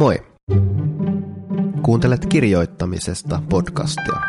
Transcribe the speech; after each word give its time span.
Moi! 0.00 0.22
Kuuntelet 1.82 2.26
kirjoittamisesta 2.26 3.42
podcastia. 3.48 4.20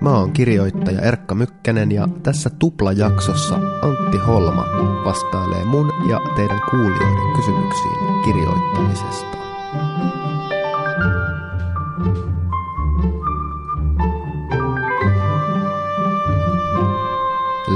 Mä 0.00 0.10
oon 0.10 0.32
kirjoittaja 0.32 1.00
Erkka 1.00 1.34
Mykkänen 1.34 1.92
ja 1.92 2.08
tässä 2.22 2.50
tuplajaksossa 2.58 3.54
Antti 3.54 4.18
Holma 4.26 4.64
vastailee 5.04 5.64
mun 5.64 5.92
ja 6.10 6.20
teidän 6.36 6.60
kuulijoiden 6.70 7.36
kysymyksiin 7.36 8.22
kirjoittamisesta. 8.24 9.36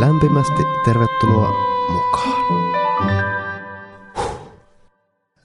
Lämpimästi 0.00 0.62
tervetuloa 0.84 1.52
mukaan. 1.93 2.64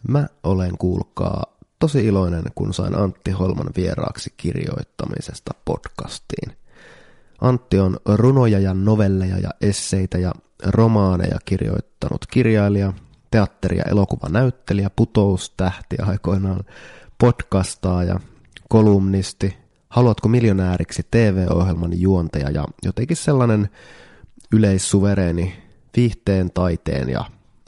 Mä 0.10 0.28
olen 0.44 0.78
kuulkaa 0.78 1.44
tosi 1.80 2.06
iloinen, 2.06 2.44
kun 2.56 2.74
sain 2.74 2.96
Antti 2.96 3.32
Holman 3.32 3.70
vieraaksi 3.76 4.34
kirjoittamisesta 4.38 5.52
podcastiin. 5.66 6.58
Antti 7.42 7.80
on 7.80 7.98
runoja 8.06 8.60
ja 8.60 8.74
novelleja 8.74 9.38
ja 9.38 9.50
esseitä 9.62 10.18
ja 10.18 10.32
romaaneja 10.66 11.40
kirjoittanut 11.46 12.26
kirjailija, 12.32 12.94
teatteri- 13.32 13.78
ja 13.78 13.84
elokuvanäyttelijä, 13.84 14.90
putoustähti 14.96 15.98
aikoinaan, 16.02 16.64
podcastaaja, 17.18 18.20
kolumnisti, 18.70 19.58
haluatko 19.90 20.28
miljonääriksi 20.28 21.08
TV-ohjelman 21.12 22.00
juontaja 22.02 22.50
ja 22.50 22.66
jotenkin 22.84 23.18
sellainen 23.18 23.70
yleissuvereeni 24.54 25.64
viihteen, 25.96 26.52
taiteen 26.52 27.10
ja 27.10 27.26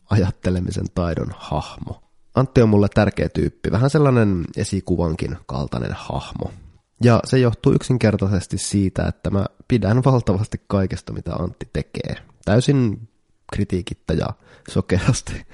ajattelemisen 0.09 0.85
taidon 0.95 1.33
hahmo. 1.37 2.00
Antti 2.35 2.61
on 2.61 2.69
mulle 2.69 2.87
tärkeä 2.93 3.29
tyyppi, 3.29 3.71
vähän 3.71 3.89
sellainen 3.89 4.45
esikuvankin 4.57 5.37
kaltainen 5.45 5.93
hahmo. 5.93 6.51
Ja 7.03 7.19
se 7.23 7.39
johtuu 7.39 7.73
yksinkertaisesti 7.73 8.57
siitä, 8.57 9.05
että 9.07 9.29
mä 9.29 9.45
pidän 9.67 10.03
valtavasti 10.03 10.61
kaikesta, 10.67 11.13
mitä 11.13 11.33
Antti 11.35 11.69
tekee. 11.73 12.15
Täysin 12.45 13.07
kritiikittä 13.53 14.13
ja 14.13 14.27
sokeasti. 14.69 15.45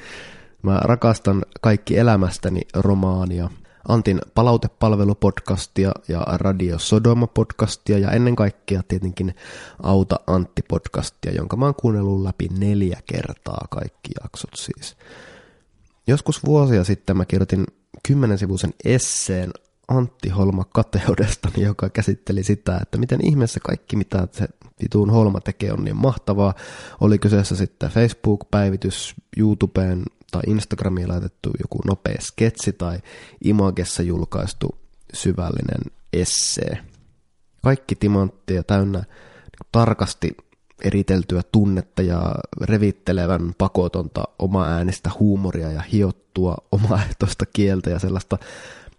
Mä 0.61 0.79
rakastan 0.83 1.45
kaikki 1.61 1.97
elämästäni 1.97 2.61
romaania, 2.75 3.49
Antin 3.87 4.21
palautepalvelupodcastia 4.35 5.91
ja 6.07 6.23
Radio 6.27 6.77
Sodoma-podcastia 6.77 7.97
ja 7.97 8.11
ennen 8.11 8.35
kaikkea 8.35 8.81
tietenkin 8.87 9.35
Auta 9.83 10.19
Antti-podcastia, 10.27 11.35
jonka 11.35 11.57
mä 11.57 11.65
oon 11.65 11.75
kuunnellut 11.75 12.21
läpi 12.21 12.47
neljä 12.57 12.99
kertaa 13.05 13.67
kaikki 13.69 14.11
jaksot 14.23 14.55
siis. 14.55 14.97
Joskus 16.07 16.45
vuosia 16.45 16.83
sitten 16.83 17.17
mä 17.17 17.25
kirjoitin 17.25 17.65
kymmenen 18.07 18.37
sivuisen 18.37 18.73
esseen 18.85 19.51
Antti 19.87 20.29
Holma 20.29 20.65
kateudestani, 20.73 21.61
joka 21.63 21.89
käsitteli 21.89 22.43
sitä, 22.43 22.79
että 22.81 22.97
miten 22.97 23.27
ihmeessä 23.27 23.59
kaikki, 23.63 23.95
mitä 23.95 24.27
se 24.31 24.47
vituun 24.83 25.09
Holma 25.09 25.41
tekee, 25.41 25.73
on 25.73 25.83
niin 25.83 25.97
mahtavaa. 25.97 26.53
Oli 27.01 27.19
kyseessä 27.19 27.55
sitten 27.55 27.89
Facebook-päivitys, 27.89 29.15
YouTubeen 29.37 30.03
tai 30.31 30.41
Instagramiin 30.47 31.09
laitettu 31.09 31.49
joku 31.61 31.79
nopea 31.85 32.17
sketsi 32.21 32.73
tai 32.73 32.99
Imagessa 33.43 34.03
julkaistu 34.03 34.77
syvällinen 35.13 35.81
essee. 36.13 36.77
Kaikki 37.63 37.95
timanttia 37.95 38.63
täynnä 38.63 39.03
tarkasti 39.71 40.37
eriteltyä 40.83 41.41
tunnetta 41.51 42.01
ja 42.01 42.35
revittelevän 42.61 43.53
pakotonta 43.57 44.23
oma 44.39 44.65
äänistä 44.65 45.11
huumoria 45.19 45.71
ja 45.71 45.81
hiottua 45.81 46.57
omaehtoista 46.71 47.45
kieltä 47.45 47.89
ja 47.89 47.99
sellaista 47.99 48.37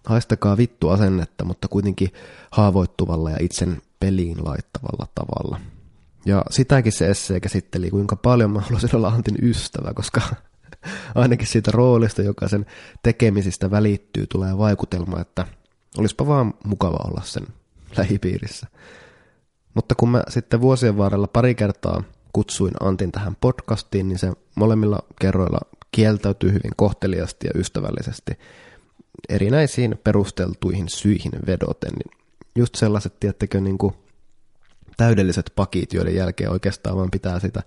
haistakaa 0.04 0.56
vittu 0.56 0.88
asennetta, 0.88 1.44
mutta 1.44 1.68
kuitenkin 1.68 2.12
haavoittuvalla 2.50 3.30
ja 3.30 3.36
itsen 3.40 3.82
peliin 4.00 4.44
laittavalla 4.44 5.06
tavalla. 5.14 5.60
Ja 6.26 6.44
sitäkin 6.50 6.92
se 6.92 7.10
essee 7.10 7.40
käsitteli, 7.40 7.90
kuinka 7.90 8.16
paljon 8.16 8.50
mä 8.50 8.60
haluaisin 8.60 8.96
olla 8.96 9.08
Antin 9.08 9.38
ystävä, 9.42 9.94
koska 9.94 10.20
ainakin 11.14 11.46
siitä 11.46 11.70
roolista, 11.70 12.22
joka 12.22 12.48
sen 12.48 12.66
tekemisistä 13.02 13.70
välittyy, 13.70 14.26
tulee 14.26 14.58
vaikutelma, 14.58 15.20
että 15.20 15.46
olisipa 15.98 16.26
vaan 16.26 16.54
mukava 16.64 16.98
olla 17.08 17.22
sen 17.24 17.46
lähipiirissä. 17.96 18.66
Mutta 19.78 19.94
kun 19.94 20.08
mä 20.10 20.22
sitten 20.28 20.60
vuosien 20.60 20.98
varrella 20.98 21.26
pari 21.26 21.54
kertaa 21.54 22.02
kutsuin 22.32 22.72
Antin 22.80 23.12
tähän 23.12 23.36
podcastiin, 23.40 24.08
niin 24.08 24.18
se 24.18 24.32
molemmilla 24.54 24.98
kerroilla 25.20 25.58
kieltäytyy 25.92 26.48
hyvin 26.48 26.72
kohteliasti 26.76 27.46
ja 27.46 27.60
ystävällisesti 27.60 28.32
erinäisiin 29.28 30.00
perusteltuihin 30.04 30.88
syihin 30.88 31.32
vedoten. 31.46 31.92
Niin 31.92 32.18
just 32.56 32.74
sellaiset, 32.74 33.20
tiettekö, 33.20 33.60
niin 33.60 33.78
kuin 33.78 33.94
täydelliset 34.96 35.52
pakit, 35.56 35.92
joiden 35.92 36.14
jälkeen 36.14 36.50
oikeastaan 36.50 36.96
vaan 36.96 37.10
pitää 37.10 37.40
sitä 37.40 37.62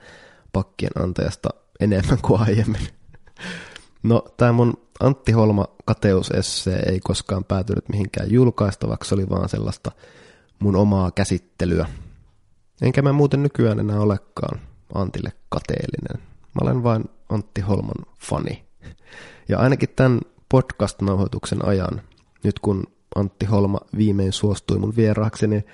pakkien 0.53 1.03
antajasta 1.03 1.49
enemmän 1.79 2.19
kuin 2.21 2.41
aiemmin. 2.41 2.87
No, 4.03 4.25
tämä 4.37 4.51
mun 4.51 4.73
Antti 4.99 5.31
Holma 5.31 5.65
kateusessee 5.85 6.79
ei 6.79 6.99
koskaan 6.99 7.43
päätynyt 7.43 7.89
mihinkään 7.89 8.31
julkaistavaksi, 8.31 9.15
oli 9.15 9.29
vaan 9.29 9.49
sellaista 9.49 9.91
mun 10.61 10.75
omaa 10.75 11.11
käsittelyä. 11.11 11.85
Enkä 12.81 13.01
mä 13.01 13.13
muuten 13.13 13.43
nykyään 13.43 13.79
enää 13.79 13.99
olekaan 13.99 14.59
Antille 14.93 15.31
kateellinen. 15.49 16.27
Mä 16.41 16.59
olen 16.61 16.83
vain 16.83 17.03
Antti 17.29 17.61
Holman 17.61 18.05
fani. 18.19 18.65
Ja 19.49 19.59
ainakin 19.59 19.89
tämän 19.95 20.19
podcast-nauhoituksen 20.49 21.65
ajan, 21.65 22.01
nyt 22.43 22.59
kun 22.59 22.83
Antti 23.15 23.45
Holma 23.45 23.79
viimein 23.97 24.33
suostui 24.33 24.79
mun 24.79 24.95
vieraaksi, 24.95 25.47
niin 25.47 25.65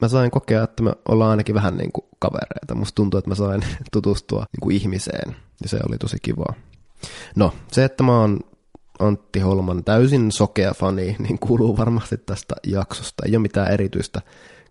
mä 0.00 0.08
sain 0.08 0.30
kokea, 0.30 0.62
että 0.62 0.82
me 0.82 0.92
ollaan 1.08 1.30
ainakin 1.30 1.54
vähän 1.54 1.76
niin 1.76 1.92
kuin 1.92 2.06
kavereita. 2.18 2.74
Musta 2.74 2.94
tuntuu, 2.94 3.18
että 3.18 3.30
mä 3.30 3.34
sain 3.34 3.62
tutustua 3.92 4.46
niin 4.52 4.60
kuin 4.60 4.76
ihmiseen, 4.76 5.36
ja 5.62 5.68
se 5.68 5.78
oli 5.88 5.98
tosi 5.98 6.16
kivaa. 6.22 6.54
No, 7.36 7.52
se, 7.72 7.84
että 7.84 8.02
mä 8.02 8.20
oon 8.20 8.40
Antti 9.02 9.40
Holman 9.40 9.84
täysin 9.84 10.32
sokea 10.32 10.74
fani, 10.74 11.16
niin 11.28 11.38
kuuluu 11.38 11.76
varmasti 11.76 12.16
tästä 12.16 12.54
jaksosta. 12.66 13.22
Ei 13.26 13.36
ole 13.36 13.42
mitään 13.42 13.72
erityistä 13.72 14.20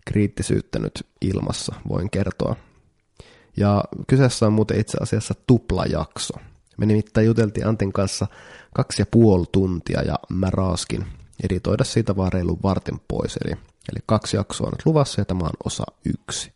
kriittisyyttä 0.05 0.79
nyt 0.79 1.07
ilmassa, 1.21 1.75
voin 1.89 2.09
kertoa. 2.09 2.55
Ja 3.57 3.83
kyseessä 4.07 4.47
on 4.47 4.53
muuten 4.53 4.79
itse 4.79 4.97
asiassa 5.01 5.33
tuplajakso. 5.47 6.33
Me 6.77 6.85
nimittäin 6.85 7.27
juteltiin 7.27 7.67
Antin 7.67 7.93
kanssa 7.93 8.27
kaksi 8.73 9.01
ja 9.01 9.05
puoli 9.05 9.45
tuntia 9.51 10.01
ja 10.01 10.15
mä 10.29 10.49
raaskin 10.49 11.05
editoida 11.43 11.83
siitä 11.83 12.15
vaan 12.15 12.33
reilun 12.33 12.59
vartin 12.63 13.01
pois. 13.07 13.37
Eli, 13.45 13.51
eli 13.91 13.99
kaksi 14.05 14.37
jaksoa 14.37 14.67
on 14.67 14.71
nyt 14.71 14.85
luvassa 14.85 15.21
ja 15.21 15.25
tämä 15.25 15.43
on 15.43 15.51
osa 15.65 15.83
yksi. 16.05 16.53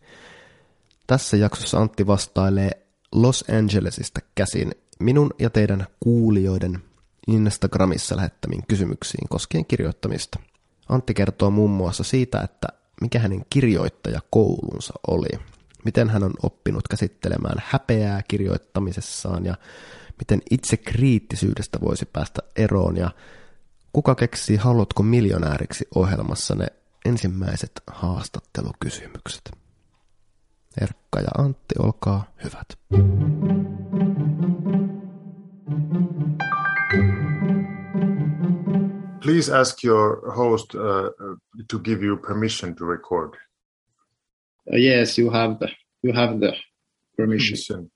Tässä 1.08 1.38
jaksossa 1.38 1.78
Antti 1.78 2.08
vastailee 2.08 2.72
Los 3.12 3.46
Angelesista 3.60 4.20
käsin 4.36 4.72
minun 5.00 5.30
ja 5.40 5.50
teidän 5.50 5.88
kuulijoiden 6.00 6.84
Instagramissa 7.28 8.16
lähettämiin 8.16 8.64
kysymyksiin 8.68 9.30
koskien 9.30 9.66
kirjoittamista. 9.66 10.40
Antti 10.90 11.14
kertoo 11.14 11.50
muun 11.50 11.72
muassa 11.72 12.04
siitä, 12.04 12.42
että 12.42 12.68
mikä 13.02 13.20
hänen 13.20 13.46
kirjoittajakoulunsa 13.50 14.94
oli, 15.08 15.40
miten 15.86 16.10
hän 16.10 16.24
on 16.24 16.34
oppinut 16.44 16.88
käsittelemään 16.88 17.64
häpeää 17.66 18.22
kirjoittamisessaan 18.28 19.46
ja 19.46 19.56
miten 20.20 20.42
itse 20.52 20.78
kriittisyydestä 20.78 21.82
voisi 21.82 22.06
päästä 22.06 22.42
eroon 22.56 22.98
ja 22.98 23.12
kuka 23.94 24.16
keksii 24.16 24.58
Haluatko 24.58 25.04
miljonääriksi 25.04 25.88
ohjelmassa 25.96 26.56
ne 26.56 26.68
ensimmäiset 27.06 27.72
haastattelukysymykset. 27.88 29.52
Erkka 30.82 31.20
ja 31.20 31.44
Antti, 31.44 31.76
olkaa 31.80 32.34
hyvät. 32.44 32.68
Please 39.26 39.50
ask 39.50 39.84
your 39.84 40.32
host 40.36 40.76
uh, 40.76 40.82
uh, 40.82 41.36
to 41.68 41.80
give 41.80 42.06
you 42.06 42.18
permission 42.18 42.76
to 42.76 42.86
record. 42.86 43.34
Uh, 44.72 44.78
yes, 44.78 45.18
you 45.18 45.32
have 45.32 45.58
the 45.60 45.68
you 46.04 46.14
have 46.14 46.40
the 46.40 46.54
permission. 47.18 47.58
permission. 47.58 47.92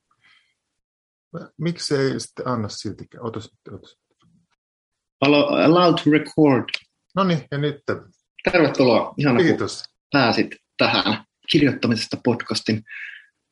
Miksi 1.57 1.95
ei 1.95 2.19
sitten 2.19 2.47
anna 2.47 2.69
siltikään? 2.69 3.23
Ota 3.23 3.39
ota 3.71 3.87
Allowed 5.21 6.03
to 6.03 6.11
record. 6.11 6.63
No 7.15 7.23
niin, 7.23 7.45
ja 7.51 7.57
nyt. 7.57 7.83
Tervetuloa. 8.51 9.13
Ihana, 9.17 9.39
Kiitos. 9.39 9.83
pääsit 10.11 10.55
tähän 10.77 11.23
kirjoittamisesta 11.51 12.17
podcastin 12.23 12.83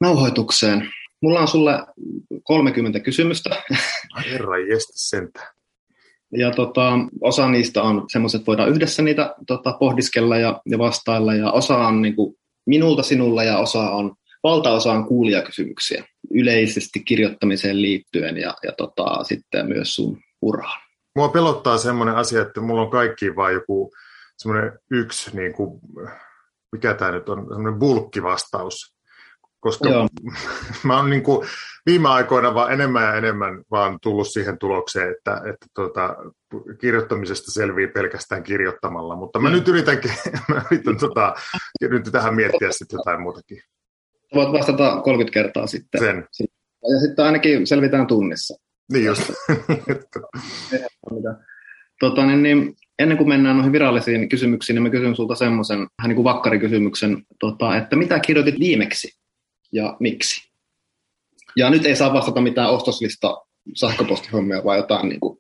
nauhoitukseen. 0.01 0.89
Mulla 1.21 1.39
on 1.39 1.47
sulle 1.47 1.71
30 2.43 2.99
kysymystä. 2.99 3.49
Herra 4.31 4.57
jestä 4.57 4.93
sentä. 4.95 5.56
Ja 6.31 6.51
tota, 6.51 6.91
osa 7.21 7.49
niistä 7.49 7.83
on 7.83 8.05
semmoiset, 8.07 8.39
että 8.39 8.47
voidaan 8.47 8.69
yhdessä 8.69 9.03
niitä 9.03 9.35
tota, 9.47 9.73
pohdiskella 9.79 10.37
ja, 10.37 10.61
ja 10.65 10.77
vastailla. 10.77 11.33
Ja 11.33 11.51
osa 11.51 11.77
on 11.77 12.01
niin 12.01 12.15
kuin, 12.15 12.35
minulta 12.65 13.03
sinulla 13.03 13.43
ja 13.43 13.57
osa 13.57 13.79
on, 13.79 14.15
valtaosa 14.43 14.91
on 14.93 15.05
kuulijakysymyksiä 15.05 16.03
yleisesti 16.31 16.99
kirjoittamiseen 16.99 17.81
liittyen 17.81 18.37
ja, 18.37 18.53
ja 18.63 18.71
tota, 18.77 19.23
sitten 19.23 19.67
myös 19.67 19.95
sun 19.95 20.17
uraan. 20.41 20.81
Mua 21.15 21.29
pelottaa 21.29 21.77
semmoinen 21.77 22.15
asia, 22.15 22.41
että 22.41 22.61
mulla 22.61 22.81
on 22.81 22.89
kaikki 22.89 23.35
vain 23.35 23.53
joku 23.53 23.91
semmoinen 24.37 24.79
yksi, 24.91 25.37
niin 25.37 25.53
kuin, 25.53 25.79
mikä 26.71 26.93
tämä 26.93 27.11
nyt 27.11 27.29
on, 27.29 27.47
semmoinen 27.49 27.79
bulkkivastaus. 27.79 28.96
Koska 29.59 29.89
Joo. 29.89 30.07
mä 30.83 30.97
oon 30.97 31.09
niin 31.09 31.23
kuin 31.23 31.47
viime 31.85 32.09
aikoina 32.09 32.53
vaan 32.53 32.73
enemmän 32.73 33.03
ja 33.03 33.15
enemmän 33.15 33.63
vaan 33.71 33.97
tullut 34.01 34.27
siihen 34.27 34.57
tulokseen, 34.57 35.11
että, 35.11 35.41
että 35.49 35.65
tuota, 35.75 36.15
kirjoittamisesta 36.81 37.51
selvii 37.51 37.87
pelkästään 37.87 38.43
kirjoittamalla. 38.43 39.15
Mutta 39.15 39.39
mä 39.39 39.49
mm. 39.49 39.55
nyt 39.55 39.67
yritän, 39.67 39.97
mä 40.49 40.61
yritän 40.71 40.97
tota, 40.97 41.35
nyt 41.81 42.09
tähän 42.11 42.35
miettiä 42.35 42.71
sitten 42.71 42.97
jotain 42.97 43.21
muutakin. 43.21 43.61
Voit 44.35 44.51
vastata 44.53 45.01
30 45.01 45.33
kertaa 45.33 45.67
sitten. 45.67 46.01
Sen. 46.01 46.27
Ja 46.83 46.99
sitten 47.07 47.25
ainakin 47.25 47.67
selvitään 47.67 48.07
tunnissa. 48.07 48.55
Niin 48.91 49.05
just. 49.05 49.21
tota, 51.99 52.25
niin, 52.25 52.43
niin, 52.43 52.75
ennen 52.99 53.17
kuin 53.17 53.27
mennään 53.27 53.55
noihin 53.55 53.71
virallisiin 53.71 54.29
kysymyksiin, 54.29 54.75
niin 54.75 54.83
mä 54.83 54.89
kysyn 54.89 55.15
sulta 55.15 55.35
semmoisen 55.35 55.77
vähän 55.77 56.09
niin 56.09 56.15
kuin 56.15 56.23
vakkarikysymyksen, 56.23 57.23
tota, 57.39 57.77
että 57.77 57.95
mitä 57.95 58.19
kirjoitit 58.19 58.59
viimeksi 58.59 59.17
ja 59.71 59.97
miksi? 59.99 60.51
Ja 61.55 61.69
nyt 61.69 61.85
ei 61.85 61.95
saa 61.95 62.13
vastata 62.13 62.41
mitään 62.41 62.69
ostoslista 62.69 63.45
sähköpostihommia, 63.75 64.63
vaan 64.63 64.77
jotain 64.77 65.09
niin 65.09 65.19
kuin 65.19 65.39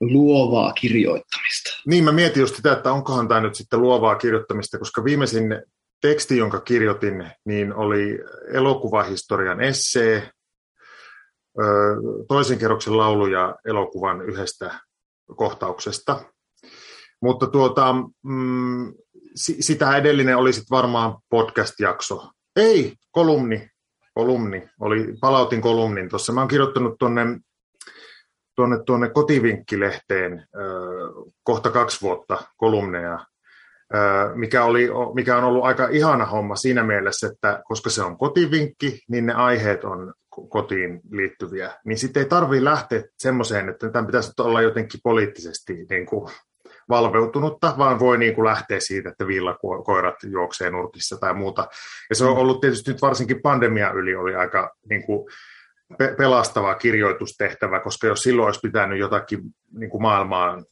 luovaa 0.00 0.72
kirjoittamista. 0.72 1.70
Niin, 1.86 2.04
mä 2.04 2.12
mietin 2.12 2.40
just 2.40 2.56
sitä, 2.56 2.72
että 2.72 2.92
onkohan 2.92 3.28
tämä 3.28 3.40
nyt 3.40 3.54
sitten 3.54 3.82
luovaa 3.82 4.16
kirjoittamista, 4.16 4.78
koska 4.78 5.04
viimeisin 5.04 5.62
teksti, 6.00 6.36
jonka 6.36 6.60
kirjoitin, 6.60 7.30
niin 7.44 7.74
oli 7.74 8.18
elokuvahistorian 8.52 9.60
essee, 9.60 10.30
toisen 12.28 12.58
kerroksen 12.58 12.96
lauluja 12.96 13.56
elokuvan 13.64 14.22
yhdestä 14.22 14.80
kohtauksesta. 15.36 16.24
Mutta 17.22 17.46
tuota, 17.46 17.94
mm, 18.22 18.94
sitä 19.34 19.96
edellinen 19.96 20.36
oli 20.36 20.52
sitten 20.52 20.76
varmaan 20.76 21.18
podcast-jakso. 21.30 22.30
Ei, 22.58 22.94
kolumni. 23.10 23.70
Kolumni. 24.14 24.68
Oli, 24.80 25.14
palautin 25.20 25.60
kolumnin 25.60 26.08
tuossa. 26.08 26.32
Mä 26.32 26.40
oon 26.40 26.48
kirjoittanut 26.48 26.98
tuonne 26.98 27.22
tuonne, 28.56 28.78
tuonne 28.86 29.08
kotivinkkilehteen 29.08 30.46
kohta 31.42 31.70
kaksi 31.70 32.00
vuotta 32.00 32.42
kolumneja, 32.56 33.26
mikä, 34.34 34.64
oli, 34.64 34.88
mikä 35.14 35.36
on 35.36 35.44
ollut 35.44 35.64
aika 35.64 35.88
ihana 35.88 36.26
homma 36.26 36.56
siinä 36.56 36.84
mielessä, 36.84 37.26
että 37.26 37.62
koska 37.64 37.90
se 37.90 38.02
on 38.02 38.18
kotivinkki, 38.18 39.04
niin 39.08 39.26
ne 39.26 39.32
aiheet 39.32 39.84
on 39.84 40.14
kotiin 40.48 41.00
liittyviä, 41.10 41.74
niin 41.84 41.98
sitten 41.98 42.22
ei 42.22 42.28
tarvitse 42.28 42.64
lähteä 42.64 43.02
semmoiseen, 43.18 43.68
että 43.68 43.90
tämän 43.90 44.06
pitäisi 44.06 44.32
olla 44.38 44.62
jotenkin 44.62 45.00
poliittisesti 45.02 45.86
niin 45.90 46.06
kuin 46.06 46.32
valveutunutta, 46.88 47.74
vaan 47.78 47.98
voi 47.98 48.18
niin 48.18 48.34
kuin 48.34 48.44
lähteä 48.44 48.80
siitä, 48.80 49.08
että 49.08 49.26
villakoirat 49.26 50.14
juoksee 50.22 50.70
nurkissa 50.70 51.16
tai 51.16 51.34
muuta. 51.34 51.68
Ja 52.10 52.16
se 52.16 52.24
on 52.24 52.32
mm. 52.34 52.38
ollut 52.38 52.60
tietysti 52.60 52.90
nyt 52.90 53.02
varsinkin 53.02 53.42
pandemia 53.42 53.92
yli 53.92 54.14
oli 54.14 54.34
aika 54.34 54.74
niin 54.90 55.06
kuin 55.06 55.28
pe- 55.98 56.14
pelastava 56.18 56.74
kirjoitustehtävä, 56.74 57.80
koska 57.80 58.06
jos 58.06 58.22
silloin 58.22 58.46
olisi 58.46 58.60
pitänyt 58.62 58.98
jotakin 58.98 59.40
niin 59.72 59.90
kuin 59.90 60.02
maailmaan, 60.02 60.64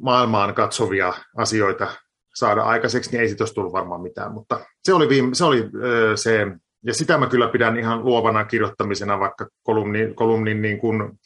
maailmaan 0.00 0.54
katsovia 0.54 1.12
asioita 1.36 1.88
saada 2.34 2.62
aikaiseksi, 2.62 3.10
niin 3.10 3.20
ei 3.20 3.28
siitä 3.28 3.42
olisi 3.42 3.54
tullut 3.54 3.72
varmaan 3.72 4.00
mitään. 4.00 4.32
Mutta 4.32 4.60
se 4.84 4.94
oli, 4.94 5.08
viime, 5.08 5.34
se, 5.34 5.44
oli 5.44 5.70
se, 6.14 6.46
ja 6.84 6.94
sitä 6.94 7.18
mä 7.18 7.26
kyllä 7.26 7.48
pidän 7.48 7.78
ihan 7.78 8.04
luovana 8.04 8.44
kirjoittamisena, 8.44 9.20
vaikka 9.20 9.46
kolumni, 9.62 10.14
kolumnin 10.14 10.62
niin 10.62 10.78
kuin 10.78 11.18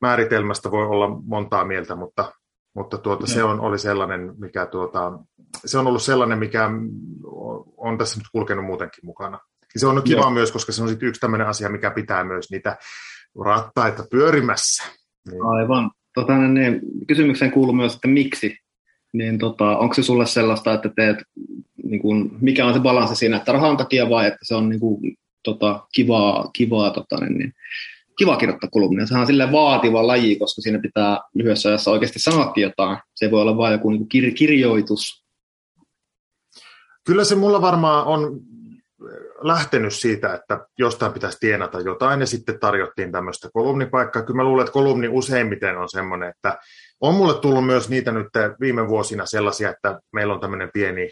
määritelmästä 0.00 0.70
voi 0.70 0.86
olla 0.86 1.08
montaa 1.08 1.64
mieltä, 1.64 1.96
mutta, 1.96 2.32
mutta 2.74 2.98
tuota, 2.98 3.26
se 3.26 3.44
on, 3.44 3.60
oli 3.60 3.78
sellainen, 3.78 4.34
mikä 4.38 4.66
tuota, 4.66 5.12
se 5.64 5.78
on 5.78 5.86
ollut 5.86 6.02
sellainen, 6.02 6.38
mikä 6.38 6.70
on 7.76 7.98
tässä 7.98 8.18
nyt 8.18 8.26
kulkenut 8.32 8.64
muutenkin 8.64 9.06
mukana. 9.06 9.38
Ja 9.74 9.80
se 9.80 9.86
on 9.86 10.02
kiva 10.02 10.20
Joo. 10.20 10.30
myös, 10.30 10.52
koska 10.52 10.72
se 10.72 10.82
on 10.82 10.88
sitten 10.88 11.08
yksi 11.08 11.20
tämmöinen 11.20 11.46
asia, 11.46 11.68
mikä 11.68 11.90
pitää 11.90 12.24
myös 12.24 12.50
niitä 12.50 12.76
rattaita 13.44 14.04
pyörimässä. 14.10 14.84
Niin. 15.30 15.42
Aivan. 15.46 15.90
Tota, 16.14 16.38
niin, 16.38 16.54
niin, 16.54 16.80
kysymykseen 17.08 17.52
kuuluu 17.52 17.72
myös, 17.72 17.94
että 17.94 18.08
miksi? 18.08 18.56
Niin 19.12 19.38
tota, 19.38 19.78
onko 19.78 19.94
se 19.94 20.02
sulle 20.02 20.26
sellaista, 20.26 20.72
että 20.72 20.90
teet, 20.96 21.16
niin 21.84 22.02
kun, 22.02 22.38
mikä 22.40 22.66
on 22.66 22.74
se 22.74 22.80
balanssi 22.80 23.16
siinä, 23.16 23.36
että 23.36 23.52
rahan 23.52 23.76
takia 23.76 24.10
vai 24.10 24.26
että 24.26 24.38
se 24.42 24.54
on 24.54 24.68
niin 24.68 24.80
kun, 24.80 25.00
tota, 25.42 25.86
kivaa, 25.92 26.50
kivaa, 26.52 26.90
tota, 26.90 27.16
niin, 27.20 27.38
niin, 27.38 27.52
kiva 28.20 28.36
kirjoittaa 28.36 28.70
kolumnia. 28.70 29.06
Sehän 29.06 29.20
on 29.20 29.26
sille 29.26 29.52
vaativa 29.52 30.06
laji, 30.06 30.36
koska 30.36 30.62
siinä 30.62 30.78
pitää 30.78 31.20
lyhyessä 31.34 31.68
ajassa 31.68 31.90
oikeasti 31.90 32.18
sanoakin 32.18 32.62
jotain. 32.62 32.98
Se 33.14 33.30
voi 33.30 33.40
olla 33.40 33.56
vain 33.56 33.72
joku 33.72 33.90
niin 33.90 34.02
kir- 34.02 34.34
kirjoitus. 34.34 35.24
Kyllä 37.06 37.24
se 37.24 37.34
mulla 37.34 37.62
varmaan 37.62 38.06
on 38.06 38.40
lähtenyt 39.42 39.94
siitä, 39.94 40.34
että 40.34 40.66
jostain 40.78 41.12
pitäisi 41.12 41.38
tienata 41.40 41.80
jotain, 41.80 42.20
ja 42.20 42.26
sitten 42.26 42.60
tarjottiin 42.60 43.12
tämmöistä 43.12 43.48
kolumnipaikkaa. 43.52 44.22
Kyllä 44.22 44.36
mä 44.36 44.44
luulen, 44.44 44.64
että 44.64 44.72
kolumni 44.72 45.08
useimmiten 45.08 45.78
on 45.78 45.88
semmoinen, 45.88 46.28
että 46.28 46.58
on 47.00 47.14
mulle 47.14 47.34
tullut 47.40 47.66
myös 47.66 47.88
niitä 47.88 48.12
nyt 48.12 48.28
viime 48.60 48.88
vuosina 48.88 49.26
sellaisia, 49.26 49.70
että 49.70 50.00
meillä 50.12 50.34
on 50.34 50.40
tämmöinen 50.40 50.70
pieni 50.72 51.10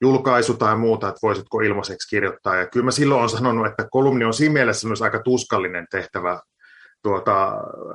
julkaisu 0.00 0.54
tai 0.54 0.76
muuta, 0.76 1.08
että 1.08 1.18
voisitko 1.22 1.60
ilmaiseksi 1.60 2.08
kirjoittaa. 2.08 2.56
Ja 2.56 2.66
kyllä 2.66 2.84
mä 2.84 2.90
silloin 2.90 3.22
on 3.22 3.30
sanonut, 3.30 3.66
että 3.66 3.86
kolumni 3.90 4.24
on 4.24 4.34
siinä 4.34 4.52
mielessä 4.52 4.88
myös 4.88 5.02
aika 5.02 5.22
tuskallinen 5.22 5.86
tehtävä 5.90 6.40
tuota, 7.02 7.52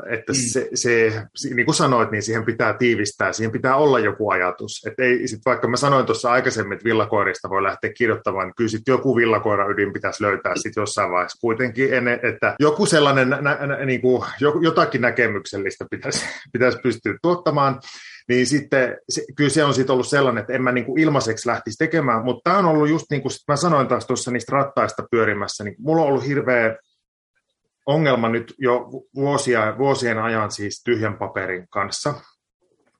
että 0.09 0.33
mm. 0.33 0.35
se, 0.35 0.69
se, 0.73 1.23
niin 1.55 1.65
kuin 1.65 1.75
sanoit, 1.75 2.11
niin 2.11 2.23
siihen 2.23 2.45
pitää 2.45 2.73
tiivistää, 2.73 3.33
siihen 3.33 3.51
pitää 3.51 3.75
olla 3.75 3.99
joku 3.99 4.29
ajatus. 4.29 4.85
Että 4.87 5.03
ei, 5.03 5.27
sit 5.27 5.39
vaikka 5.45 5.67
mä 5.67 5.77
sanoin 5.77 6.05
tuossa 6.05 6.31
aikaisemmin, 6.31 6.73
että 6.73 6.85
villakoirista 6.85 7.49
voi 7.49 7.63
lähteä 7.63 7.93
kirjoittamaan, 7.93 8.47
niin 8.47 8.55
kyllä 8.57 8.69
sitten 8.69 8.91
joku 8.91 9.15
villakoira 9.15 9.67
ydin 9.67 9.93
pitäisi 9.93 10.23
löytää 10.23 10.53
sitten 10.55 10.81
jossain 10.81 11.11
vaiheessa 11.11 11.41
kuitenkin, 11.41 11.93
ennen, 11.93 12.19
että 12.23 12.55
joku 12.59 12.85
sellainen, 12.85 13.29
nä, 13.29 13.41
nä, 13.41 13.85
niin 13.85 14.01
kuin, 14.01 14.23
jotakin 14.61 15.01
näkemyksellistä 15.01 15.85
pitäisi, 15.91 16.25
pitäisi 16.53 16.77
pystyä 16.83 17.17
tuottamaan 17.21 17.79
niin 18.29 18.47
sitten 18.47 18.97
se, 19.09 19.23
kyllä 19.35 19.49
se 19.49 19.63
on 19.63 19.73
sitten 19.73 19.93
ollut 19.93 20.07
sellainen, 20.07 20.41
että 20.41 20.53
en 20.53 20.61
mä 20.61 20.71
niin 20.71 20.85
kuin 20.85 20.99
ilmaiseksi 20.99 21.47
lähtisi 21.47 21.77
tekemään, 21.77 22.23
mutta 22.23 22.41
tämä 22.43 22.57
on 22.57 22.65
ollut 22.65 22.89
just 22.89 23.05
niin 23.09 23.21
kuin 23.21 23.31
mä 23.47 23.55
sanoin 23.55 23.87
taas 23.87 24.05
tuossa 24.05 24.31
niistä 24.31 24.51
rattaista 24.51 25.03
pyörimässä, 25.11 25.63
niin 25.63 25.75
mulla 25.79 26.01
on 26.01 26.07
ollut 26.07 26.27
hirveä 26.27 26.75
ongelma 27.85 28.29
nyt 28.29 28.53
jo 28.57 28.89
vuosia, 29.15 29.77
vuosien 29.77 30.17
ajan 30.17 30.51
siis 30.51 30.81
tyhjän 30.83 31.17
paperin 31.17 31.67
kanssa. 31.69 32.13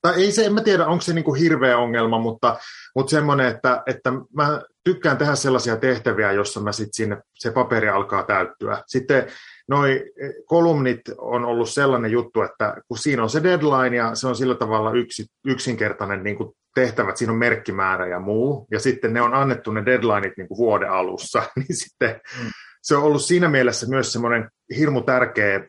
Tai 0.02 0.16
ei 0.16 0.32
se, 0.32 0.46
en 0.46 0.54
mä 0.54 0.62
tiedä, 0.62 0.88
onko 0.88 1.02
se 1.02 1.14
niin 1.14 1.26
kuin 1.26 1.42
hirveä 1.42 1.78
ongelma, 1.78 2.20
mutta, 2.20 2.58
mutta 2.96 3.10
semmoinen, 3.10 3.48
että, 3.48 3.84
että 3.88 4.12
mä 4.12 4.62
tykkään 4.84 5.18
tehdä 5.18 5.36
sellaisia 5.36 5.78
tehtäviä, 5.78 6.32
jossa 6.32 6.60
mä 6.60 6.72
sit 6.72 6.90
sinne, 6.92 7.18
se 7.34 7.52
paperi 7.52 7.90
alkaa 7.90 8.24
täyttyä. 8.24 8.84
Sitten 8.88 9.28
noi 9.68 10.04
kolumnit 10.46 11.02
on 11.18 11.46
ollut 11.46 11.70
sellainen 11.70 12.12
juttu, 12.12 12.42
että 12.42 12.76
kun 12.88 12.98
siinä 12.98 13.24
on 13.24 13.30
se 13.30 13.44
deadline 13.44 13.96
ja 13.96 14.16
se 14.16 14.28
on 14.28 14.36
sillä 14.36 14.56
tavalla 14.56 14.92
yksi, 14.92 15.26
yksinkertainen 15.46 16.24
niin 16.24 16.36
kuin 16.38 16.54
tehtävät, 16.76 17.18
siinä 17.18 17.34
on 17.34 17.40
merkkimäärä 17.40 18.08
ja 18.08 18.20
muu, 18.20 18.68
ja 18.72 18.80
sitten 18.80 19.14
ne 19.14 19.22
on 19.22 19.34
annettu 19.34 19.72
ne 19.72 19.86
deadlineit 19.86 20.34
niin 20.38 20.48
kuin 20.48 20.58
vuoden 20.58 20.92
alussa, 20.92 21.44
niin 21.56 21.76
sitten 21.76 22.22
mm. 22.44 22.50
se 22.82 22.96
on 22.96 23.04
ollut 23.04 23.24
siinä 23.24 23.50
mielessä 23.50 23.88
myös 23.90 24.14
semmoinen 24.14 24.50
hirmu 24.78 25.02
tärkeä, 25.02 25.68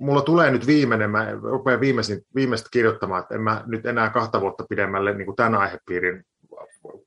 mulla 0.00 0.22
tulee 0.22 0.50
nyt 0.50 0.66
viimeinen, 0.66 1.10
mä 1.10 1.32
rupean 1.42 1.80
viimeisin, 1.80 2.20
viimeistä 2.34 2.68
kirjoittamaan, 2.72 3.22
että 3.22 3.34
en 3.34 3.40
mä 3.40 3.64
nyt 3.66 3.86
enää 3.86 4.10
kahta 4.10 4.40
vuotta 4.40 4.64
pidemmälle 4.68 5.14
niin 5.14 5.26
kuin 5.26 5.36
tämän 5.36 5.54
aihepiirin 5.54 6.24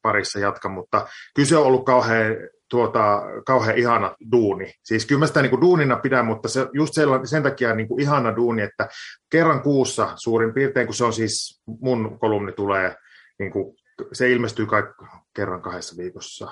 parissa 0.01 0.39
jatka, 0.39 0.69
mutta 0.69 1.07
kyllä 1.35 1.49
se 1.49 1.57
on 1.57 1.65
ollut 1.65 1.85
kauhean, 1.85 2.35
tuota, 2.71 3.21
kauhean 3.45 3.77
ihana 3.77 4.15
duuni. 4.31 4.73
Siis 4.83 5.05
kyllä 5.05 5.19
mä 5.19 5.27
sitä 5.27 5.41
niin 5.41 5.49
kuin 5.49 5.61
duunina 5.61 5.95
pidän, 5.95 6.25
mutta 6.25 6.49
se, 6.49 6.67
just 6.73 6.93
sen, 6.93 7.07
sen 7.23 7.43
takia 7.43 7.75
niin 7.75 7.87
kuin 7.87 8.01
ihana 8.01 8.35
duuni, 8.35 8.61
että 8.61 8.89
kerran 9.31 9.61
kuussa 9.61 10.13
suurin 10.15 10.53
piirtein, 10.53 10.87
kun 10.87 10.95
se 10.95 11.05
on 11.05 11.13
siis, 11.13 11.61
mun 11.81 12.19
kolumni 12.19 12.51
tulee, 12.51 12.95
niin 13.39 13.51
kuin, 13.51 13.75
se 14.13 14.31
ilmestyy 14.31 14.65
kaikki 14.65 15.05
kerran 15.35 15.61
kahdessa 15.61 15.97
viikossa, 15.97 16.47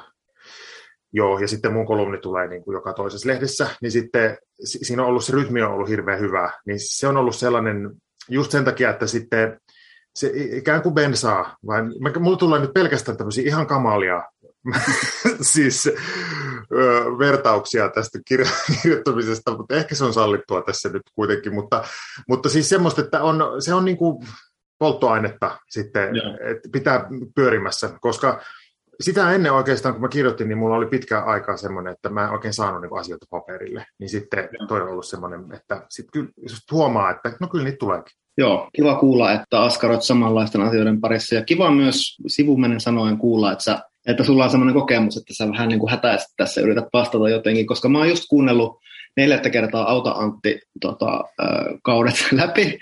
Joo, 1.13 1.39
ja 1.39 1.47
sitten 1.47 1.73
mun 1.73 1.85
kolumni 1.85 2.17
tulee 2.17 2.47
niin 2.47 2.63
kuin 2.63 2.75
joka 2.75 2.93
toisessa 2.93 3.29
lehdessä, 3.29 3.69
niin 3.81 3.91
sitten 3.91 4.37
siinä 4.63 5.03
on 5.03 5.09
ollut 5.09 5.25
se 5.25 5.33
rytmi 5.33 5.61
on 5.61 5.71
ollut 5.71 5.89
hirveän 5.89 6.19
hyvä, 6.19 6.51
niin 6.65 6.77
se 6.79 7.07
on 7.07 7.17
ollut 7.17 7.35
sellainen, 7.35 7.91
just 8.29 8.51
sen 8.51 8.65
takia, 8.65 8.89
että 8.89 9.07
sitten 9.07 9.59
se 10.15 10.31
ikään 10.33 10.81
kuin 10.81 10.95
bensaa, 10.95 11.57
vai 11.67 11.81
mulla 12.19 12.37
tulee 12.37 12.59
nyt 12.59 12.73
pelkästään 12.73 13.17
tämmöisiä 13.17 13.47
ihan 13.47 13.67
kamalia 13.67 14.23
siis 15.41 15.87
ö, 15.87 17.05
vertauksia 17.19 17.89
tästä 17.89 18.19
kirjoittamisesta, 18.27 19.57
mutta 19.57 19.75
ehkä 19.75 19.95
se 19.95 20.05
on 20.05 20.13
sallittua 20.13 20.61
tässä 20.61 20.89
nyt 20.89 21.01
kuitenkin, 21.15 21.53
mutta, 21.53 21.83
mutta 22.27 22.49
siis 22.49 22.69
semmoista, 22.69 23.01
että 23.01 23.23
on, 23.23 23.43
se 23.59 23.73
on 23.73 23.85
niin 23.85 23.97
kuin 23.97 24.27
polttoainetta 24.79 25.59
sitten, 25.69 26.09
että 26.41 26.69
pitää 26.71 27.07
pyörimässä, 27.35 27.89
koska 28.01 28.41
sitä 28.99 29.31
ennen 29.31 29.53
oikeastaan, 29.53 29.93
kun 29.93 30.01
mä 30.01 30.07
kirjoitin, 30.07 30.47
niin 30.47 30.57
mulla 30.57 30.75
oli 30.75 30.85
pitkä 30.85 31.19
aikaa 31.19 31.57
semmoinen, 31.57 31.93
että 31.93 32.09
mä 32.09 32.23
en 32.23 32.29
oikein 32.29 32.53
saanut 32.53 32.81
niin 32.81 32.99
asioita 32.99 33.25
paperille. 33.29 33.85
Niin 33.99 34.09
sitten 34.09 34.49
toi 34.67 34.81
on 34.81 34.89
ollut 34.89 35.05
semmoinen, 35.05 35.53
että 35.53 35.85
sitten 35.89 36.11
kyllä 36.11 36.57
huomaa, 36.71 37.11
että 37.11 37.33
no 37.39 37.47
kyllä 37.47 37.63
niitä 37.63 37.77
tuleekin. 37.77 38.17
Joo, 38.37 38.69
kiva 38.75 38.95
kuulla, 38.95 39.31
että 39.31 39.61
askaroit 39.61 40.01
samanlaisten 40.01 40.61
asioiden 40.61 41.01
parissa. 41.01 41.35
Ja 41.35 41.45
kiva 41.45 41.71
myös 41.71 42.17
sivumennen 42.27 42.81
sanoen 42.81 43.17
kuulla, 43.17 43.51
että, 43.51 43.63
sä, 43.63 43.79
että 44.07 44.23
sulla 44.23 44.43
on 44.43 44.49
semmoinen 44.49 44.75
kokemus, 44.75 45.17
että 45.17 45.33
sä 45.33 45.49
vähän 45.49 45.69
niin 45.69 45.79
kuin 45.79 45.91
hätäisit 45.91 46.33
tässä 46.37 46.61
yrität 46.61 46.85
vastata 46.93 47.29
jotenkin, 47.29 47.67
koska 47.67 47.89
mä 47.89 47.97
oon 47.97 48.09
just 48.09 48.23
kuunnellut 48.29 48.79
neljättä 49.17 49.49
kertaa 49.49 49.91
Auta 49.91 50.11
Antti 50.11 50.59
tota, 50.81 51.23
kaudet 51.83 52.27
läpi. 52.31 52.79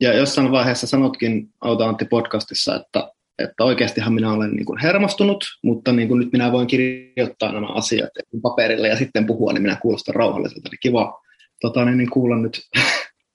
Ja 0.00 0.14
jossain 0.14 0.52
vaiheessa 0.52 0.86
sanotkin 0.86 1.48
Auta 1.60 1.88
Antti 1.88 2.04
podcastissa, 2.04 2.76
että, 2.76 3.10
että 3.38 3.64
oikeastihan 3.64 4.12
minä 4.12 4.32
olen 4.32 4.50
niin 4.50 4.66
kuin 4.66 4.78
hermostunut, 4.78 5.44
mutta 5.64 5.92
niin 5.92 6.08
kuin 6.08 6.18
nyt 6.18 6.32
minä 6.32 6.52
voin 6.52 6.66
kirjoittaa 6.66 7.52
nämä 7.52 7.66
asiat 7.66 8.10
paperille 8.42 8.88
ja 8.88 8.96
sitten 8.96 9.26
puhua, 9.26 9.52
niin 9.52 9.62
minä 9.62 9.76
kuulostan 9.82 10.14
rauhalliselta. 10.14 10.68
Niin 10.70 10.78
kiva 10.82 11.20
tota, 11.60 11.84
niin, 11.84 11.98
niin 11.98 12.10
kuulla 12.10 12.36
nyt 12.36 12.60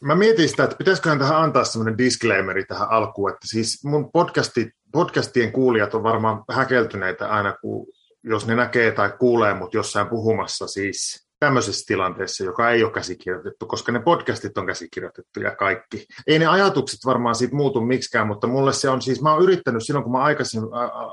Mä 0.04 0.16
mietin 0.16 0.50
sitä, 0.50 0.64
että 0.64 0.76
pitäisiköhän 0.76 1.20
tähän 1.20 1.38
antaa 1.38 1.64
semmoinen 1.64 1.98
disclaimeri 1.98 2.66
tähän 2.66 2.90
alkuun, 2.90 3.30
että 3.30 3.48
siis 3.48 3.84
mun 3.84 4.12
podcasti, 4.12 4.72
podcastien 4.92 5.52
kuulijat 5.52 5.94
on 5.94 6.04
varmaan 6.04 6.44
häkeltyneitä 6.52 7.28
aina, 7.28 7.56
kun, 7.62 7.88
jos 8.24 8.48
ne 8.48 8.56
näkee 8.56 8.92
tai 8.92 9.14
kuulee 9.20 9.54
mut 9.54 9.74
jossain 9.74 10.08
puhumassa 10.08 10.68
siis 10.68 11.28
tämmöisessä 11.40 11.86
tilanteessa, 11.88 12.44
joka 12.44 12.70
ei 12.70 12.84
ole 12.84 12.92
käsikirjoitettu, 12.92 13.66
koska 13.66 13.92
ne 13.92 14.00
podcastit 14.00 14.58
on 14.58 14.68
käsikirjoitettu 14.68 15.40
ja 15.40 15.56
kaikki. 15.56 16.06
Ei 16.28 16.40
ne 16.40 16.48
ajatukset 16.48 17.00
varmaan 17.06 17.36
siitä 17.36 17.56
muutu 17.56 17.82
miksikään, 17.82 18.28
mutta 18.28 18.48
mulle 18.48 18.74
se 18.74 18.90
on 18.90 19.02
siis, 19.02 19.22
mä 19.22 19.34
oon 19.34 19.44
yrittänyt 19.44 19.84
silloin, 19.86 20.04
kun 20.04 20.14
mä 20.14 20.24
aikaisin 20.24 20.64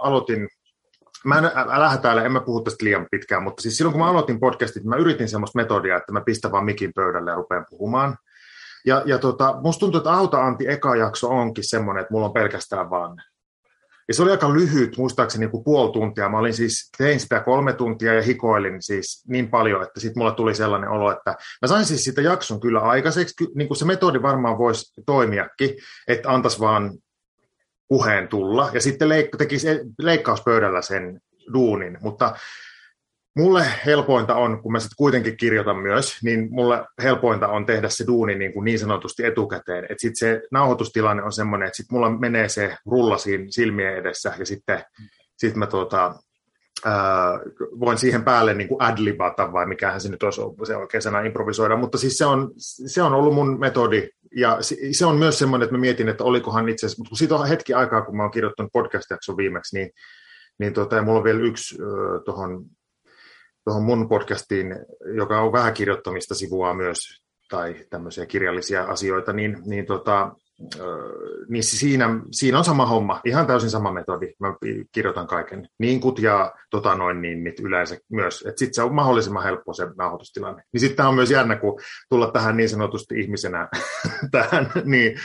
aloitin 0.00 0.48
Mä 1.24 1.38
en 1.38 1.44
älä 1.54 1.98
täällä, 2.02 2.22
en 2.22 2.32
mä 2.32 2.40
puhu 2.40 2.60
tästä 2.60 2.84
liian 2.84 3.06
pitkään, 3.10 3.42
mutta 3.42 3.62
siis 3.62 3.76
silloin 3.76 3.92
kun 3.92 4.02
mä 4.02 4.10
aloitin 4.10 4.40
podcastit, 4.40 4.84
mä 4.84 4.96
yritin 4.96 5.28
semmoista 5.28 5.58
metodia, 5.58 5.96
että 5.96 6.12
mä 6.12 6.20
pistän 6.20 6.52
vaan 6.52 6.64
mikin 6.64 6.92
pöydälle 6.94 7.30
ja 7.30 7.36
rupean 7.36 7.66
puhumaan. 7.70 8.16
Ja, 8.86 9.02
ja 9.06 9.18
tota, 9.18 9.54
musta 9.62 9.80
tuntuu, 9.80 9.98
että 9.98 10.12
Auta 10.12 10.44
Antti 10.44 10.68
eka 10.68 10.96
jakso 10.96 11.28
onkin 11.28 11.68
semmoinen, 11.68 12.00
että 12.00 12.12
mulla 12.12 12.26
on 12.26 12.32
pelkästään 12.32 12.90
vaan 12.90 13.22
ja 14.10 14.14
se 14.14 14.22
oli 14.22 14.30
aika 14.30 14.52
lyhyt, 14.52 14.96
muistaakseni 14.96 15.44
joku 15.44 15.62
puoli 15.62 15.92
tuntia. 15.92 16.28
Mä 16.28 16.38
olin 16.38 16.54
siis, 16.54 16.90
tein 16.98 17.20
sitä 17.20 17.40
kolme 17.40 17.72
tuntia 17.72 18.14
ja 18.14 18.22
hikoilin 18.22 18.82
siis 18.82 19.24
niin 19.28 19.50
paljon, 19.50 19.82
että 19.82 20.00
sitten 20.00 20.20
mulla 20.20 20.32
tuli 20.32 20.54
sellainen 20.54 20.90
olo, 20.90 21.10
että 21.10 21.30
mä 21.62 21.68
sain 21.68 21.84
siis 21.84 22.04
sitä 22.04 22.20
jakson 22.20 22.60
kyllä 22.60 22.80
aikaiseksi. 22.80 23.34
Niin 23.54 23.68
kuin 23.68 23.78
se 23.78 23.84
metodi 23.84 24.22
varmaan 24.22 24.58
voisi 24.58 25.02
toimiakin, 25.06 25.70
että 26.08 26.30
antaisi 26.30 26.60
vaan 26.60 26.92
puheen 27.88 28.28
tulla 28.28 28.70
ja 28.72 28.80
sitten 28.80 29.08
leik- 29.08 29.36
tekisi 29.38 29.68
leikkauspöydällä 29.98 30.82
sen 30.82 31.20
duunin. 31.52 31.98
Mutta 32.00 32.34
Mulle 33.36 33.66
helpointa 33.86 34.34
on, 34.34 34.62
kun 34.62 34.72
mä 34.72 34.80
sitten 34.80 34.96
kuitenkin 34.96 35.36
kirjoitan 35.36 35.76
myös, 35.76 36.18
niin 36.22 36.48
mulle 36.50 36.84
helpointa 37.02 37.48
on 37.48 37.66
tehdä 37.66 37.88
se 37.88 38.04
duuni 38.06 38.34
niin, 38.34 38.52
kuin 38.52 38.64
niin 38.64 38.78
sanotusti 38.78 39.24
etukäteen. 39.24 39.84
Että 39.84 39.96
sitten 39.98 40.16
se 40.16 40.42
nauhoitustilanne 40.52 41.22
on 41.22 41.32
semmoinen, 41.32 41.66
että 41.66 41.76
sitten 41.76 41.96
mulla 41.96 42.10
menee 42.10 42.48
se 42.48 42.76
rulla 42.86 43.18
siinä 43.18 43.44
silmien 43.50 43.96
edessä 43.96 44.32
ja 44.38 44.46
sitten 44.46 44.84
sit 45.36 45.56
mä 45.56 45.66
tuota, 45.66 46.14
ää, 46.84 47.40
voin 47.80 47.98
siihen 47.98 48.24
päälle 48.24 48.54
niin 48.54 48.68
kuin 48.68 48.82
adlibata 48.82 49.52
vai 49.52 49.66
mikähän 49.66 50.00
se 50.00 50.08
nyt 50.08 50.22
olisi 50.22 50.40
se 50.66 50.76
oikein 50.76 51.02
sana 51.02 51.20
improvisoida, 51.20 51.76
mutta 51.76 51.98
siis 51.98 52.18
se 52.18 52.24
on, 52.24 52.50
se 52.86 53.02
on 53.02 53.14
ollut 53.14 53.34
mun 53.34 53.60
metodi 53.60 54.08
ja 54.36 54.58
se 54.92 55.06
on 55.06 55.16
myös 55.16 55.38
semmoinen, 55.38 55.64
että 55.64 55.76
mä 55.76 55.80
mietin, 55.80 56.08
että 56.08 56.24
olikohan 56.24 56.68
itse 56.68 56.86
asiassa, 56.86 57.00
mutta 57.00 57.08
kun 57.08 57.18
siitä 57.18 57.34
on 57.34 57.48
hetki 57.48 57.74
aikaa, 57.74 58.02
kun 58.02 58.16
mä 58.16 58.22
oon 58.22 58.30
kirjoittanut 58.30 58.72
podcast-jakson 58.72 59.36
viimeksi, 59.36 59.78
niin, 59.78 59.90
niin 60.58 60.74
tuota, 60.74 60.96
ja 60.96 61.02
mulla 61.02 61.18
on 61.18 61.24
vielä 61.24 61.40
yksi 61.40 61.78
tuohon 62.24 62.64
tuohon 63.64 63.82
mun 63.82 64.08
podcastiin, 64.08 64.76
joka 65.16 65.40
on 65.40 65.52
vähän 65.52 65.74
kirjoittamista 65.74 66.34
sivua 66.34 66.74
myös, 66.74 66.98
tai 67.50 67.76
tämmöisiä 67.90 68.26
kirjallisia 68.26 68.84
asioita, 68.84 69.32
niin, 69.32 69.62
niin, 69.66 69.86
tota, 69.86 70.32
niin 71.48 71.64
siinä, 71.64 72.08
siinä 72.30 72.58
on 72.58 72.64
sama 72.64 72.86
homma, 72.86 73.20
ihan 73.24 73.46
täysin 73.46 73.70
sama 73.70 73.92
metodi. 73.92 74.32
Mä 74.38 74.54
kirjoitan 74.92 75.26
kaiken 75.26 75.68
niinkut 75.78 76.18
ja 76.18 76.54
tota 76.70 76.94
noin 76.94 77.22
niin, 77.22 77.44
niin 77.44 77.54
yleensä 77.62 77.98
myös. 78.10 78.38
Sitten 78.38 78.74
se 78.74 78.82
on 78.82 78.94
mahdollisimman 78.94 79.42
helppo 79.42 79.72
se 79.72 79.86
nauhoitustilanne. 79.98 80.62
Niin 80.72 80.80
sitten 80.80 81.06
on 81.06 81.14
myös 81.14 81.30
jännä, 81.30 81.56
kun 81.56 81.80
tulla 82.08 82.30
tähän 82.30 82.56
niin 82.56 82.68
sanotusti 82.68 83.20
ihmisenä 83.20 83.68
tähän, 84.32 84.72
niin 84.84 85.20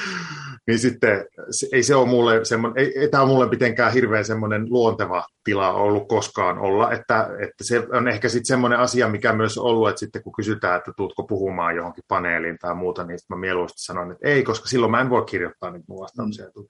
niin 0.68 0.80
sitten 0.80 1.26
ei 1.74 1.84
se 1.84 1.96
ole 1.96 2.08
mulle 2.08 2.46
semmoinen, 2.46 2.86
ei, 2.86 3.00
ei 3.00 3.10
tämä 3.10 3.24
ole 3.24 3.32
mulle 3.32 3.50
mitenkään 3.50 3.94
hirveän 3.94 4.26
semmoinen 4.26 4.66
luonteva 4.70 5.26
tila 5.44 5.74
ollut 5.74 6.08
koskaan 6.08 6.58
olla, 6.58 6.92
että, 6.92 7.30
että 7.42 7.64
se 7.64 7.88
on 7.92 8.08
ehkä 8.08 8.30
sitten 8.30 8.46
semmoinen 8.46 8.80
asia, 8.80 9.10
mikä 9.10 9.34
myös 9.34 9.58
ollut, 9.58 9.90
että 9.90 10.00
sitten 10.00 10.24
kun 10.24 10.34
kysytään, 10.34 10.78
että 10.78 10.92
tuutko 10.98 11.24
puhumaan 11.24 11.76
johonkin 11.76 12.04
paneeliin 12.08 12.58
tai 12.62 12.76
muuta, 12.76 13.04
niin 13.04 13.20
sitten 13.20 13.38
mä 13.38 13.42
mieluusti 13.42 13.84
sanon, 13.84 14.12
että 14.12 14.28
ei, 14.28 14.44
koska 14.44 14.68
silloin 14.68 14.92
mä 14.92 15.02
en 15.02 15.10
voi 15.10 15.26
kirjoittaa 15.26 15.72
niitä 15.72 15.86
mun 15.88 16.00
vastauksia. 16.00 16.46
Mm. 16.46 16.66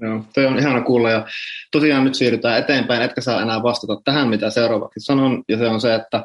Joo, 0.00 0.24
toi 0.34 0.46
on 0.46 0.58
ihana 0.58 0.80
kuulla 0.80 1.10
ja 1.10 1.26
tosiaan 1.72 2.04
nyt 2.04 2.14
siirrytään 2.14 2.58
eteenpäin, 2.58 3.02
etkä 3.02 3.20
saa 3.20 3.42
enää 3.42 3.62
vastata 3.62 4.00
tähän, 4.04 4.28
mitä 4.28 4.50
seuraavaksi 4.50 5.00
sanon, 5.00 5.42
ja 5.48 5.58
se 5.58 5.66
on 5.66 5.80
se, 5.80 5.94
että 5.94 6.24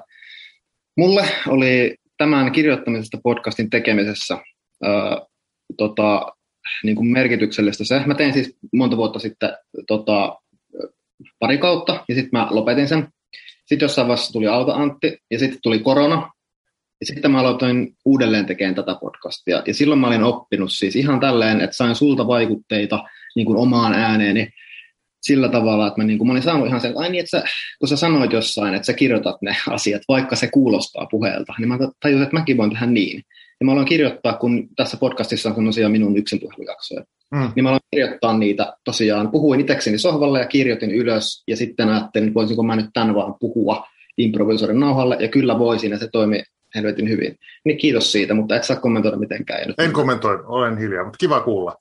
mulle 0.98 1.28
oli 1.48 1.96
tämän 2.18 2.52
kirjoittamisesta 2.52 3.18
podcastin 3.24 3.70
tekemisessä 3.70 4.38
ää, 4.84 5.22
tota, 5.78 6.32
niin 6.84 6.96
kuin 6.96 7.08
merkityksellistä 7.08 7.84
se. 7.84 8.02
Mä 8.06 8.16
tein 8.16 8.34
siis 8.34 8.58
monta 8.74 8.98
vuotta 8.98 9.20
sitten 9.20 9.50
tota, 9.88 10.38
pari 11.40 11.58
kautta 11.58 12.06
ja 12.10 12.16
sitten 12.16 12.30
mä 12.32 12.48
lopetin 12.50 12.88
sen. 12.88 13.08
Sitten 13.66 13.86
jossain 13.86 14.08
vaiheessa 14.08 14.34
tuli 14.34 14.48
Auta 14.48 14.74
Antti 14.74 15.18
ja 15.32 15.40
sitten 15.40 15.60
tuli 15.64 15.80
korona. 15.80 16.32
Ja 17.02 17.06
sitten 17.06 17.32
mä 17.32 17.40
aloitin 17.40 17.96
uudelleen 18.06 18.46
tekemään 18.46 18.76
tätä 18.76 18.96
podcastia. 19.02 19.64
Ja 19.68 19.74
silloin 19.74 20.00
mä 20.00 20.08
olin 20.08 20.24
oppinut 20.24 20.72
siis 20.72 20.96
ihan 20.96 21.20
tälleen, 21.20 21.62
että 21.62 21.76
sain 21.76 21.96
sulta 21.96 22.28
vaikutteita 22.28 23.04
niin 23.36 23.46
kuin 23.46 23.58
omaan 23.58 23.94
ääneeni 23.94 24.50
sillä 25.22 25.50
tavalla, 25.50 25.88
että 25.88 26.02
mä, 26.02 26.08
niin 26.08 26.18
kuin, 26.18 26.28
mä 26.28 26.32
olin 26.32 26.44
saanut 26.44 26.68
ihan 26.68 26.82
sen, 26.82 26.92
että, 26.92 27.10
niin, 27.10 27.20
että 27.20 27.30
sä, 27.30 27.44
kun 27.80 27.88
sä 27.88 27.96
sanoit 27.96 28.34
jossain, 28.34 28.74
että 28.74 28.86
sä 28.86 28.94
kirjoitat 28.94 29.42
ne 29.42 29.56
asiat, 29.70 30.02
vaikka 30.08 30.36
se 30.36 30.48
kuulostaa 30.48 31.08
puheelta, 31.12 31.54
niin 31.60 31.68
mä 31.68 31.78
tajusin, 32.00 32.24
että 32.24 32.40
mäkin 32.40 32.58
voin 32.58 32.70
tehdä 32.70 32.86
niin. 32.86 33.24
Ja 33.64 33.66
mä 33.66 33.72
aloin 33.72 33.88
kirjoittaa, 33.88 34.34
kun 34.34 34.68
tässä 34.76 34.98
podcastissa 34.98 35.50
on 35.50 35.56
sellaisia 35.56 35.90
minun 35.90 36.18
yksin 36.18 36.40
puhelujaksoja, 36.40 37.04
mm. 37.32 37.52
niin 37.56 37.64
mä 37.64 37.70
aloin 37.70 37.82
kirjoittaa 37.92 38.38
niitä 38.38 38.74
tosiaan. 38.86 39.32
Puhuin 39.32 39.60
itsekseni 39.60 39.98
sohvalle 39.98 40.40
ja 40.40 40.46
kirjoitin 40.46 40.92
ylös 40.92 41.44
ja 41.48 41.58
sitten 41.58 41.90
ajattelin, 41.90 42.28
että 42.28 42.36
voisinko 42.36 42.64
mä 42.64 42.76
nyt 42.76 42.90
tämän 42.94 43.16
vaan 43.16 43.36
puhua 43.40 43.88
improvisoiden 44.18 44.80
nauhalle 44.80 45.18
ja 45.20 45.28
kyllä 45.28 45.60
voisin 45.60 45.92
ja 45.92 45.98
se 45.98 46.08
toimi 46.12 46.44
helvetin 46.76 47.10
hyvin. 47.10 47.36
Niin 47.66 47.78
kiitos 47.78 48.12
siitä, 48.12 48.34
mutta 48.34 48.56
et 48.56 48.64
saa 48.64 48.76
kommentoida 48.76 49.18
mitenkään. 49.18 49.62
En 49.62 49.74
en 49.78 49.92
kommentoi, 49.92 50.44
olen 50.46 50.78
hiljaa, 50.78 51.04
mutta 51.04 51.18
kiva 51.18 51.40
kuulla. 51.40 51.76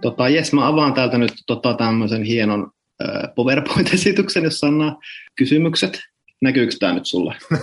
Tota, 0.00 0.28
jes, 0.28 0.52
mä 0.52 0.68
avaan 0.68 0.94
täältä 0.94 1.18
nyt 1.18 1.32
tota, 1.46 1.74
tämmöisen 1.74 2.22
hienon 2.22 2.70
PowerPoint-esityksen, 3.34 4.44
jossa 4.44 4.66
on 4.66 4.78
nämä 4.78 4.96
kysymykset. 5.36 6.00
Näkyykö 6.42 6.74
tämä 6.80 6.92
nyt 6.92 7.06
sulle? 7.06 7.36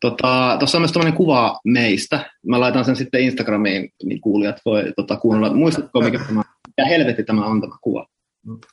Tota, 0.00 0.56
tuossa 0.58 0.78
on 0.78 0.82
myös 0.82 0.92
tämmöinen 0.92 1.16
kuva 1.16 1.60
meistä. 1.64 2.30
Mä 2.46 2.60
laitan 2.60 2.84
sen 2.84 2.96
sitten 2.96 3.20
Instagramiin, 3.20 3.92
niin 4.04 4.20
kuulijat 4.20 4.60
voi 4.64 4.92
tota, 4.96 5.16
kuunnella. 5.16 5.54
Muistatko, 5.54 6.00
mikä 6.00 6.18
tämä, 6.18 6.42
ja 6.78 6.84
helvetti 6.84 7.24
tämä 7.24 7.46
on 7.46 7.60
tämä 7.60 7.76
kuva? 7.80 8.06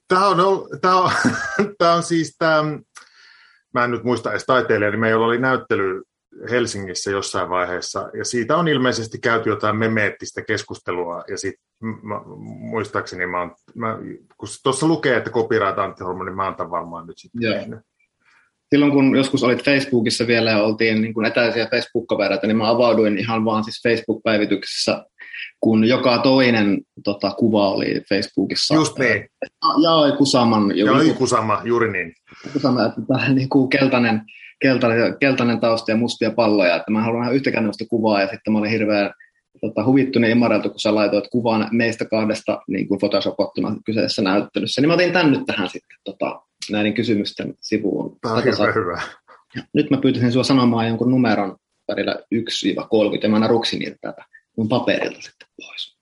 Tämä 0.07 0.27
on, 0.27 0.37
tämä 0.81 0.95
on, 0.95 1.11
tämä 1.77 1.93
on 1.93 2.03
siis 2.03 2.35
tämä, 2.37 2.63
mä 3.73 3.83
en 3.83 3.91
nyt 3.91 4.03
muista 4.03 4.31
edes 4.31 4.45
taiteilija, 4.45 4.91
niin 4.91 4.99
meillä 4.99 5.25
oli 5.25 5.37
näyttely 5.37 6.03
Helsingissä 6.49 7.11
jossain 7.11 7.49
vaiheessa, 7.49 8.09
ja 8.17 8.25
siitä 8.25 8.57
on 8.57 8.67
ilmeisesti 8.67 9.19
käyty 9.19 9.49
jotain 9.49 9.75
memeettistä 9.75 10.41
keskustelua, 10.41 11.23
ja 11.27 11.37
sit, 11.37 11.55
mä, 11.81 12.21
muistaakseni 12.45 13.25
mä, 13.25 13.39
oon, 13.39 13.55
mä 13.75 13.97
kun 14.37 14.49
tuossa 14.63 14.87
lukee, 14.87 15.17
että 15.17 15.29
copyright 15.29 15.79
antihormoni, 15.79 16.29
niin 16.29 16.35
mä 16.35 16.45
oon 16.45 16.71
varmaan 16.71 17.07
nyt 17.07 17.17
sitten 17.17 17.41
Joo. 17.41 17.81
Silloin 18.69 18.91
kun 18.91 19.15
joskus 19.15 19.43
olit 19.43 19.63
Facebookissa 19.63 20.27
vielä 20.27 20.51
ja 20.51 20.63
oltiin 20.63 21.01
niin 21.01 21.13
kuin 21.13 21.25
etäisiä 21.25 21.67
Facebook-kavereita, 21.71 22.47
niin 22.47 22.57
mä 22.57 22.69
avauduin 22.69 23.17
ihan 23.17 23.45
vaan 23.45 23.63
siis 23.63 23.81
Facebook-päivityksessä, 23.83 25.05
kun 25.59 25.85
joka 25.85 26.17
toinen 26.17 26.81
tota, 27.03 27.31
kuva 27.31 27.69
oli 27.69 28.01
Facebookissa. 28.09 28.75
Just 28.75 28.99
niin. 28.99 29.29
Jaa, 29.83 30.11
Kusaman. 30.11 30.77
Joo, 30.77 30.97
Kusama, 31.17 31.61
juuri 31.63 31.91
niin. 31.91 32.13
Kusama, 32.53 32.85
että 32.85 33.01
tämä 33.07 33.29
niin 33.29 33.49
kuin 33.49 33.69
keltainen 33.69 34.21
keltainen, 34.61 35.17
keltainen 35.19 35.59
tausta 35.59 35.91
ja 35.91 35.97
mustia 35.97 36.31
palloja, 36.31 36.75
että 36.75 36.91
mä 36.91 37.01
haluan 37.01 37.35
yhtäkään 37.35 37.63
noista 37.63 37.85
kuvaa, 37.89 38.21
ja 38.21 38.27
sitten 38.27 38.53
mä 38.53 38.59
olin 38.59 38.71
hirveän 38.71 39.13
tota, 39.61 39.85
huvittunut 39.85 40.29
ja 40.29 40.35
imareltu, 40.35 40.69
kun 40.69 40.79
sä 40.79 40.95
laitoit 40.95 41.27
kuvan 41.31 41.67
meistä 41.71 42.05
kahdesta 42.05 42.61
niin 42.67 42.87
kuin 42.87 42.99
photoshopattuna 42.99 43.75
kyseisessä 43.85 44.21
näyttelyssä, 44.21 44.81
niin 44.81 44.87
mä 44.87 44.93
otin 44.93 45.13
tämän 45.13 45.31
nyt 45.31 45.45
tähän 45.45 45.69
sitten 45.69 45.97
tota, 46.03 46.41
näiden 46.71 46.93
kysymysten 46.93 47.53
sivuun. 47.61 48.17
Tämä 48.21 48.35
on 48.35 48.43
hirveän 48.43 48.75
hyvä. 48.75 49.01
Ja 49.55 49.63
nyt 49.73 49.89
mä 49.89 49.97
pyytäisin 49.97 50.31
sinua 50.31 50.43
sanomaan 50.43 50.87
jonkun 50.87 51.11
numeron 51.11 51.55
välillä 51.87 52.15
1-30, 52.15 52.17
ja 53.23 53.29
mä 53.29 53.39
naruksin 53.39 53.79
niitä 53.79 53.97
tätä 54.01 54.25
mun 54.57 54.69
paperilta 54.69 55.21
sitten 55.21 55.47
pois. 55.57 55.97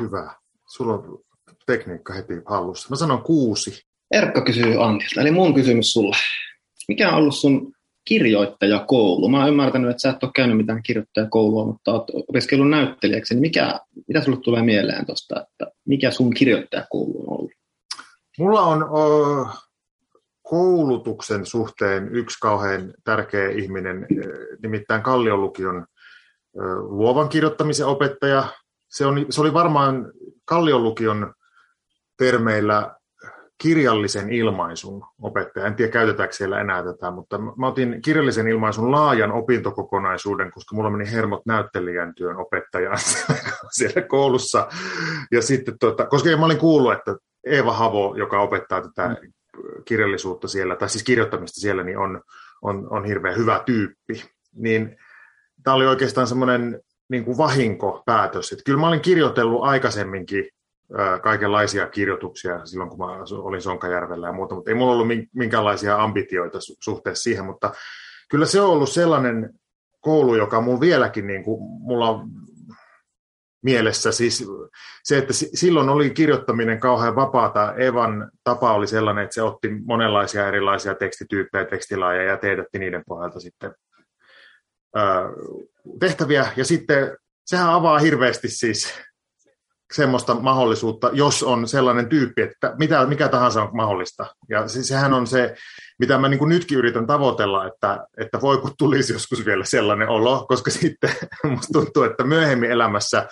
Hyvä. 0.00 0.34
Sulla 0.66 0.94
on 0.94 1.18
tekniikka 1.66 2.12
heti 2.12 2.34
hallussa. 2.46 2.88
Mä 2.90 2.96
sanon 2.96 3.22
kuusi. 3.22 3.82
Erkka 4.10 4.44
kysyy 4.44 4.84
Antilta, 4.84 5.20
eli 5.20 5.30
mun 5.30 5.54
kysymys 5.54 5.92
sulle. 5.92 6.16
Mikä 6.88 7.08
on 7.08 7.14
ollut 7.14 7.36
sun 7.36 7.72
kirjoittajakoulu? 8.04 9.28
Mä 9.28 9.38
oon 9.38 9.48
ymmärtänyt, 9.48 9.90
että 9.90 10.00
sä 10.00 10.10
et 10.10 10.22
ole 10.22 10.32
käynyt 10.34 10.56
mitään 10.56 10.82
kirjoittajakoulua, 10.82 11.66
mutta 11.66 11.92
oot 11.92 12.10
opiskellut 12.28 12.70
näyttelijäksi. 12.70 13.34
Niin 13.34 13.40
mikä, 13.40 13.80
mitä 14.08 14.22
sulle 14.22 14.40
tulee 14.40 14.62
mieleen 14.62 15.06
tuosta, 15.06 15.40
että 15.40 15.72
mikä 15.84 16.10
sun 16.10 16.34
kirjoittajakoulu 16.34 17.20
on 17.20 17.38
ollut? 17.38 17.52
Mulla 18.38 18.62
on 18.62 18.82
o, 18.82 19.48
koulutuksen 20.42 21.46
suhteen 21.46 22.14
yksi 22.14 22.38
kauhean 22.40 22.94
tärkeä 23.04 23.50
ihminen, 23.50 24.06
nimittäin 24.62 25.02
Kallion 25.02 25.40
lukion 25.40 25.86
luovan 26.80 27.28
kirjoittamisen 27.28 27.86
opettaja. 27.86 28.44
Se, 28.90 29.06
on, 29.06 29.26
se 29.30 29.40
oli 29.40 29.54
varmaan 29.54 30.12
Kallion 30.44 30.82
lukion 30.82 31.34
termeillä 32.18 32.96
kirjallisen 33.62 34.32
ilmaisun 34.32 35.04
opettaja. 35.22 35.66
En 35.66 35.74
tiedä, 35.74 35.92
käytetäänkö 35.92 36.34
siellä 36.34 36.60
enää 36.60 36.82
tätä, 36.82 37.10
mutta 37.10 37.38
mä 37.38 37.66
otin 37.66 38.02
kirjallisen 38.04 38.48
ilmaisun 38.48 38.92
laajan 38.92 39.32
opintokokonaisuuden, 39.32 40.50
koska 40.50 40.76
mulla 40.76 40.90
meni 40.90 41.12
hermot 41.12 41.46
näyttelijän 41.46 42.14
työn 42.14 42.36
opettajaan 42.36 42.98
siellä 43.78 44.02
koulussa. 44.02 44.68
Ja 45.32 45.42
sitten, 45.42 45.78
tota, 45.78 46.06
koska 46.06 46.36
mä 46.36 46.44
olin 46.44 46.58
kuullut, 46.58 46.92
että 46.92 47.16
Eeva 47.46 47.72
Havo, 47.72 48.14
joka 48.18 48.40
opettaa 48.40 48.80
tätä 48.80 49.08
mm. 49.08 49.32
kirjallisuutta 49.84 50.48
siellä, 50.48 50.76
tai 50.76 50.88
siis 50.88 51.04
kirjoittamista 51.04 51.60
siellä, 51.60 51.82
niin 51.82 51.98
on, 51.98 52.22
on, 52.62 52.86
on 52.90 53.04
hirveän 53.04 53.36
hyvä 53.36 53.62
tyyppi. 53.66 54.24
Niin 54.54 54.96
tämä 55.64 55.74
oli 55.74 55.86
oikeastaan 55.86 56.26
semmoinen 56.26 56.80
niin 57.08 57.24
kuin 57.24 57.38
vahinkopäätös. 57.38 58.52
Että 58.52 58.64
kyllä 58.64 58.80
mä 58.80 58.88
olin 58.88 59.00
kirjoitellut 59.00 59.64
aikaisemminkin 59.64 60.48
kaikenlaisia 61.22 61.86
kirjoituksia 61.86 62.66
silloin, 62.66 62.90
kun 62.90 62.98
mä 62.98 63.06
olin 63.32 63.62
Sonkajärvellä 63.62 64.26
ja 64.26 64.32
muuta, 64.32 64.54
mutta 64.54 64.70
ei 64.70 64.74
mulla 64.74 64.92
ollut 64.92 65.06
minkäänlaisia 65.34 66.02
ambitioita 66.02 66.58
suhteessa 66.80 67.22
siihen, 67.22 67.44
mutta 67.44 67.72
kyllä 68.30 68.46
se 68.46 68.60
on 68.60 68.70
ollut 68.70 68.90
sellainen 68.90 69.50
koulu, 70.00 70.34
joka 70.34 70.60
mulla 70.60 70.80
vieläkin, 70.80 71.26
niin 71.26 71.44
kuin, 71.44 71.62
mulla 71.62 72.08
on 72.08 72.28
mielessä 73.62 74.12
siis 74.12 74.48
se, 75.04 75.18
että 75.18 75.32
silloin 75.32 75.88
oli 75.88 76.10
kirjoittaminen 76.10 76.80
kauhean 76.80 77.16
vapaata. 77.16 77.74
Evan 77.74 78.30
tapa 78.44 78.74
oli 78.74 78.86
sellainen, 78.86 79.24
että 79.24 79.34
se 79.34 79.42
otti 79.42 79.68
monenlaisia 79.84 80.48
erilaisia 80.48 80.94
tekstityyppejä, 80.94 81.64
tekstilaajia 81.64 82.22
ja 82.22 82.36
teetätti 82.36 82.78
niiden 82.78 83.02
pohjalta 83.06 83.40
sitten 83.40 83.74
tehtäviä. 86.00 86.46
Ja 86.56 86.64
sitten 86.64 87.16
sehän 87.46 87.72
avaa 87.72 87.98
hirveästi 87.98 88.48
siis 88.48 88.94
semmoista 89.92 90.34
mahdollisuutta, 90.34 91.10
jos 91.12 91.42
on 91.42 91.68
sellainen 91.68 92.08
tyyppi, 92.08 92.42
että 92.42 92.74
mitä, 92.78 93.06
mikä 93.06 93.28
tahansa 93.28 93.62
on 93.62 93.70
mahdollista. 93.72 94.26
Ja 94.48 94.68
se, 94.68 94.82
sehän 94.82 95.12
on 95.12 95.26
se, 95.26 95.54
mitä 95.98 96.18
mä 96.18 96.28
niin 96.28 96.48
nytkin 96.48 96.78
yritän 96.78 97.06
tavoitella, 97.06 97.66
että, 97.66 98.06
että 98.18 98.40
voi 98.40 98.58
kun 98.58 98.74
tulisi 98.78 99.12
joskus 99.12 99.46
vielä 99.46 99.64
sellainen 99.64 100.08
olo, 100.08 100.46
koska 100.48 100.70
sitten 100.80 101.10
musta 101.44 101.72
tuntuu, 101.72 102.02
että 102.02 102.24
myöhemmin 102.24 102.70
elämässä, 102.70 103.28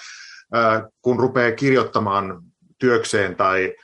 kun 1.03 1.21
rupeaa 1.21 1.53
kirjoittamaan 1.53 2.43
työkseen 2.79 3.37
tai 3.37 3.75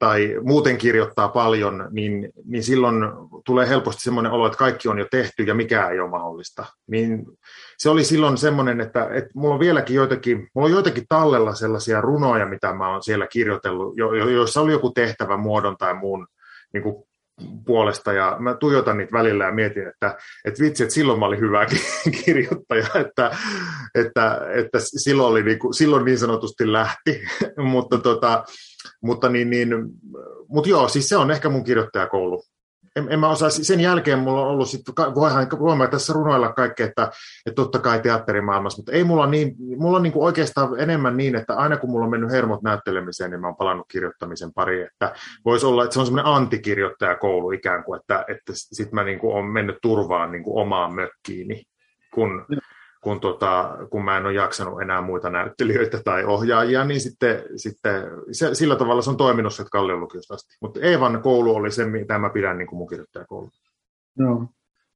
tai 0.00 0.36
muuten 0.42 0.78
kirjoittaa 0.78 1.28
paljon, 1.28 1.88
niin, 1.90 2.32
niin 2.44 2.62
silloin 2.62 2.94
tulee 3.46 3.68
helposti 3.68 4.02
semmoinen 4.02 4.32
olo, 4.32 4.46
että 4.46 4.58
kaikki 4.58 4.88
on 4.88 4.98
jo 4.98 5.06
tehty 5.10 5.42
ja 5.42 5.54
mikään 5.54 5.92
ei 5.92 6.00
ole 6.00 6.10
mahdollista. 6.10 6.66
Niin 6.86 7.26
se 7.78 7.90
oli 7.90 8.04
silloin 8.04 8.38
semmoinen, 8.38 8.80
että, 8.80 9.08
että 9.12 9.30
mulla 9.34 9.54
on 9.54 9.60
vieläkin 9.60 9.96
joitakin, 9.96 10.48
mulla 10.54 10.66
on 10.66 10.72
joitakin 10.72 11.04
tallella 11.08 11.54
sellaisia 11.54 12.00
runoja, 12.00 12.46
mitä 12.46 12.72
mä 12.72 12.88
oon 12.88 13.02
siellä 13.02 13.26
kirjoitellut, 13.26 13.96
jo, 13.96 14.14
joissa 14.14 14.60
oli 14.60 14.72
joku 14.72 14.90
tehtävä 14.90 15.36
muodon 15.36 15.76
tai 15.76 15.94
muun 15.94 16.26
niin 16.72 16.82
kuin 16.82 17.04
puolesta 17.66 18.12
ja 18.12 18.36
mä 18.38 18.54
tuijotan 18.54 18.98
niitä 18.98 19.12
välillä 19.12 19.44
ja 19.44 19.52
mietin, 19.52 19.88
että, 19.88 20.16
että 20.44 20.62
vitsi, 20.64 20.82
että 20.82 20.94
silloin 20.94 21.18
mä 21.18 21.26
olin 21.26 21.40
hyvä 21.40 21.66
kirjoittaja, 22.24 22.86
että, 23.04 23.30
että, 23.94 24.40
että 24.54 24.78
silloin, 24.80 25.32
oli 25.32 25.42
niin 25.42 25.58
kuin, 25.58 25.74
silloin 25.74 26.04
niin 26.04 26.18
sanotusti 26.18 26.72
lähti, 26.72 27.22
mutta, 27.72 27.98
tota, 27.98 28.44
mutta, 29.02 29.28
niin, 29.28 29.50
niin, 29.50 29.68
mutta 30.48 30.70
joo, 30.70 30.88
siis 30.88 31.08
se 31.08 31.16
on 31.16 31.30
ehkä 31.30 31.48
mun 31.48 31.64
kirjoittajakoulu. 31.64 32.44
En, 33.00 33.12
en 33.12 33.20
mä 33.20 33.28
osaa, 33.28 33.50
sen 33.50 33.80
jälkeen 33.80 34.18
mulla 34.18 34.40
on 34.40 34.48
ollut 34.48 34.68
sitten, 34.68 34.94
voihan, 35.14 35.46
voihan 35.58 35.90
tässä 35.90 36.12
runoilla 36.12 36.52
kaikkea, 36.52 36.86
että, 36.86 37.10
että 37.46 37.54
totta 37.54 37.78
kai 37.78 38.00
teatterimaailmassa, 38.00 38.78
mutta 38.78 38.92
ei 38.92 39.04
mulla 39.04 39.26
niin, 39.26 39.54
mulla 39.76 39.96
on 39.96 40.02
niin 40.02 40.12
kuin 40.12 40.24
oikeastaan 40.24 40.80
enemmän 40.80 41.16
niin, 41.16 41.36
että 41.36 41.54
aina 41.56 41.76
kun 41.76 41.90
mulla 41.90 42.04
on 42.04 42.10
mennyt 42.10 42.30
hermot 42.30 42.62
näyttelemiseen, 42.62 43.30
niin 43.30 43.40
mä 43.40 43.46
oon 43.46 43.56
palannut 43.56 43.86
kirjoittamisen 43.90 44.52
pariin, 44.52 44.86
että 44.86 45.14
voisi 45.44 45.66
olla, 45.66 45.84
että 45.84 45.94
se 45.94 46.00
on 46.00 46.06
semmoinen 46.06 46.32
antikirjoittajakoulu 46.32 47.50
ikään 47.50 47.84
kuin, 47.84 48.00
että, 48.00 48.24
että 48.28 48.52
sitten 48.54 48.94
mä 48.94 49.04
niin 49.04 49.18
kuin 49.18 49.34
olen 49.34 49.44
mennyt 49.44 49.76
turvaan 49.82 50.32
niin 50.32 50.44
kuin 50.44 50.62
omaan 50.62 50.94
mökkiini, 50.94 51.62
kun, 52.14 52.46
kun, 53.00 53.20
tota, 53.20 53.76
kun 53.90 54.04
mä 54.04 54.16
en 54.16 54.26
ole 54.26 54.32
jaksanut 54.32 54.82
enää 54.82 55.00
muita 55.00 55.30
näyttelijöitä 55.30 56.00
tai 56.04 56.24
ohjaajia, 56.24 56.84
niin 56.84 57.00
sitten, 57.00 57.42
sitten 57.56 58.04
se, 58.32 58.54
sillä 58.54 58.76
tavalla 58.76 59.02
se 59.02 59.10
on 59.10 59.16
toiminut 59.16 59.54
sieltä 59.54 59.70
Kallion 59.70 60.00
lukiosta 60.00 60.34
asti. 60.34 60.56
Mutta 60.60 60.80
Eevan 60.82 61.22
koulu 61.22 61.54
oli 61.54 61.70
se, 61.70 61.84
mitä 61.84 62.18
mä 62.18 62.30
pidän 62.30 62.58
niin 62.58 62.66
kuin 62.68 62.78
mun 62.78 62.88
kirjoittajakoulu. 62.88 63.50
Joo. 64.18 64.46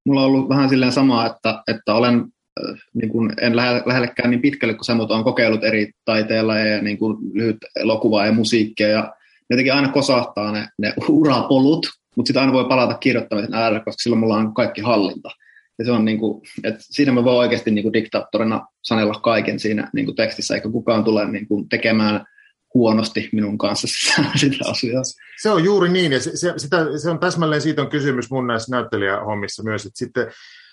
Mulla 0.05 0.21
on 0.21 0.27
ollut 0.27 0.49
vähän 0.49 0.69
silleen 0.69 0.93
samaa, 0.93 1.27
että, 1.27 1.63
että 1.69 1.95
olen 1.95 2.15
äh, 2.15 2.79
niin 2.95 3.11
kuin 3.11 3.33
en 3.41 3.57
lähe, 3.57 3.83
lähellekään 3.87 4.31
niin 4.31 4.43
pitkälle 4.43 4.75
kuin 4.75 4.85
sä, 4.85 4.95
mutta 4.95 5.23
kokeillut 5.23 5.65
eri 5.65 5.93
taiteilla 6.05 6.59
ja 6.59 6.83
niin 6.83 6.99
kuin 6.99 7.17
lyhyt 7.33 7.59
elokuvaa 7.77 8.27
ja 8.27 8.33
musiikkia 8.33 8.89
ja 8.89 9.15
jotenkin 9.51 9.75
aina 9.75 9.89
kosahtaa 9.89 10.53
ne, 10.53 10.69
ne 10.79 10.95
urapolut, 11.09 11.87
mutta 12.17 12.29
sitten 12.29 12.41
aina 12.41 12.53
voi 12.53 12.69
palata 12.69 12.95
kirjoittamisen 12.95 13.55
äärelle, 13.55 13.81
koska 13.85 14.03
silloin 14.03 14.21
mulla 14.21 14.37
on 14.37 14.55
kaikki 14.55 14.81
hallinta. 14.81 15.31
Ja 15.79 15.85
se 15.85 15.93
on 15.93 16.05
niin 16.05 16.19
kuin, 16.19 16.43
että 16.65 16.81
siinä 16.81 17.13
mä 17.13 17.25
voin 17.25 17.39
oikeasti 17.39 17.71
niin 17.71 17.83
kuin 17.83 17.93
diktaattorina 17.93 18.67
sanella 18.83 19.15
kaiken 19.15 19.59
siinä 19.59 19.91
niin 19.93 20.05
kuin 20.05 20.17
tekstissä, 20.17 20.55
eikä 20.55 20.71
kukaan 20.71 21.05
tule 21.05 21.31
niin 21.31 21.49
kuin 21.49 21.69
tekemään 21.69 22.25
huonosti 22.75 23.29
minun 23.33 23.59
kanssa 23.59 23.87
sitä 24.37 24.71
asiaa. 24.71 25.03
Se 25.43 25.51
on 25.51 25.65
juuri 25.65 25.89
niin, 25.89 26.13
ja 26.13 26.21
se, 26.21 26.37
se, 26.37 26.53
sitä, 26.57 26.99
se 27.03 27.11
on 27.11 27.19
täsmälleen 27.19 27.63
siitä 27.63 27.83
on 27.83 27.91
kysymys 27.91 28.31
mun 28.31 28.47
näissä 28.47 28.77
näyttelijähommissa 28.77 29.63
myös, 29.63 29.87
että 29.87 29.99
sitten 29.99 30.27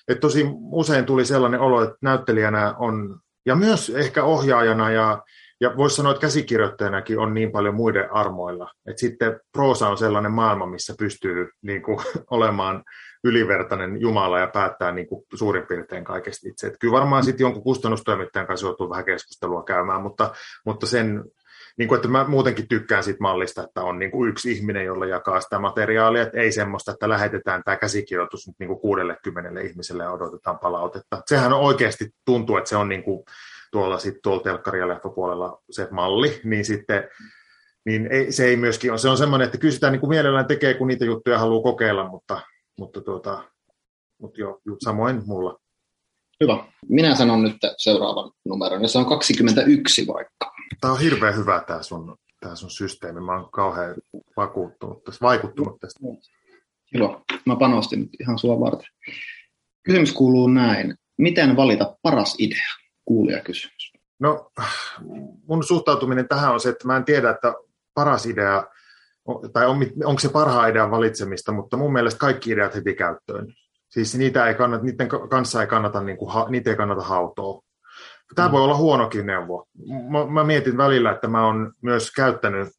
että 0.07 0.21
tosi 0.21 0.45
usein 0.71 1.05
tuli 1.05 1.25
sellainen 1.25 1.59
olo, 1.59 1.83
että 1.83 1.95
näyttelijänä 2.01 2.75
on, 2.77 3.19
ja 3.45 3.55
myös 3.55 3.89
ehkä 3.89 4.23
ohjaajana 4.23 4.91
ja, 4.91 5.23
ja 5.61 5.77
voisi 5.77 5.95
sanoa, 5.95 6.11
että 6.11 6.21
käsikirjoittajanakin 6.21 7.19
on 7.19 7.33
niin 7.33 7.51
paljon 7.51 7.75
muiden 7.75 8.13
armoilla. 8.13 8.71
Että 8.87 8.99
sitten 8.99 9.39
proosa 9.51 9.89
on 9.89 9.97
sellainen 9.97 10.31
maailma, 10.31 10.65
missä 10.65 10.93
pystyy 10.99 11.49
niin 11.61 11.81
kuin, 11.81 11.97
olemaan 12.31 12.83
ylivertainen 13.23 14.01
Jumala 14.01 14.39
ja 14.39 14.47
päättää 14.47 14.91
niin 14.91 15.07
kuin 15.07 15.25
suurin 15.33 15.67
piirtein 15.67 16.03
kaikesta 16.03 16.49
itse. 16.49 16.67
Että 16.67 16.79
kyllä 16.79 16.91
varmaan 16.91 17.23
sitten 17.23 17.43
jonkun 17.43 17.63
kustannustoimittajan 17.63 18.47
kanssa 18.47 18.67
joutuu 18.67 18.89
vähän 18.89 19.05
keskustelua 19.05 19.63
käymään, 19.63 20.01
mutta, 20.01 20.33
mutta 20.65 20.87
sen, 20.87 21.23
niin 21.77 21.87
kuin, 21.87 21.95
että 21.95 22.07
mä 22.07 22.25
muutenkin 22.27 22.67
tykkään 22.67 23.03
siitä 23.03 23.21
mallista, 23.21 23.63
että 23.63 23.83
on 23.83 23.99
niin 23.99 24.11
kuin 24.11 24.29
yksi 24.29 24.51
ihminen, 24.51 24.85
jolla 24.85 25.05
jakaa 25.05 25.41
sitä 25.41 25.59
materiaalia, 25.59 26.21
että 26.21 26.37
ei 26.37 26.51
semmoista, 26.51 26.91
että 26.91 27.09
lähetetään 27.09 27.63
tämä 27.63 27.77
käsikirjoitus 27.77 28.49
niin 28.59 28.67
kuin 28.67 28.79
60 28.79 29.61
ihmiselle 29.61 30.03
ja 30.03 30.11
odotetaan 30.11 30.59
palautetta. 30.59 31.21
Sehän 31.25 31.53
on 31.53 31.59
oikeasti 31.59 32.09
tuntuu, 32.25 32.57
että 32.57 32.69
se 32.69 32.75
on 32.75 32.89
niin 32.89 33.03
kuin 33.03 33.23
tuolla, 33.71 33.97
sit, 33.97 34.15
tuolla 34.23 34.43
telkkari- 34.43 34.79
ja 34.79 34.87
leffapuolella 34.87 35.61
se 35.69 35.87
malli, 35.91 36.41
niin 36.43 36.65
sitten 36.65 37.09
niin 37.85 38.07
ei, 38.11 38.31
se 38.31 38.45
ei 38.45 38.55
myöskin 38.55 38.91
ole. 38.91 38.99
Se 38.99 39.09
on 39.09 39.17
semmoinen, 39.17 39.45
että 39.45 39.69
sitä 39.69 39.91
niin 39.91 39.99
kuin 39.99 40.09
mielellään 40.09 40.45
tekee, 40.45 40.73
kun 40.73 40.87
niitä 40.87 41.05
juttuja 41.05 41.39
haluaa 41.39 41.63
kokeilla, 41.63 42.09
mutta, 42.09 42.41
mutta, 42.81 43.01
tuota, 43.01 43.43
mutta 44.21 44.41
jo, 44.41 44.59
samoin 44.83 45.21
mulla. 45.25 45.59
Hyvä. 46.43 46.65
Minä 46.89 47.15
sanon 47.15 47.43
nyt 47.43 47.57
seuraavan 47.77 48.31
numeron, 48.45 48.89
se 48.89 48.97
on 48.97 49.05
21 49.05 50.07
vaikka. 50.07 50.51
Tämä 50.81 50.93
on 50.93 50.99
hirveän 50.99 51.35
hyvä 51.35 51.63
tämä 51.67 51.83
sun, 51.83 52.17
tämä 52.39 52.55
sun 52.55 52.69
systeemi. 52.69 53.21
Mä 53.21 53.39
oon 53.39 53.51
kauhean 53.51 53.95
vakuuttunut 54.37 55.03
tästä, 55.03 55.25
vaikuttunut 55.25 55.79
tästä. 55.79 55.99
Hyvä. 56.93 57.07
Mä 57.45 57.55
panostin 57.55 57.99
nyt 57.99 58.09
ihan 58.19 58.39
sua 58.39 58.59
varten. 58.59 58.87
Kysymys 59.83 60.13
kuuluu 60.13 60.47
näin. 60.47 60.95
Miten 61.17 61.55
valita 61.55 61.97
paras 62.01 62.35
idea? 62.39 62.71
Kuulija 63.05 63.41
kysymys. 63.41 63.93
No, 64.19 64.51
mun 65.47 65.63
suhtautuminen 65.63 66.27
tähän 66.27 66.53
on 66.53 66.59
se, 66.59 66.69
että 66.69 66.87
mä 66.87 66.97
en 66.97 67.05
tiedä, 67.05 67.29
että 67.29 67.53
paras 67.93 68.25
idea 68.25 68.63
tai 69.53 69.65
on, 69.65 69.77
onko 70.05 70.19
se 70.19 70.29
parhaan 70.29 70.69
idean 70.69 70.91
valitsemista, 70.91 71.51
mutta 71.51 71.77
mun 71.77 71.93
mielestä 71.93 72.19
kaikki 72.19 72.51
ideat 72.51 72.75
heti 72.75 72.93
käyttöön. 72.93 73.47
Siis 73.89 74.15
niitä 74.15 74.47
ei 74.47 74.55
kannata, 74.55 74.83
niiden 74.83 75.09
kanssa 75.29 75.61
ei 75.61 75.67
kannata, 75.67 76.01
niin 76.01 76.17
kuin, 76.17 76.31
niitä 76.49 76.69
ei 76.69 76.75
kannata 76.75 77.01
hautoa. 77.01 77.61
Tämä 78.35 78.47
mm. 78.47 78.51
voi 78.51 78.61
olla 78.61 78.77
huonokin 78.77 79.25
neuvo. 79.25 79.67
Mä, 80.09 80.25
mä 80.25 80.43
mietin 80.43 80.77
välillä, 80.77 81.11
että 81.11 81.27
mä 81.27 81.45
oon 81.45 81.73
myös 81.81 82.11
käyttänyt 82.11 82.69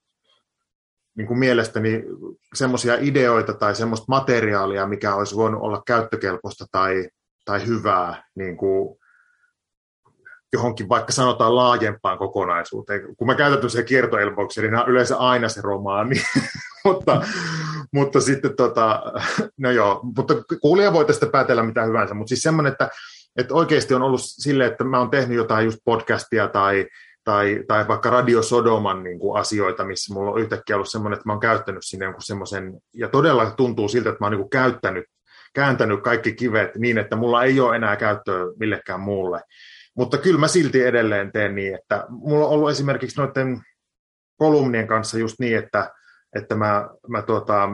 niin 1.17 1.27
kuin 1.27 1.39
mielestäni 1.39 2.05
semmoisia 2.55 2.97
ideoita 3.01 3.55
tai 3.55 3.75
semmoista 3.75 4.07
materiaalia, 4.09 4.87
mikä 4.87 5.15
olisi 5.15 5.37
voinut 5.37 5.63
olla 5.63 5.83
käyttökelpoista 5.87 6.65
tai, 6.73 7.09
tai 7.45 7.67
hyvää 7.67 8.25
niin 8.35 8.57
kuin 8.57 8.99
johonkin 10.53 10.89
vaikka 10.89 11.13
sanotaan 11.13 11.57
laajempaan 11.57 12.19
kokonaisuuteen. 12.19 13.17
Kun 13.17 13.27
mä 13.27 13.35
käytän 13.35 13.71
se 13.71 13.83
kiertoelbouksia, 13.83 14.63
niin 14.63 14.89
yleensä 14.89 15.17
aina 15.17 15.49
se 15.49 15.61
romaani. 15.61 16.15
mutta, 16.85 17.23
mutta 17.93 18.21
sitten 18.21 18.57
tota, 18.57 19.03
no 19.59 19.71
joo, 19.71 20.01
mutta 20.17 20.35
kuulija 20.61 20.93
voi 20.93 21.05
tästä 21.05 21.27
päätellä 21.27 21.63
mitä 21.63 21.85
hyvänsä, 21.85 22.15
mutta 22.15 22.29
siis 22.29 22.43
semmoinen, 22.43 22.73
että, 22.73 22.89
että 23.37 23.55
oikeasti 23.55 23.95
on 23.95 24.03
ollut 24.03 24.21
silleen, 24.25 24.71
että 24.71 24.85
mä 24.85 24.99
oon 24.99 25.11
tehnyt 25.11 25.37
jotain 25.37 25.65
just 25.65 25.79
podcastia 25.85 26.49
tai, 26.49 26.87
tai, 27.25 27.65
tai 27.69 27.89
vaikka 27.89 28.11
Radio 28.11 28.43
Sodoman 28.43 29.03
niin 29.03 29.19
kuin 29.19 29.41
asioita, 29.41 29.85
missä 29.85 30.15
mulla 30.15 30.31
on 30.31 30.41
yhtäkkiä 30.41 30.77
ollut 30.77 30.91
semmoinen, 30.91 31.17
että 31.17 31.29
mä 31.29 31.33
oon 31.33 31.41
käyttänyt 31.41 31.83
sinne 31.85 32.05
jonkun 32.05 32.23
semmoisen, 32.23 32.81
ja 32.95 33.09
todella 33.09 33.51
tuntuu 33.51 33.89
siltä, 33.89 34.09
että 34.09 34.21
mä 34.21 34.27
oon 34.27 34.33
niin 34.33 34.41
kuin 34.41 34.51
käyttänyt, 34.51 35.05
kääntänyt 35.55 36.03
kaikki 36.03 36.33
kivet 36.33 36.77
niin, 36.77 36.99
että 36.99 37.17
mulla 37.17 37.45
ei 37.45 37.61
ole 37.61 37.77
enää 37.77 37.97
käyttöä 37.97 38.45
millekään 38.59 39.01
muulle. 39.01 39.41
Mutta 39.97 40.19
kyllä 40.19 40.41
mä 40.41 40.49
silti 40.49 40.83
edelleen 40.83 41.33
teen 41.33 41.55
niin, 41.55 41.75
että 41.75 42.07
mulla 42.09 42.47
on 42.47 42.53
ollut 42.53 42.71
esimerkiksi 42.71 43.21
noiden 43.21 43.63
kolumnien 44.37 44.87
kanssa 44.87 45.19
just 45.19 45.37
niin, 45.39 45.59
että, 45.59 45.93
että 46.37 46.55
mä, 46.55 46.89
mä 47.09 47.23
tuota, 47.23 47.69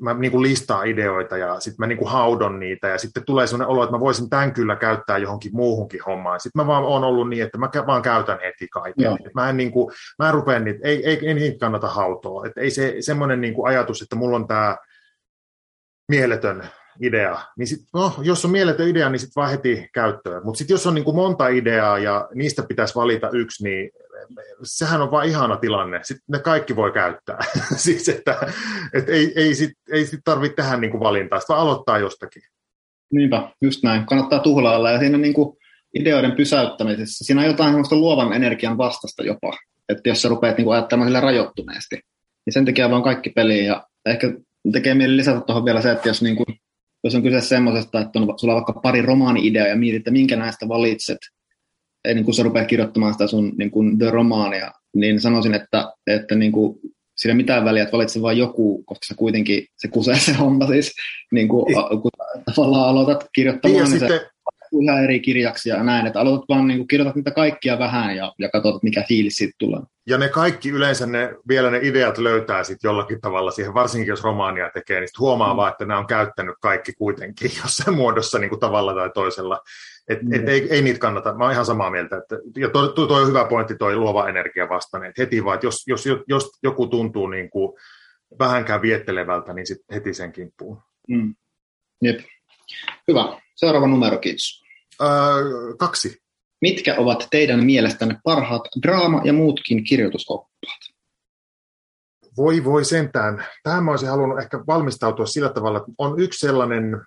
mä 0.00 0.14
niin 0.14 0.30
kuin 0.32 0.42
listaan 0.42 0.86
ideoita 0.86 1.36
ja 1.36 1.60
sitten 1.60 1.76
mä 1.78 1.86
niin 1.86 1.98
kuin 1.98 2.10
haudon 2.10 2.60
niitä 2.60 2.88
ja 2.88 2.98
sitten 2.98 3.24
tulee 3.26 3.46
sellainen 3.46 3.68
olo, 3.68 3.82
että 3.82 3.96
mä 3.96 4.00
voisin 4.00 4.30
tämän 4.30 4.52
kyllä 4.52 4.76
käyttää 4.76 5.18
johonkin 5.18 5.50
muuhunkin 5.54 6.00
hommaan. 6.06 6.40
Sitten 6.40 6.62
mä 6.62 6.66
vaan 6.66 6.84
oon 6.84 7.04
ollut 7.04 7.28
niin, 7.28 7.42
että 7.42 7.58
mä 7.58 7.70
vaan 7.86 8.02
käytän 8.02 8.38
heti 8.44 8.68
kaiken. 8.68 9.16
Mä 9.34 9.50
en, 9.50 9.56
niin 9.56 9.72
kuin, 9.72 9.94
mä 10.18 10.28
en 10.28 10.34
rupea 10.34 10.58
niitä, 10.58 10.80
ei, 10.88 11.06
ei, 11.06 11.28
ei 11.28 11.34
niitä 11.34 11.58
kannata 11.58 11.88
hautoa. 11.88 12.46
Että 12.46 12.60
ei 12.60 12.70
se 12.70 12.96
semmoinen 13.00 13.40
niin 13.40 13.54
kuin 13.54 13.68
ajatus, 13.68 14.02
että 14.02 14.16
mulla 14.16 14.36
on 14.36 14.48
tämä 14.48 14.76
mieletön 16.08 16.68
idea, 17.02 17.40
niin 17.58 17.66
sit, 17.66 17.80
no, 17.94 18.12
jos 18.22 18.44
on 18.44 18.50
mieletön 18.50 18.88
idea, 18.88 19.10
niin 19.10 19.20
sitten 19.20 19.40
vaan 19.40 19.50
heti 19.50 19.88
käyttöön. 19.94 20.42
Mutta 20.44 20.58
sitten 20.58 20.74
jos 20.74 20.86
on 20.86 20.94
niin 20.94 21.04
kuin 21.04 21.16
monta 21.16 21.48
ideaa 21.48 21.98
ja 21.98 22.28
niistä 22.34 22.62
pitäisi 22.68 22.94
valita 22.94 23.30
yksi, 23.30 23.64
niin 23.64 23.90
sehän 24.62 25.02
on 25.02 25.10
vaan 25.10 25.28
ihana 25.28 25.56
tilanne. 25.56 26.00
Sitten 26.02 26.24
ne 26.28 26.38
kaikki 26.38 26.76
voi 26.76 26.92
käyttää. 26.92 27.38
siis, 27.76 28.08
että, 28.08 28.36
että 28.94 29.12
ei, 29.12 29.32
ei 29.36 29.54
sit, 29.54 29.72
ei 29.92 30.06
sit 30.06 30.20
tarvitse 30.24 30.56
tehdä 30.56 30.76
niin 30.76 30.90
kuin 30.90 31.00
valintaa, 31.00 31.40
vaan 31.48 31.60
aloittaa 31.60 31.98
jostakin. 31.98 32.42
Niinpä, 33.12 33.48
just 33.62 33.82
näin. 33.82 34.06
Kannattaa 34.06 34.38
tuhlailla. 34.38 34.90
Ja 34.90 34.98
siinä 34.98 35.18
niin 35.18 35.34
kuin 35.34 35.56
ideoiden 35.94 36.32
pysäyttämisessä, 36.32 37.24
siinä 37.24 37.40
on 37.40 37.46
jotain 37.46 37.70
sellaista 37.70 37.96
luovan 37.96 38.32
energian 38.32 38.78
vastasta 38.78 39.22
jopa. 39.22 39.52
Että 39.88 40.08
jos 40.08 40.22
sä 40.22 40.28
rupeat 40.28 40.56
niin 40.56 40.64
kuin 40.64 40.74
ajattelemaan 40.74 41.08
sille 41.08 41.20
rajoittuneesti, 41.20 41.96
niin 42.46 42.54
sen 42.54 42.64
takia 42.64 42.90
vaan 42.90 43.02
kaikki 43.02 43.30
peliin. 43.30 43.66
Ja 43.66 43.86
ehkä 44.06 44.32
tekee 44.72 44.94
mieli 44.94 45.16
lisätä 45.16 45.40
tuohon 45.40 45.64
vielä 45.64 45.80
se, 45.80 45.90
että 45.90 46.08
jos, 46.08 46.22
niin 46.22 46.36
kuin, 46.36 46.53
jos 47.04 47.14
on 47.14 47.22
kyse 47.22 47.40
semmoisesta, 47.40 48.00
että 48.00 48.18
on, 48.18 48.38
sulla 48.38 48.54
on 48.54 48.56
vaikka 48.56 48.80
pari 48.80 49.02
romaani-ideaa 49.02 49.66
ja 49.66 49.76
mietit, 49.76 49.98
että 49.98 50.10
minkä 50.10 50.36
näistä 50.36 50.68
valitset, 50.68 51.18
ennen 52.04 52.24
kuin 52.24 52.34
sä 52.34 52.42
rupeat 52.42 52.68
kirjoittamaan 52.68 53.12
sitä 53.12 53.26
sun 53.26 53.52
niin 53.58 53.70
kuin 53.70 53.98
The-romaania, 53.98 54.70
niin 54.96 55.20
sanoisin, 55.20 55.54
että, 55.54 55.92
että 56.06 56.34
niin 56.34 56.52
kuin, 56.52 56.78
sillä 57.16 57.34
mitään 57.34 57.64
väliä, 57.64 57.82
että 57.82 57.96
valitse 57.96 58.22
vain 58.22 58.38
joku, 58.38 58.82
koska 58.84 59.06
se 59.06 59.14
kuitenkin 59.14 59.66
se 59.76 59.88
kusee 59.88 60.18
se 60.18 60.32
homma 60.32 60.66
siis, 60.66 60.92
niin 61.32 61.48
kuin, 61.48 61.64
niin. 61.66 62.02
kun 62.02 62.10
tavallaan 62.54 62.88
aloitat 62.88 63.28
kirjoittamaan, 63.34 63.82
niin, 63.82 63.90
niin 63.90 64.00
sitten... 64.00 64.18
se 64.18 64.33
ihan 64.82 65.04
eri 65.04 65.20
kirjaksi 65.20 65.68
ja 65.68 65.82
näin, 65.82 66.06
että 66.06 66.20
aloitat 66.20 66.48
vaan 66.48 66.66
niin 66.66 66.78
kuin, 66.78 66.88
kirjoitat 66.88 67.16
niitä 67.16 67.30
kaikkia 67.30 67.78
vähän 67.78 68.16
ja, 68.16 68.32
ja 68.38 68.48
katsot, 68.48 68.82
mikä 68.82 69.04
fiilis 69.08 69.36
siitä 69.36 69.54
tulee. 69.58 69.80
Ja 70.06 70.18
ne 70.18 70.28
kaikki 70.28 70.70
yleensä 70.70 71.06
ne, 71.06 71.34
vielä 71.48 71.70
ne 71.70 71.80
ideat 71.82 72.18
löytää 72.18 72.64
sitten 72.64 72.88
jollakin 72.88 73.20
tavalla 73.20 73.50
siihen, 73.50 73.74
varsinkin 73.74 74.08
jos 74.08 74.22
romaania 74.22 74.70
tekee, 74.74 75.00
niin 75.00 75.08
huomaa 75.18 75.52
mm. 75.52 75.56
vaan, 75.56 75.72
että 75.72 75.84
nämä 75.84 76.00
on 76.00 76.06
käyttänyt 76.06 76.54
kaikki 76.60 76.92
kuitenkin 76.92 77.50
jossain 77.62 77.96
muodossa 77.96 78.38
niin 78.38 78.50
kuin 78.50 78.60
tavalla 78.60 78.94
tai 78.94 79.10
toisella. 79.14 79.60
Et, 80.08 80.22
mm. 80.22 80.32
et 80.32 80.48
ei, 80.48 80.68
ei 80.70 80.82
niitä 80.82 80.98
kannata, 80.98 81.34
mä 81.34 81.44
oon 81.44 81.52
ihan 81.52 81.66
samaa 81.66 81.90
mieltä. 81.90 82.16
Että, 82.16 82.38
ja 82.56 82.70
toi, 82.70 82.92
toi, 82.94 83.08
toi 83.08 83.22
on 83.22 83.28
hyvä 83.28 83.44
pointti, 83.44 83.76
toi 83.76 83.96
luova 83.96 84.28
energia 84.28 84.68
vastainen. 84.68 85.10
Et 85.10 85.18
heti 85.18 85.44
vaan, 85.44 85.54
että 85.54 85.66
jos, 85.66 85.82
jos, 85.86 86.04
jos 86.28 86.50
joku 86.62 86.86
tuntuu 86.86 87.26
niin 87.26 87.50
kuin 87.50 87.72
vähänkään 88.38 88.82
viettelevältä, 88.82 89.52
niin 89.54 89.66
sit 89.66 89.78
heti 89.94 90.14
sen 90.14 90.32
kimppuun. 90.32 90.78
Mm. 91.08 91.34
Jep. 92.02 92.20
Hyvä. 93.08 93.40
Seuraava 93.54 93.86
numero, 93.86 94.18
kiitos. 94.18 94.63
Öö, 95.02 95.76
kaksi. 95.78 96.18
Mitkä 96.60 96.94
ovat 96.98 97.28
teidän 97.30 97.64
mielestänne 97.64 98.16
parhaat 98.24 98.62
draama- 98.86 99.20
ja 99.24 99.32
muutkin 99.32 99.84
kirjoituskoppaat? 99.84 100.80
Voi 102.36 102.64
voi 102.64 102.84
sentään. 102.84 103.46
Tähän 103.62 103.84
mä 103.84 103.90
olisin 103.90 104.08
halunnut 104.08 104.38
ehkä 104.38 104.58
valmistautua 104.66 105.26
sillä 105.26 105.48
tavalla, 105.48 105.78
että 105.78 105.92
on 105.98 106.20
yksi 106.20 106.46
sellainen 106.46 107.00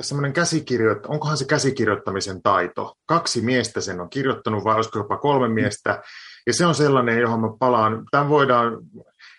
semmoinen 0.00 0.32
käsikirjoitt, 0.32 1.06
onkohan 1.06 1.36
se 1.36 1.44
käsikirjoittamisen 1.44 2.42
taito. 2.42 2.94
Kaksi 3.06 3.40
miestä 3.40 3.80
sen 3.80 4.00
on 4.00 4.10
kirjoittanut, 4.10 4.64
vai 4.64 4.74
olisiko 4.74 4.98
jopa 4.98 5.16
kolme 5.16 5.48
miestä. 5.48 6.02
Ja 6.46 6.52
se 6.52 6.66
on 6.66 6.74
sellainen, 6.74 7.18
johon 7.18 7.40
mä 7.40 7.48
palaan. 7.58 8.04
Tämän 8.10 8.28
voidaan, 8.28 8.78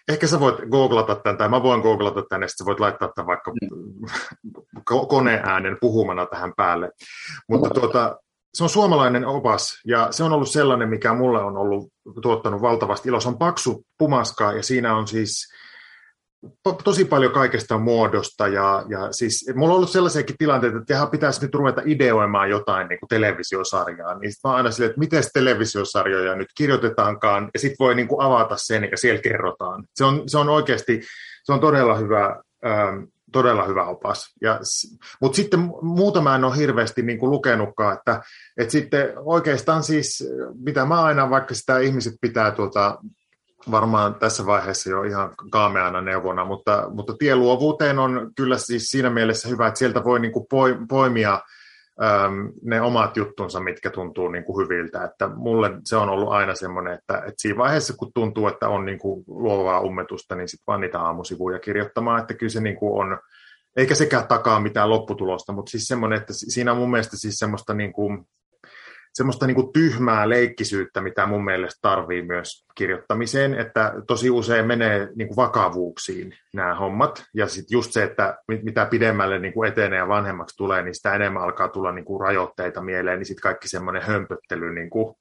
ehkä 0.08 0.28
sä 0.28 0.40
voit 0.40 0.56
googlata 0.72 1.16
tämän, 1.16 1.38
tai 1.38 1.50
mä 1.50 1.64
voin 1.64 1.82
googlata 1.82 2.24
tämän, 2.30 2.42
ja 2.42 2.48
sä 2.48 2.66
voit 2.66 2.80
laittaa 2.80 3.12
tämän 3.16 3.28
vaikka 3.28 3.52
koneäänen 5.08 5.78
puhumana 5.82 6.26
tähän 6.26 6.54
päälle. 6.58 6.92
Mutta 7.50 7.70
tuota, 7.70 8.18
se 8.54 8.64
on 8.64 8.70
suomalainen 8.70 9.26
opas, 9.26 9.82
ja 9.88 10.08
se 10.12 10.24
on 10.24 10.34
ollut 10.34 10.50
sellainen, 10.50 10.90
mikä 10.90 11.14
mulle 11.14 11.44
on 11.44 11.58
ollut 11.58 11.90
tuottanut 12.22 12.62
valtavasti 12.62 13.10
ilo. 13.10 13.20
Se 13.20 13.28
on 13.28 13.38
paksu 13.38 13.86
pumaska, 13.98 14.52
ja 14.52 14.64
siinä 14.64 14.96
on 14.96 15.08
siis 15.08 15.54
tosi 16.84 17.06
paljon 17.06 17.32
kaikesta 17.32 17.78
muodosta 17.78 18.48
ja, 18.48 18.84
ja 18.90 19.12
siis 19.12 19.52
mulla 19.56 19.74
on 19.74 19.76
ollut 19.76 19.90
sellaisiakin 19.90 20.38
tilanteita, 20.38 20.78
että 20.78 20.94
jaha, 20.94 21.06
pitäisi 21.06 21.42
nyt 21.42 21.56
ruveta 21.56 21.82
ideoimaan 21.86 22.50
jotain 22.50 22.88
niin 22.88 23.00
kuin 23.00 23.08
televisiosarjaa, 23.08 24.20
niin 24.20 24.32
sitten 24.32 24.52
mä 24.52 24.56
aina 24.56 24.72
silleen, 24.72 24.90
että 24.90 25.00
miten 25.00 25.24
televisiosarjoja 25.34 26.36
nyt 26.36 26.50
kirjoitetaankaan 26.58 27.50
ja 27.54 27.60
sitten 27.60 27.86
voi 27.86 27.96
niin 27.96 28.08
kuin 28.08 28.22
avata 28.22 28.56
sen 28.58 28.88
ja 28.92 28.98
siellä 28.98 29.22
kerrotaan. 29.22 29.84
Se 29.96 30.06
on, 30.06 30.24
se 30.28 30.38
on 30.38 30.50
oikeasti, 30.50 31.02
se 31.44 31.54
on 31.54 31.60
todella 31.60 31.96
hyvä, 31.96 32.42
ähm, 32.66 33.04
todella 33.32 33.64
hyvä 33.64 33.86
opas. 33.86 34.26
Ja, 34.42 34.60
mutta 35.22 35.36
sitten 35.36 35.60
muuta 35.82 36.22
mä 36.22 36.36
en 36.36 36.44
ole 36.44 36.58
hirveästi 36.58 37.02
niin 37.02 37.20
kuin 37.20 37.30
lukenutkaan, 37.30 37.98
että, 37.98 38.22
että 38.58 38.72
sitten 38.72 39.14
oikeastaan 39.16 39.84
siis, 39.84 40.28
mitä 40.64 40.86
mä 40.86 41.04
aina, 41.04 41.30
vaikka 41.30 41.54
sitä 41.54 41.80
ihmiset 41.80 42.14
pitää 42.22 42.52
tuota, 42.52 42.98
varmaan 43.72 44.16
tässä 44.16 44.46
vaiheessa 44.46 44.90
jo 44.90 45.04
ihan 45.04 45.34
kaameana 45.52 46.02
neuvona, 46.02 46.46
mutta, 46.46 46.88
mutta 46.94 47.14
tieluovuuteen 47.20 48.00
on 48.00 48.32
kyllä 48.38 48.58
siis 48.58 48.86
siinä 48.86 49.10
mielessä 49.10 49.50
hyvä, 49.50 49.68
että 49.68 49.78
sieltä 49.78 50.04
voi 50.04 50.20
niin 50.20 50.32
kuin 50.32 50.46
poimia 50.90 51.42
äm, 52.04 52.52
ne 52.64 52.82
omat 52.82 53.18
juttunsa, 53.18 53.60
mitkä 53.60 53.90
tuntuu 53.90 54.28
niin 54.28 54.44
kuin 54.44 54.64
hyviltä. 54.64 55.04
Että 55.04 55.28
mulle 55.28 55.72
se 55.86 55.96
on 55.96 56.10
ollut 56.10 56.30
aina 56.30 56.56
semmoinen, 56.56 56.94
että, 56.94 57.18
että 57.18 57.34
siinä 57.38 57.58
vaiheessa, 57.58 57.94
kun 57.98 58.12
tuntuu, 58.14 58.48
että 58.48 58.70
on 58.70 58.86
niin 58.86 59.00
kuin 59.00 59.24
luovaa 59.28 59.82
ummetusta, 59.82 60.36
niin 60.36 60.48
sitten 60.48 60.64
vaan 60.68 60.82
niitä 60.82 61.02
aamusivuja 61.02 61.60
kirjoittamaan, 61.60 62.22
että 62.22 62.34
kyllä 62.34 62.52
se 62.52 62.62
niin 62.62 62.76
kuin 62.76 63.02
on, 63.02 63.20
eikä 63.78 63.96
sekään 63.96 64.28
takaa 64.28 64.60
mitään 64.60 64.90
lopputulosta, 64.90 65.54
mutta 65.54 65.70
siis 65.70 65.84
semmoinen, 65.84 66.20
että 66.20 66.34
siinä 66.34 66.72
on 66.72 66.78
mun 66.78 66.92
mielestä 66.92 67.18
siis 67.18 67.36
semmoista 67.36 67.74
niin 67.74 67.94
kuin, 67.94 68.28
semmoista 69.16 69.48
niin 69.48 69.56
kuin 69.56 69.74
tyhmää 69.74 70.30
leikkisyyttä, 70.30 71.02
mitä 71.02 71.26
mun 71.26 71.46
mielestä 71.46 71.80
tarvii 71.82 72.22
myös 72.22 72.66
kirjoittamiseen, 72.76 73.54
että 73.54 73.94
tosi 74.08 74.30
usein 74.30 74.68
menee 74.68 75.10
niin 75.16 75.28
kuin 75.28 75.36
vakavuuksiin 75.36 76.34
nämä 76.54 76.76
hommat, 76.76 77.26
ja 77.34 77.48
sitten 77.48 77.76
just 77.76 77.92
se, 77.92 78.04
että 78.04 78.38
mitä 78.48 78.86
pidemmälle 78.86 79.40
niin 79.40 79.54
kuin 79.54 79.72
etenee 79.72 80.00
ja 80.00 80.08
vanhemmaksi 80.08 80.58
tulee, 80.58 80.84
niin 80.84 80.96
sitä 80.96 81.16
enemmän 81.16 81.44
alkaa 81.44 81.70
tulla 81.70 81.92
niin 81.92 82.06
kuin 82.06 82.22
rajoitteita 82.22 82.82
mieleen, 82.82 83.20
niin 83.20 83.26
sitten 83.26 83.42
kaikki 83.42 83.70
semmoinen 83.70 84.02
hömpöttely 84.02 84.74
niin 84.74 84.90
kuin 84.90 85.16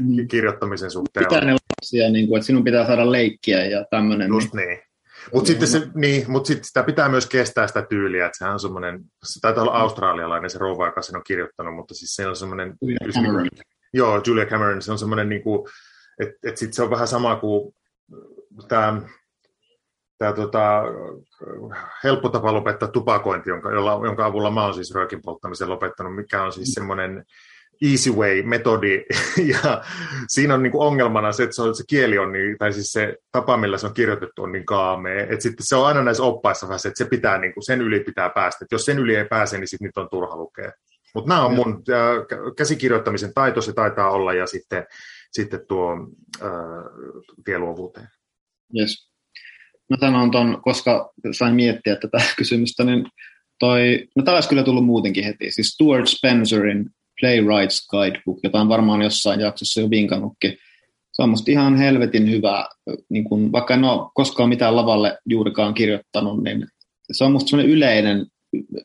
mm. 0.00 0.28
kirjoittamisen 0.28 0.90
suhteen 0.90 1.26
pitää 1.26 1.44
ne 1.44 1.52
lapsia, 1.52 2.10
niin 2.10 2.28
kuin, 2.28 2.38
että 2.38 2.46
sinun 2.46 2.64
pitää 2.64 2.86
saada 2.86 3.12
leikkiä 3.12 3.66
ja 3.66 3.84
tämmöinen. 3.90 4.28
Just 4.28 4.54
niin. 4.54 4.68
niin. 4.68 4.87
Mutta 5.32 5.46
sitten, 5.46 5.68
se, 5.68 5.88
niin, 5.94 6.30
mut 6.30 6.46
sit 6.46 6.64
sitä 6.64 6.82
pitää 6.82 7.08
myös 7.08 7.26
kestää 7.26 7.66
sitä 7.66 7.82
tyyliä, 7.82 8.26
että 8.26 8.38
sehän 8.38 8.52
on 8.52 8.60
semmoinen, 8.60 9.00
se 9.24 9.40
taitaa 9.40 9.62
olla 9.62 9.78
australialainen 9.78 10.50
se 10.50 10.58
rouva, 10.58 10.86
joka 10.86 11.02
sen 11.02 11.16
on 11.16 11.22
kirjoittanut, 11.26 11.74
mutta 11.74 11.94
siis 11.94 12.16
se 12.16 12.26
on 12.26 12.36
semmoinen... 12.36 12.74
Julia 12.82 12.98
Cameron. 13.14 13.48
Joo, 13.92 14.20
Julia 14.26 14.46
Cameron, 14.46 14.82
se 14.82 14.92
on 14.92 14.98
semmoinen, 14.98 15.28
niin 15.28 15.42
että 16.20 16.34
et 16.42 16.56
sitten 16.56 16.74
se 16.74 16.82
on 16.82 16.90
vähän 16.90 17.08
sama 17.08 17.36
kuin 17.36 17.74
tämä 18.68 19.02
tämä 20.18 20.32
tota, 20.32 20.82
helppo 22.04 22.28
tapa 22.28 22.52
lopettaa 22.52 22.88
tupakointi, 22.88 23.50
jonka, 23.50 23.72
jolla, 23.72 24.06
jonka 24.06 24.26
avulla 24.26 24.50
mä 24.50 24.64
oon 24.64 24.74
siis 24.74 24.94
röökin 24.94 25.22
polttamisen 25.22 25.68
lopettanut, 25.68 26.14
mikä 26.14 26.42
on 26.42 26.52
siis 26.52 26.72
semmoinen 26.72 27.24
easy 27.82 28.10
way-metodi, 28.10 29.04
ja 29.52 29.82
siinä 30.28 30.54
on 30.54 30.62
niin 30.62 30.70
kuin 30.72 30.86
ongelmana 30.86 31.32
se, 31.32 31.42
että 31.42 31.56
se, 31.56 31.62
on, 31.62 31.74
se 31.74 31.84
kieli 31.88 32.18
on 32.18 32.32
niin, 32.32 32.58
tai 32.58 32.72
siis 32.72 32.92
se 32.92 33.16
tapa, 33.32 33.56
millä 33.56 33.78
se 33.78 33.86
on 33.86 33.94
kirjoitettu, 33.94 34.42
on 34.42 34.52
niin 34.52 34.66
kaamea, 34.66 35.22
että 35.22 35.40
sitten 35.40 35.66
se 35.66 35.76
on 35.76 35.86
aina 35.86 36.02
näissä 36.02 36.22
oppaissa 36.22 36.68
vähän 36.68 36.78
se, 36.78 36.88
että 36.88 37.04
se 37.04 37.10
pitää, 37.10 37.38
niin 37.38 37.54
kuin, 37.54 37.64
sen 37.64 37.80
yli 37.80 38.00
pitää 38.00 38.30
päästä, 38.30 38.64
että 38.64 38.74
jos 38.74 38.84
sen 38.84 38.98
yli 38.98 39.16
ei 39.16 39.24
pääse, 39.24 39.58
niin 39.58 39.68
sitten 39.68 39.86
nyt 39.86 39.98
on 39.98 40.08
turha 40.10 40.36
lukea. 40.36 40.72
Mutta 41.14 41.28
nämä 41.28 41.44
on 41.44 41.54
mun 41.54 41.82
äh, 41.90 42.54
käsikirjoittamisen 42.56 43.34
taito, 43.34 43.60
se 43.60 43.72
taitaa 43.72 44.10
olla, 44.10 44.32
ja 44.32 44.46
sitten, 44.46 44.86
sitten 45.32 45.60
tuo 45.68 45.92
äh, 46.42 46.48
tieluovuuteen. 47.44 48.08
Yes. 48.78 49.08
Mä 49.90 49.96
sanon 50.00 50.30
ton, 50.30 50.62
koska 50.62 51.12
sain 51.32 51.54
miettiä 51.54 51.96
tätä 51.96 52.18
kysymystä, 52.38 52.84
niin 52.84 53.06
toi, 53.58 54.08
no 54.16 54.22
tämä 54.22 54.34
olisi 54.34 54.48
kyllä 54.48 54.62
tullut 54.62 54.86
muutenkin 54.86 55.24
heti, 55.24 55.50
siis 55.50 55.68
Stuart 55.68 56.08
Spencerin 56.08 56.90
Playwrights 57.20 57.88
Guidebook, 57.88 58.38
jota 58.42 58.60
on 58.60 58.68
varmaan 58.68 59.02
jossain 59.02 59.40
jaksossa 59.40 59.80
jo 59.80 59.90
vinkannutkin. 59.90 60.56
Se 61.12 61.22
on 61.22 61.28
musta 61.28 61.50
ihan 61.50 61.76
helvetin 61.76 62.30
hyvä, 62.30 62.68
niin 63.08 63.24
kun, 63.24 63.52
vaikka 63.52 63.74
en 63.74 63.84
ole 63.84 64.10
koskaan 64.14 64.48
mitään 64.48 64.76
lavalle 64.76 65.18
juurikaan 65.26 65.74
kirjoittanut, 65.74 66.42
niin 66.42 66.66
se 67.12 67.24
on 67.24 67.32
musta 67.32 67.48
sellainen 67.48 67.72
yleinen, 67.72 68.26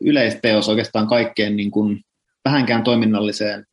yleisteos 0.02 0.70
oikeastaan 0.70 1.08
kaikkeen 1.08 1.56
niin 1.56 1.72
kun, 1.72 2.00
vähänkään 2.46 2.84
toiminnalliseen 2.84 3.66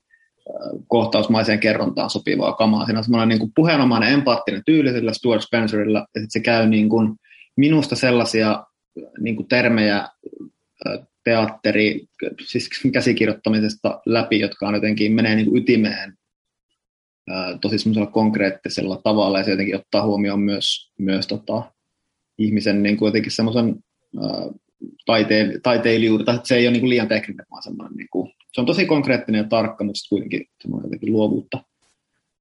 kohtausmaiseen 0.89 1.61
kerrontaan 1.61 2.11
sopivaa 2.11 2.53
kamaa. 2.53 2.85
Siinä 2.85 2.99
on 2.99 3.05
semmoinen 3.05 3.29
niin 3.29 3.39
kuin 3.39 3.53
puheenomainen 3.55 4.13
empaattinen 4.13 4.63
tyyli 4.67 4.93
sillä 4.93 5.13
Stuart 5.13 5.43
Spencerilla, 5.43 6.07
ja 6.15 6.21
se 6.29 6.41
käy 6.41 6.67
niin 6.67 6.89
kuin 6.89 7.17
minusta 7.57 7.97
sellaisia 7.97 8.65
niin 9.21 9.37
kuin 9.37 9.49
termejä 9.49 10.09
teatteri, 11.25 12.07
siis 12.47 12.69
käsikirjoittamisesta 12.93 14.01
läpi, 14.07 14.41
jotka 14.41 14.69
on 14.69 14.75
jotenkin 14.75 15.13
menee 15.13 15.35
niin 15.35 15.47
kuin 15.47 15.63
ytimeen 15.63 16.15
tosi 17.61 17.77
konkreettisella 18.13 19.01
tavalla, 19.05 19.39
ja 19.39 19.45
se 19.45 19.51
jotenkin 19.51 19.77
ottaa 19.77 20.07
huomioon 20.07 20.41
myös, 20.41 20.93
myös 20.99 21.27
tota, 21.27 21.73
ihmisen 22.39 22.83
niin 22.83 22.97
kuin 22.97 23.07
jotenkin 23.09 23.33
semmoisen 23.33 23.77
taite- 25.07 25.61
taiteilijuuden, 25.63 26.27
tai 26.27 26.41
se 26.45 26.57
ei 26.57 26.67
ole 26.67 26.73
niin 26.73 26.81
kuin 26.81 26.91
liian 26.91 27.09
tekninen, 27.09 27.47
vaan 27.51 27.63
semmoinen 27.63 27.97
niin 27.97 28.09
kuin 28.13 28.33
se 28.53 28.61
on 28.61 28.67
tosi 28.67 28.87
konkreettinen 28.87 29.39
ja 29.39 29.49
tarkka, 29.49 29.85
mutta 29.85 30.09
kuitenkin 30.09 30.47
semmoinen 30.63 30.87
jotenkin 30.87 31.13
luovuutta 31.13 31.65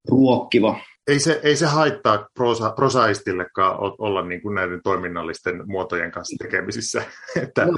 ruokkiva. 0.08 0.80
Ei 1.08 1.18
se, 1.18 1.40
ei 1.42 1.56
se 1.56 1.66
haittaa 1.66 2.28
prosa, 2.34 2.70
prosaistillekaan 2.70 3.76
olla 3.98 4.22
niin 4.22 4.42
kuin 4.42 4.54
näiden 4.54 4.80
toiminnallisten 4.84 5.62
muotojen 5.66 6.10
kanssa 6.10 6.44
tekemisissä. 6.44 7.02
että... 7.42 7.64
No, 7.64 7.76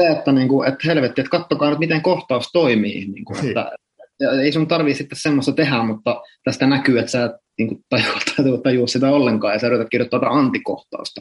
se, 0.00 0.08
että, 0.08 0.32
niin 0.32 0.48
kuin, 0.48 0.68
että 0.68 0.80
helvetti, 0.86 1.20
että 1.20 1.30
katsokaa 1.30 1.70
nyt, 1.70 1.78
miten 1.78 2.02
kohtaus 2.02 2.48
toimii. 2.52 3.06
Niin 3.08 3.24
kuin, 3.24 3.46
että, 3.46 3.72
ei 4.42 4.52
sun 4.52 4.68
tarvii 4.68 4.94
sitten 4.94 5.18
semmoista 5.18 5.52
tehdä, 5.52 5.82
mutta 5.82 6.22
tästä 6.44 6.66
näkyy, 6.66 6.98
että 6.98 7.10
sä 7.10 7.24
et 7.24 7.32
niin 7.58 7.84
tajua, 7.88 8.18
tajua, 8.36 8.58
tajua 8.58 8.86
sitä 8.86 9.10
ollenkaan 9.10 9.52
ja 9.52 9.58
sä 9.58 9.66
yrität 9.66 9.88
kirjoittaa 9.90 10.20
tätä 10.20 10.32
antikohtausta. 10.32 11.20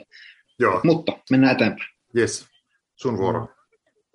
Joo. 0.60 0.82
Mutta 0.84 1.12
mennään 1.32 1.56
eteenpäin. 1.56 1.90
Yes, 2.18 2.48
sun 2.96 3.18
vuoro. 3.18 3.48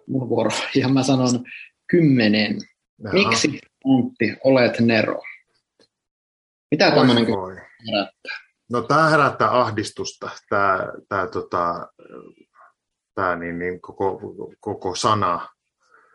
Mun 0.09 0.29
vuoro. 0.29 0.51
Ja 0.75 0.89
mä 0.89 1.03
sanon 1.03 1.45
Kymmenen. 1.91 2.57
Jaha. 3.05 3.15
Miksi 3.15 3.59
Antti 3.99 4.37
olet 4.45 4.81
Nero? 4.81 5.23
Mitä 6.71 6.91
tämmöinen 6.91 7.27
herättää? 7.27 8.39
No 8.71 8.83
tämä 8.83 9.09
herättää 9.09 9.61
ahdistusta, 9.61 10.31
tämä, 10.49 10.93
tämä, 11.09 11.27
tota, 11.27 11.89
tämä 13.15 13.37
niin, 13.37 13.59
niin, 13.59 13.81
koko, 13.81 14.21
koko 14.61 14.95
sana. 14.95 15.49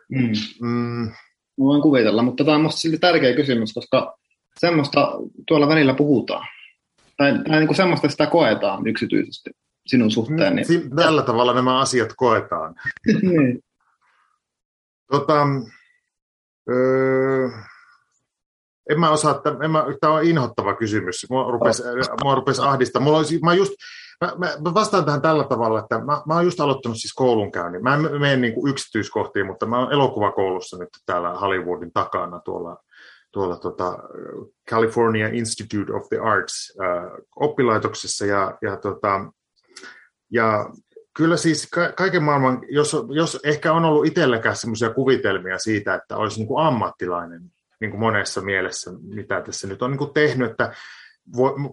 Mm. 0.08 0.32
Mm. 0.60 1.12
voin 1.58 1.82
kuvitella, 1.82 2.22
mutta 2.22 2.44
tämä 2.44 2.54
on 2.54 2.60
minusta 2.60 2.80
silti 2.80 2.98
tärkeä 2.98 3.36
kysymys, 3.36 3.72
koska 3.72 4.18
semmoista 4.58 5.12
tuolla 5.48 5.68
välillä 5.68 5.94
puhutaan. 5.94 6.46
Tai, 7.16 7.32
tai 7.32 7.58
niin 7.58 7.66
kuin 7.66 7.76
semmoista 7.76 8.08
sitä 8.08 8.26
koetaan 8.26 8.86
yksityisesti 8.86 9.50
sinun 9.86 10.10
suhteen. 10.10 10.56
Niin... 10.56 10.96
Tällä 10.96 11.22
tavalla 11.22 11.54
nämä 11.54 11.80
asiat 11.80 12.12
koetaan. 12.16 12.74
niin. 13.22 13.60
Tota, 15.10 15.46
öö, 16.70 17.48
en 18.92 19.00
mä 19.00 19.10
osaa, 19.10 19.36
että, 19.36 19.56
en 19.64 19.70
mä, 19.70 19.84
tämä 20.00 20.12
on 20.12 20.24
inhottava 20.24 20.74
kysymys. 20.74 21.26
Mua 21.30 21.50
rupesi, 21.50 21.82
mua 22.24 22.34
rupesi 22.34 22.62
ahdistaa. 22.62 23.02
Mulla 23.02 23.18
olisi, 23.18 23.38
mä, 23.44 23.54
just, 23.54 23.72
mä, 24.20 24.32
mä, 24.38 24.74
vastaan 24.74 25.04
tähän 25.04 25.22
tällä 25.22 25.44
tavalla, 25.44 25.78
että 25.78 25.98
mä, 25.98 26.22
mä 26.26 26.34
oon 26.34 26.44
just 26.44 26.60
aloittanut 26.60 26.98
siis 26.98 27.12
koulunkäynnin. 27.14 27.82
Mä 27.82 27.94
en 27.94 28.00
mene 28.00 28.36
niin 28.36 28.54
kuin 28.54 28.70
yksityiskohtiin, 28.70 29.46
mutta 29.46 29.66
mä 29.66 29.78
oon 29.78 29.92
elokuvakoulussa 29.92 30.78
nyt 30.78 30.88
täällä 31.06 31.30
Hollywoodin 31.30 31.92
takana 31.92 32.40
tuolla, 32.40 32.76
tuolla 33.32 33.56
tota 33.56 33.98
California 34.70 35.28
Institute 35.28 35.92
of 35.92 36.08
the 36.08 36.18
Arts 36.18 36.78
äh, 36.80 37.10
oppilaitoksessa. 37.36 38.26
Ja, 38.26 38.58
ja, 38.62 38.76
tota, 38.76 39.20
ja 40.30 40.66
Kyllä 41.16 41.36
siis 41.36 41.68
ka- 41.70 41.92
kaiken 41.92 42.22
maailman, 42.22 42.60
jos, 42.68 42.96
jos 43.08 43.40
ehkä 43.44 43.72
on 43.72 43.84
ollut 43.84 44.06
itselläkään 44.06 44.56
semmoisia 44.56 44.90
kuvitelmia 44.90 45.58
siitä, 45.58 45.94
että 45.94 46.16
olisi 46.16 46.38
niin 46.38 46.48
kuin 46.48 46.66
ammattilainen 46.66 47.42
niin 47.82 47.90
kuin 47.90 48.00
monessa 48.00 48.40
mielessä, 48.40 48.90
mitä 49.02 49.40
tässä 49.40 49.66
nyt 49.66 49.82
on 49.82 49.90
niin 49.90 49.98
kuin 49.98 50.14
tehnyt, 50.14 50.50
että 50.50 50.72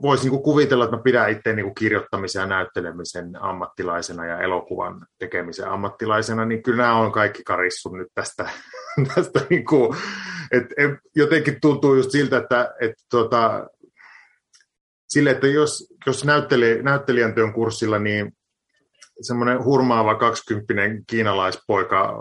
voisi 0.02 0.24
niin 0.24 0.32
kuin 0.32 0.44
kuvitella, 0.44 0.84
että 0.84 0.96
mä 0.96 1.04
pidän 1.04 1.30
itse 1.30 1.54
niin 1.54 1.66
kuin 1.66 1.76
kirjoittamisen 1.76 2.40
ja 2.40 2.46
näyttelemisen 2.46 3.42
ammattilaisena 3.42 4.26
ja 4.26 4.40
elokuvan 4.40 5.06
tekemisen 5.20 5.70
ammattilaisena, 5.70 6.46
niin 6.46 6.64
kyllä 6.64 6.84
nämä 6.84 6.96
on 6.96 7.12
kaikki 7.12 7.44
karissun 7.44 7.98
nyt 7.98 8.08
tästä. 8.14 8.50
tästä 9.16 9.42
niin 9.50 9.66
kuin, 9.66 9.98
että 10.52 10.76
jotenkin 11.16 11.58
tuntuu 11.62 11.96
just 11.96 12.12
siltä, 12.12 12.38
että, 12.38 12.74
että 12.82 13.04
tota, 13.10 13.68
sille, 15.10 15.32
että 15.32 15.48
jos, 15.48 15.94
jos 16.06 16.26
näyttelijä, 16.26 16.82
näyttelijän 16.82 17.34
työn 17.34 17.54
kurssilla, 17.54 18.00
niin 18.00 18.32
semmoinen 19.22 19.64
hurmaava 19.64 20.16
kaksikymppinen 20.16 21.04
kiinalaispoika, 21.08 22.16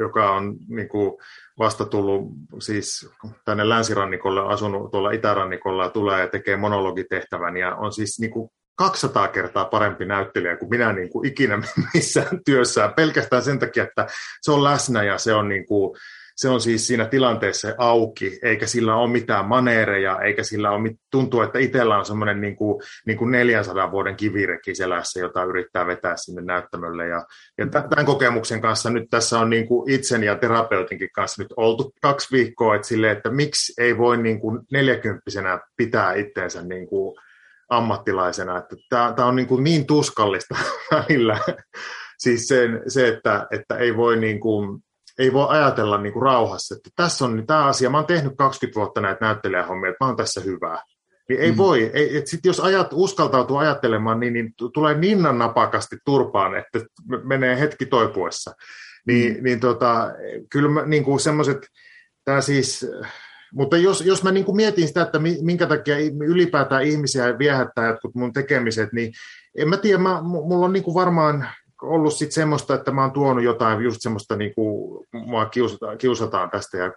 joka 0.00 0.30
on 0.30 0.56
niin 0.68 0.88
kuin 0.88 1.12
vasta 1.58 1.84
tullut 1.84 2.32
siis 2.58 3.10
tänne 3.44 3.68
länsirannikolle, 3.68 4.40
asunut 4.40 4.90
tuolla 4.90 5.10
itärannikolla 5.10 5.84
ja 5.84 5.90
tulee 5.90 6.20
ja 6.20 6.28
tekee 6.28 6.56
monologitehtävän 6.56 7.56
ja 7.56 7.74
on 7.74 7.92
siis 7.92 8.20
niin 8.20 8.30
kuin 8.30 8.50
200 8.76 9.28
kertaa 9.28 9.64
parempi 9.64 10.04
näyttelijä 10.04 10.56
kuin 10.56 10.70
minä 10.70 10.92
niin 10.92 11.10
kuin 11.10 11.28
ikinä 11.28 11.58
missään 11.94 12.40
työssään, 12.44 12.94
pelkästään 12.94 13.42
sen 13.42 13.58
takia, 13.58 13.84
että 13.84 14.06
se 14.42 14.52
on 14.52 14.64
läsnä 14.64 15.02
ja 15.02 15.18
se 15.18 15.34
on 15.34 15.48
niin 15.48 15.66
kuin, 15.66 15.96
se 16.36 16.48
on 16.48 16.60
siis 16.60 16.86
siinä 16.86 17.04
tilanteessa 17.04 17.74
auki, 17.78 18.38
eikä 18.42 18.66
sillä 18.66 18.96
ole 18.96 19.10
mitään 19.10 19.44
maneereja, 19.44 20.20
eikä 20.20 20.42
sillä 20.42 20.70
ole, 20.70 20.90
tuntuu, 21.10 21.42
että 21.42 21.58
itsellä 21.58 21.98
on 21.98 22.04
semmoinen 22.04 22.40
niin 22.40 22.56
kuin, 22.56 22.82
niin 23.06 23.18
kuin 23.18 23.30
400 23.30 23.90
vuoden 23.90 24.16
kivireki 24.16 24.74
selässä, 24.74 25.20
jota 25.20 25.44
yrittää 25.44 25.86
vetää 25.86 26.16
sinne 26.16 26.42
näyttämölle. 26.42 27.06
Ja, 27.06 27.26
ja 27.58 27.66
tämän 27.66 28.06
kokemuksen 28.06 28.60
kanssa 28.60 28.90
nyt 28.90 29.04
tässä 29.10 29.38
on 29.38 29.50
niin 29.50 29.68
kuin 29.68 29.90
itsen 29.90 30.24
ja 30.24 30.36
terapeutinkin 30.36 31.10
kanssa 31.14 31.42
nyt 31.42 31.52
oltu 31.56 31.92
kaksi 32.02 32.28
viikkoa, 32.32 32.74
että, 32.74 32.88
sille, 32.88 33.10
että 33.10 33.30
miksi 33.30 33.72
ei 33.78 33.98
voi 33.98 34.16
niin 34.16 34.40
kuin 34.40 34.60
neljäkymppisenä 34.72 35.60
pitää 35.76 36.14
itteensä 36.14 36.62
niin 36.62 36.86
kuin 36.86 37.16
ammattilaisena, 37.68 38.58
että 38.58 38.76
tämä, 38.88 39.12
tämä 39.16 39.28
on 39.28 39.36
niin, 39.36 39.48
kuin 39.48 39.64
niin 39.64 39.86
tuskallista 39.86 40.54
välillä. 40.92 41.38
Siis 42.18 42.48
sen, 42.48 42.82
se, 42.88 43.08
että, 43.08 43.46
että 43.50 43.76
ei 43.76 43.96
voi 43.96 44.16
niin 44.16 44.40
kuin, 44.40 44.80
ei 45.18 45.32
voi 45.32 45.46
ajatella 45.48 45.98
niin 45.98 46.12
kuin 46.12 46.22
rauhassa, 46.22 46.74
että 46.74 46.90
tässä 46.96 47.24
on 47.24 47.46
tämä 47.46 47.64
asia, 47.64 47.90
mä 47.90 47.98
oon 47.98 48.06
tehnyt 48.06 48.32
20 48.38 48.80
vuotta 48.80 49.00
näitä 49.00 49.24
näyttelijähommia, 49.24 49.90
että 49.90 50.04
mä 50.04 50.08
oon 50.08 50.16
tässä 50.16 50.40
hyvää. 50.40 50.82
Niin 51.28 51.40
ei 51.40 51.50
mm. 51.50 51.56
voi, 51.56 51.90
ei, 51.94 52.16
et 52.16 52.26
sit 52.26 52.40
jos 52.44 52.60
ajat, 52.60 52.88
uskaltautuu 52.92 53.56
ajattelemaan, 53.56 54.20
niin, 54.20 54.32
niin 54.32 54.54
tulee 54.74 54.94
ninnan 54.94 55.38
napakasti 55.38 55.96
turpaan, 56.04 56.56
että 56.56 56.80
menee 57.24 57.60
hetki 57.60 57.86
toipuessa. 57.86 58.54
Niin, 59.06 59.36
mm. 59.36 59.44
niin 59.44 59.60
tota, 59.60 60.10
kyllä 60.50 60.68
mä, 60.68 60.86
niin 60.86 61.04
kuin 61.04 61.20
semmoiset, 61.20 61.66
tämä 62.24 62.40
siis, 62.40 62.86
mutta 63.52 63.76
jos, 63.76 64.00
jos 64.00 64.22
mä 64.22 64.32
niin 64.32 64.44
kuin 64.44 64.56
mietin 64.56 64.88
sitä, 64.88 65.02
että 65.02 65.18
minkä 65.42 65.66
takia 65.66 65.96
ylipäätään 66.26 66.82
ihmisiä 66.82 67.38
viehättää 67.38 67.88
jotkut 67.88 68.14
mun 68.14 68.32
tekemiset, 68.32 68.92
niin 68.92 69.12
en 69.58 69.68
mä 69.68 69.76
tiedä, 69.76 69.98
mä, 69.98 70.22
mulla 70.22 70.66
on 70.66 70.72
niin 70.72 70.84
kuin 70.84 70.94
varmaan 70.94 71.48
ollut 71.82 72.14
sit 72.14 72.32
semmoista, 72.32 72.74
että 72.74 72.90
mä 72.90 73.02
oon 73.02 73.12
tuonut 73.12 73.44
jotain 73.44 73.82
just 73.82 73.96
semmoista, 74.00 74.36
niin 74.36 74.54
kuin 74.54 75.06
mua 75.12 75.46
kiusataan, 75.46 75.98
kiusataan 75.98 76.50
tästä 76.50 76.78
ja 76.78 76.92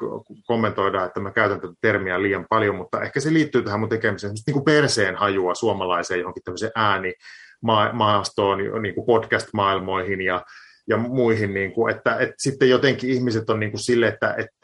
kommentoidaan, 0.46 1.08
että 1.08 1.20
mä 1.20 1.32
käytän 1.32 1.62
tätä 1.62 1.74
termiä 1.82 2.22
liian 2.22 2.46
paljon, 2.50 2.76
mutta 2.76 3.02
ehkä 3.02 3.20
se 3.20 3.34
liittyy 3.34 3.62
tähän 3.62 3.80
mun 3.80 3.90
tekemiseen, 3.90 4.34
niin 4.48 4.54
kuin 4.54 4.66
perseen 4.66 5.16
hajua 5.16 5.56
suomalaiseen 5.56 6.20
johonkin 6.20 6.44
tämmöiseen 6.44 6.72
äänimaastoon, 6.76 8.58
niin 8.82 8.96
kuin 8.96 9.06
podcast-maailmoihin 9.06 10.22
ja, 10.22 10.46
ja 10.88 10.98
muihin, 10.98 11.54
niin 11.54 11.72
kuin, 11.72 11.96
että, 11.96 12.18
että 12.20 12.36
sitten 12.38 12.70
jotenkin 12.70 13.10
ihmiset 13.10 13.50
on 13.50 13.60
niin 13.60 13.72
kuin 13.72 13.82
sille, 13.82 14.08
että, 14.08 14.36
että 14.38 14.58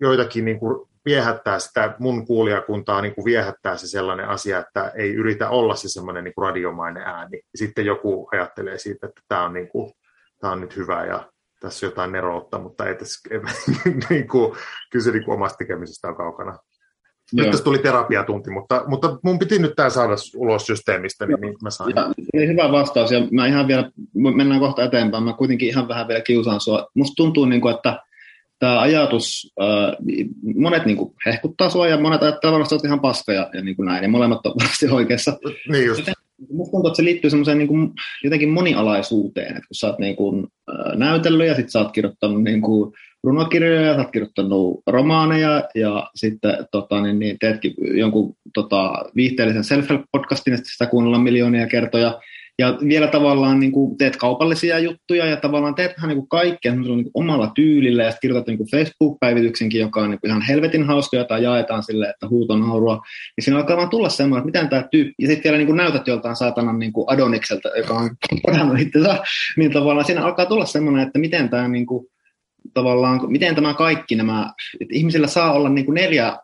joitakin 0.00 0.44
niin 0.44 0.60
kuin 0.60 0.89
viehättää 1.04 1.58
sitä 1.58 1.94
mun 1.98 2.26
kuulijakuntaa, 2.26 3.02
niin 3.02 3.14
kuin 3.14 3.24
viehättää 3.24 3.76
se 3.76 3.88
sellainen 3.88 4.28
asia, 4.28 4.58
että 4.58 4.92
ei 4.96 5.14
yritä 5.14 5.48
olla 5.48 5.76
se 5.76 5.88
semmoinen 5.88 6.24
niin 6.24 6.34
kuin 6.34 6.48
radiomainen 6.48 7.02
ääni. 7.02 7.40
Sitten 7.54 7.86
joku 7.86 8.28
ajattelee 8.32 8.78
siitä, 8.78 9.06
että 9.06 9.20
tämä 9.28 9.44
on, 9.44 9.52
niin 9.52 9.68
kuin, 9.68 9.92
tämä 10.40 10.52
on 10.52 10.60
nyt 10.60 10.76
hyvä 10.76 11.06
ja 11.06 11.30
tässä 11.60 11.86
on 11.86 11.90
jotain 11.92 12.12
neroutta, 12.12 12.58
mutta 12.58 12.86
ei 12.86 12.94
tässä, 12.94 13.28
niin 14.10 14.28
kuin, 14.28 14.52
kyllä 14.90 15.04
se 15.04 15.10
niin 15.10 15.24
kuin 15.24 15.34
omasta 15.34 15.56
tekemisestä 15.56 16.08
on 16.08 16.16
kaukana. 16.16 16.58
Nyt 17.32 17.44
Joo. 17.44 17.50
tässä 17.50 17.64
tuli 17.64 17.78
terapiatunti, 17.78 18.50
mutta, 18.50 18.84
mutta 18.86 19.18
mun 19.24 19.38
piti 19.38 19.58
nyt 19.58 19.72
tämä 19.76 19.90
saada 19.90 20.14
ulos 20.36 20.66
systeemistä, 20.66 21.26
niin, 21.26 21.40
niin 21.40 21.54
mä 21.62 21.70
sain. 21.70 21.92
Ja, 21.96 22.46
hyvä 22.46 22.72
vastaus, 22.72 23.10
ja 23.10 23.20
mä 23.30 23.46
ihan 23.46 23.68
vielä, 23.68 23.90
mennään 24.14 24.60
kohta 24.60 24.84
eteenpäin, 24.84 25.24
mä 25.24 25.32
kuitenkin 25.32 25.68
ihan 25.68 25.88
vähän 25.88 26.08
vielä 26.08 26.20
kiusaan 26.20 26.60
sua. 26.60 26.88
Musta 26.94 27.14
tuntuu, 27.16 27.44
niin 27.44 27.60
kuin, 27.60 27.74
että 27.74 28.02
tämä 28.60 28.80
ajatus, 28.80 29.52
äh, 29.60 29.96
monet 30.56 30.86
niin 30.86 30.96
kuin, 30.96 31.14
hehkuttaa 31.26 31.70
sua 31.70 31.88
ja 31.88 32.00
monet 32.00 32.22
ajattelee 32.22 32.52
varmasti, 32.52 32.74
että 32.74 32.88
ihan 32.88 33.00
paska 33.00 33.32
ja, 33.32 33.50
ja 33.54 33.62
niin 33.62 33.76
kuin 33.76 33.86
näin, 33.86 34.02
ja 34.02 34.08
molemmat 34.08 34.46
on 34.46 34.54
varmasti 34.60 34.88
oikeassa. 34.88 35.38
Niin 35.68 35.86
just. 35.86 36.08
Musta 36.52 36.70
tuntuu, 36.70 36.88
että 36.88 36.96
se 36.96 37.04
liittyy 37.04 37.30
semmoiseen 37.30 37.58
niin 37.58 37.68
kuin, 37.68 37.92
jotenkin 38.24 38.48
monialaisuuteen, 38.48 39.48
että 39.48 39.68
kun 39.68 39.74
sä 39.74 39.86
oot 39.86 39.98
niin 39.98 40.16
kuin, 40.16 40.46
äh, 40.70 40.96
näytellyt 40.98 41.48
ja 41.48 41.54
sitten 41.54 41.70
sä 41.70 41.78
oot 41.78 41.92
kirjoittanut 41.92 42.42
niin 42.42 42.62
kuin, 42.62 42.92
runokirjoja, 43.24 43.94
sä 43.94 44.00
oot 44.00 44.10
kirjoittanut 44.10 44.82
romaaneja 44.86 45.64
ja 45.74 46.10
sitten 46.14 46.66
tota, 46.72 47.00
niin, 47.00 47.18
niin 47.18 47.38
teetkin 47.38 47.74
jonkun 47.98 48.34
tota, 48.54 48.92
viihteellisen 49.16 49.64
self-help-podcastin, 49.64 50.54
että 50.54 50.70
sitä 50.72 50.86
kuunnellaan 50.86 51.22
miljoonia 51.22 51.66
kertoja. 51.66 52.20
Ja 52.60 52.78
vielä 52.88 53.06
tavallaan 53.06 53.60
niin 53.60 53.72
kuin 53.72 53.98
teet 53.98 54.16
kaupallisia 54.16 54.78
juttuja 54.78 55.26
ja 55.26 55.36
tavallaan 55.36 55.74
teet 55.74 55.92
vähän 55.96 56.16
niin 56.16 56.28
kaikkea 56.28 56.74
niin 56.74 57.10
omalla 57.14 57.50
tyylillä 57.54 58.02
ja 58.02 58.10
sitten 58.10 58.20
kirjoitat 58.20 58.46
niin 58.46 58.58
kuin 58.58 58.70
Facebook-päivityksenkin, 58.70 59.80
joka 59.80 60.00
on 60.00 60.10
niin 60.10 60.20
kuin 60.20 60.28
ihan 60.28 60.42
helvetin 60.42 60.84
hauska, 60.84 61.16
jota 61.16 61.38
jaetaan 61.38 61.82
sille, 61.82 62.08
että 62.08 62.28
huuton 62.28 62.60
naurua. 62.60 62.94
Niin 63.36 63.44
siinä 63.44 63.58
alkaa 63.58 63.76
vaan 63.76 63.88
tulla 63.88 64.08
semmoinen, 64.08 64.48
että 64.48 64.58
miten 64.58 64.70
tämä 64.70 64.88
tyyppi, 64.90 65.14
ja 65.18 65.28
sitten 65.28 65.44
vielä 65.44 65.56
niin 65.56 65.66
kuin 65.66 65.76
näytät 65.76 66.06
joltain 66.06 66.36
saatanan 66.36 66.78
niin 66.78 66.92
kuin 66.92 67.04
Adonikselta, 67.08 67.68
joka 67.68 67.94
on 67.94 68.10
kodannut 68.46 68.80
itsensä, 68.80 69.18
niin 69.56 69.72
tavallaan 69.72 70.06
siinä 70.06 70.24
alkaa 70.24 70.46
tulla 70.46 70.66
semmoinen, 70.66 71.06
että 71.06 71.18
miten 71.18 71.48
tämä 71.48 71.68
niin 71.68 71.86
kuin, 71.86 72.06
tavallaan, 72.74 73.20
miten 73.26 73.54
tämä 73.54 73.74
kaikki 73.74 74.14
nämä, 74.16 74.52
että 74.80 74.94
ihmisillä 74.94 75.26
saa 75.26 75.52
olla 75.52 75.68
niin 75.68 75.86
kuin 75.86 75.94
neljä 75.94 76.36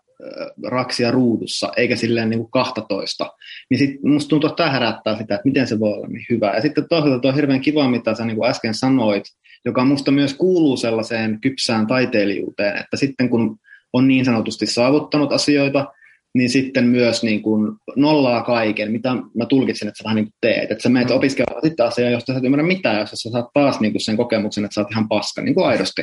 raksia 0.66 1.11
ruudussa, 1.11 1.72
eikä 1.76 1.96
silleen 1.96 2.31
niin 2.31 2.38
kuin 2.38 2.50
12. 2.50 3.33
Niin 3.70 3.79
sitten 3.79 4.11
musta 4.11 4.29
tuntuu, 4.29 4.50
että 4.50 4.57
tämä 4.57 4.72
herättää 4.72 5.16
sitä, 5.16 5.35
että 5.35 5.48
miten 5.48 5.66
se 5.66 5.81
voi 5.81 5.92
olla 5.92 6.07
niin 6.07 6.26
hyvä. 6.31 6.55
Ja 6.55 6.61
sitten 6.61 6.88
toisaalta 6.88 7.18
tuo 7.18 7.33
hirveän 7.33 7.61
kiva, 7.61 7.90
mitä 7.90 8.14
sä 8.14 8.24
niin 8.24 8.37
kuin 8.37 8.50
äsken 8.50 8.74
sanoit, 8.74 9.24
joka 9.64 9.85
musta 9.85 10.11
myös 10.11 10.35
kuuluu 10.35 10.76
sellaiseen 10.76 11.40
kypsään 11.40 11.87
taiteilijuuteen, 11.87 12.76
että 12.76 12.96
sitten 12.96 13.29
kun 13.29 13.59
on 13.92 14.09
niin 14.09 14.24
sanotusti 14.24 14.66
saavuttanut 14.66 15.33
asioita, 15.33 15.87
niin 16.35 16.50
sitten 16.50 16.87
myös 16.87 17.22
niin 17.22 17.42
kuin 17.42 17.72
nollaa 17.96 18.42
kaiken, 18.42 18.92
mitä 18.92 19.14
mä 19.14 19.46
tulkitsen, 19.48 19.88
että 19.88 19.98
sä 19.98 20.05
vähän 20.05 20.16
niin 20.16 20.24
kuin 20.24 20.35
teet. 20.40 20.70
Että 20.70 20.83
sä 20.83 20.88
menet 20.88 21.09
mm. 21.09 21.16
opiskelemaan 21.16 21.62
sitten 21.64 21.87
asiaa, 21.87 22.11
josta 22.11 22.33
sä 22.33 22.38
et 22.38 22.44
ymmärrä 22.44 22.66
mitään, 22.66 23.00
jos 23.00 23.11
sä 23.11 23.31
saat 23.31 23.46
taas 23.55 23.81
niin 23.81 23.92
kuin 23.92 24.05
sen 24.05 24.16
kokemuksen, 24.16 24.64
että 24.64 24.74
sä 24.74 24.81
oot 24.81 24.90
ihan 24.90 25.09
paska, 25.09 25.42
niin 25.42 25.55
kuin 25.55 25.66
aidosti 25.66 26.02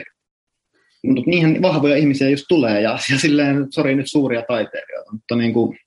mutta 1.03 1.29
niihin 1.29 1.61
vahvoja 1.61 1.95
ihmisiä 1.95 2.29
just 2.29 2.45
tulee, 2.49 2.81
ja, 2.81 2.97
ja 3.11 3.19
silleen, 3.19 3.67
sori 3.69 3.95
nyt 3.95 4.11
suuria 4.11 4.43
taiteilijoita, 4.47 5.11
mutta 5.11 5.35
niin 5.35 5.53
kuin, 5.53 5.79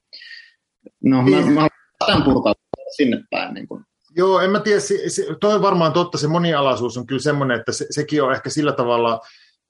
no 1.04 1.22
mä, 1.22 1.40
niin. 1.40 1.52
mä 1.52 1.68
haluan 2.00 2.22
purkaa 2.22 2.54
sinne 2.96 3.22
päin. 3.30 3.54
Niin 3.54 3.68
kuin. 3.68 3.84
Joo, 4.16 4.40
en 4.40 4.50
mä 4.50 4.60
tiedä, 4.60 4.80
se, 4.80 5.08
se, 5.08 5.26
toi 5.40 5.54
on 5.54 5.62
varmaan 5.62 5.92
totta, 5.92 6.18
se 6.18 6.28
monialaisuus 6.28 6.96
on 6.96 7.06
kyllä 7.06 7.22
semmoinen, 7.22 7.58
että 7.58 7.72
se, 7.72 7.86
sekin 7.90 8.22
on 8.22 8.32
ehkä 8.32 8.50
sillä 8.50 8.72
tavalla 8.72 9.20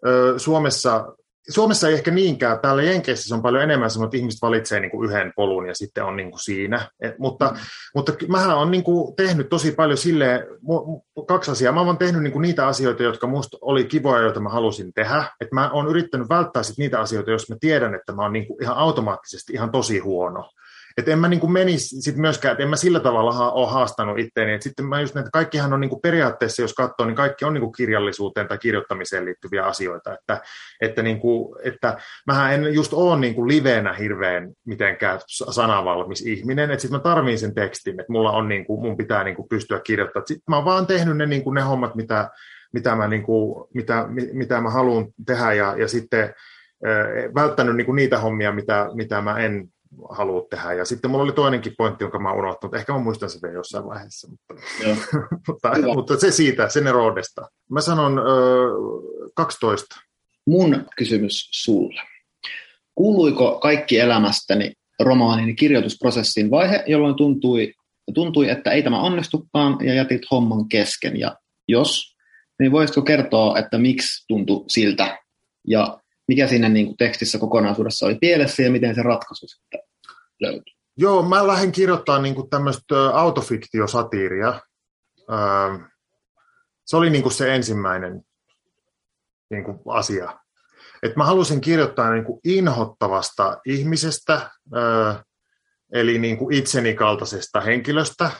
ö, 0.06 0.34
Suomessa 0.36 1.16
Suomessa 1.48 1.88
ei 1.88 1.94
ehkä 1.94 2.10
niinkään, 2.10 2.60
täällä 2.60 2.82
Jenkeissä 2.82 3.28
se 3.28 3.34
on 3.34 3.42
paljon 3.42 3.62
enemmän 3.62 3.90
semmoinen, 3.90 4.08
että 4.08 4.16
ihmiset 4.16 4.42
valitsee 4.42 4.80
niin 4.80 4.90
kuin 4.90 5.10
yhden 5.10 5.32
polun 5.36 5.66
ja 5.68 5.74
sitten 5.74 6.04
on 6.04 6.16
niin 6.16 6.30
kuin 6.30 6.40
siinä. 6.40 6.90
Et, 7.00 7.18
mutta, 7.18 7.50
mm. 7.50 7.56
mutta 7.94 8.12
mähän 8.28 8.56
olen 8.56 8.70
niin 8.70 8.84
kuin 8.84 9.16
tehnyt 9.16 9.48
tosi 9.48 9.72
paljon 9.72 9.98
sille 9.98 10.46
kaksi 11.26 11.50
asiaa. 11.50 11.72
Mä 11.72 11.80
olen 11.80 11.96
tehnyt 11.96 12.22
niin 12.22 12.32
kuin 12.32 12.42
niitä 12.42 12.66
asioita, 12.66 13.02
jotka 13.02 13.26
musta 13.26 13.58
oli 13.60 13.84
kivoja, 13.84 14.22
joita 14.22 14.40
mä 14.40 14.48
halusin 14.48 14.92
tehdä. 14.92 15.24
Et 15.40 15.52
mä 15.52 15.70
oon 15.70 15.88
yrittänyt 15.88 16.28
välttää 16.28 16.62
sit 16.62 16.78
niitä 16.78 17.00
asioita, 17.00 17.30
jos 17.30 17.50
mä 17.50 17.56
tiedän, 17.60 17.94
että 17.94 18.12
mä 18.12 18.22
oon 18.22 18.32
niin 18.32 18.46
kuin 18.46 18.62
ihan 18.62 18.76
automaattisesti 18.76 19.52
ihan 19.52 19.70
tosi 19.70 19.98
huono. 19.98 20.50
Että 20.96 21.10
en 21.10 21.18
mä 21.18 21.28
niin 21.28 21.52
menisi 21.52 22.02
sit 22.02 22.16
myöskään, 22.16 22.52
että 22.52 22.62
en 22.62 22.68
mä 22.68 22.76
sillä 22.76 23.00
tavalla 23.00 23.32
ha- 23.32 23.50
ole 23.50 23.70
haastanut 23.70 24.18
itteeni. 24.18 24.52
Et 24.52 24.62
sitten 24.62 24.86
mä 24.86 25.00
just, 25.00 25.16
että 25.16 25.30
kaikkihan 25.32 25.72
on 25.72 25.80
niin 25.80 25.88
kuin 25.88 26.00
periaatteessa, 26.00 26.62
jos 26.62 26.74
katsoo, 26.74 27.06
niin 27.06 27.16
kaikki 27.16 27.44
on 27.44 27.54
niin 27.54 27.62
kuin 27.62 27.72
kirjallisuuteen 27.72 28.48
tai 28.48 28.58
kirjoittamiseen 28.58 29.24
liittyviä 29.24 29.64
asioita. 29.64 30.14
Että, 30.14 30.40
että, 30.80 31.02
niin 31.02 31.20
kuin, 31.20 31.56
että 31.64 31.96
mähän 32.26 32.54
en 32.54 32.74
just 32.74 32.92
ole 32.92 33.20
niin 33.20 33.34
kuin 33.34 33.62
hirveän 33.98 34.52
mitenkään 34.66 35.20
sanavalmis 35.26 36.26
ihminen, 36.26 36.70
että 36.70 36.82
sitten 36.82 36.98
mä 36.98 37.02
tarviin 37.02 37.38
sen 37.38 37.54
tekstin, 37.54 38.00
että 38.00 38.12
mulla 38.12 38.30
on 38.30 38.48
niin 38.48 38.66
kuin, 38.66 38.80
mun 38.80 38.96
pitää 38.96 39.24
niin 39.24 39.36
kuin 39.36 39.48
pystyä 39.48 39.80
kirjoittamaan. 39.80 40.26
Sitten 40.26 40.44
mä 40.48 40.56
oon 40.56 40.64
vaan 40.64 40.86
tehnyt 40.86 41.16
ne, 41.16 41.26
niin 41.26 41.44
kuin 41.44 41.54
ne 41.54 41.60
hommat, 41.60 41.94
mitä, 41.94 42.30
mitä 42.72 42.94
mä, 42.94 43.08
niin 43.08 43.22
kuin, 43.22 43.68
mitä, 43.74 44.08
mitä 44.32 44.60
mä 44.60 44.70
haluan 44.70 45.06
tehdä 45.26 45.52
ja, 45.52 45.74
ja 45.78 45.88
sitten 45.88 46.34
välttänyt 47.34 47.76
niin 47.76 47.86
kuin 47.86 47.96
niitä 47.96 48.18
hommia, 48.18 48.52
mitä, 48.52 48.90
mitä 48.94 49.20
mä 49.20 49.38
en 49.38 49.68
halua 50.10 50.46
tehdä. 50.50 50.72
Ja 50.72 50.84
sitten 50.84 51.10
mulla 51.10 51.24
oli 51.24 51.32
toinenkin 51.32 51.74
pointti, 51.78 52.04
jonka 52.04 52.18
mä 52.18 52.32
unohtanut. 52.32 52.74
Ehkä 52.74 52.92
mä 52.92 52.98
muistan 52.98 53.30
sen 53.30 53.42
vielä 53.42 53.54
jossain 53.54 53.84
vaiheessa. 53.84 54.28
Mutta, 54.28 54.54
mutta, 55.48 55.72
mutta 55.94 56.16
se 56.16 56.30
siitä, 56.30 56.68
sen 56.68 56.86
eroodesta. 56.86 57.48
Mä 57.70 57.80
sanon 57.80 58.18
ö, 58.18 58.22
12. 59.34 59.96
Mun 60.46 60.84
kysymys 60.96 61.48
sulle. 61.52 62.02
Kuuluiko 62.94 63.58
kaikki 63.58 63.98
elämästäni 63.98 64.72
romaanin 65.00 65.56
kirjoitusprosessin 65.56 66.50
vaihe, 66.50 66.84
jolloin 66.86 67.16
tuntui, 67.16 67.72
tuntui, 68.14 68.48
että 68.48 68.70
ei 68.70 68.82
tämä 68.82 69.00
onnistukaan 69.00 69.86
ja 69.86 69.94
jätit 69.94 70.22
homman 70.30 70.68
kesken? 70.68 71.20
Ja 71.20 71.36
jos, 71.68 72.16
niin 72.60 72.72
voisitko 72.72 73.02
kertoa, 73.02 73.58
että 73.58 73.78
miksi 73.78 74.24
tuntui 74.28 74.64
siltä? 74.68 75.18
Ja 75.68 75.98
mikä 76.28 76.48
siinä 76.48 76.68
niin 76.68 76.86
kuin 76.86 76.96
tekstissä 76.96 77.38
kokonaisuudessa 77.38 78.06
oli 78.06 78.18
pielessä 78.20 78.62
ja 78.62 78.70
miten 78.70 78.94
se 78.94 79.02
ratkaisu 79.02 79.46
sitten 79.46 79.80
löytyi? 80.40 80.76
Joo, 80.96 81.22
mä 81.22 81.46
lähdin 81.46 81.72
kirjoittamaan 81.72 82.22
niin 82.22 82.34
kuin 82.34 82.50
tämmöistä 82.50 83.10
autofiktiosatiiria. 83.14 84.60
Se 86.86 86.96
oli 86.96 87.10
niin 87.10 87.22
kuin 87.22 87.32
se 87.32 87.54
ensimmäinen 87.54 88.22
niin 89.50 89.64
kuin 89.64 89.78
asia. 89.88 90.38
Et 91.02 91.16
mä 91.16 91.24
halusin 91.24 91.60
kirjoittaa 91.60 92.12
niin 92.12 92.24
kuin 92.24 92.40
inhottavasta 92.44 93.58
ihmisestä, 93.66 94.50
eli 95.92 96.18
niin 96.18 96.36
kuin 96.36 96.54
itseni 96.54 96.94
kaltaisesta 96.94 97.60
henkilöstä. 97.60 98.30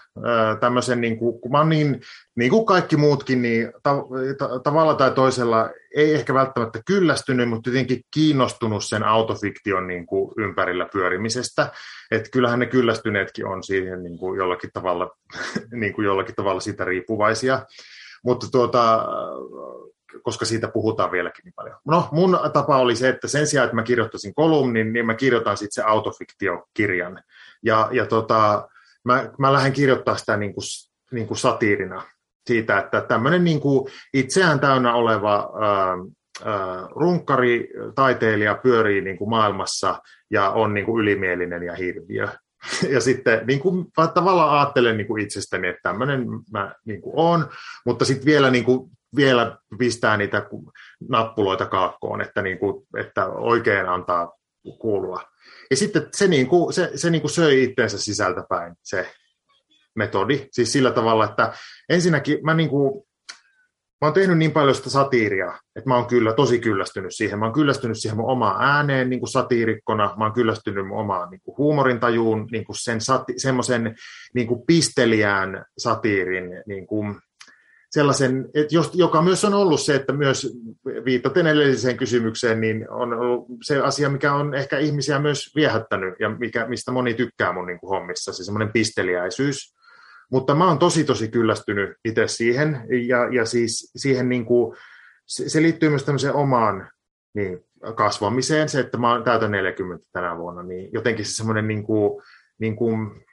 Tämmöisen, 0.61 1.01
niin 1.01 1.19
kuin, 1.19 1.41
kun 1.41 1.53
mä 1.53 1.65
niin, 1.65 2.01
niin 2.37 2.51
kuin 2.51 2.67
kaikki 2.67 2.97
muutkin, 2.97 3.43
niin 3.43 3.73
ta, 3.83 3.97
ta, 4.39 4.59
tavalla 4.59 4.95
tai 4.95 5.11
toisella 5.11 5.71
ei 5.97 6.15
ehkä 6.15 6.35
välttämättä 6.35 6.81
kyllästynyt, 6.87 7.49
mutta 7.49 7.71
jotenkin 7.71 8.03
kiinnostunut 8.15 8.85
sen 8.85 9.03
autofiktion 9.03 9.87
niin 9.87 10.07
kuin 10.07 10.33
ympärillä 10.39 10.89
pyörimisestä. 10.93 11.73
Että 12.11 12.31
kyllähän 12.31 12.59
ne 12.59 12.67
kyllästyneetkin 12.67 13.47
on 13.47 13.63
siihen 13.63 14.03
niin 14.03 14.19
kuin 14.19 14.39
jollakin, 14.39 14.71
tavalla, 14.73 15.11
niin 15.81 15.93
kuin 15.93 16.05
jollakin 16.05 16.35
tavalla 16.35 16.61
siitä 16.61 16.85
riippuvaisia. 16.85 17.63
Mutta 18.25 18.47
tuota, 18.53 19.07
koska 20.23 20.45
siitä 20.45 20.69
puhutaan 20.69 21.13
vieläkin 21.13 21.43
niin 21.45 21.55
paljon. 21.57 21.77
No, 21.87 22.09
mun 22.13 22.39
tapa 22.53 22.79
oli 22.79 22.97
se, 22.97 23.09
että 23.09 23.29
sen 23.29 23.47
sijaan, 23.47 23.65
että 23.65 23.77
mä 23.77 23.83
kirjoittaisin 23.83 24.35
kolumnin, 24.35 24.93
niin 24.93 25.07
mä 25.07 25.15
kirjoitan 25.15 25.57
sitten 25.57 25.73
se 25.73 25.83
autofiktiokirjan. 25.83 27.23
Ja, 27.63 27.89
ja 27.93 28.07
tota, 28.07 28.69
mä, 29.05 29.31
mä 29.39 29.53
lähden 29.53 29.73
kirjoittaa 29.73 30.17
sitä 30.17 30.37
niin 30.37 30.55
kuin, 30.55 30.65
niin 31.13 31.27
kuin 31.27 31.39
satiirina 31.39 32.03
siitä, 32.47 32.79
että 32.79 33.01
tämmöinen 33.01 33.45
niin 33.45 33.61
kuin 33.61 33.93
itseään 34.15 34.61
täynnä 34.61 34.95
oleva 34.95 35.53
ää, 35.61 35.97
ää, 36.45 36.89
runkkari, 36.91 37.69
taiteilija 37.95 38.55
pyörii 38.55 39.01
niin 39.01 39.19
kuin 39.19 39.31
maailmassa 39.31 40.03
ja 40.31 40.51
on 40.51 40.75
niin 40.75 40.87
kuin 40.87 41.03
ylimielinen 41.03 41.63
ja 41.63 41.75
hirviö. 41.75 42.29
Ja 42.91 43.01
sitten 43.01 43.47
niin 43.47 43.61
kuin, 43.61 43.87
tavallaan 44.15 44.59
ajattelen 44.59 44.97
niin 44.97 45.07
kuin 45.07 45.23
itsestäni, 45.23 45.69
että 45.69 45.81
tämmöinen 45.83 46.27
mä 46.53 46.75
niin 46.85 47.03
kuin 47.03 47.13
olen, 47.17 47.47
mutta 47.87 48.05
sitten 48.05 48.27
vielä 48.27 48.51
niin 48.51 48.65
kuin 48.65 48.91
vielä 49.17 49.59
pistää 49.79 50.17
niitä 50.17 50.47
nappuloita 51.09 51.67
kaakkoon, 51.67 52.21
että, 52.21 52.43
niin 52.43 52.59
kuin, 52.59 52.87
että 52.99 53.27
oikein 53.27 53.89
antaa 53.89 54.33
kuulua. 54.79 55.21
Ja 55.71 55.77
sitten 55.77 56.09
se, 56.15 56.29
niin 56.29 56.47
kuin, 56.47 56.73
se, 56.73 56.91
se 56.95 57.11
niin 57.11 57.21
kuin 57.21 57.31
söi 57.31 57.63
itseensä 57.63 57.99
sisältäpäin, 57.99 58.75
se 58.83 59.11
metodi. 59.97 60.49
Siis 60.51 60.73
sillä 60.73 60.91
tavalla, 60.91 61.25
että 61.25 61.53
ensinnäkin 61.89 62.39
mä, 62.43 62.55
niin 62.55 62.69
kuin, 62.69 63.07
mä 64.01 64.07
oon 64.07 64.13
tehnyt 64.13 64.39
niin 64.39 64.53
paljon 64.53 64.75
sitä 64.75 64.91
satiiria, 64.91 65.59
että 65.77 65.89
mä 65.89 65.97
oon 65.97 66.07
kyllä 66.07 66.33
tosi 66.33 66.59
kyllästynyt 66.59 67.15
siihen. 67.15 67.39
Mä 67.39 67.45
oon 67.45 67.55
kyllästynyt 67.55 67.99
siihen 67.99 68.17
mun 68.17 68.31
omaan 68.31 68.65
ääneen 68.65 69.11
niin 69.11 69.21
kuin 69.21 69.31
satiirikkona, 69.31 70.15
mä 70.17 70.25
oon 70.25 70.33
kyllästynyt 70.33 70.87
mun 70.87 70.99
omaan 70.99 71.31
niin 71.31 71.41
kuin 71.45 71.59
huumorintajuun, 71.59 72.49
niin 72.53 72.65
kuin 72.65 72.77
sen 72.77 73.01
sati, 73.01 73.33
semmoisen 73.37 73.95
niin 74.35 74.47
kuin 74.47 74.63
pisteliään 74.67 75.65
satiirin 75.79 76.63
niin 76.67 76.87
kuin, 76.87 77.21
sellaisen, 77.97 78.49
että 78.55 78.75
joka 78.95 79.23
myös 79.23 79.45
on 79.45 79.55
ollut 79.55 79.81
se, 79.81 79.95
että 79.95 80.13
myös 80.13 80.59
viitaten 81.05 81.47
edelliseen 81.47 81.97
kysymykseen, 81.97 82.61
niin 82.61 82.91
on 82.91 83.13
ollut 83.13 83.47
se 83.63 83.81
asia, 83.81 84.09
mikä 84.09 84.35
on 84.35 84.55
ehkä 84.55 84.79
ihmisiä 84.79 85.19
myös 85.19 85.53
viehättänyt 85.55 86.15
ja 86.21 86.29
mikä, 86.29 86.67
mistä 86.67 86.93
moni 86.93 87.15
tykkää 87.15 87.53
mun 87.53 87.67
niin 87.67 87.81
kuin 87.81 87.91
hommissa, 87.91 88.33
se 88.33 88.45
semmoinen 88.45 88.73
pisteliäisyys. 88.73 89.75
Mutta 90.31 90.55
mä 90.55 90.69
oon 90.69 90.79
tosi 90.79 91.05
tosi 91.05 91.29
kyllästynyt 91.29 91.91
itse 92.05 92.29
siihen 92.29 92.87
ja, 93.09 93.35
ja 93.35 93.45
siis 93.45 93.93
siihen 93.97 94.29
niin 94.29 94.45
kuin, 94.45 94.77
se, 95.27 95.49
se 95.49 95.63
liittyy 95.63 95.89
myös 95.89 96.05
tämmöiseen 96.05 96.35
omaan 96.35 96.91
niin, 97.35 97.65
kasvamiseen, 97.95 98.69
se, 98.69 98.81
että 98.81 98.99
mä 98.99 99.13
oon 99.13 99.25
täytän 99.25 99.51
40 99.51 100.07
tänä 100.13 100.37
vuonna, 100.37 100.63
niin 100.63 100.89
jotenkin 100.93 101.25
se 101.25 101.35
semmoinen 101.35 101.69
niin 101.69 101.83
kuin, 101.83 102.23
niin 102.59 102.77
kuin 102.77 103.25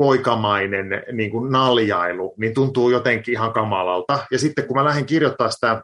poikamainen 0.00 0.86
niin 1.12 1.30
kuin 1.30 1.52
naljailu, 1.52 2.34
niin 2.38 2.54
tuntuu 2.54 2.90
jotenkin 2.90 3.34
ihan 3.34 3.52
kamalalta. 3.52 4.18
Ja 4.30 4.38
sitten 4.38 4.66
kun 4.66 4.76
mä 4.76 4.84
lähdin 4.84 5.06
kirjoittaa 5.06 5.50
sitä 5.50 5.82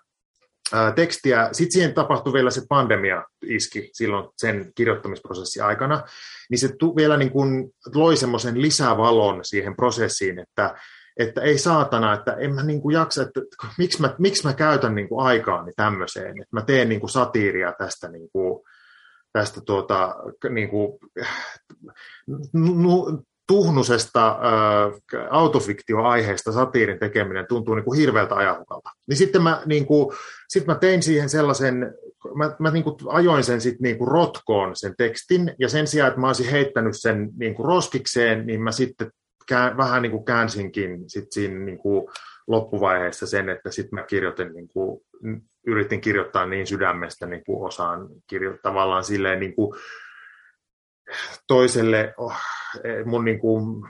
tekstiä, 0.95 1.49
sitten 1.53 1.73
siihen 1.73 1.95
tapahtui 1.95 2.33
vielä 2.33 2.51
se 2.51 2.63
pandemia 2.69 3.25
iski 3.47 3.91
silloin 3.93 4.29
sen 4.37 4.73
kirjoittamisprosessin 4.75 5.65
aikana, 5.65 6.03
niin 6.51 6.59
se 6.59 6.77
tu, 6.79 6.97
vielä 6.97 7.17
niin 7.17 7.31
kuin 7.31 7.71
loi 7.95 8.17
semmoisen 8.17 8.63
lisävalon 8.63 9.45
siihen 9.45 9.77
prosessiin, 9.77 10.39
että 10.39 10.75
että 11.17 11.41
ei 11.41 11.59
saatana, 11.59 12.15
että 12.15 12.33
en 12.33 12.55
mä 12.55 12.63
niin 12.63 12.81
kuin 12.81 12.95
jaksa, 12.95 13.23
että 13.23 13.41
miksi 13.79 14.01
mä, 14.01 14.15
miksi 14.19 14.47
mä 14.47 14.53
käytän 14.53 14.95
niin 14.95 15.09
kuin 15.09 15.27
aikaani 15.27 15.73
tämmöiseen, 15.77 16.31
että 16.31 16.53
mä 16.53 16.63
teen 16.63 16.89
niin 16.89 17.01
kuin 17.01 17.11
satiiria 17.11 17.73
tästä, 17.79 18.09
niin 18.09 18.29
kuin, 18.33 18.63
tästä 19.33 19.61
tuota, 19.61 20.17
niin 20.51 20.69
kuin, 20.69 20.99
tuhnusesta 23.47 24.29
äh, 24.29 25.21
autofiktioaiheesta 25.31 26.53
satiirin 26.53 26.99
tekeminen 26.99 27.47
tuntuu 27.49 27.75
niin 27.75 27.85
kuin 27.85 27.99
hirveältä 27.99 28.35
ajahukalta. 28.35 28.91
Niin 29.09 29.17
sitten 29.17 29.43
mä, 29.43 29.63
niin 29.67 29.87
kuin, 29.87 30.17
sit 30.49 30.67
mä 30.67 30.75
tein 30.75 31.03
siihen 31.03 31.29
sellaisen, 31.29 31.95
mä, 32.35 32.57
mä 32.59 32.71
niin 32.71 32.85
kuin 32.85 32.97
ajoin 33.09 33.45
sen 33.45 33.61
sitten 33.61 33.83
niin 33.83 33.99
kuin 33.99 34.09
rotkoon 34.09 34.77
sen 34.77 34.95
tekstin, 34.99 35.55
ja 35.59 35.69
sen 35.69 35.87
sijaan, 35.87 36.09
että 36.09 36.21
mä 36.21 36.27
olisin 36.27 36.51
heittänyt 36.51 36.97
sen 36.97 37.29
niin 37.39 37.55
kuin 37.55 37.67
roskikseen, 37.67 38.47
niin 38.47 38.63
mä 38.63 38.73
sitten 38.73 39.11
kään, 39.49 39.77
vähän 39.77 40.03
niin 40.03 40.13
kuin 40.13 40.25
käänsinkin 40.25 41.05
sit 41.07 41.33
siinä 41.33 41.59
niin 41.59 41.79
kuin 41.79 42.09
loppuvaiheessa 42.47 43.27
sen, 43.27 43.49
että 43.49 43.71
sitten 43.71 43.99
mä 43.99 44.07
kirjoitin, 44.07 44.53
niin 44.53 44.69
kuin, 44.69 45.01
yritin 45.67 46.01
kirjoittaa 46.01 46.47
niin 46.47 46.67
sydämestä 46.67 47.27
niin 47.27 47.45
kuin 47.45 47.67
osaan 47.67 48.09
kirjoittaa 48.27 48.73
tavallaan 48.73 49.05
silleen 49.05 49.41
niin 49.41 49.55
kuin 49.55 49.77
toiselle 51.47 52.15
oh, 52.17 52.35
mun 53.05 53.25
niin 53.25 53.39
kuin, 53.39 53.83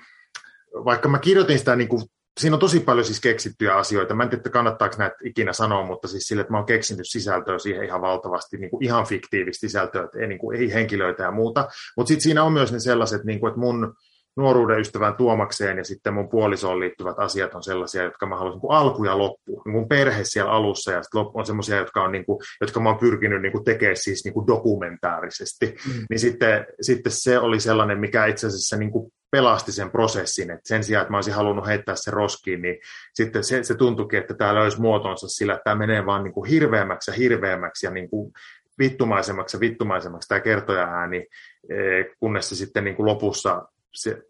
vaikka 0.84 1.08
mä 1.08 1.18
kirjoitin 1.18 1.58
sitä 1.58 1.76
niin 1.76 1.88
kuin 1.88 2.02
siinä 2.40 2.56
on 2.56 2.60
tosi 2.60 2.80
paljon 2.80 3.04
siis 3.04 3.20
keksittyjä 3.20 3.74
asioita. 3.74 4.14
Mä 4.14 4.22
en 4.22 4.28
tiedä, 4.28 4.50
kannattaako 4.50 4.96
näitä 4.98 5.16
ikinä 5.24 5.52
sanoa, 5.52 5.86
mutta 5.86 6.08
siis 6.08 6.24
sille, 6.24 6.40
että 6.40 6.52
mä 6.52 6.58
oon 6.58 6.66
keksinyt 6.66 7.08
sisältöä 7.08 7.58
siihen 7.58 7.84
ihan 7.84 8.00
valtavasti, 8.00 8.56
niin 8.56 8.70
kuin 8.70 8.84
ihan 8.84 9.06
fiktiivistä 9.06 9.60
sisältöä, 9.60 10.04
että 10.04 10.18
ei, 10.18 10.26
niin 10.26 10.38
kuin, 10.38 10.60
ei 10.60 10.74
henkilöitä 10.74 11.22
ja 11.22 11.30
muuta. 11.30 11.68
Mutta 11.96 12.08
sitten 12.08 12.22
siinä 12.22 12.42
on 12.42 12.52
myös 12.52 12.72
ne 12.72 12.80
sellaiset, 12.80 13.24
niin 13.24 13.40
kuin, 13.40 13.48
että 13.48 13.60
mun 13.60 13.94
nuoruuden 14.36 14.80
ystävän 14.80 15.16
Tuomakseen 15.16 15.78
ja 15.78 15.84
sitten 15.84 16.14
mun 16.14 16.28
puolisoon 16.28 16.80
liittyvät 16.80 17.18
asiat 17.18 17.54
on 17.54 17.62
sellaisia, 17.62 18.02
jotka 18.02 18.26
mä 18.26 18.36
haluaisin 18.36 18.60
niin 18.62 18.72
alku 18.72 19.04
ja 19.04 19.18
loppu. 19.18 19.62
Niin 19.64 19.72
mun 19.72 19.88
perhe 19.88 20.24
siellä 20.24 20.52
alussa 20.52 20.92
ja 20.92 21.02
sitten 21.02 21.20
loppu 21.20 21.38
on 21.38 21.46
sellaisia, 21.46 21.76
jotka, 21.76 22.02
on, 22.02 22.12
niin 22.12 22.24
kuin, 22.26 22.38
jotka 22.60 22.80
mä 22.80 22.88
oon 22.88 22.98
pyrkinyt 22.98 23.42
niin 23.42 23.52
kuin 23.52 23.64
tekemään 23.64 23.96
siis 23.96 24.24
niin 24.24 24.34
kuin 24.34 24.46
dokumentaarisesti. 24.46 25.66
Mm. 25.66 26.04
Niin 26.10 26.20
sitten, 26.20 26.66
sitten 26.80 27.12
se 27.12 27.38
oli 27.38 27.60
sellainen, 27.60 27.98
mikä 27.98 28.26
itse 28.26 28.46
asiassa 28.46 28.76
niin 28.76 28.90
kuin 28.90 29.12
pelasti 29.30 29.72
sen 29.72 29.90
prosessin, 29.90 30.50
että 30.50 30.68
sen 30.68 30.84
sijaan, 30.84 31.02
että 31.02 31.10
mä 31.10 31.16
olisin 31.16 31.34
halunnut 31.34 31.66
heittää 31.66 31.94
se 31.96 32.10
roskiin, 32.10 32.62
niin 32.62 32.78
sitten 33.14 33.44
se, 33.44 33.62
se 33.62 33.74
tuntuikin, 33.74 34.18
että 34.18 34.34
tämä 34.34 34.54
löysi 34.54 34.80
muotonsa 34.80 35.28
sillä, 35.28 35.52
että 35.52 35.64
tämä 35.64 35.76
menee 35.76 36.06
vaan 36.06 36.24
niin 36.24 36.34
kuin 36.34 36.50
hirveämmäksi 36.50 37.10
ja 37.10 37.14
hirveämmäksi 37.16 37.86
ja 37.86 37.90
niin 37.90 38.10
kuin 38.10 38.32
vittumaisemmaksi 38.78 39.56
ja 39.56 39.60
vittumaisemmaksi 39.60 40.28
tämä 40.28 40.40
kertoja 40.40 40.84
ääni, 40.84 41.26
eh, 41.70 42.06
kunnes 42.20 42.48
se 42.48 42.54
sitten 42.54 42.84
niin 42.84 42.96
kuin 42.96 43.06
lopussa 43.06 43.62
se, 43.96 44.22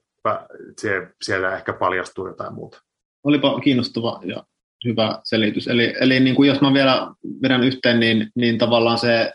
se, 0.81 0.91
siellä 1.23 1.57
ehkä 1.57 1.73
paljastuu 1.73 2.27
jotain 2.27 2.55
muuta. 2.55 2.83
Olipa 3.25 3.61
kiinnostava 3.61 4.21
ja 4.25 4.45
hyvä 4.85 5.21
selitys. 5.25 5.69
Eli, 5.69 5.95
eli 6.01 6.21
niin 6.21 6.37
kuin 6.37 6.49
jos 6.49 6.61
mä 6.61 6.73
vielä 6.75 7.15
vedän 7.43 7.65
yhteen, 7.65 8.01
niin, 8.01 8.31
niin 8.35 8.59
tavallaan 8.59 8.99
se, 8.99 9.33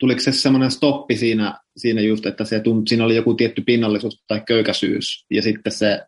tuliko 0.00 0.20
se 0.20 0.32
semmoinen 0.32 0.70
stoppi 0.70 1.16
siinä, 1.16 1.60
siinä 1.76 2.00
just, 2.00 2.26
että 2.26 2.44
se 2.44 2.62
siinä 2.88 3.04
oli 3.04 3.16
joku 3.16 3.34
tietty 3.34 3.62
pinnallisuus 3.66 4.24
tai 4.26 4.42
köykäisyys, 4.46 5.26
ja 5.30 5.42
sitten 5.42 5.72
se 5.72 6.00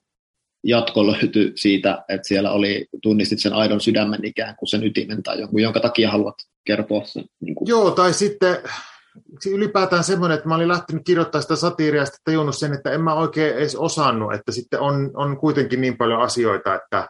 jatko 0.64 1.06
löytyi 1.06 1.52
siitä, 1.54 2.04
että 2.08 2.28
siellä 2.28 2.50
oli, 2.50 2.86
tunnistit 3.02 3.40
sen 3.40 3.52
aidon 3.52 3.80
sydämen 3.80 4.24
ikään 4.24 4.56
kuin 4.56 4.68
sen 4.68 4.84
ytimen 4.84 5.22
tai 5.22 5.40
jonkun, 5.40 5.62
jonka 5.62 5.80
takia 5.80 6.10
haluat 6.10 6.34
kertoa 6.64 7.04
sen. 7.04 7.24
Niin 7.40 7.54
kuin. 7.54 7.68
Joo, 7.68 7.90
tai 7.90 8.12
sitten 8.12 8.56
ylipäätään 9.46 10.04
semmoinen, 10.04 10.36
että 10.36 10.48
mä 10.48 10.54
olin 10.54 10.68
lähtenyt 10.68 11.02
kirjoittamaan 11.06 11.42
sitä 11.42 11.56
satiiria 11.56 12.02
ja 12.02 12.06
sitten 12.06 12.20
tajunnut 12.24 12.56
sen, 12.56 12.72
että 12.72 12.90
en 12.90 13.00
mä 13.00 13.14
oikein 13.14 13.56
edes 13.56 13.76
osannut, 13.76 14.34
että 14.34 14.52
sitten 14.52 14.80
on, 14.80 15.10
on 15.14 15.36
kuitenkin 15.36 15.80
niin 15.80 15.96
paljon 15.96 16.20
asioita, 16.20 16.74
että, 16.74 17.08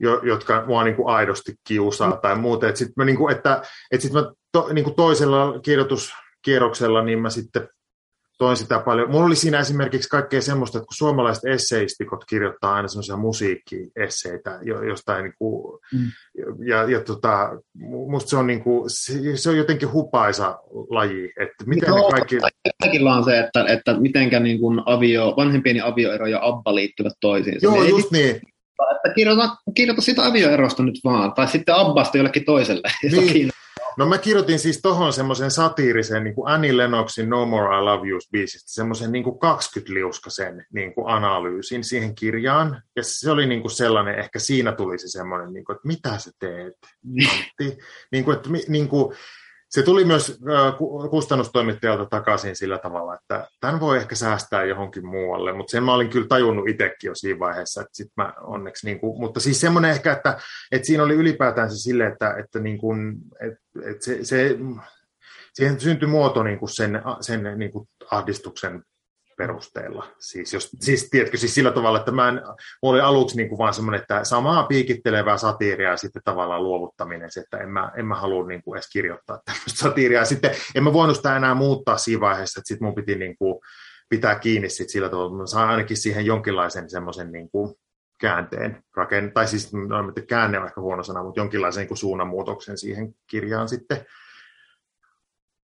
jo, 0.00 0.20
jotka 0.22 0.64
mua 0.66 0.84
niin 0.84 0.96
kuin 0.96 1.08
aidosti 1.08 1.54
kiusaa 1.66 2.16
tai 2.16 2.36
muuta. 2.36 2.68
Että 2.68 2.78
sitten 2.78 2.94
mä, 2.96 3.04
niin 3.04 3.16
kuin, 3.16 3.36
että, 3.36 3.62
että 3.90 4.02
sit 4.02 4.12
mä 4.12 4.32
to, 4.52 4.68
niin 4.72 4.84
kuin 4.84 4.96
toisella 4.96 5.60
kirjoituskierroksella 5.60 7.02
niin 7.02 7.18
mä 7.18 7.30
sitten 7.30 7.68
toin 8.40 8.56
sitä 8.56 8.78
paljon. 8.78 9.10
Mulla 9.10 9.26
oli 9.26 9.36
siinä 9.36 9.58
esimerkiksi 9.58 10.08
kaikkea 10.08 10.42
semmoista, 10.42 10.78
että 10.78 10.86
kun 10.86 10.94
suomalaiset 10.94 11.44
esseistikot 11.44 12.24
kirjoittaa 12.24 12.74
aina 12.74 12.88
semmoisia 12.88 13.16
musiikkiesseitä 13.16 14.58
jostain, 14.88 15.22
niin 15.24 15.34
kuin, 15.38 15.78
mm. 15.92 16.06
ja, 16.66 16.90
ja 16.90 17.00
tota, 17.00 17.50
musta 18.08 18.30
se 18.30 18.36
on, 18.36 18.46
niin 18.46 18.62
kuin, 18.62 18.90
se 19.34 19.50
on 19.50 19.56
jotenkin 19.56 19.92
hupaisa 19.92 20.58
laji, 20.90 21.32
että 21.40 21.64
miten 21.66 21.94
ne 21.94 22.00
kaikki... 22.10 22.38
Kaikilla 22.82 23.14
on 23.14 23.24
se, 23.24 23.38
että, 23.38 23.64
että 23.68 24.00
mitenkä 24.00 24.40
niin 24.40 24.60
kuin 24.60 24.82
avio, 24.86 25.34
vanhempien 25.36 25.84
avioero 25.84 26.26
ja 26.26 26.38
Abba 26.42 26.74
liittyvät 26.74 27.12
toisiinsa. 27.20 27.66
Joo, 27.66 27.80
niin 27.80 27.90
just 27.90 28.10
niin. 28.10 28.36
Että 28.94 29.14
kirjoita, 29.14 29.56
kirjoita 29.74 30.02
sitä 30.02 30.26
avioerosta 30.26 30.82
nyt 30.82 31.00
vaan, 31.04 31.32
tai 31.32 31.48
sitten 31.48 31.74
Abbasta 31.74 32.18
jollekin 32.18 32.44
toiselle. 32.44 32.88
Niin. 33.10 33.50
No 34.00 34.06
mä 34.06 34.18
kirjoitin 34.18 34.58
siis 34.58 34.80
tohon 34.82 35.12
semmoisen 35.12 35.50
satiirisen 35.50 36.24
niin 36.24 36.34
kuin 36.34 36.48
Annie 36.48 36.76
Lennoxin 36.76 37.30
No 37.30 37.46
More 37.46 37.78
I 37.78 37.80
Love 37.80 38.08
You 38.08 38.20
biisistä, 38.32 38.72
semmoisen 38.72 39.12
niin 39.12 39.24
20-liuskasen 39.24 40.66
niin 40.72 40.94
kuin 40.94 41.08
analyysin 41.08 41.84
siihen 41.84 42.14
kirjaan. 42.14 42.82
Ja 42.96 43.02
se 43.02 43.30
oli 43.30 43.46
niin 43.46 43.60
kuin 43.60 43.70
sellainen, 43.70 44.18
ehkä 44.18 44.38
siinä 44.38 44.72
tuli 44.72 44.98
se 44.98 45.08
semmoinen, 45.08 45.52
niin 45.52 45.64
kuin, 45.64 45.76
että 45.76 45.88
mitä 45.88 46.18
sä 46.18 46.30
teet, 46.38 46.74
Antti? 47.30 47.78
niin 48.12 48.24
kuin, 48.24 48.36
että, 48.36 48.48
niin 48.68 48.88
kuin, 48.88 49.16
se 49.70 49.82
tuli 49.82 50.04
myös 50.04 50.40
kustannustoimittajalta 51.10 52.06
takaisin 52.06 52.56
sillä 52.56 52.78
tavalla, 52.78 53.14
että 53.14 53.48
tämän 53.60 53.80
voi 53.80 53.96
ehkä 53.96 54.14
säästää 54.14 54.64
johonkin 54.64 55.06
muualle, 55.06 55.52
mutta 55.52 55.70
sen 55.70 55.84
mä 55.84 55.94
olin 55.94 56.10
kyllä 56.10 56.26
tajunnut 56.28 56.68
itsekin 56.68 57.08
jo 57.08 57.14
siinä 57.14 57.38
vaiheessa, 57.38 57.80
että 57.80 57.96
sit 57.96 58.12
mä 58.16 58.32
onneksi, 58.40 58.86
niin 58.86 59.00
kuin, 59.00 59.20
mutta 59.20 59.40
siis 59.40 59.60
semmoinen 59.60 59.90
ehkä, 59.90 60.12
että, 60.12 60.38
että 60.72 60.86
siinä 60.86 61.02
oli 61.02 61.14
ylipäätään 61.14 61.70
se 61.70 61.76
sille, 61.76 62.06
että, 62.06 62.34
että, 62.38 62.58
niin 62.58 62.78
kuin, 62.78 63.16
että, 63.40 63.90
että 63.90 64.04
se, 64.04 64.24
se, 64.24 64.56
siihen 65.54 65.80
syntyi 65.80 66.08
muoto 66.08 66.42
niin 66.42 66.58
kuin 66.58 66.68
sen, 66.68 67.02
sen 67.20 67.58
niin 67.58 67.70
kuin 67.70 67.88
ahdistuksen 68.10 68.82
perusteella. 69.40 70.06
Siis, 70.18 70.52
jos, 70.52 70.70
siis 70.80 71.08
tiedätkö, 71.10 71.36
siis 71.36 71.54
sillä 71.54 71.70
tavalla, 71.70 71.98
että 71.98 72.12
mä 72.12 72.28
en, 72.28 72.40
oli 72.82 73.00
aluksi 73.00 73.36
niin 73.36 73.48
kuin 73.48 73.58
vaan 73.58 73.74
semmoinen, 73.74 74.00
että 74.00 74.24
samaa 74.24 74.62
piikittelevää 74.62 75.36
satiiria 75.36 75.90
ja 75.90 75.96
sitten 75.96 76.22
tavallaan 76.24 76.62
luovuttaminen, 76.62 77.30
että 77.40 77.58
en 77.58 77.68
mä, 77.68 77.92
en 77.96 78.06
mä 78.06 78.14
halua 78.14 78.46
niin 78.46 78.62
kuin 78.62 78.76
edes 78.76 78.90
kirjoittaa 78.92 79.40
tämmöistä 79.44 79.78
satiiria. 79.78 80.24
Sitten 80.24 80.50
en 80.74 80.84
mä 80.84 80.92
voinut 80.92 81.16
sitä 81.16 81.36
enää 81.36 81.54
muuttaa 81.54 81.96
siinä 81.98 82.20
vaiheessa, 82.20 82.60
että 82.60 82.68
sitten 82.68 82.86
mun 82.86 82.94
piti 82.94 83.14
niin 83.14 83.36
kuin 83.38 83.60
pitää 84.08 84.38
kiinni 84.38 84.68
sit 84.68 84.88
sillä 84.88 85.08
tavalla, 85.08 85.28
että 85.28 85.42
mä 85.42 85.46
saan 85.46 85.68
ainakin 85.68 85.96
siihen 85.96 86.26
jonkinlaisen 86.26 86.90
semmoisen 86.90 87.32
niin 87.32 87.50
kuin 87.50 87.74
käänteen, 88.20 88.82
raken, 88.96 89.32
tai 89.32 89.48
siis 89.48 89.72
no, 89.72 90.12
käänne 90.28 90.58
on 90.58 90.66
ehkä 90.66 90.80
huono 90.80 91.02
sana, 91.02 91.22
mutta 91.22 91.40
jonkinlaisen 91.40 91.80
niin 91.80 91.88
kuin 91.88 91.98
suunnanmuutoksen 91.98 92.78
siihen 92.78 93.14
kirjaan 93.26 93.68
sitten. 93.68 94.06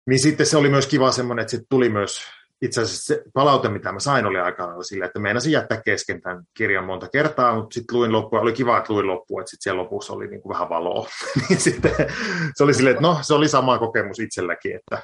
Niin 0.07 0.23
sitten 0.23 0.47
se 0.47 0.57
oli 0.57 0.69
myös 0.69 0.87
kiva 0.87 1.13
semmoinen, 1.13 1.43
että 1.43 1.51
sitten 1.51 1.69
tuli 1.71 1.89
myös 1.89 2.21
itse 2.63 2.81
asiassa 2.81 3.15
se 3.15 3.23
palaute, 3.35 3.69
mitä 3.69 3.93
mä 3.93 4.01
sain, 4.01 4.27
oli 4.27 4.39
aika 4.39 4.67
lailla 4.67 4.83
sillä, 4.83 5.07
että 5.07 5.19
meinasin 5.19 5.53
jättää 5.53 5.83
kesken 5.85 6.23
tämän 6.23 6.43
kirjan 6.57 6.85
monta 6.85 7.09
kertaa, 7.13 7.55
mutta 7.55 7.75
sitten 7.75 7.99
luin 7.99 8.13
loppua, 8.13 8.41
oli 8.41 8.53
kiva, 8.53 8.79
että 8.79 8.93
luin 8.93 9.07
loppuun, 9.07 9.41
että 9.41 9.51
sitten 9.51 9.63
siellä 9.63 9.83
lopussa 9.83 10.13
oli 10.13 10.27
niin 10.27 10.43
kuin 10.43 10.53
vähän 10.53 10.69
valoa. 10.69 11.09
niin 11.49 11.61
sitten 11.61 11.93
se 12.55 12.65
oli 12.65 12.75
silleen, 12.75 12.97
että 12.97 13.09
no, 13.09 13.19
se 13.23 13.35
oli 13.35 13.49
sama 13.49 13.79
kokemus 13.79 14.21
itselläkin. 14.21 14.77
Että... 14.77 15.03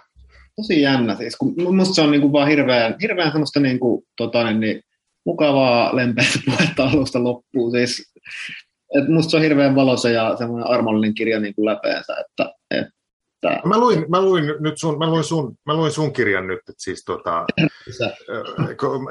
Tosi 0.56 0.82
jännä 0.82 1.16
siis, 1.16 1.36
kun 1.36 1.76
musta 1.76 1.94
se 1.94 2.02
on 2.02 2.10
niin 2.10 2.20
kuin 2.20 2.32
vaan 2.32 2.48
hirveän, 2.48 2.94
hirveän 3.02 3.30
semmoista 3.32 3.60
niin 3.60 3.80
kuin, 3.80 4.02
tota, 4.16 4.44
niin, 4.44 4.60
niin, 4.60 4.82
mukavaa 5.26 5.96
lempeää 5.96 6.28
puhetta 6.46 6.84
alusta 6.84 7.24
loppuun. 7.24 7.70
Siis, 7.70 8.12
et 8.94 9.08
musta 9.08 9.30
se 9.30 9.36
on 9.36 9.42
hirveän 9.42 9.74
valoisa 9.74 10.10
ja 10.10 10.36
semmoinen 10.36 10.70
armollinen 10.70 11.14
kirja 11.14 11.40
niin 11.40 11.54
kuin 11.54 11.66
läpeensä, 11.66 12.16
että, 12.20 12.54
että 12.70 12.95
että... 13.52 13.68
Mä 13.68 13.78
luin, 13.78 14.04
mä 14.08 14.22
luin 14.22 14.44
nyt 14.60 14.78
sun, 14.78 14.98
mä 14.98 15.06
luin 15.06 15.24
sun, 15.24 15.54
mä 15.66 15.74
luin 15.74 15.92
sun 15.92 16.12
kirjan 16.12 16.46
nyt, 16.46 16.58
että 16.58 16.72
siis 16.76 17.04
tota, 17.04 17.44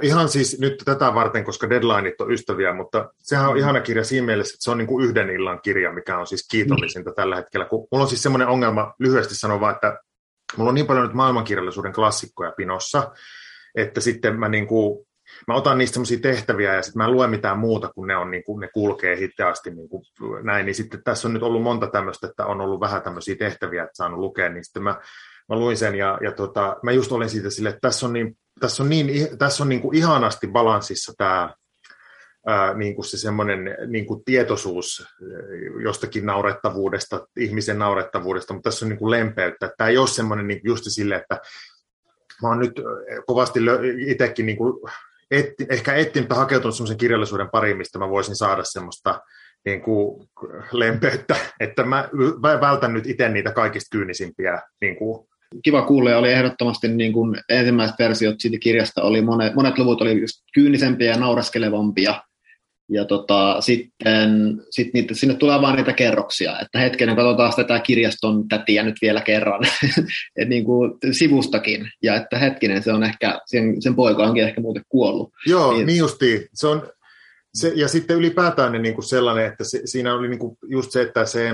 ihan 0.02 0.30
siis 0.30 0.60
nyt 0.60 0.82
tätä 0.86 1.14
varten, 1.14 1.44
koska 1.44 1.70
deadlineit 1.70 2.22
on 2.22 2.32
ystäviä, 2.32 2.74
mutta 2.74 3.10
sehän 3.20 3.50
on 3.50 3.58
ihana 3.58 3.82
kirja 3.82 4.04
siinä 4.04 4.26
mielessä, 4.26 4.56
että 4.56 4.64
se 4.64 4.72
on 4.72 4.78
niin 4.78 4.88
kuin 4.88 5.06
yhden 5.06 5.30
illan 5.30 5.62
kirja, 5.62 5.94
mikä 5.94 6.18
on 6.18 6.28
siis 6.28 6.48
kiitollisinta 6.52 7.12
tällä 7.16 7.36
hetkellä. 7.36 7.66
Kun 7.66 7.88
mulla 7.92 8.04
on 8.04 8.10
siis 8.10 8.24
semmoinen 8.24 8.48
ongelma, 8.48 8.94
lyhyesti 9.00 9.36
sanon 9.36 9.60
vaan, 9.60 9.76
että 9.76 10.00
mulla 10.58 10.70
on 10.70 10.76
niin 10.76 10.88
paljon 10.88 11.06
nyt 11.06 11.16
maailmankirjallisuuden 11.16 11.94
klassikkoja 11.94 12.52
pinossa, 12.52 13.12
että 13.76 14.02
sitten 14.02 14.40
mä 14.40 14.50
niin 14.50 14.68
kuin 14.68 15.06
mä 15.48 15.56
otan 15.56 15.78
niistä 15.78 15.94
sellaisia 15.94 16.20
tehtäviä 16.20 16.76
ja 16.76 16.82
sitten 16.82 16.98
mä 16.98 17.06
en 17.06 17.12
lue 17.12 17.28
mitään 17.28 17.60
muuta, 17.60 17.92
kun 17.96 18.08
ne, 18.08 18.18
on, 18.18 18.32
niin 18.32 18.44
kuin, 18.44 18.60
ne 18.60 18.70
kulkee 18.74 19.18
hitaasti 19.18 19.72
niin 19.72 19.90
kuin 19.90 20.04
näin. 20.44 20.66
Niin 20.66 20.76
sitten 20.76 21.04
tässä 21.04 21.28
on 21.28 21.34
nyt 21.34 21.44
ollut 21.44 21.64
monta 21.64 21.88
tämmöistä, 21.88 22.28
että 22.28 22.46
on 22.46 22.62
ollut 22.62 22.80
vähän 22.80 23.02
tämmöisiä 23.02 23.36
tehtäviä, 23.36 23.84
että 23.84 23.96
saanut 23.96 24.20
lukea, 24.20 24.50
niin 24.50 24.66
sitten 24.66 24.84
mä, 24.84 25.00
mä 25.50 25.56
luin 25.56 25.78
sen 25.78 25.96
ja, 25.96 26.18
ja 26.22 26.32
tota, 26.32 26.78
mä 26.84 26.92
just 26.92 27.12
olin 27.12 27.30
siitä 27.30 27.50
sille, 27.50 27.70
että 27.70 27.82
tässä 27.82 28.06
on 28.06 28.14
niin, 28.14 28.38
tässä 28.60 28.84
on 28.84 28.90
niin, 28.90 29.38
tässä 29.38 29.64
on 29.64 29.70
niin 29.70 29.82
kuin 29.82 29.98
ihanasti 29.98 30.48
balanssissa 30.48 31.14
tämä 31.18 31.54
ää, 32.48 32.74
niin 32.74 32.96
kuin 32.96 33.06
se 33.06 33.18
semmoinen 33.18 33.78
niin 33.88 34.06
kuin 34.06 34.24
tietoisuus 34.26 35.08
jostakin 35.84 36.26
naurettavuudesta, 36.26 37.28
ihmisen 37.38 37.80
naurettavuudesta, 37.80 38.54
mutta 38.54 38.70
tässä 38.70 38.86
on 38.86 38.90
niin 38.90 39.00
kuin 39.00 39.12
lempeyttä. 39.12 39.72
Tämä 39.78 39.90
ei 39.90 39.98
ole 39.98 40.08
semmoinen 40.08 40.48
niin 40.48 40.62
just 40.64 40.84
sille, 40.88 41.16
että 41.16 41.40
mä 42.42 42.48
oon 42.48 42.60
nyt 42.60 42.82
kovasti 43.28 43.60
itsekin 44.08 44.46
niin 44.46 44.58
kuin 44.58 44.74
etti, 45.32 45.66
ehkä 45.70 45.96
etsin 45.96 46.28
hakeutunut 46.30 46.76
semmoisen 46.76 46.98
kirjallisuuden 46.98 47.50
pariin, 47.50 47.78
mistä 47.78 48.00
mä 48.00 48.10
voisin 48.10 48.36
saada 48.36 48.64
semmoista 48.64 49.22
niin 49.66 49.82
kuin 49.82 50.30
lempeyttä, 50.72 51.36
että 51.60 51.84
mä 51.84 52.10
vältän 52.62 52.94
nyt 52.94 53.08
itse 53.08 53.30
niitä 53.30 53.52
kaikista 53.52 53.98
kyynisimpiä. 53.98 54.62
Niin 54.82 54.96
kuin. 54.96 55.28
Kiva 55.64 55.82
kuulla 55.82 56.10
ja 56.10 56.18
oli 56.18 56.34
ehdottomasti 56.34 56.88
niin 56.88 57.14
kuin 57.14 57.42
ensimmäiset 57.50 57.96
versiot 58.00 58.36
siitä 58.40 58.58
kirjasta, 58.60 59.04
oli 59.04 59.22
monet, 59.22 59.56
monet 59.56 59.78
luvut 59.78 60.02
oli 60.02 60.22
just 60.22 60.36
kyynisempiä 60.54 61.12
ja 61.12 61.18
nauraskelevampia, 61.18 62.22
ja 62.90 63.06
tota, 63.06 63.62
sitten 63.62 64.62
sit 64.70 64.94
niitä, 64.94 65.14
sinne 65.14 65.36
tulee 65.36 65.62
vaan 65.62 65.76
niitä 65.76 65.94
kerroksia, 65.94 66.60
että 66.60 66.80
hetken 66.80 67.16
katsotaan 67.16 67.54
tätä 67.56 67.80
kirjaston 67.80 68.48
tätiä 68.48 68.84
nyt 68.84 68.96
vielä 69.02 69.22
kerran, 69.22 69.62
et 70.42 70.50
niin 70.50 70.64
kuin 70.64 70.92
sivustakin, 71.12 71.90
ja 72.04 72.16
että 72.16 72.38
hetkinen, 72.38 72.84
se 72.84 72.94
on 72.94 73.04
ehkä, 73.04 73.40
sen, 73.46 73.82
sen 73.82 73.96
poika 73.96 74.24
onkin 74.24 74.44
ehkä 74.44 74.62
muuten 74.62 74.84
kuollut. 74.90 75.32
Joo, 75.48 75.74
niin, 75.74 75.86
niin 75.86 76.00
justiin. 76.00 76.48
Se 76.54 76.68
on, 76.68 76.88
se, 77.56 77.72
ja 77.76 77.88
sitten 77.88 78.18
ylipäätään 78.18 78.72
ne, 78.72 78.80
niin 78.80 78.96
kuin 78.96 79.06
sellainen, 79.06 79.46
että 79.46 79.64
se, 79.64 79.82
siinä 79.86 80.14
oli 80.14 80.28
niin 80.28 80.40
kuin 80.40 80.58
just 80.70 80.92
se, 80.92 81.02
että 81.02 81.26
se, 81.26 81.50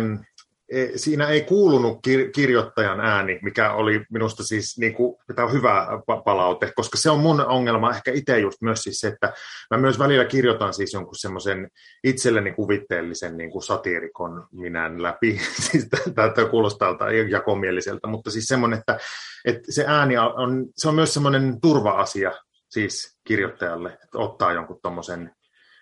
siinä 0.96 1.28
ei 1.28 1.42
kuulunut 1.42 1.98
kir- 2.08 2.32
kirjoittajan 2.32 3.00
ääni, 3.00 3.40
mikä 3.42 3.74
oli 3.74 4.06
minusta 4.12 4.44
siis 4.44 4.78
niin 4.78 4.94
kuin, 4.94 5.16
tämä 5.36 5.46
on 5.46 5.54
hyvä 5.54 5.88
palaute, 6.26 6.72
koska 6.76 6.98
se 6.98 7.10
on 7.10 7.20
mun 7.20 7.46
ongelma 7.46 7.92
ehkä 7.92 8.12
itse 8.12 8.40
just 8.40 8.62
myös 8.62 8.80
siis 8.80 9.00
se, 9.00 9.08
että 9.08 9.34
mä 9.72 9.78
myös 9.78 10.00
välillä 10.00 10.26
kirjoitan 10.26 10.74
siis 10.74 10.94
jonkun 10.94 11.16
semmoisen 11.16 11.70
itselleni 12.04 12.52
kuvitteellisen 12.52 13.38
niin 13.38 13.52
kuin 13.52 13.64
satiirikon 13.64 14.48
minän 14.52 15.04
läpi, 15.04 15.40
siis 15.72 15.88
tämä 16.16 16.50
kuulostaa 16.52 16.98
jakomieliseltä, 17.30 18.08
mutta 18.08 18.32
siis 18.32 18.46
semmoinen, 18.46 18.80
että, 18.80 18.98
että 19.46 19.72
se 19.72 19.86
ääni 19.88 20.18
on, 20.18 20.66
se 20.76 20.88
on 20.88 20.96
myös 20.96 21.14
semmoinen 21.14 21.62
turva-asia 21.62 22.32
siis 22.70 23.18
kirjoittajalle, 23.24 23.90
että 23.90 24.18
ottaa 24.18 24.54
jonkun 24.54 24.80
tommosen 24.82 25.32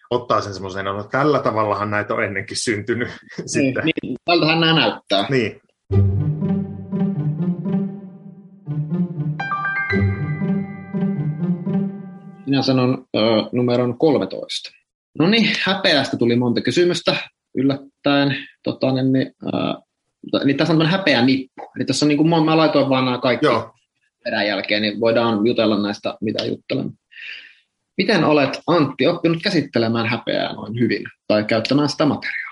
ottaa 0.10 0.42
sen 0.42 0.54
semmoisen, 0.54 0.86
no 0.86 1.04
tällä 1.04 1.40
tavallahan 1.40 1.92
näitä 1.92 2.14
on 2.14 2.24
ennenkin 2.24 2.58
syntynyt. 2.58 3.10
Niin, 3.38 3.50
sitten. 3.50 3.84
niin 3.86 4.18
tältähän 4.30 4.60
nämä 4.60 4.74
näyttää. 4.74 5.26
Niin. 5.30 5.62
Minä 12.46 12.62
sanon 12.62 13.06
ö, 13.16 13.20
numeron 13.52 13.98
13. 13.98 14.72
No 15.20 15.28
niin, 15.28 15.50
häpeästä 15.64 16.18
tuli 16.18 16.36
monta 16.36 16.62
kysymystä 16.62 17.16
yllättäen. 17.56 18.36
Tota, 18.64 18.92
niin, 18.92 19.14
niin, 19.14 19.36
ö, 19.44 19.50
niin 20.46 20.58
tässä 20.58 20.74
on 20.74 20.86
häpeä 20.86 21.22
nippu. 21.22 21.72
Eli 21.76 21.86
tässä 21.86 22.06
on 22.06 22.08
niin 22.08 22.18
kuin, 22.18 22.30
mä 22.30 22.58
laitoin 22.58 22.90
vaan 22.90 23.06
nämä 23.06 23.18
kaikki 23.18 23.46
Joo. 23.46 23.74
peräjälkeen, 24.24 24.82
niin 24.82 25.00
voidaan 25.00 25.46
jutella 25.46 25.82
näistä, 25.82 26.18
mitä 26.22 26.46
juttelemme. 26.46 26.92
Miten 27.98 28.26
olet, 28.26 28.62
Antti, 28.68 29.08
oppinut 29.08 29.44
käsittelemään 29.44 30.08
häpeää 30.08 30.54
noin 30.54 30.80
hyvin 30.80 31.04
tai 31.28 31.44
käyttämään 31.44 31.90
sitä 31.90 32.06
materiaalia? 32.06 32.49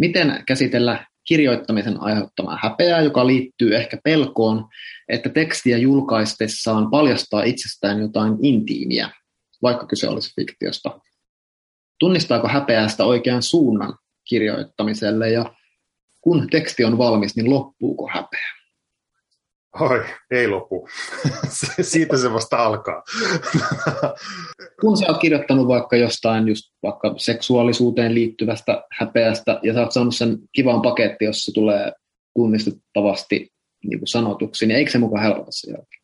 Miten 0.00 0.42
käsitellä 0.46 1.06
kirjoittamisen 1.24 2.00
aiheuttamaa 2.00 2.58
häpeää, 2.62 3.00
joka 3.00 3.26
liittyy 3.26 3.76
ehkä 3.76 3.98
pelkoon, 4.04 4.68
että 5.08 5.28
tekstiä 5.28 5.78
julkaistessaan 5.78 6.90
paljastaa 6.90 7.42
itsestään 7.42 8.00
jotain 8.00 8.32
intiimiä, 8.42 9.10
vaikka 9.62 9.86
kyse 9.86 10.08
olisi 10.08 10.32
fiktiosta? 10.36 11.00
Tunnistaako 11.98 12.48
häpeästä 12.48 13.04
oikean 13.04 13.42
suunnan 13.42 13.98
kirjoittamiselle 14.28 15.30
ja 15.30 15.54
kun 16.20 16.46
teksti 16.50 16.84
on 16.84 16.98
valmis, 16.98 17.36
niin 17.36 17.50
loppuuko 17.50 18.10
häpeä? 18.14 18.59
Oi, 19.80 20.04
ei 20.30 20.48
lopu. 20.48 20.88
Siitä 21.80 22.16
se 22.16 22.32
vasta 22.32 22.56
alkaa. 22.56 23.02
Kun 24.80 24.96
sä 24.96 25.06
oot 25.08 25.20
kirjoittanut 25.20 25.68
vaikka 25.68 25.96
jostain 25.96 26.48
just 26.48 26.64
vaikka 26.82 27.14
seksuaalisuuteen 27.16 28.14
liittyvästä 28.14 28.84
häpeästä 28.98 29.60
ja 29.62 29.74
sä 29.74 29.80
oot 29.80 29.92
saanut 29.92 30.16
sen 30.16 30.38
kivan 30.52 30.82
paketti, 30.82 31.24
jossa 31.24 31.44
se 31.44 31.54
tulee 31.54 31.92
tunnistettavasti 32.36 33.52
niin 33.84 33.98
kuin 33.98 34.08
sanotuksi, 34.08 34.66
niin 34.66 34.76
eikö 34.76 34.90
se 34.90 34.98
mukaan 34.98 35.22
helpota 35.22 35.50
se 35.50 35.70
jälkeen? 35.70 35.99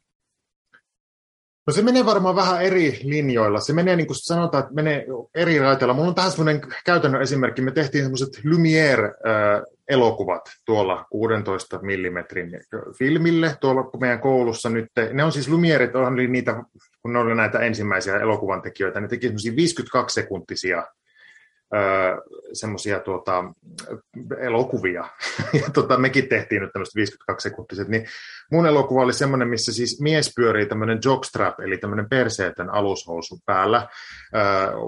No 1.66 1.72
se 1.72 1.82
menee 1.82 2.06
varmaan 2.06 2.36
vähän 2.36 2.62
eri 2.62 3.00
linjoilla. 3.02 3.60
Se 3.60 3.72
menee, 3.72 3.96
niin 3.96 4.06
kuin 4.06 4.16
sanotaan, 4.16 4.62
että 4.62 4.74
menee 4.74 5.06
eri 5.34 5.58
raiteilla. 5.58 5.94
Mulla 5.94 6.08
on 6.08 6.14
tähän 6.14 6.30
semmoinen 6.30 6.60
käytännön 6.84 7.22
esimerkki. 7.22 7.62
Me 7.62 7.70
tehtiin 7.70 8.04
semmoiset 8.04 8.28
Lumière-elokuvat 8.44 10.42
tuolla 10.64 11.06
16 11.10 11.78
mm 11.82 12.24
filmille 12.98 13.56
tuolla 13.60 13.90
meidän 14.00 14.20
koulussa 14.20 14.68
nyt. 14.70 14.86
Ne 15.12 15.24
on 15.24 15.32
siis 15.32 15.48
Lumierit, 15.48 15.96
oli 15.96 16.28
niitä, 16.28 16.62
kun 17.02 17.12
ne 17.12 17.18
oli 17.18 17.34
näitä 17.34 17.58
ensimmäisiä 17.58 18.18
elokuvan 18.18 18.62
tekijöitä, 18.62 19.00
ne 19.00 19.08
teki 19.08 19.26
semmoisia 19.26 19.56
52 19.56 20.20
sekuntisia 20.20 20.86
semmoisia 22.52 23.00
tuota, 23.00 23.44
elokuvia. 24.40 25.04
ja 25.62 25.70
tota, 25.72 25.98
mekin 25.98 26.28
tehtiin 26.28 26.62
nyt 26.62 26.72
tämmöiset 26.72 26.94
52 26.94 27.48
sekuntiset. 27.48 27.88
Niin 27.88 28.06
mun 28.52 28.66
elokuva 28.66 29.02
oli 29.02 29.12
semmoinen, 29.12 29.48
missä 29.48 29.72
siis 29.72 30.00
mies 30.00 30.32
pyörii 30.36 30.66
tämmöinen 30.66 30.98
jockstrap, 31.04 31.60
eli 31.60 31.78
tämmöinen 31.78 32.08
perseetön 32.08 32.70
alushousu 32.70 33.38
päällä 33.46 33.88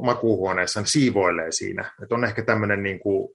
makuuhuoneessa, 0.03 0.81
niin 0.81 0.87
siivoilee 0.87 1.53
siinä. 1.53 1.93
Et 2.03 2.13
on 2.13 2.25
ehkä 2.25 2.43
tämmöinen 2.43 2.83
niin 2.83 3.01
kuin, 3.01 3.29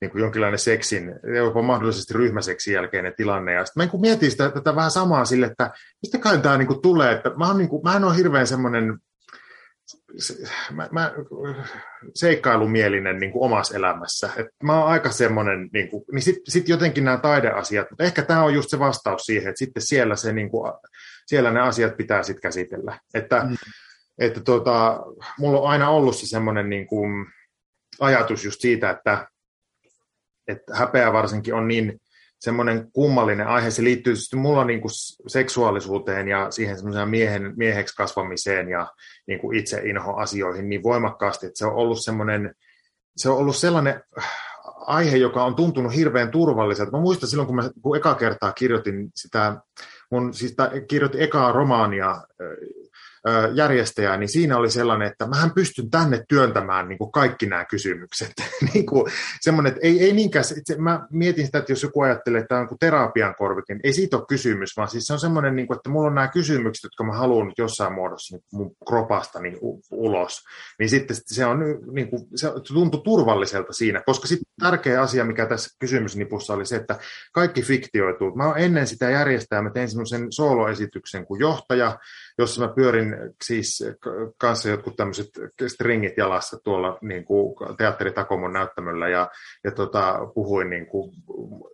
niin 0.00 0.10
kuin 0.10 0.22
jonkinlainen 0.22 0.58
seksin, 0.58 1.14
jopa 1.36 1.62
mahdollisesti 1.62 2.14
ryhmäseksin 2.14 2.74
jälkeinen 2.74 3.14
tilanne. 3.16 3.52
Ja 3.52 3.64
sitten 3.64 3.86
mä 3.86 3.90
niin 3.92 4.00
mietin 4.00 4.30
sitä, 4.30 4.50
tätä 4.50 4.76
vähän 4.76 4.90
samaa 4.90 5.24
sille, 5.24 5.46
että 5.46 5.70
mistä 6.02 6.18
kai 6.18 6.38
tämä 6.38 6.58
niin 6.58 6.68
kuin 6.68 6.82
tulee, 6.82 7.12
että 7.12 7.30
mä, 7.36 7.50
on, 7.50 7.58
niin 7.58 7.68
kuin, 7.68 7.82
mä 7.82 7.96
en 7.96 8.04
ole 8.04 8.16
hirveän 8.16 8.46
semmoinen 8.46 8.98
mä, 10.72 10.88
mä, 10.92 11.14
seikkailumielinen 12.14 13.18
niin 13.18 13.32
kuin 13.32 13.42
omassa 13.42 13.76
elämässä. 13.76 14.30
Et 14.36 14.46
mä 14.62 14.78
oon 14.78 14.88
aika 14.88 15.10
semmoinen, 15.10 15.68
niin, 15.72 15.88
kuin, 15.88 16.04
niin 16.12 16.22
sitten 16.22 16.52
sit 16.52 16.68
jotenkin 16.68 17.04
nämä 17.04 17.16
taideasiat, 17.16 17.90
mutta 17.90 18.04
ehkä 18.04 18.22
tämä 18.22 18.44
on 18.44 18.54
just 18.54 18.70
se 18.70 18.78
vastaus 18.78 19.22
siihen, 19.22 19.48
että 19.48 19.58
sitten 19.58 19.82
siellä, 19.82 20.16
se, 20.16 20.32
niin 20.32 20.50
kuin, 20.50 20.72
siellä 21.26 21.50
ne 21.50 21.60
asiat 21.60 21.96
pitää 21.96 22.22
sitten 22.22 22.42
käsitellä. 22.42 22.98
Että, 23.14 23.44
mm. 23.44 23.56
että 24.18 24.40
tota, 24.40 25.02
mulla 25.38 25.60
on 25.60 25.70
aina 25.70 25.90
ollut 25.90 26.16
se 26.16 26.26
semmoinen 26.26 26.70
niin 26.70 26.86
kuin, 26.86 27.26
ajatus 28.00 28.44
just 28.44 28.60
siitä, 28.60 28.90
että, 28.90 29.28
että 30.48 30.76
häpeä 30.76 31.12
varsinkin 31.12 31.54
on 31.54 31.68
niin 31.68 32.00
semmoinen 32.40 32.92
kummallinen 32.92 33.46
aihe. 33.46 33.70
Se 33.70 33.84
liittyy 33.84 34.16
siis 34.16 34.34
mulla 34.34 34.64
niin 34.64 34.80
kuin 34.80 34.92
seksuaalisuuteen 35.26 36.28
ja 36.28 36.50
siihen 36.50 36.76
miehen, 37.08 37.52
mieheksi 37.56 37.96
kasvamiseen 37.96 38.68
ja 38.68 38.92
niin 39.26 39.40
kuin 39.40 39.58
itse 39.58 39.80
inho 39.84 40.16
asioihin 40.16 40.68
niin 40.68 40.82
voimakkaasti, 40.82 41.46
että 41.46 41.58
se 41.58 41.66
on 41.66 41.74
ollut 41.74 42.04
semmoinen, 42.04 42.54
se 43.16 43.30
on 43.30 43.36
ollut 43.36 43.56
sellainen 43.56 44.02
aihe, 44.86 45.16
joka 45.16 45.44
on 45.44 45.54
tuntunut 45.54 45.94
hirveän 45.94 46.30
turvalliselta. 46.30 46.92
Mä 46.92 47.00
muistan 47.00 47.28
silloin, 47.28 47.46
kun 47.46 47.56
mä 47.56 47.70
kun 47.82 47.96
eka 47.96 48.14
kertaa 48.14 48.52
kirjoitin 48.52 49.10
sitä, 49.14 49.56
mun, 50.10 50.34
siis 50.34 50.56
kirjoitin 50.88 51.20
ekaa 51.20 51.52
romaania 51.52 52.22
järjestäjää, 53.54 54.16
niin 54.16 54.28
siinä 54.28 54.56
oli 54.56 54.70
sellainen, 54.70 55.08
että 55.08 55.26
mähän 55.26 55.50
pystyn 55.50 55.90
tänne 55.90 56.24
työntämään 56.28 56.88
niin 56.88 56.98
kuin 56.98 57.12
kaikki 57.12 57.46
nämä 57.46 57.64
kysymykset. 57.64 58.32
niin 58.74 58.86
kuin 58.86 59.12
semmoinen, 59.40 59.72
että 59.72 59.86
ei, 59.86 60.04
ei 60.04 60.12
niinkään, 60.12 60.44
itse, 60.58 60.76
mä 60.78 61.06
mietin 61.10 61.46
sitä, 61.46 61.58
että 61.58 61.72
jos 61.72 61.82
joku 61.82 62.00
ajattelee, 62.00 62.40
että 62.40 62.48
tämä 62.48 62.60
on 62.60 62.68
kuin 62.68 62.78
terapian 62.78 63.34
korvikin, 63.34 63.74
niin 63.74 63.86
ei 63.86 63.92
siitä 63.92 64.16
ole 64.16 64.24
kysymys, 64.28 64.76
vaan 64.76 64.88
siis 64.88 65.06
se 65.06 65.12
on 65.12 65.18
semmoinen, 65.18 65.56
niin 65.56 65.66
kuin, 65.66 65.76
että 65.76 65.90
mulla 65.90 66.08
on 66.08 66.14
nämä 66.14 66.28
kysymykset, 66.28 66.84
jotka 66.84 67.04
mä 67.04 67.12
haluan 67.12 67.52
jossain 67.58 67.92
muodossa 67.92 68.36
niin 68.36 68.44
mun 68.52 68.76
kropasta 68.88 69.40
niin 69.40 69.58
ulos. 69.90 70.44
Niin 70.78 70.88
sitten 70.88 71.16
se, 71.26 71.46
on, 71.46 71.58
niin 71.92 72.10
kuin, 72.10 72.22
se 72.34 72.48
tuntui 72.72 73.00
turvalliselta 73.04 73.72
siinä, 73.72 74.02
koska 74.06 74.26
sitten 74.26 74.52
tärkeä 74.60 75.02
asia, 75.02 75.24
mikä 75.24 75.46
tässä 75.46 75.76
kysymysnipussa 75.78 76.54
oli 76.54 76.66
se, 76.66 76.76
että 76.76 76.98
kaikki 77.32 77.62
fiktioituu. 77.62 78.36
Mä 78.36 78.52
ennen 78.56 78.86
sitä 78.86 79.10
järjestää, 79.10 79.62
mä 79.62 79.70
tein 79.70 79.88
semmoisen 79.88 80.26
soloesityksen 80.30 81.26
kuin 81.26 81.40
johtaja, 81.40 81.98
jossa 82.38 82.66
mä 82.66 82.72
pyörin 82.74 83.16
siis 83.44 83.84
kanssa 84.38 84.68
jotkut 84.68 84.96
tämmöiset 84.96 85.28
stringit 85.66 86.16
jalassa 86.16 86.58
tuolla 86.64 86.98
niin 87.02 87.24
kuin 87.24 87.56
teatteritakomon 87.78 88.52
näyttämöllä 88.52 89.08
ja, 89.08 89.30
ja 89.64 89.70
tota, 89.70 90.18
puhuin 90.34 90.70
niin 90.70 90.86
kuin, 90.86 91.12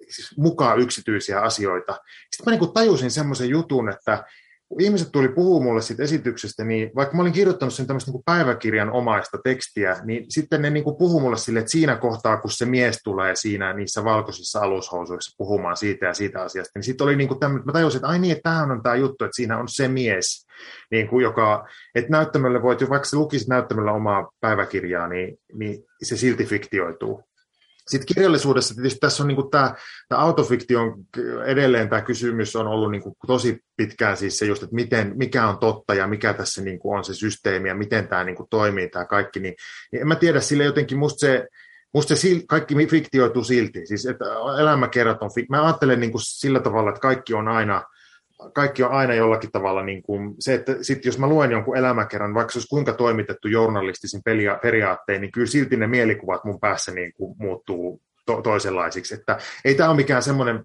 siis 0.08 0.38
mukaan 0.38 0.78
yksityisiä 0.80 1.40
asioita. 1.40 1.92
Sitten 2.30 2.44
mä 2.46 2.50
niin 2.50 2.58
kuin 2.58 2.72
tajusin 2.72 3.10
semmoisen 3.10 3.48
jutun, 3.48 3.88
että 3.88 4.24
kun 4.68 4.80
ihmiset 4.80 5.08
tuli 5.12 5.28
puhua 5.28 5.62
mulle 5.62 5.82
siitä 5.82 6.02
esityksestä, 6.02 6.64
niin 6.64 6.90
vaikka 6.96 7.16
mä 7.16 7.22
olin 7.22 7.32
kirjoittanut 7.32 7.74
sen 7.74 7.86
tämmöistä 7.86 8.10
niin 8.10 8.22
päiväkirjan 8.24 8.90
omaista 8.90 9.38
tekstiä, 9.44 9.96
niin 10.04 10.24
sitten 10.28 10.62
ne 10.62 10.70
niin 10.70 10.84
puhuu 10.98 11.20
mulle 11.20 11.36
sille, 11.36 11.58
että 11.58 11.72
siinä 11.72 11.96
kohtaa, 11.96 12.36
kun 12.36 12.50
se 12.50 12.66
mies 12.66 13.00
tulee 13.04 13.36
siinä 13.36 13.72
niissä 13.72 14.04
valkoisissa 14.04 14.60
alushousuissa 14.60 15.34
puhumaan 15.38 15.76
siitä 15.76 16.06
ja 16.06 16.14
siitä 16.14 16.42
asiasta, 16.42 16.70
niin 16.74 16.84
sitten 16.84 17.04
oli 17.04 17.16
niin 17.16 17.28
kuin 17.28 17.40
tämmöinen, 17.40 17.66
mä 17.66 17.72
tajusin, 17.72 17.98
että 17.98 18.08
ai 18.08 18.18
niin, 18.18 18.32
että 18.32 18.42
tämähän 18.42 18.70
on 18.70 18.82
tämä 18.82 18.94
juttu, 18.94 19.24
että 19.24 19.36
siinä 19.36 19.58
on 19.58 19.68
se 19.68 19.88
mies, 19.88 20.46
niin 20.90 21.08
kuin 21.08 21.22
joka, 21.22 21.68
että 21.94 22.10
näyttämölle 22.10 22.62
voit, 22.62 22.90
vaikka 22.90 23.08
se 23.08 23.16
lukisi 23.16 23.48
näyttämöllä 23.48 23.92
omaa 23.92 24.30
päiväkirjaa, 24.40 25.08
niin, 25.08 25.38
niin 25.52 25.84
se 26.02 26.16
silti 26.16 26.44
fiktioituu. 26.44 27.24
Sitten 27.89 28.14
kirjallisuudessa 28.14 28.74
tietysti 28.74 28.99
tässä 28.99 29.22
on 29.22 29.28
niin 29.28 29.51
tämä, 29.51 29.74
tämä 30.09 30.20
autofiktion 30.20 31.05
edelleen 31.47 31.89
tämä 31.89 32.03
kysymys 32.03 32.57
on 32.57 32.66
ollut 32.66 32.91
niin 32.91 33.03
kuin 33.03 33.14
tosi 33.26 33.61
pitkään 33.76 34.16
siis 34.16 34.39
se 34.39 34.47
just, 34.47 34.62
että 34.62 34.74
miten, 34.74 35.12
mikä 35.16 35.49
on 35.49 35.59
totta 35.59 35.95
ja 35.95 36.07
mikä 36.07 36.35
tässä 36.35 36.62
niin 36.62 36.78
kuin 36.78 36.99
on 36.99 37.05
se 37.05 37.14
systeemi 37.14 37.68
ja 37.68 37.74
miten 37.74 38.09
tämä 38.09 38.24
niin 38.24 38.37
kuin 38.37 38.49
toimii 38.51 38.89
tämä 38.89 39.05
kaikki, 39.05 39.41
niin, 39.41 39.55
niin 39.93 40.01
en 40.01 40.09
mä 40.09 40.16
tiedä, 40.16 40.41
sille 40.41 40.64
jotenkin 40.64 40.99
musta 40.99 41.20
se, 41.20 41.49
musta 41.95 42.16
se 42.16 42.28
kaikki 42.49 42.87
fiktioituu 42.87 43.45
silti, 43.45 43.87
siis 43.87 44.07
että 44.07 44.24
elämäkerrat 44.61 45.22
on, 45.22 45.30
mä 45.49 45.64
ajattelen 45.64 46.01
niin 46.01 46.12
kuin 46.12 46.22
sillä 46.24 46.61
tavalla, 46.61 46.91
että 46.91 47.01
kaikki 47.01 47.35
on 47.35 47.49
aina, 47.49 47.82
kaikki 48.53 48.82
on 48.82 48.91
aina 48.91 49.14
jollakin 49.14 49.53
tavalla 49.53 49.82
niin 49.82 50.03
kuin 50.03 50.35
se, 50.39 50.55
että 50.55 50.76
sit 50.82 51.05
jos 51.05 51.18
mä 51.18 51.26
luen 51.26 51.51
jonkun 51.51 51.76
elämäkerran, 51.76 52.35
vaikka 52.35 52.53
se 52.53 52.59
olisi 52.59 52.68
kuinka 52.68 52.93
toimitettu 52.93 53.49
journalistisin 53.49 54.22
periaattein, 54.62 55.20
niin 55.20 55.32
kyllä 55.32 55.47
silti 55.47 55.76
ne 55.76 55.87
mielikuvat 55.87 56.45
mun 56.45 56.61
päässä 56.61 56.93
niin 56.93 57.12
kuin 57.12 57.37
muuttuu 57.39 58.01
to- 58.26 58.43
toisenlaisiksi. 58.43 59.14
Että 59.14 59.39
ei 59.64 59.74
tämä 59.74 59.89
ole 59.89 59.97
mikään 59.97 60.22
semmoinen 60.22 60.64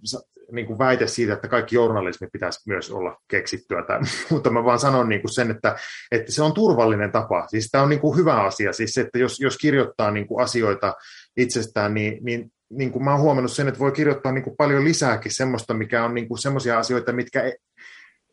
niin 0.52 0.68
kuin 0.68 0.80
väite 0.80 1.08
siitä, 1.08 1.34
että 1.34 1.48
kaikki 1.48 1.76
journalismi 1.76 2.28
pitäisi 2.34 2.62
myös 2.68 2.92
olla 2.92 3.18
keksittyä, 3.28 3.84
tai, 3.84 4.00
mutta 4.32 4.50
mä 4.50 4.64
vaan 4.64 4.80
sanon 4.80 5.10
niin 5.10 5.22
kuin 5.22 5.34
sen, 5.34 5.52
että, 5.52 5.76
että 6.12 6.32
se 6.32 6.44
on 6.44 6.54
turvallinen 6.54 7.12
tapa. 7.12 7.48
Siis 7.48 7.70
tämä 7.72 7.84
on 7.84 7.90
niin 7.90 8.00
kuin 8.00 8.18
hyvä 8.18 8.42
asia, 8.44 8.74
siis 8.74 8.98
että 8.98 9.20
jos, 9.20 9.40
jos 9.40 9.58
kirjoittaa 9.58 10.12
niin 10.12 10.28
kuin 10.28 10.44
asioita 10.44 10.94
itsestään, 11.38 11.94
niin, 11.94 12.18
niin 12.22 12.52
niin 12.70 12.92
kuin 12.92 13.04
mä 13.04 13.12
oon 13.12 13.22
huomannut 13.22 13.52
sen, 13.52 13.68
että 13.68 13.80
voi 13.80 13.92
kirjoittaa 13.92 14.32
niin 14.32 14.44
kuin 14.44 14.58
paljon 14.58 14.84
lisääkin 14.84 15.36
semmoista, 15.36 15.74
mikä 15.74 16.04
on 16.04 16.14
niin 16.14 16.28
kuin 16.28 16.38
semmoisia 16.38 16.80
asioita, 16.80 17.14
mitkä 17.14 17.42
e- 17.42 17.56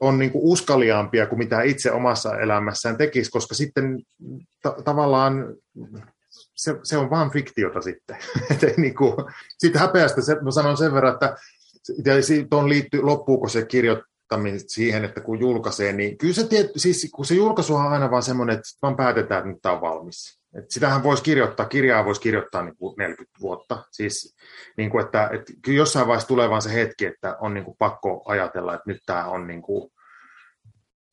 on 0.01 0.19
niin 0.19 0.33
kuin 0.33 0.45
uskaliaampia 0.45 1.27
kuin 1.27 1.39
mitä 1.39 1.63
itse 1.63 1.93
omassa 1.93 2.39
elämässään 2.39 2.97
tekisi, 2.97 3.31
koska 3.31 3.55
sitten 3.55 4.03
ta- 4.63 4.77
tavallaan 4.85 5.55
se, 6.55 6.77
se 6.83 6.97
on 6.97 7.11
vaan 7.11 7.31
fiktiota 7.31 7.81
sitten. 7.81 8.17
niin 8.77 8.95
kuin, 8.95 9.15
sitten 9.59 9.81
häpeästä 9.81 10.23
se, 10.23 10.35
mä 10.35 10.51
sanon 10.51 10.77
sen 10.77 10.95
verran, 10.95 11.13
että 11.13 11.37
tuon 12.51 12.69
liittyy, 12.69 13.03
loppuuko 13.03 13.49
se 13.49 13.65
kirjoittaminen 13.65 14.61
siihen, 14.67 15.05
että 15.05 15.21
kun 15.21 15.41
julkaisee, 15.41 15.93
niin 15.93 16.19
kyllä 16.19 16.35
se, 16.35 16.47
tiet, 16.47 16.71
siis, 16.77 17.09
kun 17.15 17.25
se 17.25 17.35
julkaisu 17.35 17.75
on 17.75 17.87
aina 17.87 18.11
vaan 18.11 18.23
semmoinen, 18.23 18.57
että 18.57 18.69
vaan 18.83 18.97
päätetään, 18.97 19.39
että 19.39 19.51
nyt 19.51 19.63
tämä 19.63 19.75
on 19.75 19.81
valmis. 19.81 20.41
Et 20.59 20.65
sitähän 20.69 21.03
voisi 21.03 21.23
kirjoittaa, 21.23 21.67
kirjaa 21.67 22.05
voisi 22.05 22.21
kirjoittaa 22.21 22.63
niin 22.63 22.77
kuin 22.77 22.95
40 22.99 23.41
vuotta. 23.41 23.85
Siis, 23.91 24.37
niin 24.77 24.91
kuin, 24.91 25.05
että, 25.05 25.31
että 25.33 25.53
kyllä 25.63 25.79
jossain 25.79 26.07
vaiheessa 26.07 26.29
tulee 26.29 26.51
vaan 26.51 26.63
se 26.63 26.75
hetki, 26.75 27.07
että 27.07 27.37
on 27.41 27.55
niin 27.55 27.65
kuin 27.65 27.77
pakko 27.79 28.23
ajatella, 28.27 28.75
että 28.75 28.91
nyt 28.91 29.01
tämä 29.07 29.25
on 29.25 29.47
niin 29.47 29.63
kuin, 29.63 29.91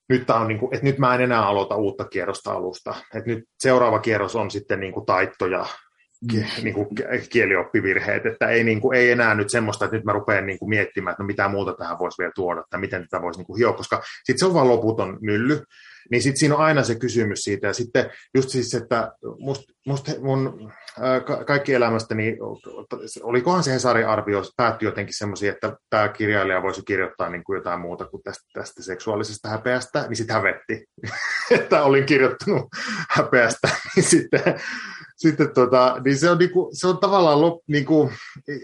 nyt, 0.10 0.26
tämä 0.28 0.40
on 0.40 0.48
niin 0.48 0.60
kuin, 0.60 0.74
että 0.76 0.86
nyt 0.86 0.98
mä 0.98 1.16
en 1.16 1.22
enää 1.22 1.46
aloita 1.46 1.76
uutta 1.76 2.06
kierrosta 2.06 2.52
alusta. 2.52 2.96
Että 3.16 3.30
nyt 3.30 3.44
seuraava 3.60 4.00
kierros 4.00 4.36
on 4.36 4.52
sitten 4.52 4.80
niin 4.80 4.94
kuin 4.94 5.06
taitto 5.06 5.48
ja 5.48 5.66
mm. 6.34 6.44
niin 6.64 6.74
kuin 6.74 6.88
kielioppivirheet, 7.30 8.26
että 8.26 8.48
ei, 8.48 8.64
niin 8.64 8.82
kuin, 8.82 8.98
ei 8.98 9.12
enää 9.12 9.36
nyt 9.36 9.50
semmoista, 9.50 9.86
että 9.86 9.98
nyt 9.98 10.06
mä 10.06 10.14
rupean 10.14 10.46
niin 10.46 10.60
kuin 10.60 10.70
miettimään, 10.70 11.12
että 11.12 11.24
no 11.24 11.28
mitä 11.28 11.48
muuta 11.48 11.74
tähän 11.74 12.00
voisi 12.00 12.18
vielä 12.18 12.32
tuoda, 12.36 12.62
että 12.62 12.78
miten 12.78 13.02
tätä 13.02 13.22
voisi 13.22 13.40
niin 13.40 13.48
kuin 13.48 13.58
hioa, 13.58 13.74
koska 13.74 14.02
sitten 14.24 14.40
se 14.40 14.46
on 14.46 14.54
vaan 14.54 14.68
loputon 14.68 15.18
mylly, 15.22 15.64
niin 16.12 16.22
sitten 16.22 16.40
siinä 16.40 16.56
on 16.56 16.62
aina 16.62 16.84
se 16.84 16.96
kysymys 16.96 17.40
siitä. 17.40 17.68
Ja 17.68 17.74
sitten 17.74 18.10
just 18.36 18.50
siis, 18.50 18.74
että 18.74 19.12
must, 19.40 19.64
must 19.88 20.10
mun 20.22 20.72
ää, 21.02 21.20
kaikki 21.46 21.74
elämästäni, 21.74 22.38
olikohan 23.24 23.64
se 23.64 23.72
Hesarin 23.72 24.08
arvio, 24.08 24.42
päättyi 24.58 24.88
jotenkin 24.88 25.18
semmoisia, 25.18 25.52
että 25.52 25.76
tämä 25.90 26.10
kirjailija 26.10 26.62
voisi 26.62 26.82
kirjoittaa 26.86 27.30
niin 27.30 27.44
kuin 27.44 27.58
jotain 27.58 27.80
muuta 27.80 28.06
kuin 28.06 28.24
tästä, 28.24 28.44
tästä 28.54 28.84
seksuaalisesta 28.84 29.50
häpeästä, 29.50 30.06
niin 30.08 30.16
sitten 30.16 30.36
hävetti, 30.36 30.86
että 31.60 31.84
olin 31.84 32.06
kirjoittanut 32.06 32.68
häpeästä, 33.10 33.70
niin 33.96 34.04
sitten 34.04 34.60
sitten 35.16 35.54
tota, 35.54 35.98
niin 36.06 36.18
se 36.18 36.30
on, 36.30 36.38
niinku, 36.38 36.70
se 36.74 36.88
on 36.88 36.98
tavallaan, 36.98 37.42
lop, 37.42 37.62
niinku, 37.68 38.12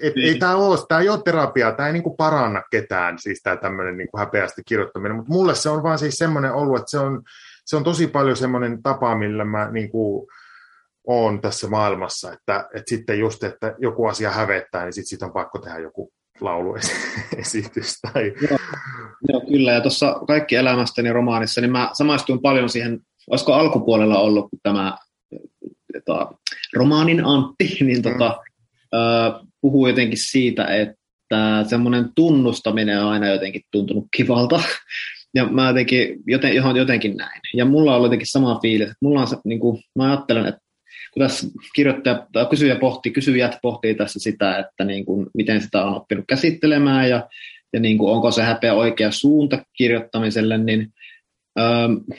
et, 0.02 0.16
niin. 0.16 0.28
ei 0.28 0.40
tämä 0.40 0.56
ole, 0.56 0.78
tämä 0.88 1.02
ei 1.02 1.10
ole 1.10 1.22
terapiaa, 1.26 1.72
tämä 1.72 1.88
ei 1.88 1.94
niinku 1.94 2.16
paranna 2.16 2.64
ketään, 2.72 3.20
siis 3.20 3.40
tämä 3.44 3.56
tämmöinen 3.56 3.98
niinku 3.98 4.18
häpeästi 4.18 4.62
kirjoittaminen, 4.66 5.16
mutta 5.16 5.34
mulle 5.34 5.56
se 5.56 5.70
on 5.70 5.84
vaan 5.84 6.00
siis 6.00 6.16
semmoinen 6.16 6.54
ollut, 6.54 6.80
että 6.80 6.90
se 6.92 7.00
on, 7.00 7.22
se 7.66 7.76
on 7.76 7.84
tosi 7.84 8.08
paljon 8.08 8.36
semmoinen 8.36 8.84
tapa, 8.84 9.16
millä 9.16 9.46
mä 9.46 9.72
niinku, 9.72 10.28
on 11.12 11.42
tässä 11.42 11.68
maailmassa, 11.68 12.34
että, 12.34 12.68
että 12.76 12.90
sitten 12.90 13.20
just, 13.20 13.44
että 13.44 13.76
joku 13.80 14.06
asia 14.06 14.32
hävettää, 14.32 14.84
niin 14.84 14.94
sitten 14.94 15.10
sit 15.10 15.24
on 15.24 15.34
pakko 15.34 15.60
tehdä 15.60 15.80
joku 15.80 16.12
lauluesitys. 16.42 18.00
Tai... 18.14 18.34
Joo, 18.50 18.60
joo, 19.30 19.42
kyllä, 19.42 19.72
ja 19.72 19.82
tuossa 19.82 20.20
kaikki 20.28 20.56
elämästäni 20.56 21.14
romaanissa, 21.14 21.62
niin 21.62 21.72
mä 21.72 21.90
samaistuin 21.94 22.42
paljon 22.42 22.70
siihen, 22.70 23.00
olisiko 23.30 23.54
alkupuolella 23.54 24.20
ollut, 24.20 24.50
tämä 24.64 24.98
tota, 26.06 26.32
romaanin 26.74 27.26
Antti, 27.26 27.78
niin 27.86 28.02
tota, 28.02 28.40
mm. 28.94 29.00
ö, 29.00 29.40
puhuu 29.62 29.88
jotenkin 29.88 30.20
siitä, 30.22 30.66
että 30.66 31.66
semmoinen 31.70 32.10
tunnustaminen 32.16 33.04
on 33.04 33.12
aina 33.12 33.28
jotenkin 33.28 33.62
tuntunut 33.72 34.06
kivalta. 34.18 34.62
Ja 35.36 35.46
mä 35.46 35.68
jotenkin, 35.68 36.20
joten, 36.28 36.56
johon 36.56 36.76
jotenkin 36.76 37.18
näin. 37.18 37.42
Ja 37.54 37.66
mulla 37.66 37.96
on 37.96 38.04
jotenkin 38.04 38.28
sama 38.28 38.60
fiilis, 38.62 38.88
että 38.88 38.98
mulla 39.02 39.22
on 39.22 39.28
se, 39.28 39.38
niin 39.44 39.60
kuin, 39.60 39.84
mä 39.96 40.12
ajattelen, 40.12 40.46
että 40.46 40.62
kun 41.14 41.24
tässä 41.24 41.48
kirjoittaja, 41.76 42.28
tai 42.32 42.46
kysyjä 42.46 42.76
pohtii, 42.76 43.12
kysyjät 43.12 43.58
pohtii 43.62 43.96
tässä 43.96 44.20
sitä, 44.20 44.58
että 44.58 44.86
niin 44.86 45.06
kuin, 45.06 45.28
miten 45.34 45.62
sitä 45.62 45.86
on 45.86 45.96
oppinut 45.96 46.26
käsittelemään 46.28 47.10
ja, 47.10 47.30
ja 47.74 47.80
niin 47.80 47.98
kuin, 47.98 48.12
onko 48.12 48.32
se 48.32 48.44
häpeä 48.44 48.74
oikea 48.74 49.12
suunta 49.12 49.64
kirjoittamiselle, 49.78 50.58
niin 50.58 50.94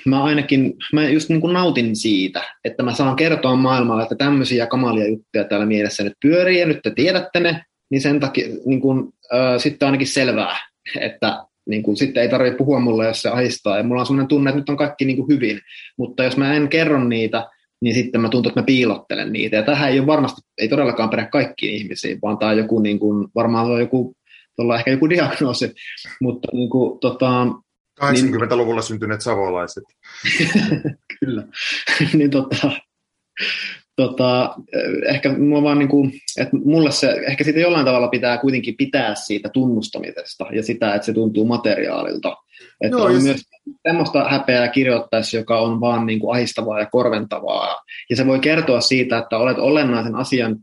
mä 0.04 0.22
ainakin, 0.22 0.74
mä 0.92 1.08
just 1.08 1.28
niin 1.28 1.40
kuin 1.40 1.52
nautin 1.52 1.96
siitä, 1.96 2.42
että 2.64 2.82
mä 2.82 2.92
saan 2.92 3.16
kertoa 3.16 3.56
maailmalle, 3.56 4.02
että 4.02 4.14
tämmöisiä 4.14 4.66
kamalia 4.66 5.08
juttuja 5.08 5.44
täällä 5.44 5.66
mielessä 5.66 6.04
nyt 6.04 6.12
pyörii 6.22 6.60
ja 6.60 6.66
nyt 6.66 6.80
te 6.82 6.92
tiedätte 6.94 7.40
ne, 7.40 7.64
niin 7.90 8.00
sen 8.00 8.20
takia 8.20 8.48
niin 8.66 8.80
kuin, 8.80 9.12
äh, 9.34 9.58
sitten 9.58 9.86
ainakin 9.86 10.06
selvää, 10.06 10.56
että 11.00 11.44
niin 11.66 11.82
kuin, 11.82 11.96
sitten 11.96 12.22
ei 12.22 12.28
tarvitse 12.28 12.56
puhua 12.56 12.80
mulle, 12.80 13.06
jos 13.06 13.22
se 13.22 13.28
ahistaa. 13.28 13.76
Ja 13.76 13.82
mulla 13.82 14.00
on 14.00 14.06
sellainen 14.06 14.28
tunne, 14.28 14.50
että 14.50 14.58
nyt 14.58 14.68
on 14.68 14.76
kaikki 14.76 15.04
niin 15.04 15.16
kuin 15.16 15.28
hyvin. 15.28 15.60
Mutta 15.98 16.24
jos 16.24 16.36
mä 16.36 16.54
en 16.54 16.68
kerro 16.68 17.04
niitä, 17.04 17.48
niin 17.80 17.94
sitten 17.94 18.20
mä 18.20 18.28
tuntuu, 18.28 18.50
että 18.50 18.60
mä 18.60 18.64
piilottelen 18.64 19.32
niitä. 19.32 19.56
Ja 19.56 19.62
tähän 19.62 19.90
ei 19.90 19.98
ole 19.98 20.06
varmasti, 20.06 20.40
ei 20.58 20.68
todellakaan 20.68 21.10
perä 21.10 21.26
kaikkiin 21.26 21.74
ihmisiin, 21.74 22.18
vaan 22.22 22.38
tämä 22.38 22.50
on 22.50 22.58
joku, 22.58 22.80
niin 22.80 22.98
kuin, 22.98 23.28
varmaan 23.34 23.70
on 23.70 23.80
joku, 23.80 24.16
tuolla 24.56 24.78
ehkä 24.78 24.90
joku 24.90 25.10
diagnoosi. 25.10 25.74
Mutta 26.20 26.48
niin 26.52 26.70
kuin, 26.70 27.00
tota, 27.00 27.46
80-luvulla 28.00 28.80
niin, 28.80 28.82
syntyneet 28.82 29.20
savolaiset. 29.20 29.84
Kyllä. 31.20 31.46
niin 32.12 32.30
tota, 32.30 32.70
tota, 33.96 34.54
ehkä 35.08 35.38
mulla 35.38 35.62
vaan 35.62 35.78
niin 35.78 35.88
kuin, 35.88 36.12
että 36.38 36.56
mulle 36.64 36.90
se, 36.90 37.10
ehkä 37.26 37.44
siitä 37.44 37.60
jollain 37.60 37.84
tavalla 37.84 38.08
pitää 38.08 38.38
kuitenkin 38.38 38.74
pitää 38.78 39.14
siitä 39.14 39.48
tunnustamisesta 39.48 40.46
ja 40.52 40.62
sitä, 40.62 40.94
että 40.94 41.06
se 41.06 41.12
tuntuu 41.12 41.44
materiaalilta. 41.44 42.36
Että 42.80 42.96
no, 42.96 43.04
on 43.04 43.14
jos... 43.14 43.22
myös 43.22 43.40
semmoista 43.88 44.28
häpeää 44.28 44.68
kirjoittaessa, 44.68 45.36
joka 45.36 45.60
on 45.60 45.80
vaan 45.80 46.06
niin 46.06 46.20
kuin 46.20 46.36
ahistavaa 46.36 46.80
ja 46.80 46.86
korventavaa. 46.86 47.76
Ja 48.10 48.16
se 48.16 48.26
voi 48.26 48.38
kertoa 48.38 48.80
siitä, 48.80 49.18
että 49.18 49.38
olet 49.38 49.58
olennaisen 49.58 50.14
asian 50.14 50.56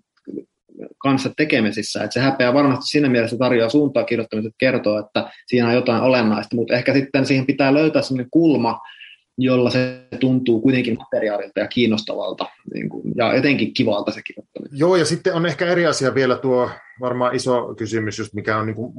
kanssa 0.97 1.29
tekemisissä. 1.37 2.03
Että 2.03 2.13
se 2.13 2.19
häpeä 2.19 2.53
varmasti 2.53 2.85
siinä 2.87 3.09
mielessä 3.09 3.37
tarjoaa 3.37 3.69
suuntaa 3.69 4.03
kirjoittamiset 4.03 4.53
kertoo, 4.57 4.99
että 4.99 5.29
siinä 5.47 5.67
on 5.67 5.73
jotain 5.73 6.03
olennaista, 6.03 6.55
mutta 6.55 6.73
ehkä 6.73 6.93
sitten 6.93 7.25
siihen 7.25 7.45
pitää 7.45 7.73
löytää 7.73 8.01
sellainen 8.01 8.31
kulma, 8.31 8.79
jolla 9.37 9.69
se 9.69 10.07
tuntuu 10.19 10.61
kuitenkin 10.61 10.97
materiaalilta 10.97 11.59
ja 11.59 11.67
kiinnostavalta 11.67 12.45
niin 12.73 12.89
kuin, 12.89 13.03
ja 13.15 13.33
etenkin 13.33 13.73
kivalta 13.73 14.11
se 14.11 14.21
kirjoittaminen. 14.21 14.79
Joo, 14.79 14.95
ja 14.95 15.05
sitten 15.05 15.33
on 15.33 15.45
ehkä 15.45 15.65
eri 15.65 15.85
asia 15.85 16.15
vielä 16.15 16.37
tuo 16.37 16.69
varmaan 16.99 17.35
iso 17.35 17.75
kysymys, 17.77 18.19
just 18.19 18.33
mikä 18.33 18.57
on 18.57 18.65
niin 18.65 18.75
kuin 18.75 18.93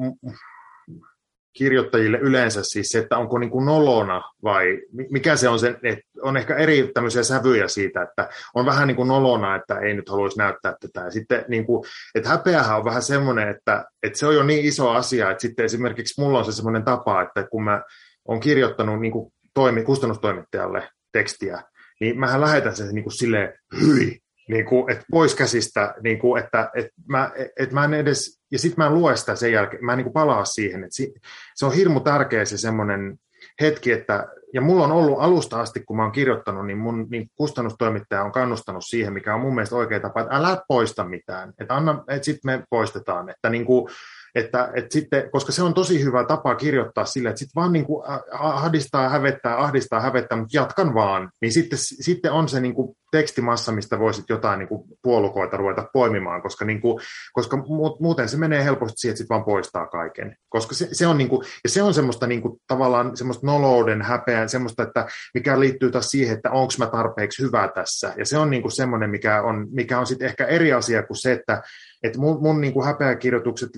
kirjoittajille 1.58 2.18
yleensä 2.18 2.60
siis 2.62 2.88
se, 2.88 2.98
että 2.98 3.18
onko 3.18 3.38
niin 3.38 3.50
kuin 3.50 3.64
nolona 3.64 4.22
vai 4.42 4.78
mikä 5.10 5.36
se 5.36 5.48
on 5.48 5.58
se, 5.58 5.68
että 5.82 6.08
on 6.22 6.36
ehkä 6.36 6.54
eri 6.54 6.90
tämmöisiä 6.94 7.22
sävyjä 7.22 7.68
siitä, 7.68 8.02
että 8.02 8.28
on 8.54 8.66
vähän 8.66 8.88
niin 8.88 8.96
kuin 8.96 9.08
nolona, 9.08 9.56
että 9.56 9.78
ei 9.78 9.94
nyt 9.94 10.08
haluaisi 10.08 10.38
näyttää 10.38 10.74
tätä. 10.80 11.00
Ja 11.00 11.10
sitten 11.10 11.44
niin 11.48 11.66
kuin, 11.66 11.84
että 12.14 12.28
häpeähän 12.28 12.78
on 12.78 12.84
vähän 12.84 13.02
semmoinen, 13.02 13.48
että, 13.48 13.84
että 14.02 14.18
se 14.18 14.26
on 14.26 14.34
jo 14.34 14.42
niin 14.42 14.64
iso 14.64 14.90
asia, 14.90 15.30
että 15.30 15.42
sitten 15.42 15.64
esimerkiksi 15.64 16.20
mulla 16.20 16.38
on 16.38 16.44
se 16.44 16.52
semmoinen 16.52 16.84
tapa, 16.84 17.22
että 17.22 17.46
kun 17.50 17.64
mä 17.64 17.82
oon 18.28 18.40
kirjoittanut 18.40 19.00
niin 19.00 19.12
kuin 19.12 19.32
toimi, 19.58 19.82
kustannustoimittajalle 19.82 20.88
tekstiä, 21.12 21.62
niin 22.00 22.20
mähän 22.20 22.40
lähetän 22.40 22.76
sen 22.76 22.94
niin 22.94 23.02
kuin 23.02 23.12
silleen, 23.12 23.52
hyi, 23.80 24.18
niin 24.48 24.64
kuin, 24.64 24.92
että 24.92 25.04
pois 25.10 25.34
käsistä, 25.34 25.94
niin 26.00 26.18
kuin, 26.18 26.44
että, 26.44 26.70
että, 26.74 26.92
mä, 27.08 27.30
että 27.58 27.74
mä 27.74 27.84
en 27.84 27.94
edes, 27.94 28.40
ja 28.52 28.58
sitten 28.58 28.84
mä 28.84 28.86
en 28.86 28.94
lue 28.94 29.16
sitä 29.16 29.36
sen 29.36 29.52
jälkeen, 29.52 29.84
mä 29.84 29.92
en 29.92 29.96
niin 29.96 30.04
kuin 30.04 30.12
palaa 30.12 30.44
siihen, 30.44 30.84
että 30.84 30.96
si, 30.96 31.14
se 31.54 31.66
on 31.66 31.72
hirmu 31.72 32.00
tärkeä 32.00 32.44
se 32.44 32.58
semmoinen 32.58 33.18
hetki, 33.60 33.92
että, 33.92 34.26
ja 34.54 34.60
mulla 34.60 34.84
on 34.84 34.92
ollut 34.92 35.20
alusta 35.20 35.60
asti, 35.60 35.80
kun 35.80 35.96
mä 35.96 36.02
oon 36.02 36.12
kirjoittanut, 36.12 36.66
niin 36.66 36.78
mun 36.78 37.06
niin 37.10 37.30
kustannustoimittaja 37.34 38.24
on 38.24 38.32
kannustanut 38.32 38.84
siihen, 38.86 39.12
mikä 39.12 39.34
on 39.34 39.40
mun 39.40 39.54
mielestä 39.54 39.76
oikea 39.76 40.00
tapa, 40.00 40.20
että 40.20 40.36
älä 40.36 40.62
poista 40.68 41.04
mitään, 41.04 41.52
että, 41.60 41.74
anna, 41.74 42.04
että 42.08 42.24
sitten 42.24 42.52
me 42.52 42.62
poistetaan, 42.70 43.28
että 43.28 43.50
niin 43.50 43.64
kuin, 43.64 43.88
että, 44.34 44.70
että 44.74 44.92
sitten, 44.92 45.30
koska 45.30 45.52
se 45.52 45.62
on 45.62 45.74
tosi 45.74 46.04
hyvä 46.04 46.24
tapa 46.24 46.54
kirjoittaa 46.54 47.04
sille, 47.04 47.28
että 47.28 47.38
sitten 47.38 47.60
vaan 47.60 47.72
niin 47.72 47.84
kuin 47.84 48.04
ahdistaa, 48.32 49.08
hävettää, 49.08 49.62
ahdistaa, 49.62 50.00
hävettää, 50.00 50.38
mutta 50.38 50.56
jatkan 50.56 50.94
vaan, 50.94 51.30
niin 51.40 51.52
sitten, 51.52 51.78
sitten 51.78 52.32
on 52.32 52.48
se 52.48 52.60
niin 52.60 52.74
kuin 52.74 52.96
tekstimassa, 53.10 53.72
mistä 53.72 53.98
voisit 53.98 54.24
jotain 54.28 54.58
niin 54.58 54.68
kuin 54.68 54.82
puolukoita 55.02 55.56
ruveta 55.56 55.84
poimimaan, 55.92 56.42
koska, 56.42 56.64
niin 56.64 56.80
kuin, 56.80 57.00
koska 57.32 57.56
muuten 58.00 58.28
se 58.28 58.36
menee 58.36 58.64
helposti 58.64 58.96
siihen, 58.96 59.12
että 59.12 59.18
sitten 59.18 59.34
vaan 59.34 59.44
poistaa 59.44 59.86
kaiken. 59.86 60.36
Koska 60.48 60.74
se, 60.74 60.88
se 60.92 61.06
on, 61.06 61.18
niin 61.18 61.28
kuin, 61.28 61.46
ja 61.64 61.70
se 61.70 61.82
on 61.82 61.94
semmoista 61.94 62.26
niin 62.26 62.42
kuin, 62.42 62.60
tavallaan 62.66 63.16
semmoista 63.16 63.46
nolouden 63.46 64.02
häpeää, 64.02 64.48
semmoista, 64.48 64.82
että 64.82 65.06
mikä 65.34 65.60
liittyy 65.60 65.90
taas 65.90 66.10
siihen, 66.10 66.36
että 66.36 66.50
onko 66.50 66.72
mä 66.78 66.86
tarpeeksi 66.86 67.42
hyvä 67.42 67.68
tässä. 67.74 68.14
Ja 68.16 68.26
se 68.26 68.38
on 68.38 68.50
niin 68.50 68.62
kuin 68.62 68.72
semmoinen, 68.72 69.10
mikä 69.10 69.42
on, 69.42 69.66
mikä 69.70 69.98
on 69.98 70.06
sitten 70.06 70.28
ehkä 70.28 70.46
eri 70.46 70.72
asia 70.72 71.02
kuin 71.02 71.16
se, 71.16 71.32
että 71.32 71.62
että 72.02 72.18
mun, 72.18 72.42
mun 72.42 72.60
niin 72.60 72.72
kuin 72.72 72.86
häpeäkirjoitukset 72.86 73.70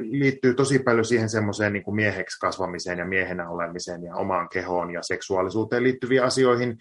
liittyy 0.00 0.54
tosi 0.54 0.78
paljon 0.78 1.04
siihen 1.04 1.28
semmoiseen 1.28 1.72
niin 1.72 1.94
mieheksi 1.94 2.38
kasvamiseen 2.40 2.98
ja 2.98 3.04
miehenä 3.04 3.48
olemiseen 3.48 4.02
ja 4.02 4.16
omaan 4.16 4.48
kehoon 4.48 4.90
ja 4.90 5.02
seksuaalisuuteen 5.02 5.82
liittyviin 5.82 6.22
asioihin, 6.22 6.76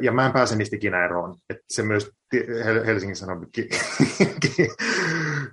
ja 0.00 0.12
mä 0.12 0.26
en 0.26 0.32
pääse 0.32 0.56
niistä 0.56 0.76
ikinä 0.76 1.04
eroon. 1.04 1.36
Et 1.50 1.58
se 1.68 1.82
myös 1.82 2.10
Helsingin 2.86 3.16
Sanomat 3.16 3.48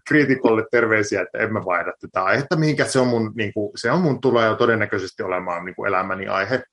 kriitikolle 0.07 0.65
terveisiä, 0.71 1.21
että 1.21 1.37
en 1.37 1.53
mä 1.53 1.65
vaihda 1.65 1.93
tätä 1.99 2.23
aihetta 2.23 2.55
mihinkä 2.55 2.85
se 2.85 2.99
on 2.99 3.07
mun, 3.07 3.31
niin 3.35 3.53
kuin, 3.53 3.71
se 3.75 3.91
on 3.91 4.01
mun 4.01 4.21
tulee 4.21 4.55
todennäköisesti 4.55 5.23
olemaan 5.23 5.65
niin 5.65 5.75
kuin 5.75 5.87
elämäni 5.87 6.27
aihe. 6.27 6.63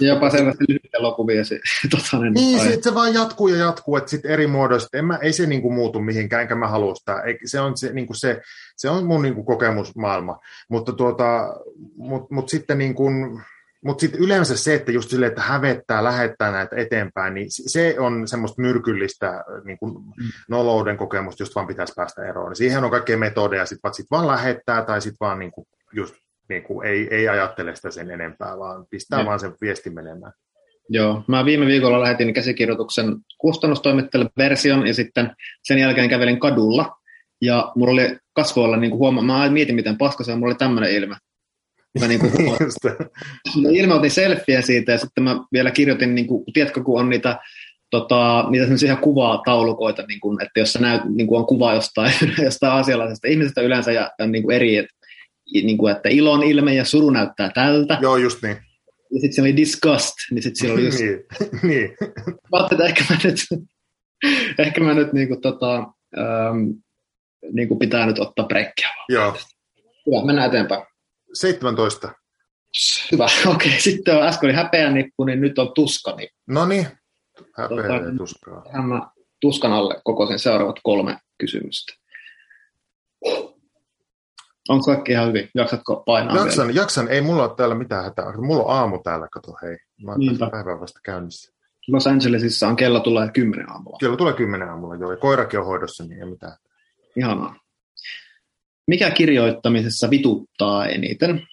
Ja 0.00 0.14
jopa 0.14 0.30
selvästi 0.30 0.64
lyhyt 0.68 0.94
elokuvia 0.94 1.44
se 1.44 1.60
totanen. 1.96 2.32
Niin, 2.32 2.60
se, 2.60 2.78
se 2.80 2.94
vaan 2.94 3.14
jatkuu 3.14 3.48
ja 3.48 3.56
jatkuu, 3.56 3.96
että 3.96 4.10
sitten 4.10 4.30
eri 4.30 4.46
muodoista, 4.46 4.98
en 4.98 5.04
mä, 5.04 5.16
ei 5.16 5.32
se 5.32 5.46
niinku 5.46 5.72
muutu 5.72 6.00
mihinkään, 6.00 6.42
enkä 6.42 6.54
mä 6.54 6.68
halua 6.68 6.94
sitä. 6.94 7.22
Se 7.44 7.60
on, 7.60 7.76
se, 7.76 7.92
niinku 7.92 8.14
se, 8.14 8.40
se 8.76 8.90
on 8.90 9.06
mun 9.06 9.22
niinku 9.22 9.44
kokemusmaailma. 9.44 10.38
Mutta 10.68 10.92
tuota, 10.92 11.54
mut, 11.96 12.30
mut 12.30 12.48
sitten 12.48 12.78
niinku, 12.78 13.10
mutta 13.84 14.00
sitten 14.00 14.20
yleensä 14.20 14.56
se, 14.56 14.74
että 14.74 14.92
just 14.92 15.10
silleen, 15.10 15.30
että 15.30 15.42
hävettää, 15.42 16.04
lähettää 16.04 16.50
näitä 16.50 16.76
eteenpäin, 16.76 17.34
niin 17.34 17.46
se 17.48 17.96
on 17.98 18.28
semmoista 18.28 18.62
myrkyllistä 18.62 19.44
niin 19.64 19.78
kuin 19.78 19.94
mm. 19.94 20.28
nolouden 20.48 20.96
kokemusta, 20.96 21.42
just 21.42 21.54
vaan 21.54 21.66
pitäisi 21.66 21.92
päästä 21.96 22.24
eroon. 22.24 22.56
Siihen 22.56 22.84
on 22.84 22.90
kaikkea 22.90 23.16
metodeja, 23.16 23.66
sitten 23.66 23.94
sit 23.94 24.06
vaan 24.10 24.26
lähettää 24.26 24.84
tai 24.84 25.00
sitten 25.00 25.16
vaan 25.20 25.38
niin 25.38 25.52
kuin 25.52 25.66
just 25.92 26.14
niin 26.50 26.62
kuin 26.62 26.86
ei, 26.86 27.08
ei 27.10 27.28
ajattele 27.28 27.76
sitä 27.76 27.90
sen 27.90 28.10
enempää, 28.10 28.58
vaan 28.58 28.86
pistää 28.90 29.18
ja. 29.18 29.26
vaan 29.26 29.40
sen 29.40 29.52
viestin 29.60 29.94
menemään. 29.94 30.32
Joo, 30.88 31.24
mä 31.28 31.44
viime 31.44 31.66
viikolla 31.66 32.00
lähetin 32.00 32.34
käsikirjoituksen 32.34 33.16
kustannustoimittajalle 33.38 34.30
version 34.38 34.86
ja 34.86 34.94
sitten 34.94 35.32
sen 35.62 35.78
jälkeen 35.78 36.08
kävelin 36.08 36.40
kadulla 36.40 36.96
ja 37.42 37.72
mulla 37.76 37.92
oli 37.92 38.18
kasvoilla 38.32 38.76
niin 38.76 38.90
kuin 38.90 38.98
huoma- 38.98 39.22
mä 39.22 39.50
mietin 39.50 39.74
miten 39.74 39.98
paska 39.98 40.24
se 40.24 40.32
on, 40.32 40.38
mulla 40.38 40.50
oli 40.50 40.58
tämmöinen 40.58 40.92
ilme. 40.92 41.16
Mä 42.00 42.06
niin 42.08 42.20
kuin 42.20 42.32
mä 43.62 43.68
ilmoitin 43.70 44.10
selfieä 44.10 44.62
siitä 44.62 44.92
ja 44.92 44.98
sitten 44.98 45.24
mä 45.24 45.40
vielä 45.52 45.70
kirjoitin, 45.70 46.14
niin 46.14 46.26
kuin, 46.26 46.44
tiedätkö 46.52 46.82
kun 46.82 47.00
on 47.00 47.08
niitä 47.08 47.38
tota, 47.90 48.46
niitä 48.50 48.64
sellaisia 48.64 48.96
kuvataulukoita, 48.96 50.02
niin 50.08 50.20
kuin, 50.20 50.42
että 50.42 50.60
jos 50.60 50.78
näyt, 50.80 51.02
niin 51.04 51.26
kuin 51.26 51.38
on 51.38 51.46
kuva 51.46 51.74
jostain, 51.74 52.12
jostain 52.44 52.72
asialaisesta 52.72 53.28
ihmisestä 53.28 53.60
yleensä 53.60 53.92
ja, 53.92 54.10
ja 54.18 54.26
niin 54.26 54.42
kuin 54.42 54.56
eri, 54.56 54.76
että 54.76 54.99
niin 55.52 55.78
kuin, 55.78 55.96
että 55.96 56.08
ilon 56.08 56.42
ilme 56.42 56.74
ja 56.74 56.84
suru 56.84 57.10
näyttää 57.10 57.50
tältä. 57.54 57.98
Joo, 58.02 58.16
just 58.16 58.42
niin. 58.42 58.56
Ja 59.12 59.20
sitten 59.20 59.32
siellä 59.32 59.46
oli 59.46 59.56
disgust, 59.56 60.14
niin 60.30 60.42
sitten 60.42 60.60
siellä 60.60 60.74
oli 60.74 60.84
just... 60.84 60.98
niin. 60.98 61.24
niin. 61.70 61.96
Mä 62.52 62.68
että 62.72 62.84
ehkä 62.84 63.04
mä 63.10 63.18
nyt, 63.24 63.36
ehkä 64.58 64.80
mä 64.80 64.94
nyt 64.94 65.12
niin 65.12 65.28
kuin, 65.28 65.40
tota, 65.40 65.76
ähm, 66.18 66.70
niin 67.52 67.68
kuin 67.68 67.78
pitää 67.78 68.06
nyt 68.06 68.18
ottaa 68.18 68.46
brekkiä. 68.46 68.88
Joo. 69.08 69.36
Hyvä, 70.06 70.26
mennään 70.26 70.48
eteenpäin. 70.48 70.82
17. 71.34 72.12
Hyvä, 73.12 73.24
okei. 73.46 73.68
Okay. 73.68 73.80
Sitten 73.80 74.16
on 74.16 74.22
äsken 74.22 74.46
oli 74.46 74.56
häpeän 74.56 74.94
nippu, 74.94 75.24
niin 75.24 75.40
nyt 75.40 75.58
on 75.58 75.72
nippu. 76.16 76.36
No 76.46 76.66
niin, 76.66 76.86
häpeä 77.56 77.76
tota, 77.76 77.92
ja 77.92 78.16
tuskaa. 78.18 78.62
Tähän 78.62 78.88
mä 78.88 79.10
tuskan 79.40 79.72
alle 79.72 80.00
koko 80.04 80.26
sen 80.26 80.38
seuraavat 80.38 80.80
kolme 80.82 81.18
kysymystä. 81.38 81.92
Onko 84.70 84.84
kaikki 84.84 85.12
ihan 85.12 85.28
hyvin? 85.28 85.50
Jaksatko 85.54 86.02
painaa 86.06 86.36
Jaksan, 86.36 86.66
vielä? 86.66 86.80
jaksan. 86.80 87.08
Ei 87.08 87.20
mulla 87.20 87.42
ole 87.42 87.54
täällä 87.56 87.74
mitään 87.74 88.04
hätää. 88.04 88.32
Mulla 88.36 88.62
on 88.62 88.70
aamu 88.70 88.98
täällä, 88.98 89.28
kato 89.32 89.56
hei. 89.62 89.76
Mä 90.02 90.10
oon 90.10 90.50
päivän 90.50 90.80
vasta 90.80 91.00
käynnissä. 91.02 91.52
Los 91.88 92.06
Angelesissa 92.06 92.68
on 92.68 92.76
kello 92.76 93.00
tulee 93.00 93.30
kymmenen 93.32 93.70
aamulla. 93.70 93.96
Kello 94.00 94.16
tulee 94.16 94.32
kymmenen 94.32 94.68
aamulla, 94.68 94.96
joo. 94.96 95.10
Ja 95.10 95.16
koirakin 95.16 95.60
on 95.60 95.66
hoidossa, 95.66 96.04
niin 96.04 96.22
ei 96.22 96.30
mitään. 96.30 96.56
Ihanaa. 97.16 97.56
Mikä 98.86 99.10
kirjoittamisessa 99.10 100.10
vituttaa 100.10 100.86
eniten? 100.86 101.46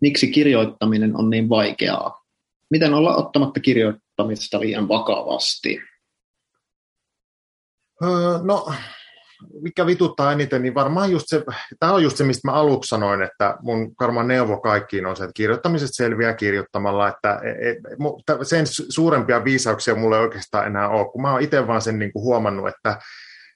Miksi 0.00 0.30
kirjoittaminen 0.30 1.16
on 1.16 1.30
niin 1.30 1.48
vaikeaa? 1.48 2.24
Miten 2.70 2.94
olla 2.94 3.16
ottamatta 3.16 3.60
kirjoittamista 3.60 4.60
liian 4.60 4.88
vakavasti? 4.88 5.80
Öö, 8.02 8.38
no, 8.42 8.72
mikä 9.60 9.86
vituttaa 9.86 10.32
eniten, 10.32 10.62
niin 10.62 10.74
varmaan 10.74 11.10
just 11.10 11.24
se, 11.28 11.44
tämä 11.80 11.92
on 11.92 12.02
just 12.02 12.16
se, 12.16 12.24
mistä 12.24 12.48
mä 12.48 12.52
aluksi 12.52 12.88
sanoin, 12.88 13.22
että 13.22 13.56
mun 13.62 13.94
varmaan 14.00 14.28
neuvo 14.28 14.60
kaikkiin 14.60 15.06
on 15.06 15.16
se, 15.16 15.24
että 15.24 15.34
kirjoittamisesta 15.34 15.94
selviää 15.94 16.34
kirjoittamalla, 16.34 17.08
että 17.08 17.40
e, 17.44 17.70
e, 17.70 17.76
sen 18.42 18.64
suurempia 18.88 19.44
viisauksia 19.44 19.94
mulle 19.94 20.16
ei 20.16 20.22
oikeastaan 20.22 20.66
enää 20.66 20.88
ole, 20.88 21.10
kun 21.12 21.22
mä 21.22 21.32
oon 21.32 21.42
itse 21.42 21.66
vaan 21.66 21.82
sen 21.82 21.98
niin 21.98 22.12
kuin 22.12 22.22
huomannut, 22.22 22.68
että, 22.68 22.98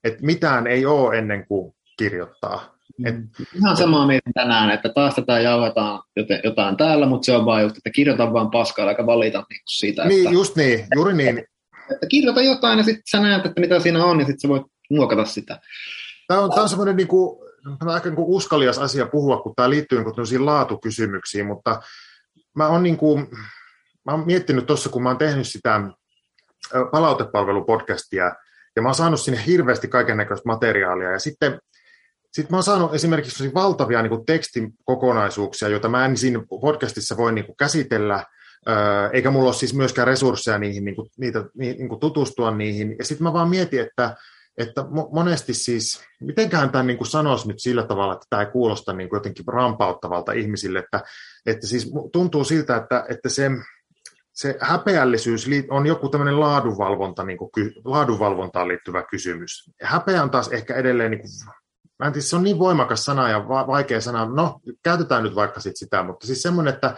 että 0.04 0.18
mitään 0.26 0.66
ei 0.66 0.86
ole 0.86 1.18
ennen 1.18 1.46
kuin 1.46 1.74
kirjoittaa. 1.98 2.78
Et, 3.04 3.14
Ihan 3.54 3.76
samaa 3.76 4.06
mieltä 4.06 4.30
tänään, 4.34 4.70
että 4.70 4.88
taas 4.88 5.14
tätä 5.14 5.40
jauhetaan 5.40 6.02
jotain 6.44 6.76
täällä, 6.76 7.06
mutta 7.06 7.26
se 7.26 7.36
on 7.36 7.46
vaan 7.46 7.62
just, 7.62 7.76
että 7.76 7.90
kirjoita 7.90 8.32
vaan 8.32 8.50
paskaa, 8.50 8.90
eikä 8.90 9.06
valita 9.06 9.44
niin 9.50 9.60
siitä. 9.68 10.04
Niin, 10.04 10.20
että, 10.20 10.34
just 10.34 10.56
niin, 10.56 10.86
juuri 10.94 11.14
niin. 11.14 11.38
Että 11.92 12.06
kirjoita 12.08 12.42
jotain 12.42 12.78
ja 12.78 12.84
sitten 12.84 13.02
sä 13.10 13.20
näet, 13.20 13.46
että 13.46 13.60
mitä 13.60 13.80
siinä 13.80 14.04
on, 14.04 14.20
ja 14.20 14.26
sitten 14.26 14.40
sä 14.40 14.48
voit 14.48 14.62
muokata 14.90 15.24
sitä. 15.24 15.60
Tämä 16.28 16.40
on, 16.40 16.50
tämä 16.50 16.62
on 16.62 16.68
semmoinen 16.68 16.96
niin 16.96 17.08
kuin, 17.08 17.38
aika 17.86 18.08
niin 18.08 18.16
kuin 18.16 18.28
uskalias 18.28 18.78
asia 18.78 19.06
puhua, 19.06 19.42
kun 19.42 19.52
tämä 19.56 19.70
liittyy 19.70 20.04
niin 20.30 20.46
laatukysymyksiin, 20.46 21.46
mutta 21.46 21.80
mä 22.56 22.68
oon, 22.68 22.82
niin 22.82 22.96
kuin, 22.96 23.28
mä 24.04 24.12
oon 24.12 24.26
miettinyt 24.26 24.66
tuossa, 24.66 24.88
kun 24.88 25.02
mä 25.02 25.08
oon 25.08 25.18
tehnyt 25.18 25.48
sitä 25.48 25.80
palautepalvelupodcastia, 26.90 28.34
ja 28.76 28.82
mä 28.82 28.88
oon 28.88 28.94
saanut 28.94 29.20
sinne 29.20 29.42
hirveästi 29.46 29.88
kaiken 29.88 30.16
näköistä 30.16 30.46
materiaalia, 30.48 31.10
ja 31.10 31.18
sitten 31.18 31.60
sitten 32.32 32.52
mä 32.52 32.56
oon 32.56 32.62
saanut 32.62 32.94
esimerkiksi 32.94 33.54
valtavia 33.54 34.02
niin 34.02 34.10
kuin 34.10 34.26
tekstikokonaisuuksia, 34.26 35.68
joita 35.68 35.88
mä 35.88 36.04
en 36.04 36.16
siinä 36.16 36.42
podcastissa 36.60 37.16
voi 37.16 37.32
niin 37.32 37.46
kuin 37.46 37.56
käsitellä, 37.56 38.24
eikä 39.12 39.30
mulla 39.30 39.46
ole 39.46 39.54
siis 39.54 39.74
myöskään 39.74 40.06
resursseja 40.06 40.58
niihin, 40.58 40.84
niin 40.84 40.96
kuin, 40.96 41.10
niitä, 41.18 41.44
niin 41.54 41.88
kuin 41.88 42.00
tutustua 42.00 42.50
niihin. 42.50 42.96
Ja 42.98 43.04
sitten 43.04 43.22
mä 43.22 43.32
vaan 43.32 43.48
mietin, 43.48 43.80
että, 43.80 44.16
että 44.58 44.84
monesti 45.12 45.54
siis, 45.54 46.04
mitenkään 46.20 46.70
tämän 46.70 46.86
niin 46.86 46.96
kuin 46.96 47.08
sanoisi 47.08 47.48
nyt 47.48 47.60
sillä 47.60 47.86
tavalla, 47.86 48.12
että 48.12 48.26
tämä 48.30 48.42
ei 48.42 48.50
kuulosta 48.52 48.92
niin 48.92 49.08
kuin 49.08 49.16
jotenkin 49.16 49.44
rampauttavalta 49.48 50.32
ihmisille, 50.32 50.78
että, 50.78 51.00
että 51.46 51.66
siis 51.66 51.92
tuntuu 52.12 52.44
siltä, 52.44 52.76
että, 52.76 53.04
että 53.08 53.28
se, 53.28 53.50
se 54.32 54.56
häpeällisyys 54.60 55.48
on 55.70 55.86
joku 55.86 56.08
tämmöinen 56.08 56.40
laadunvalvonta, 56.40 57.24
niin 57.24 57.38
kuin, 57.38 57.50
laadunvalvontaan 57.84 58.68
liittyvä 58.68 59.02
kysymys. 59.02 59.70
Häpeä 59.82 60.22
on 60.22 60.30
taas 60.30 60.48
ehkä 60.48 60.74
edelleen 60.74 61.10
niin 61.10 61.20
kuin 61.20 61.30
mä 61.98 62.06
en 62.06 62.12
tiedä, 62.12 62.24
se 62.24 62.36
on 62.36 62.42
niin 62.42 62.58
voimakas 62.58 63.04
sana 63.04 63.30
ja 63.30 63.48
va- 63.48 63.66
vaikea 63.66 64.00
sana, 64.00 64.24
no 64.24 64.60
käytetään 64.82 65.22
nyt 65.22 65.34
vaikka 65.34 65.60
sit 65.60 65.76
sitä, 65.76 66.02
mutta 66.02 66.26
siis 66.26 66.42
semmoinen, 66.42 66.74
että, 66.74 66.96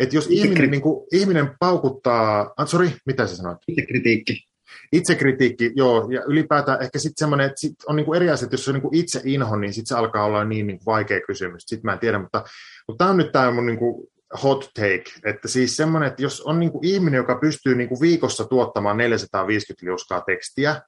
että 0.00 0.16
jos 0.16 0.26
ihminen, 0.30 0.70
niin 0.70 0.82
kuin, 0.82 1.06
ihminen 1.12 1.56
paukuttaa, 1.58 2.54
ah, 2.56 2.68
sorry, 2.68 2.90
mitä 3.06 3.26
sä 3.26 3.36
sanoit? 3.36 3.58
Itsekritiikki. 3.68 4.48
Itsekritiikki, 4.94 5.72
joo, 5.76 6.10
ja 6.10 6.22
ylipäätään 6.26 6.82
ehkä 6.82 6.98
sitten 6.98 7.18
semmoinen, 7.18 7.46
että 7.46 7.60
sit 7.60 7.74
on 7.86 7.96
niin 7.96 8.06
kuin 8.06 8.16
eri 8.16 8.30
asia, 8.30 8.46
että 8.46 8.54
jos 8.54 8.68
on 8.68 8.74
niin 8.74 8.82
kuin 8.82 8.94
itse 8.94 9.20
inho, 9.24 9.56
niin 9.56 9.72
sitten 9.72 9.86
se 9.86 9.94
alkaa 9.94 10.24
olla 10.24 10.44
niin, 10.44 10.66
niin 10.66 10.78
kuin 10.78 10.86
vaikea 10.86 11.20
kysymys, 11.26 11.62
sitten 11.66 11.86
mä 11.88 11.92
en 11.92 11.98
tiedä, 11.98 12.18
mutta, 12.18 12.44
mutta 12.88 13.04
tämä 13.04 13.10
on 13.10 13.16
nyt 13.16 13.32
tämä 13.32 13.50
mun 13.50 13.66
niin 13.66 13.78
kuin 13.78 14.06
hot 14.42 14.70
take, 14.74 15.04
että 15.24 15.48
siis 15.48 15.76
semmoinen, 15.76 16.08
että 16.08 16.22
jos 16.22 16.40
on 16.40 16.60
niin 16.60 16.72
kuin 16.72 16.86
ihminen, 16.86 17.18
joka 17.18 17.38
pystyy 17.38 17.74
niin 17.74 17.88
kuin 17.88 18.00
viikossa 18.00 18.44
tuottamaan 18.44 18.96
450 18.96 19.86
liuskaa 19.86 20.20
tekstiä, 20.20 20.82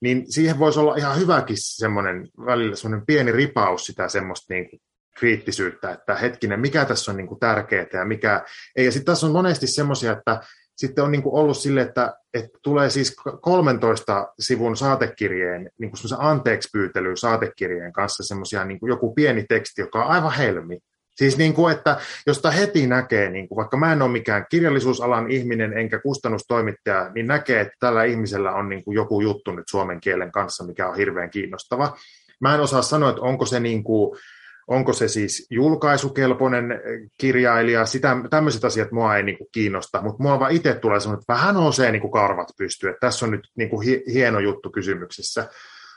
niin 0.00 0.32
siihen 0.32 0.58
voisi 0.58 0.80
olla 0.80 0.96
ihan 0.96 1.18
hyväkin 1.18 1.56
semmoinen 1.58 2.28
välillä 2.46 2.76
semmoinen 2.76 3.06
pieni 3.06 3.32
ripaus 3.32 3.84
sitä 3.84 4.08
semmoista 4.08 4.54
niin 4.54 4.70
kuin 4.70 4.80
kriittisyyttä, 5.18 5.92
että 5.92 6.14
hetkinen, 6.14 6.60
mikä 6.60 6.84
tässä 6.84 7.10
on 7.10 7.16
niin 7.16 7.26
kuin 7.26 7.40
tärkeää 7.40 7.86
ja 7.92 8.04
mikä 8.04 8.44
ei. 8.76 8.84
Ja 8.84 8.92
sitten 8.92 9.12
tässä 9.12 9.26
on 9.26 9.32
monesti 9.32 9.66
semmoisia, 9.66 10.12
että 10.12 10.40
sitten 10.76 11.04
on 11.04 11.12
niin 11.12 11.22
kuin 11.22 11.34
ollut 11.34 11.56
sille, 11.56 11.80
että, 11.80 12.14
että 12.34 12.58
tulee 12.62 12.90
siis 12.90 13.16
13 13.40 14.32
sivun 14.40 14.76
saatekirjeen, 14.76 15.70
niin 15.78 15.90
kuin 15.90 16.00
anteeksi 16.18 16.68
pyytely 16.72 17.16
saatekirjeen 17.16 17.92
kanssa 17.92 18.22
semmoisia 18.22 18.64
niin 18.64 18.80
kuin 18.80 18.90
joku 18.90 19.14
pieni 19.14 19.44
teksti, 19.48 19.80
joka 19.80 20.04
on 20.04 20.10
aivan 20.10 20.32
helmi. 20.32 20.78
Siis 21.16 21.38
niin 21.38 21.54
kuin, 21.54 21.74
että 21.74 21.96
josta 22.26 22.50
heti 22.50 22.86
näkee, 22.86 23.30
niin 23.30 23.48
kuin, 23.48 23.56
vaikka 23.56 23.76
mä 23.76 23.92
en 23.92 24.02
ole 24.02 24.10
mikään 24.10 24.46
kirjallisuusalan 24.50 25.30
ihminen 25.30 25.78
enkä 25.78 25.98
kustannustoimittaja, 25.98 27.10
niin 27.14 27.26
näkee, 27.26 27.60
että 27.60 27.74
tällä 27.80 28.04
ihmisellä 28.04 28.52
on 28.52 28.68
niin 28.68 28.84
kuin 28.84 28.94
joku 28.94 29.20
juttu 29.20 29.52
nyt 29.52 29.68
suomen 29.70 30.00
kielen 30.00 30.32
kanssa, 30.32 30.64
mikä 30.64 30.88
on 30.88 30.96
hirveän 30.96 31.30
kiinnostava. 31.30 31.96
Mä 32.40 32.54
en 32.54 32.60
osaa 32.60 32.82
sanoa, 32.82 33.10
että 33.10 33.22
onko 33.22 33.46
se, 33.46 33.60
niin 33.60 33.84
kuin, 33.84 34.18
onko 34.66 34.92
se 34.92 35.08
siis 35.08 35.46
julkaisukelpoinen 35.50 36.80
kirjailija, 37.18 37.86
sitä, 37.86 38.16
tämmöiset 38.30 38.64
asiat 38.64 38.92
mua 38.92 39.16
ei 39.16 39.22
niin 39.22 39.38
kuin 39.38 39.48
kiinnosta, 39.52 40.02
mutta 40.02 40.22
mua 40.22 40.40
vaan 40.40 40.52
itse 40.52 40.74
tulee 40.74 41.00
semmoinen, 41.00 41.20
että 41.20 41.32
vähän 41.32 41.54
nousee 41.54 41.92
niin 41.92 42.02
kuin 42.02 42.12
karvat 42.12 42.48
pystyy, 42.58 42.90
että 42.90 43.06
tässä 43.06 43.26
on 43.26 43.30
nyt 43.30 43.48
niin 43.56 43.70
kuin 43.70 44.02
hieno 44.12 44.38
juttu 44.38 44.70
kysymyksessä. 44.70 45.48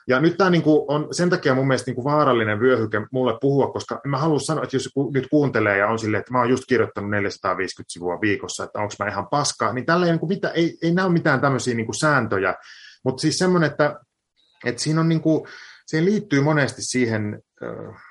Ja 0.07 0.19
nyt 0.19 0.37
tämä 0.37 0.49
niin 0.49 0.61
kuin 0.61 0.85
on 0.87 1.07
sen 1.11 1.29
takia 1.29 1.55
mun 1.55 1.67
mielestä 1.67 1.89
niin 1.89 1.95
kuin 1.95 2.05
vaarallinen 2.05 2.59
vyöhyke 2.59 3.01
mulle 3.11 3.37
puhua, 3.41 3.71
koska 3.71 4.01
mä 4.05 4.17
halua 4.17 4.39
sanoa, 4.39 4.63
että 4.63 4.75
jos 4.75 4.89
nyt 5.13 5.27
kuuntelee 5.31 5.77
ja 5.77 5.87
on 5.87 5.99
silleen, 5.99 6.19
että 6.19 6.31
mä 6.31 6.39
oon 6.39 6.49
just 6.49 6.63
kirjoittanut 6.67 7.09
450 7.09 7.93
sivua 7.93 8.21
viikossa, 8.21 8.63
että 8.63 8.79
onko 8.79 8.93
mä 8.99 9.07
ihan 9.07 9.27
paska, 9.27 9.73
niin 9.73 9.85
tällä 9.85 10.05
ei, 10.05 10.11
niin 10.11 10.19
kuin 10.19 10.39
ei, 10.53 10.77
ei 10.81 10.93
näy 10.93 11.09
mitään 11.09 11.41
tämmöisiä 11.41 11.75
niin 11.75 11.85
kuin 11.85 11.99
sääntöjä, 11.99 12.55
mutta 13.03 13.21
siis 13.21 13.37
semmoinen, 13.37 13.71
että, 13.71 13.99
että 14.65 14.81
siinä 14.81 15.01
on 15.01 15.09
niin 15.09 15.21
kuin, 15.21 15.47
siihen 15.85 16.05
liittyy 16.05 16.41
monesti 16.41 16.81
siihen 16.81 17.41
äh, 17.63 18.08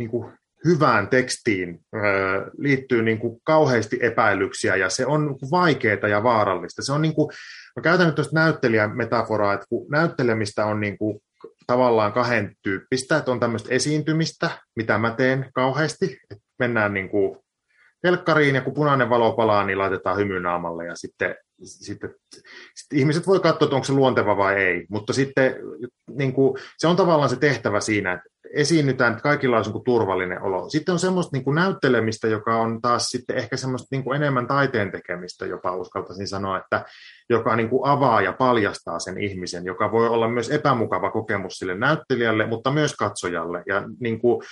niin 0.00 0.10
kuin 0.10 0.32
hyvään 0.64 1.08
tekstiin 1.08 1.80
liittyy 2.58 3.02
niin 3.02 3.18
kuin 3.18 3.40
kauheasti 3.44 3.98
epäilyksiä 4.02 4.76
ja 4.76 4.90
se 4.90 5.06
on 5.06 5.26
niin 5.26 5.50
vaikeaa 5.50 6.08
ja 6.08 6.22
vaarallista. 6.22 6.82
Se 6.82 6.92
on 6.92 7.02
niin 7.02 7.14
kuin, 7.14 7.28
mä 7.76 7.82
käytän 7.82 8.06
nyt 8.06 8.14
tuosta 8.14 8.34
näyttelijän 8.34 8.96
metaforaa, 8.96 9.54
että 9.54 9.66
kun 9.68 9.86
näyttelemistä 9.90 10.66
on 10.66 10.80
niin 10.80 10.98
kuin 10.98 11.20
tavallaan 11.66 12.12
kahden 12.12 12.54
tyyppistä, 12.62 13.16
että 13.16 13.30
on 13.30 13.40
tämmöistä 13.40 13.74
esiintymistä, 13.74 14.50
mitä 14.76 14.98
mä 14.98 15.10
teen 15.10 15.50
kauheasti, 15.54 16.18
että 16.30 16.44
mennään 16.58 16.94
niin 16.94 17.08
kuin 17.08 17.38
telkkariin 18.02 18.54
ja 18.54 18.60
kun 18.60 18.74
punainen 18.74 19.10
valo 19.10 19.32
palaa, 19.32 19.64
niin 19.64 19.78
laitetaan 19.78 20.16
hymy 20.16 20.40
naamalle 20.40 20.86
ja 20.86 20.96
sitten, 20.96 21.34
sitten, 21.62 22.14
sitten 22.74 22.98
ihmiset 22.98 23.26
voi 23.26 23.40
katsoa, 23.40 23.66
että 23.66 23.76
onko 23.76 23.84
se 23.84 23.92
luonteva 23.92 24.36
vai 24.36 24.54
ei, 24.54 24.86
mutta 24.90 25.12
sitten 25.12 25.54
niin 26.08 26.32
kuin, 26.32 26.58
se 26.78 26.86
on 26.86 26.96
tavallaan 26.96 27.30
se 27.30 27.36
tehtävä 27.36 27.80
siinä, 27.80 28.12
että 28.12 28.28
esiinnytään, 28.54 29.12
että 29.12 29.22
kaikilla 29.22 29.56
on 29.58 29.64
niin 29.64 29.84
turvallinen 29.84 30.42
olo. 30.42 30.68
Sitten 30.68 30.92
on 30.92 30.98
semmoista 30.98 31.36
niin 31.36 31.44
kuin 31.44 31.54
näyttelemistä, 31.54 32.28
joka 32.28 32.56
on 32.56 32.80
taas 32.80 33.06
sitten 33.06 33.36
ehkä 33.36 33.56
semmoista 33.56 33.88
niin 33.90 34.04
kuin 34.04 34.16
enemmän 34.16 34.46
taiteen 34.46 34.92
tekemistä, 34.92 35.46
jopa 35.46 35.76
uskaltaisin 35.76 36.28
sanoa, 36.28 36.58
että 36.58 36.84
joka 37.30 37.56
niin 37.56 37.68
kuin 37.68 37.90
avaa 37.90 38.22
ja 38.22 38.32
paljastaa 38.32 38.98
sen 38.98 39.18
ihmisen, 39.18 39.64
joka 39.64 39.92
voi 39.92 40.08
olla 40.08 40.28
myös 40.28 40.50
epämukava 40.50 41.10
kokemus 41.10 41.58
sille 41.58 41.74
näyttelijälle, 41.74 42.46
mutta 42.46 42.70
myös 42.70 42.96
katsojalle. 42.96 43.62
Ja 43.66 43.82
niin 44.00 44.20
kuin, 44.20 44.42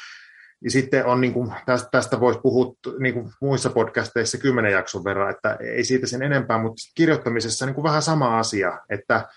ja 0.64 0.70
sitten 0.70 1.06
on, 1.06 1.20
niin 1.20 1.32
kuin, 1.32 1.52
tästä, 1.66 1.88
tästä 1.90 2.20
voisi 2.20 2.40
puhua 2.40 2.74
niin 2.98 3.14
kuin 3.14 3.30
muissa 3.40 3.70
podcasteissa 3.70 4.38
kymmenen 4.38 4.72
jakson 4.72 5.04
verran, 5.04 5.30
että 5.30 5.56
ei 5.60 5.84
siitä 5.84 6.06
sen 6.06 6.22
enempää, 6.22 6.62
mutta 6.62 6.82
kirjoittamisessa 6.94 7.66
niin 7.66 7.74
kuin 7.74 7.84
vähän 7.84 8.02
sama 8.02 8.38
asia, 8.38 8.78
että 8.90 9.28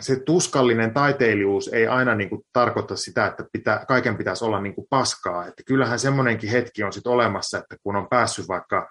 se 0.00 0.20
tuskallinen 0.20 0.94
taiteilijuus 0.94 1.68
ei 1.68 1.86
aina 1.86 2.14
niin 2.14 2.28
kuin 2.28 2.42
tarkoita 2.52 2.96
sitä, 2.96 3.26
että 3.26 3.44
pitää, 3.52 3.84
kaiken 3.88 4.16
pitäisi 4.16 4.44
olla 4.44 4.60
niin 4.60 4.74
kuin 4.74 4.86
paskaa. 4.90 5.46
Että 5.46 5.62
kyllähän 5.66 5.98
semmoinenkin 5.98 6.50
hetki 6.50 6.82
on 6.82 6.92
sitten 6.92 7.12
olemassa, 7.12 7.58
että 7.58 7.76
kun 7.82 7.96
on 7.96 8.08
päässyt 8.10 8.48
vaikka 8.48 8.88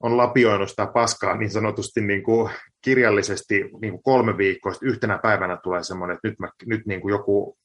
on 0.00 0.16
lapioinut 0.16 0.70
sitä 0.70 0.86
paskaa 0.86 1.36
niin 1.36 1.50
sanotusti 1.50 2.00
niin 2.00 2.22
kuin 2.22 2.50
kirjallisesti 2.82 3.54
niin 3.80 3.92
kuin 3.92 4.02
kolme 4.02 4.38
viikkoa, 4.38 4.72
sitten 4.72 4.88
yhtenä 4.88 5.18
päivänä 5.18 5.56
tulee 5.56 5.82
semmoinen, 5.82 6.14
että 6.14 6.28
nyt, 6.28 6.38
mä, 6.38 6.48
nyt 6.66 6.86
niin 6.86 7.00
kuin 7.00 7.12
joku, 7.12 7.58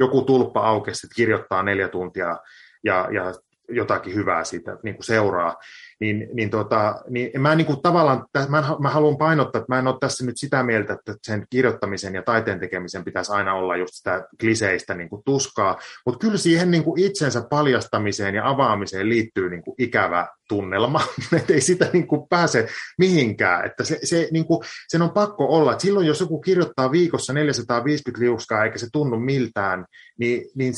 joku 0.00 0.22
tulppa 0.22 0.60
aukesi, 0.60 1.06
että 1.06 1.14
kirjoittaa 1.14 1.62
neljä 1.62 1.88
tuntia 1.88 2.38
ja, 2.84 3.08
ja 3.12 3.34
jotakin 3.68 4.14
hyvää 4.14 4.44
siitä 4.44 4.78
niin 4.82 4.94
kuin 4.94 5.04
seuraa, 5.04 5.56
niin, 6.00 6.28
niin, 6.32 6.50
tota, 6.50 6.94
niin 7.08 7.40
mä 7.40 7.54
niin 7.54 7.66
kuin 7.66 7.82
tavallaan, 7.82 8.26
mä, 8.48 8.64
mä 8.80 8.90
haluan 8.90 9.18
painottaa, 9.18 9.58
että 9.60 9.74
mä 9.74 9.78
en 9.78 9.86
ole 9.86 9.96
tässä 10.00 10.26
nyt 10.26 10.36
sitä 10.36 10.62
mieltä, 10.62 10.92
että 10.92 11.14
sen 11.22 11.46
kirjoittamisen 11.50 12.14
ja 12.14 12.22
taiteen 12.22 12.60
tekemisen 12.60 13.04
pitäisi 13.04 13.32
aina 13.32 13.54
olla 13.54 13.76
just 13.76 13.94
sitä 13.94 14.26
kliseistä 14.40 14.94
niin 14.94 15.08
kuin 15.08 15.22
tuskaa, 15.24 15.78
mutta 16.06 16.18
kyllä 16.18 16.36
siihen 16.36 16.70
niin 16.70 16.84
kuin 16.84 17.00
itsensä 17.00 17.42
paljastamiseen 17.50 18.34
ja 18.34 18.48
avaamiseen 18.48 19.08
liittyy 19.08 19.50
niin 19.50 19.62
kuin 19.62 19.74
ikävä 19.78 20.28
tunnelma, 20.48 21.00
että 21.40 21.52
ei 21.52 21.60
sitä 21.60 21.90
niin 21.92 22.06
kuin 22.06 22.28
pääse 22.28 22.68
mihinkään, 22.98 23.66
että 23.66 23.84
se, 23.84 23.98
se, 24.04 24.28
niin 24.32 24.44
kuin, 24.44 24.66
sen 24.88 25.02
on 25.02 25.10
pakko 25.10 25.46
olla, 25.46 25.72
että 25.72 25.82
silloin 25.82 26.06
jos 26.06 26.20
joku 26.20 26.40
kirjoittaa 26.40 26.92
viikossa 26.92 27.32
450 27.32 28.24
liuskaa 28.24 28.64
eikä 28.64 28.78
se 28.78 28.86
tunnu 28.92 29.20
miltään, 29.20 29.84
niin, 30.18 30.50
niin 30.54 30.74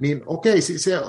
niin 0.00 0.22
okei, 0.26 0.60
se, 0.60 0.78
se, 0.78 1.00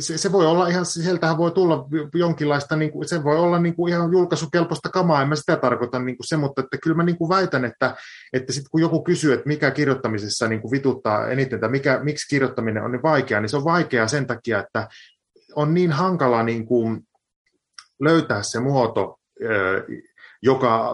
se 0.00 0.32
voi 0.32 0.46
olla 0.46 0.68
ihan, 0.68 0.86
sieltähän 0.86 1.38
voi 1.38 1.50
tulla 1.50 1.88
jonkinlaista, 2.14 2.76
niin 2.76 2.92
kuin, 2.92 3.08
se 3.08 3.24
voi 3.24 3.36
olla 3.36 3.58
niin 3.58 3.76
kuin 3.76 3.92
ihan 3.92 4.12
julkaisukelpoista 4.12 4.88
kamaa, 4.88 5.22
en 5.22 5.28
mä 5.28 5.36
sitä 5.36 5.56
tarkoita 5.56 5.98
niin 5.98 6.16
kuin 6.16 6.26
se, 6.26 6.36
mutta 6.36 6.62
että 6.62 6.78
kyllä 6.82 6.96
mä 6.96 7.02
niin 7.02 7.18
kuin 7.18 7.28
väitän, 7.28 7.64
että, 7.64 7.96
että 8.32 8.52
sitten 8.52 8.70
kun 8.70 8.80
joku 8.80 9.04
kysyy, 9.04 9.32
että 9.32 9.48
mikä 9.48 9.70
kirjoittamisessa 9.70 10.48
niin 10.48 10.60
kuin 10.60 10.72
vituttaa 10.72 11.28
eniten, 11.28 11.60
tai 11.60 11.70
mikä, 11.70 12.00
miksi 12.02 12.28
kirjoittaminen 12.28 12.82
on 12.82 12.92
niin 12.92 13.02
vaikeaa, 13.02 13.40
niin 13.40 13.48
se 13.48 13.56
on 13.56 13.64
vaikeaa 13.64 14.08
sen 14.08 14.26
takia, 14.26 14.58
että 14.58 14.88
on 15.56 15.74
niin 15.74 15.92
hankala 15.92 16.42
niin 16.42 16.66
kuin 16.66 17.00
löytää 18.00 18.42
se 18.42 18.60
muoto, 18.60 19.18
joka 20.46 20.86
äh, 20.86 20.92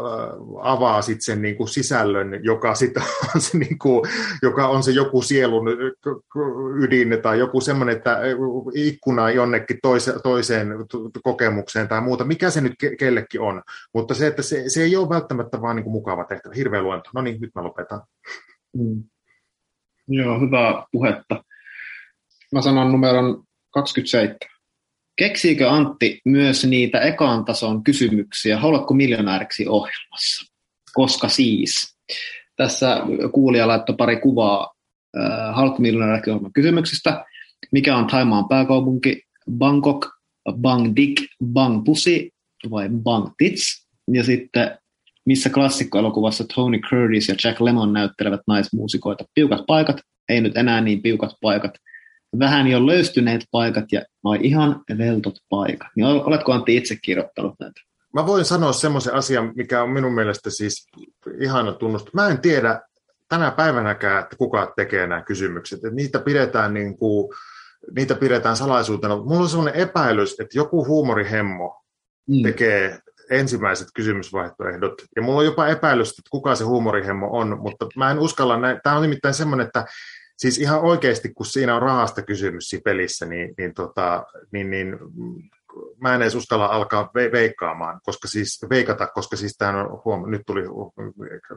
avaa 0.62 1.02
sitten 1.02 1.22
sen 1.22 1.42
niin 1.42 1.56
kuin 1.56 1.68
sisällön, 1.68 2.40
joka, 2.42 2.74
sit 2.74 2.96
on 3.34 3.40
se, 3.40 3.58
niin 3.58 3.78
kuin, 3.78 4.02
joka 4.42 4.68
on 4.68 4.82
se 4.82 4.90
joku 4.90 5.22
sielun 5.22 5.64
ydin 6.82 7.18
tai 7.22 7.38
joku 7.38 7.60
semmoinen, 7.60 7.96
että 7.96 8.18
ikkuna 8.74 9.30
jonnekin 9.30 9.78
toise, 9.82 10.14
toiseen 10.22 10.68
kokemukseen 11.22 11.88
tai 11.88 12.00
muuta, 12.00 12.24
mikä 12.24 12.50
se 12.50 12.60
nyt 12.60 12.72
kellekin 12.98 13.40
on. 13.40 13.62
Mutta 13.94 14.14
se, 14.14 14.26
että 14.26 14.42
se, 14.42 14.64
se 14.68 14.82
ei 14.82 14.96
ole 14.96 15.08
välttämättä 15.08 15.62
vaan 15.62 15.76
niin 15.76 15.84
kuin 15.84 15.92
mukava 15.92 16.24
tehtävä. 16.24 16.54
Hirveä 16.54 16.82
luento. 16.82 17.10
No 17.14 17.22
niin, 17.22 17.40
nyt 17.40 17.50
mä 17.54 17.64
lopetan. 17.64 18.02
Mm. 18.76 19.02
Joo, 20.08 20.40
hyvää 20.40 20.86
puhetta. 20.92 21.44
Mä 22.52 22.62
sanon 22.62 22.92
numeron 22.92 23.44
27. 23.70 24.51
Keksiikö 25.16 25.70
Antti 25.70 26.20
myös 26.24 26.64
niitä 26.64 27.00
ekan 27.00 27.44
tason 27.44 27.84
kysymyksiä 27.84 28.58
Haluatko 28.58 28.94
miljonääriksi 28.94 29.66
ohjelmassa? 29.68 30.52
Koska 30.94 31.28
siis? 31.28 31.96
Tässä 32.56 32.96
kuulija 33.32 33.68
laittoi 33.68 33.96
pari 33.96 34.20
kuvaa 34.20 34.74
äh, 35.18 35.54
Haluatko 35.54 35.82
miljonääriksi 35.82 36.30
ohjelman 36.30 36.52
kysymyksistä. 36.52 37.24
Mikä 37.72 37.96
on 37.96 38.06
Taimaan 38.06 38.48
pääkaupunki? 38.48 39.22
Bangkok, 39.58 40.08
Bangdik, 40.52 41.22
Bangpusi 41.44 42.30
vai 42.70 42.88
Bangtits? 42.88 43.88
Ja 44.12 44.24
sitten 44.24 44.78
missä 45.26 45.50
klassikkoelokuvassa 45.50 46.44
Tony 46.54 46.78
Curtis 46.78 47.28
ja 47.28 47.34
Jack 47.44 47.60
Lemmon 47.60 47.92
näyttelevät 47.92 48.40
naismuusikoita. 48.46 49.24
Piukat 49.34 49.60
paikat, 49.66 50.00
ei 50.28 50.40
nyt 50.40 50.56
enää 50.56 50.80
niin 50.80 51.02
piukat 51.02 51.30
paikat– 51.40 51.72
vähän 52.38 52.66
jo 52.66 52.86
löystyneet 52.86 53.44
paikat 53.50 53.84
ja 53.92 54.02
vai 54.24 54.38
ihan 54.42 54.84
veltot 54.98 55.34
paikat. 55.48 55.88
Niin 55.96 56.06
oletko 56.06 56.52
Antti 56.52 56.76
itse 56.76 56.96
kirjoittanut 56.96 57.54
näitä? 57.60 57.80
Mä 58.14 58.26
voin 58.26 58.44
sanoa 58.44 58.72
semmoisen 58.72 59.14
asian, 59.14 59.52
mikä 59.56 59.82
on 59.82 59.90
minun 59.90 60.14
mielestä 60.14 60.50
siis 60.50 60.86
ihana 61.40 61.72
tunnusta. 61.72 62.10
Mä 62.14 62.28
en 62.28 62.38
tiedä 62.40 62.80
tänä 63.28 63.50
päivänäkään, 63.50 64.22
että 64.22 64.36
kuka 64.36 64.72
tekee 64.76 65.06
nämä 65.06 65.22
kysymykset. 65.22 65.76
Että 65.76 65.96
niitä 65.96 66.18
pidetään 66.18 66.74
niin 66.74 66.98
kuin, 66.98 67.32
niitä 67.96 68.14
pidetään 68.14 68.56
salaisuutena. 68.56 69.16
Mulla 69.16 69.40
on 69.40 69.48
semmoinen 69.48 69.80
epäilys, 69.80 70.40
että 70.40 70.58
joku 70.58 70.86
huumorihemmo 70.86 71.82
mm. 72.28 72.42
tekee 72.42 72.98
ensimmäiset 73.30 73.88
kysymysvaihtoehdot. 73.94 74.94
Ja 75.16 75.22
mulla 75.22 75.38
on 75.38 75.44
jopa 75.44 75.66
epäilys, 75.66 76.08
että 76.08 76.22
kuka 76.30 76.54
se 76.54 76.64
huumorihemmo 76.64 77.28
on, 77.30 77.58
mutta 77.60 77.86
mä 77.96 78.10
en 78.10 78.18
uskalla 78.18 78.56
näin. 78.56 78.80
Tämä 78.82 78.96
on 78.96 79.02
nimittäin 79.02 79.34
semmoinen, 79.34 79.66
että 79.66 79.84
siis 80.36 80.58
ihan 80.58 80.80
oikeasti, 80.80 81.34
kun 81.34 81.46
siinä 81.46 81.76
on 81.76 81.82
rahasta 81.82 82.22
kysymys 82.22 82.64
siinä 82.64 82.82
pelissä, 82.84 83.26
niin, 83.26 83.54
niin, 83.58 83.74
tota, 83.74 84.24
niin, 84.52 84.70
niin 84.70 84.98
mä 86.00 86.14
en 86.14 86.22
edes 86.22 86.34
uskalla 86.34 86.66
alkaa 86.66 87.02
ve- 87.02 87.32
veikkaamaan, 87.32 88.00
koska 88.02 88.28
siis, 88.28 88.58
veikata, 88.70 89.06
koska 89.06 89.36
siis 89.36 89.56
tämä 89.58 89.82
on, 89.82 90.02
huom- 90.04 90.30
nyt 90.30 90.42
tuli 90.46 90.62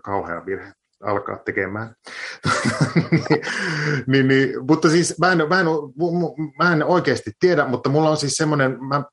kauhea 0.03 0.45
virhe 0.45 0.73
alkaa 1.03 1.38
tekemään. 1.38 1.95
niin, 4.07 4.28
niin, 4.28 4.49
mutta 4.67 4.89
siis 4.89 5.19
mä 5.19 5.32
en, 5.32 5.38
mä, 5.49 5.59
en, 5.59 5.67
mä 6.59 6.73
en 6.73 6.84
oikeasti 6.84 7.32
tiedä, 7.39 7.65
mutta 7.65 7.89
mulla 7.89 8.09
on 8.09 8.17
siis 8.17 8.34
semmoinen, 8.34 8.78
mä, 8.84 9.03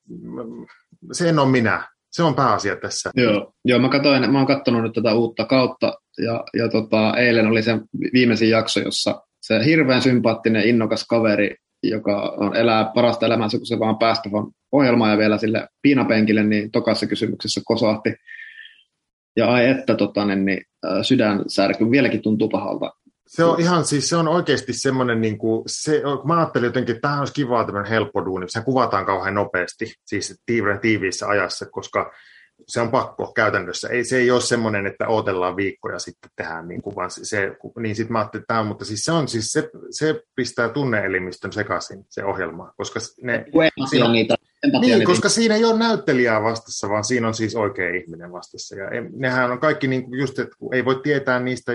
se 1.12 1.28
en 1.28 1.38
ole 1.38 1.48
minä, 1.48 1.88
se 2.10 2.22
on 2.22 2.34
pääasia 2.34 2.76
tässä. 2.76 3.10
Joo, 3.14 3.52
joo 3.64 3.78
mä, 3.78 3.88
katsoin, 3.88 4.32
mä 4.32 4.38
oon 4.38 4.46
katsonut 4.46 4.82
nyt 4.82 4.92
tätä 4.92 5.14
uutta 5.14 5.44
kautta 5.44 5.94
ja, 6.18 6.44
ja 6.54 6.68
tota, 6.68 7.16
eilen 7.16 7.46
oli 7.46 7.62
se 7.62 7.78
viimeisin 8.12 8.50
jakso, 8.50 8.80
jossa 8.80 9.22
se 9.42 9.64
hirveän 9.64 10.02
sympaattinen, 10.02 10.68
innokas 10.68 11.06
kaveri, 11.06 11.56
joka 11.82 12.34
on 12.36 12.56
elää 12.56 12.90
parasta 12.94 13.26
elämänsä, 13.26 13.58
kun 13.58 13.66
se 13.66 13.78
vaan 13.78 13.98
päästä 13.98 14.32
vaan 14.32 14.46
ohjelmaan 14.72 15.10
ja 15.10 15.18
vielä 15.18 15.38
sille 15.38 15.68
piinapenkille, 15.82 16.42
niin 16.42 16.70
tokassa 16.70 17.06
kysymyksessä 17.06 17.60
kosahti. 17.64 18.14
Ja 19.36 19.52
ai 19.52 19.68
että 19.68 19.94
tota, 19.94 20.24
niin, 20.24 20.44
niin, 20.44 20.64
sydän 21.02 21.42
särky 21.46 21.90
vieläkin 21.90 22.22
tuntuu 22.22 22.48
pahalta. 22.48 22.92
Se 23.26 23.44
on 23.44 23.60
ihan 23.60 23.84
siis, 23.84 24.08
se 24.08 24.16
on 24.16 24.28
oikeasti 24.28 24.72
semmoinen, 24.72 25.20
niin 25.20 25.38
kuin, 25.38 25.62
se, 25.66 26.02
mä 26.24 26.36
ajattelin 26.36 26.66
jotenkin, 26.66 26.94
että 26.94 27.08
tämä 27.08 27.18
olisi 27.18 27.34
kiva 27.34 27.64
tämmöinen 27.64 27.90
helppo 27.90 28.24
duuni, 28.24 28.46
se 28.48 28.60
kuvataan 28.60 29.06
kauhean 29.06 29.34
nopeasti, 29.34 29.94
siis 30.04 30.42
tiiviissä 30.80 31.28
ajassa, 31.28 31.66
koska 31.70 32.12
se 32.68 32.80
on 32.80 32.90
pakko 32.90 33.32
käytännössä. 33.32 33.88
Ei, 33.88 34.04
se 34.04 34.16
ei 34.16 34.30
ole 34.30 34.40
semmoinen, 34.40 34.86
että 34.86 35.08
odotellaan 35.08 35.56
viikkoja 35.56 35.98
sitten 35.98 36.30
tehdään, 36.36 36.68
niin 36.68 36.82
kuin, 36.82 36.96
vaan 36.96 37.10
se, 37.10 37.56
niin 37.80 37.96
sitten 37.96 38.12
mä 38.12 38.18
ajattelin, 38.18 38.42
että 38.42 38.54
tämä, 38.54 38.64
mutta 38.64 38.84
siis 38.84 39.04
se, 39.04 39.12
on, 39.12 39.28
siis 39.28 39.52
se, 39.52 39.70
se 39.90 40.22
pistää 40.34 40.68
tunneelimistön 40.68 41.52
sekaisin, 41.52 42.06
se 42.08 42.24
ohjelma, 42.24 42.72
koska 42.76 43.00
ne... 43.22 43.44
Siinä, 43.90 44.08
niitä, 44.08 44.34
niin, 44.80 45.04
koska 45.04 45.28
siinä 45.28 45.54
ei 45.54 45.64
ole 45.64 45.78
näyttelijää 45.78 46.42
vastassa, 46.42 46.88
vaan 46.88 47.04
siinä 47.04 47.28
on 47.28 47.34
siis 47.34 47.56
oikea 47.56 47.94
ihminen 47.94 48.32
vastassa. 48.32 48.76
Ja 48.76 48.86
nehän 49.12 49.50
on 49.50 49.60
kaikki 49.60 49.88
niin 49.88 50.04
kuin 50.04 50.20
just, 50.20 50.38
että 50.38 50.56
ei 50.72 50.84
voi 50.84 51.00
tietää 51.02 51.40
niistä 51.40 51.72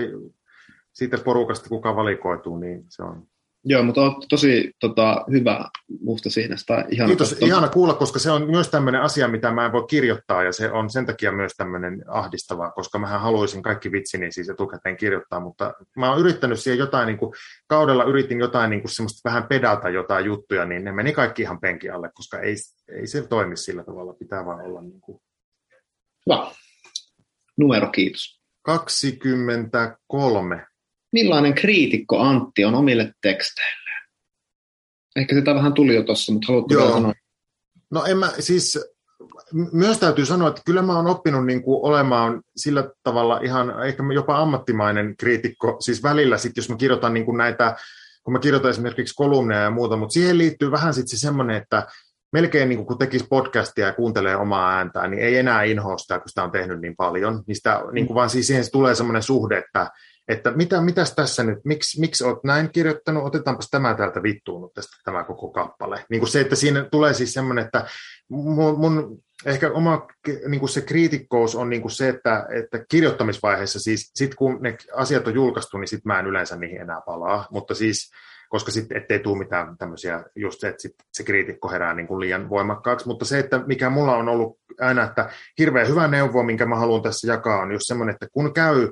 siitä 0.92 1.18
porukasta, 1.18 1.68
kuka 1.68 1.96
valikoituu, 1.96 2.58
niin 2.58 2.84
se 2.88 3.02
on 3.02 3.26
Joo, 3.70 3.82
mutta 3.82 4.00
on 4.00 4.22
tosi 4.28 4.72
tota, 4.80 5.24
hyvä 5.30 5.68
musta 6.00 6.30
siinä. 6.30 6.56
Sitä 6.56 6.84
ihana 6.88 7.08
Kiitos, 7.08 7.30
katsoa. 7.30 7.48
ihana 7.48 7.68
kuulla, 7.68 7.94
koska 7.94 8.18
se 8.18 8.30
on 8.30 8.50
myös 8.50 8.68
tämmöinen 8.68 9.00
asia, 9.00 9.28
mitä 9.28 9.50
mä 9.50 9.66
en 9.66 9.72
voi 9.72 9.86
kirjoittaa, 9.86 10.42
ja 10.42 10.52
se 10.52 10.70
on 10.70 10.90
sen 10.90 11.06
takia 11.06 11.32
myös 11.32 11.52
tämmöinen 11.56 12.04
ahdistava, 12.08 12.70
koska 12.70 12.98
mä 12.98 13.06
haluaisin 13.06 13.62
kaikki 13.62 13.92
vitsini 13.92 14.32
siis 14.32 14.48
etukäteen 14.48 14.96
kirjoittaa, 14.96 15.40
mutta 15.40 15.74
mä 15.96 16.10
oon 16.10 16.20
yrittänyt 16.20 16.60
siihen 16.60 16.78
jotain, 16.78 17.06
niin 17.06 17.18
kuin, 17.18 17.34
kaudella 17.66 18.04
yritin 18.04 18.40
jotain 18.40 18.70
niin 18.70 18.80
kuin 18.80 18.90
semmoista 18.90 19.28
vähän 19.28 19.48
pedata 19.48 19.88
jotain 19.88 20.24
juttuja, 20.24 20.64
niin 20.64 20.84
ne 20.84 20.92
meni 20.92 21.12
kaikki 21.12 21.42
ihan 21.42 21.60
penki 21.60 21.90
alle, 21.90 22.10
koska 22.14 22.38
ei, 22.38 22.54
ei 22.88 23.06
se 23.06 23.22
toimi 23.22 23.56
sillä 23.56 23.84
tavalla, 23.84 24.12
pitää 24.12 24.44
vaan 24.44 24.60
olla 24.60 24.80
niin 24.80 25.00
kuin... 25.00 25.20
Hyvä. 26.26 26.50
Numero, 27.56 27.90
kiitos. 27.90 28.40
23 28.62 30.66
millainen 31.12 31.54
kriitikko 31.54 32.18
Antti 32.18 32.64
on 32.64 32.74
omille 32.74 33.12
teksteilleen? 33.22 34.02
Ehkä 35.16 35.34
sitä 35.34 35.54
vähän 35.54 35.74
tuli 35.74 35.94
jo 35.94 36.02
tuossa, 36.02 36.32
mutta 36.32 36.46
haluatko 36.48 36.74
vielä 36.74 36.92
sanoa? 36.92 37.12
No 37.90 38.04
en 38.04 38.18
mä, 38.18 38.32
siis 38.38 38.78
myös 39.72 39.98
täytyy 39.98 40.26
sanoa, 40.26 40.48
että 40.48 40.62
kyllä 40.66 40.82
mä 40.82 40.96
oon 40.96 41.06
oppinut 41.06 41.46
niin 41.46 41.62
kuin 41.62 41.78
olemaan 41.82 42.42
sillä 42.56 42.90
tavalla 43.02 43.40
ihan 43.42 43.86
ehkä 43.86 44.02
jopa 44.14 44.38
ammattimainen 44.38 45.16
kriitikko, 45.16 45.76
siis 45.80 46.02
välillä 46.02 46.38
sitten, 46.38 46.62
jos 46.62 46.68
mä 46.68 46.76
kirjoitan 46.76 47.14
niin 47.14 47.24
kuin 47.24 47.38
näitä, 47.38 47.76
kun 48.24 48.32
mä 48.32 48.38
kirjoitan 48.38 48.70
esimerkiksi 48.70 49.14
kolumneja 49.14 49.60
ja 49.60 49.70
muuta, 49.70 49.96
mutta 49.96 50.12
siihen 50.12 50.38
liittyy 50.38 50.70
vähän 50.70 50.94
sitten 50.94 51.18
se 51.18 51.20
semmoinen, 51.20 51.56
että 51.56 51.86
melkein 52.32 52.68
niin 52.68 52.76
kuin 52.76 52.86
kun 52.86 52.98
tekisi 52.98 53.26
podcastia 53.30 53.86
ja 53.86 53.92
kuuntelee 53.92 54.36
omaa 54.36 54.76
ääntään, 54.76 55.10
niin 55.10 55.22
ei 55.22 55.36
enää 55.36 55.62
inhoa 55.62 55.98
sitä, 55.98 56.18
kun 56.18 56.28
sitä 56.28 56.42
on 56.42 56.50
tehnyt 56.50 56.80
niin 56.80 56.96
paljon, 56.96 57.42
niin, 57.46 57.56
sitä, 57.56 57.82
niin 57.92 58.06
kuin 58.06 58.14
vaan 58.14 58.30
siis 58.30 58.46
siihen 58.46 58.64
tulee 58.72 58.94
semmoinen 58.94 59.22
suhde, 59.22 59.58
että 59.58 59.90
että 60.28 60.50
mitä, 60.50 60.80
mitäs 60.80 61.14
tässä 61.14 61.42
nyt, 61.42 61.58
miksi, 61.64 62.00
miksi 62.00 62.24
olet 62.24 62.44
näin 62.44 62.70
kirjoittanut, 62.72 63.24
otetaanpas 63.24 63.68
tämä 63.70 63.94
täältä 63.94 64.22
vittuunut 64.22 64.74
tästä 64.74 64.96
tämä 65.04 65.24
koko 65.24 65.48
kappale. 65.48 66.04
Niin 66.10 66.20
kuin 66.20 66.30
se, 66.30 66.40
että 66.40 66.56
siinä 66.56 66.84
tulee 66.90 67.14
siis 67.14 67.32
semmoinen, 67.32 67.64
että 67.64 67.86
mun, 68.28 68.80
mun 68.80 69.18
ehkä 69.46 69.70
oma 69.70 70.06
niin 70.48 70.60
kuin 70.60 70.70
se 70.70 70.80
kriitikkous 70.80 71.56
on 71.56 71.70
niin 71.70 71.82
kuin 71.82 71.92
se, 71.92 72.08
että, 72.08 72.46
että 72.50 72.84
kirjoittamisvaiheessa 72.90 73.80
siis, 73.80 74.10
sit 74.14 74.34
kun 74.34 74.58
ne 74.60 74.76
asiat 74.94 75.26
on 75.26 75.34
julkaistu, 75.34 75.78
niin 75.78 75.88
sit 75.88 76.04
mä 76.04 76.18
en 76.18 76.26
yleensä 76.26 76.56
niihin 76.56 76.80
enää 76.80 77.00
palaa, 77.06 77.46
mutta 77.50 77.74
siis 77.74 78.10
koska 78.48 78.70
sitten 78.70 78.96
ettei 78.96 79.18
tule 79.18 79.38
mitään 79.38 79.78
tämmöisiä, 79.78 80.24
just 80.36 80.60
se, 80.60 80.68
että 80.68 80.82
sit 80.82 80.94
se 81.12 81.24
kriitikko 81.24 81.70
herää 81.70 81.94
niin 81.94 82.06
kuin 82.06 82.20
liian 82.20 82.48
voimakkaaksi, 82.48 83.06
mutta 83.06 83.24
se, 83.24 83.38
että 83.38 83.62
mikä 83.66 83.90
mulla 83.90 84.16
on 84.16 84.28
ollut 84.28 84.58
aina, 84.80 85.04
että 85.04 85.30
hirveän 85.58 85.88
hyvä 85.88 86.08
neuvo, 86.08 86.42
minkä 86.42 86.66
mä 86.66 86.76
haluan 86.76 87.02
tässä 87.02 87.32
jakaa, 87.32 87.62
on 87.62 87.72
just 87.72 87.86
semmoinen, 87.86 88.12
että 88.12 88.26
kun 88.32 88.54
käy 88.54 88.88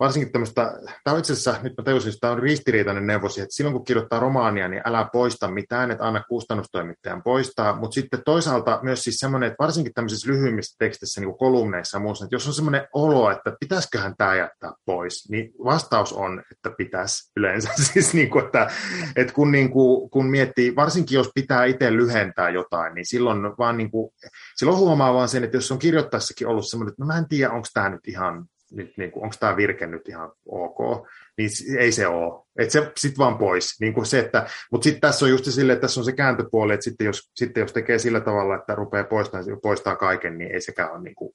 varsinkin 0.00 0.32
tämmöistä, 0.32 0.72
tämä 1.04 1.14
on 1.14 1.18
itse 1.18 1.32
asiassa, 1.32 1.62
nyt 1.62 1.76
mä 1.78 1.84
tajusin, 1.84 2.08
että 2.08 2.20
tämä 2.20 2.32
on 2.32 2.38
ristiriitainen 2.38 3.06
neuvo 3.06 3.26
että 3.26 3.46
silloin 3.48 3.76
kun 3.76 3.84
kirjoittaa 3.84 4.20
romaania, 4.20 4.68
niin 4.68 4.82
älä 4.84 5.08
poista 5.12 5.48
mitään, 5.48 5.90
että 5.90 6.06
anna 6.06 6.22
kustannustoimittajan 6.28 7.22
poistaa, 7.22 7.76
mutta 7.76 7.94
sitten 7.94 8.22
toisaalta 8.24 8.78
myös 8.82 9.04
siis 9.04 9.16
semmoinen, 9.16 9.46
että 9.46 9.62
varsinkin 9.64 9.94
tämmöisissä 9.94 10.30
lyhyimmissä 10.30 10.76
teksteissä, 10.78 11.20
niin 11.20 11.28
kuin 11.28 11.38
kolumneissa 11.38 11.96
ja 11.96 12.02
muussa, 12.02 12.24
että 12.24 12.34
jos 12.34 12.46
on 12.46 12.54
semmoinen 12.54 12.88
olo, 12.92 13.30
että 13.30 13.56
pitäisiköhän 13.60 14.14
tämä 14.18 14.34
jättää 14.34 14.72
pois, 14.84 15.28
niin 15.30 15.52
vastaus 15.64 16.12
on, 16.12 16.42
että 16.52 16.70
pitäisi 16.70 17.32
yleensä. 17.36 17.70
siis 17.92 18.14
niin 18.14 18.30
kuin, 18.30 18.44
että, 18.44 18.70
että 19.16 19.32
kun, 19.32 19.52
niin 19.52 19.70
kuin, 19.70 20.10
kun 20.10 20.26
miettii, 20.26 20.76
varsinkin 20.76 21.16
jos 21.16 21.30
pitää 21.34 21.64
itse 21.64 21.92
lyhentää 21.92 22.50
jotain, 22.50 22.94
niin 22.94 23.06
silloin 23.06 23.42
vaan 23.58 23.76
niin 23.76 23.90
kuin, 23.90 24.10
silloin 24.56 24.78
huomaa 24.78 25.14
vaan 25.14 25.28
sen, 25.28 25.44
että 25.44 25.56
jos 25.56 25.72
on 25.72 25.78
kirjoittaessakin 25.78 26.46
ollut 26.46 26.68
semmoinen, 26.68 26.90
että 26.90 27.02
no 27.02 27.06
mä 27.06 27.18
en 27.18 27.28
tiedä, 27.28 27.52
onko 27.52 27.68
tämä 27.74 27.88
nyt 27.88 28.08
ihan 28.08 28.46
nyt, 28.72 28.92
niin 28.96 29.10
kuin, 29.10 29.24
onko 29.24 29.36
tämä 29.40 29.56
virke 29.56 29.86
nyt 29.86 30.08
ihan 30.08 30.32
ok, 30.46 31.08
niin 31.38 31.50
ei 31.78 31.92
se 31.92 32.06
ole. 32.06 32.44
Että 32.58 32.72
se 32.72 32.92
sitten 32.96 33.18
vaan 33.18 33.38
pois. 33.38 33.80
Niin 33.80 33.94
kuin 33.94 34.06
se, 34.06 34.18
että, 34.18 34.46
mutta 34.72 34.84
sitten 34.84 35.00
tässä 35.00 35.24
on 35.24 35.30
just 35.30 35.44
sille, 35.44 35.72
että 35.72 35.80
tässä 35.80 36.00
on 36.00 36.04
se 36.04 36.12
kääntöpuoli, 36.12 36.74
että 36.74 36.84
sitten 36.84 37.04
jos, 37.04 37.30
sitten 37.34 37.60
jos 37.60 37.72
tekee 37.72 37.98
sillä 37.98 38.20
tavalla, 38.20 38.56
että 38.56 38.74
rupeaa 38.74 39.04
poistamaan, 39.04 39.60
poistaa 39.62 39.96
kaiken, 39.96 40.38
niin 40.38 40.54
ei 40.54 40.60
sekään 40.60 40.92
ole 40.92 41.02
niin 41.02 41.14
kuin... 41.14 41.34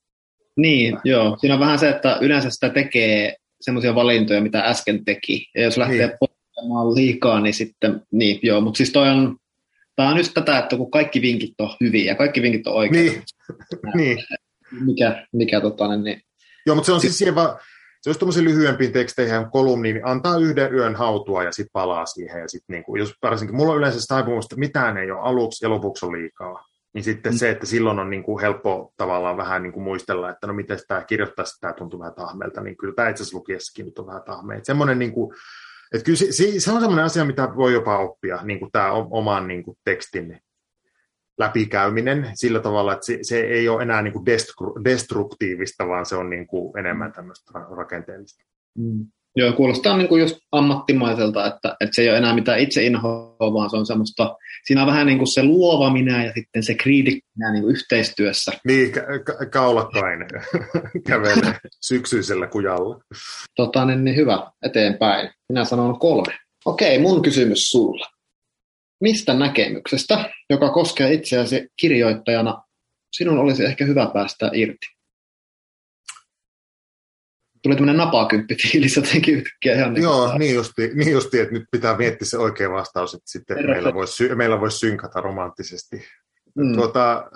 Niin, 0.58 0.98
joo. 1.04 1.38
Siinä 1.40 1.54
on 1.54 1.60
vähän 1.60 1.80
se, 1.80 1.90
että 1.90 2.18
yleensä 2.22 2.50
sitä 2.50 2.70
tekee 2.70 3.36
semmoisia 3.62 3.96
valintoja, 3.96 4.42
mitä 4.42 4.60
äsken 4.60 5.06
teki. 5.06 5.50
Ja 5.56 5.64
jos 5.64 5.78
lähtee 5.78 6.08
niin. 6.08 6.18
poistamaan 6.20 6.96
liikaa, 6.96 7.42
niin 7.42 7.54
sitten, 7.54 8.02
niin 8.12 8.40
joo. 8.44 8.62
Mutta 8.62 8.78
siis 8.78 8.92
toi 8.92 9.10
on, 9.10 9.38
tämä 9.96 10.10
on 10.10 10.18
just 10.18 10.34
tätä, 10.34 10.60
että 10.60 10.78
kun 10.78 10.92
kaikki 10.92 11.22
vinkit 11.22 11.54
on 11.60 11.76
hyviä 11.82 12.12
ja 12.12 12.16
kaikki 12.16 12.42
vinkit 12.42 12.68
on 12.68 12.74
oikein. 12.74 13.06
Niin. 13.06 13.24
niin. 13.98 14.18
Mikä, 14.86 15.28
mikä 15.34 15.62
tota, 15.62 15.98
niin 15.98 16.22
Joo, 16.66 16.76
mutta 16.76 16.86
se 16.86 16.92
on 16.92 17.02
siis 17.02 17.18
siihen 17.18 17.36
vaan, 17.36 17.60
se 18.02 18.10
olisi 18.10 18.20
tuommoisen 18.20 18.44
lyhyempiin 18.44 18.92
teksteihin 18.92 19.52
kolumniin, 19.52 19.96
niin 19.96 20.08
antaa 20.08 20.38
yhden 20.38 20.74
yön 20.74 20.96
hautua 20.96 21.44
ja 21.44 21.52
sitten 21.52 21.72
palaa 21.74 22.06
siihen. 22.06 22.42
Ja 22.42 22.48
sit 22.48 22.64
niinku, 22.68 22.96
jos 22.96 23.16
varsinkin, 23.24 23.56
mulla 23.56 23.72
on 23.72 23.78
yleensä 23.78 24.08
taipumus, 24.08 24.46
että 24.46 24.56
mitään 24.56 24.98
ei 24.98 25.12
ole 25.12 25.20
aluksi 25.22 25.66
ja 25.66 25.70
lopuksi 25.70 26.06
on 26.06 26.12
liikaa. 26.12 26.66
Niin 26.94 27.04
sitten 27.04 27.34
mm. 27.34 27.38
se, 27.38 27.50
että 27.50 27.66
silloin 27.66 28.00
on 28.00 28.10
niin 28.10 28.24
kuin 28.24 28.42
helppo 28.42 28.94
tavallaan 28.98 29.38
vähän 29.38 29.64
niin 29.64 29.74
kuin 29.74 29.84
muistella, 29.84 30.30
että 30.30 30.48
no 30.48 30.54
miten 30.54 30.80
tämä 30.88 31.04
kirjoittaa, 31.04 31.46
tämä 31.62 31.74
tuntuu 31.74 32.00
vähän 32.00 32.14
tahmelta, 32.14 32.62
niin 32.62 32.78
kyllä 32.78 32.94
tämä 32.94 33.10
itse 33.10 33.24
asiassa 33.24 33.38
lukiessakin 33.38 33.86
nyt 33.86 34.00
on 34.00 34.08
vähän 34.08 34.24
tahmeita. 34.24 34.66
Semmoinen 34.66 35.00
niin 35.00 35.12
kuin, 35.12 35.36
että 35.94 36.06
kyllä 36.06 36.18
se, 36.18 36.32
se 36.32 36.72
on 36.72 36.82
semmoinen 36.82 37.06
asia, 37.06 37.26
mitä 37.26 37.56
voi 37.56 37.74
jopa 37.74 37.98
oppia, 37.98 38.40
niin 38.44 38.60
kuin 38.60 38.72
tämä 38.72 38.92
oman 38.92 39.48
niin 39.48 39.64
kuin 39.64 39.78
tekstin 39.86 40.42
läpikäyminen 41.42 42.32
sillä 42.34 42.60
tavalla, 42.60 42.94
että 42.94 43.06
se, 43.06 43.20
se 43.22 43.40
ei 43.40 43.70
ole 43.70 43.82
enää 43.82 44.02
niin 44.02 44.14
kuin 44.14 44.26
destruktiivista, 44.84 45.88
vaan 45.88 46.06
se 46.06 46.16
on 46.16 46.30
niin 46.30 46.48
kuin 46.48 46.80
enemmän 46.80 47.14
tämmöistä 47.14 47.52
rakenteellista. 47.78 48.44
Mm. 48.78 49.06
Joo, 49.36 49.54
kuulostaa 49.54 49.98
niin 49.98 50.08
kuin 50.08 50.22
just 50.22 50.38
ammattimaiselta, 50.52 51.48
että, 51.48 51.76
että 51.80 51.96
se 51.96 52.02
ei 52.02 52.10
ole 52.10 52.18
enää 52.18 52.36
mitään 52.36 52.60
itse 52.60 52.84
inhoa, 52.84 53.54
vaan 53.54 53.70
se 53.70 53.78
on 53.78 53.86
semmoista, 53.86 54.36
siinä 54.66 54.82
on 54.82 54.88
vähän 54.88 55.08
niin 55.08 55.18
kuin 55.18 55.34
se 55.34 55.44
luova 55.44 55.90
minä 55.90 56.26
ja 56.26 56.32
sitten 56.34 56.64
se 56.64 56.76
kriitikkinä 56.76 57.52
niin 57.52 57.64
kuin 57.64 57.76
yhteistyössä. 57.76 58.52
Niin, 58.68 58.92
ka- 58.92 59.46
kaulakkainen 59.52 60.28
kävelee 61.08 61.58
syksyisellä 61.82 62.48
kujalla. 62.48 63.00
Tota, 63.56 63.86
niin, 63.86 64.04
niin 64.04 64.16
hyvä, 64.16 64.52
eteenpäin. 64.66 65.30
Minä 65.50 65.66
sanon 65.66 66.00
kolme. 66.00 66.34
Okei, 66.66 67.00
mun 67.00 67.22
kysymys 67.22 67.70
sulla 67.70 68.08
mistä 69.02 69.34
näkemyksestä, 69.34 70.30
joka 70.50 70.70
koskee 70.70 71.14
itseäsi 71.14 71.68
kirjoittajana, 71.76 72.64
sinun 73.12 73.40
olisi 73.40 73.66
ehkä 73.66 73.86
hyvä 73.86 74.10
päästä 74.14 74.52
irti? 74.54 74.88
Tuli 77.64 77.76
tämmöinen 77.76 77.98
napakymppi-fiilis 77.98 78.96
jotenkin 78.96 79.36
yhtäkkiä. 79.36 79.76
Ihan 79.76 79.94
niin 79.94 80.04
Joo, 80.04 80.38
niin 80.38 80.56
justi, 80.56 80.92
niin 80.94 81.12
justi, 81.12 81.40
että 81.40 81.54
nyt 81.54 81.64
pitää 81.72 81.98
miettiä 81.98 82.26
se 82.26 82.38
oikea 82.38 82.72
vastaus, 82.72 83.14
että 83.14 83.32
sitten 83.32 83.66
meillä 83.66 83.94
voisi, 83.94 84.36
meillä 84.36 84.60
voisi 84.60 84.78
synkata 84.78 85.22
romanttisesti. 85.22 86.04
Mm. 86.56 86.76
Tuota, 86.76 87.32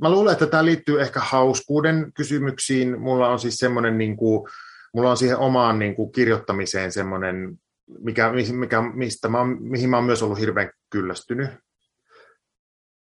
mä 0.00 0.10
luulen, 0.10 0.32
että 0.32 0.46
tämä 0.46 0.64
liittyy 0.64 1.00
ehkä 1.00 1.20
hauskuuden 1.20 2.12
kysymyksiin. 2.14 3.00
Mulla 3.00 3.28
on 3.28 3.38
siis 3.38 3.54
semmoinen, 3.54 3.98
niin 3.98 4.16
kuin, 4.16 4.50
mulla 4.94 5.10
on 5.10 5.16
siihen 5.16 5.38
omaan 5.38 5.78
niin 5.78 5.94
kuin, 5.94 6.12
kirjoittamiseen 6.12 6.92
semmoinen 6.92 7.58
mikä, 7.98 8.32
mikä, 8.52 8.82
mistä 8.94 9.28
mä, 9.28 9.38
mihin 9.60 9.90
mä 9.90 9.96
oon 9.96 10.04
myös 10.04 10.22
ollut 10.22 10.40
hirveän 10.40 10.70
kyllästynyt 10.90 11.50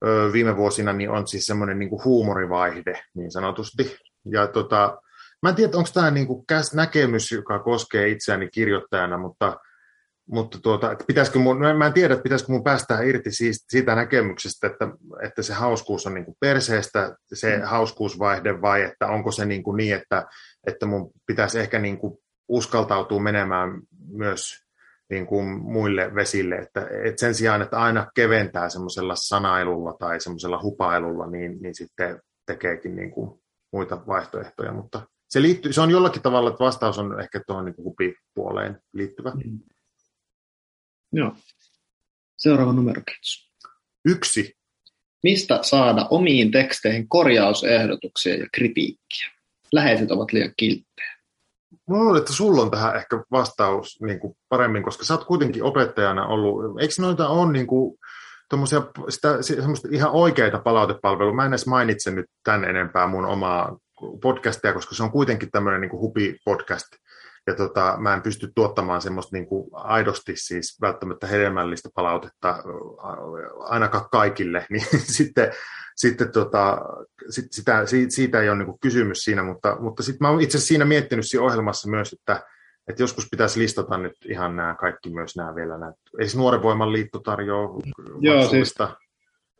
öö, 0.05 0.33
viime 0.33 0.57
vuosina, 0.57 0.93
niin 0.93 1.09
on 1.09 1.27
siis 1.27 1.45
semmoinen 1.45 1.79
niin 1.79 1.89
kuin 1.89 2.03
huumorivaihde 2.03 3.01
niin 3.13 3.31
sanotusti. 3.31 3.97
Ja 4.25 4.47
tota, 4.47 5.01
mä 5.43 5.49
en 5.49 5.55
tiedä, 5.55 5.77
onko 5.77 5.89
tämä 5.93 6.11
niin 6.11 6.27
kuin 6.27 6.45
näkemys, 6.73 7.31
joka 7.31 7.59
koskee 7.59 8.09
itseäni 8.09 8.49
kirjoittajana, 8.53 9.17
mutta, 9.17 9.57
mutta 10.29 10.59
tuota, 10.61 10.95
pitäisikö 11.07 11.39
mun, 11.39 11.59
mä 11.77 11.85
en 11.85 11.93
tiedä, 11.93 12.13
että 12.13 12.23
pitäisikö 12.23 12.51
mun 12.51 12.63
päästä 12.63 13.01
irti 13.01 13.31
siitä, 13.31 13.57
siitä 13.69 13.95
näkemyksestä, 13.95 14.67
että, 14.67 14.87
että 15.23 15.41
se 15.41 15.53
hauskuus 15.53 16.07
on 16.07 16.13
niin 16.13 16.25
kuin 16.25 16.37
perseestä, 16.39 17.15
se 17.33 17.57
mm. 17.57 17.63
hauskuusvaihde, 17.63 18.61
vai 18.61 18.83
että 18.83 19.07
onko 19.07 19.31
se 19.31 19.45
niin, 19.45 19.63
kuin 19.63 19.77
niin 19.77 19.95
että, 19.95 20.25
että 20.67 20.85
mun 20.85 21.11
pitäisi 21.25 21.59
ehkä 21.59 21.79
niin 21.79 21.97
kuin 21.97 22.17
uskaltautua 22.47 23.19
menemään 23.19 23.81
myös 24.11 24.68
niin 25.09 25.27
kuin 25.27 25.47
muille 25.47 26.15
vesille, 26.15 26.55
että, 26.55 26.87
että 27.05 27.19
sen 27.19 27.35
sijaan, 27.35 27.61
että 27.61 27.77
aina 27.77 28.07
keventää 28.15 28.69
semmoisella 28.69 29.15
sanailulla 29.15 29.93
tai 29.93 30.21
semmoisella 30.21 30.61
hupailulla, 30.61 31.27
niin, 31.27 31.61
niin 31.61 31.75
sitten 31.75 32.21
tekeekin 32.45 32.95
niin 32.95 33.11
kuin 33.11 33.41
muita 33.71 34.01
vaihtoehtoja, 34.07 34.71
mutta 34.73 35.01
se, 35.29 35.41
liittyy, 35.41 35.73
se 35.73 35.81
on 35.81 35.91
jollakin 35.91 36.21
tavalla, 36.21 36.49
että 36.49 36.63
vastaus 36.63 36.97
on 36.97 37.21
ehkä 37.21 37.41
tuohon 37.47 37.65
niin 37.65 37.77
hupipuoleen 37.77 38.81
liittyvä. 38.93 39.31
Mm. 39.31 39.59
Joo. 41.11 41.35
Seuraava 42.37 42.73
numero, 42.73 43.01
kiitos. 43.07 43.51
Yksi. 44.05 44.57
Mistä 45.23 45.59
saada 45.61 46.07
omiin 46.09 46.51
teksteihin 46.51 47.09
korjausehdotuksia 47.09 48.35
ja 48.35 48.47
kritiikkiä? 48.53 49.27
Läheiset 49.73 50.11
ovat 50.11 50.33
liian 50.33 50.53
kilttejä. 50.57 51.18
Mä 51.89 51.97
luulen, 51.97 52.19
että 52.19 52.33
sulla 52.33 52.61
on 52.61 52.71
tähän 52.71 52.95
ehkä 52.95 53.23
vastaus 53.31 53.97
niin 54.01 54.19
kuin 54.19 54.33
paremmin, 54.49 54.83
koska 54.83 55.05
sä 55.05 55.13
oot 55.13 55.23
kuitenkin 55.23 55.63
opettajana 55.63 56.27
ollut. 56.27 56.81
Eikö 56.81 56.93
noita 56.99 57.29
ole 57.29 57.51
niin 57.51 57.67
kuin, 57.67 57.97
sitä, 59.09 59.41
semmoista 59.41 59.87
ihan 59.91 60.11
oikeita 60.11 60.59
palautepalveluja? 60.59 61.35
Mä 61.35 61.45
en 61.45 61.51
edes 61.51 61.67
mainitse 61.67 62.11
nyt 62.11 62.25
tämän 62.43 62.65
enempää 62.65 63.07
mun 63.07 63.25
omaa 63.25 63.77
podcastia, 64.21 64.73
koska 64.73 64.95
se 64.95 65.03
on 65.03 65.11
kuitenkin 65.11 65.51
tämmöinen 65.51 65.81
niin 65.81 65.91
hupi-podcast, 65.91 66.87
ja 67.47 67.55
tota, 67.55 67.95
mä 67.99 68.13
en 68.13 68.21
pysty 68.21 68.51
tuottamaan 68.55 69.01
semmoista 69.01 69.35
niin 69.35 69.47
kuin 69.47 69.69
aidosti 69.73 70.33
siis 70.35 70.77
välttämättä 70.81 71.27
hedelmällistä 71.27 71.89
palautetta 71.95 72.63
ainakaan 73.59 74.09
kaikille, 74.11 74.65
niin 74.69 74.85
sitten, 75.03 75.51
sitten 75.99 76.31
tota, 76.31 76.77
sit, 77.29 77.45
sitä, 77.51 77.85
siitä, 77.85 78.15
siitä 78.15 78.41
ei 78.41 78.49
ole 78.49 78.57
niin 78.57 78.65
kuin 78.65 78.79
kysymys 78.79 79.17
siinä, 79.17 79.43
mutta, 79.43 79.77
mutta 79.79 80.03
sitten 80.03 80.25
mä 80.25 80.29
oon 80.29 80.41
itse 80.41 80.57
asiassa 80.57 80.67
siinä 80.67 80.85
miettinyt 80.85 81.27
siinä 81.27 81.45
ohjelmassa 81.45 81.89
myös, 81.89 82.13
että, 82.13 82.43
että 82.87 83.03
joskus 83.03 83.27
pitäisi 83.31 83.59
listata 83.59 83.97
nyt 83.97 84.13
ihan 84.29 84.55
nämä 84.55 84.75
kaikki 84.79 85.09
myös 85.09 85.35
nämä 85.35 85.55
vielä. 85.55 85.77
Nämä. 85.77 85.93
Ei 86.19 86.27
Nuoren 86.35 86.63
Voiman 86.63 86.93
liitto 86.93 87.19
tarjoa 87.19 87.79
Joo, 88.19 88.47
siis, 88.49 88.75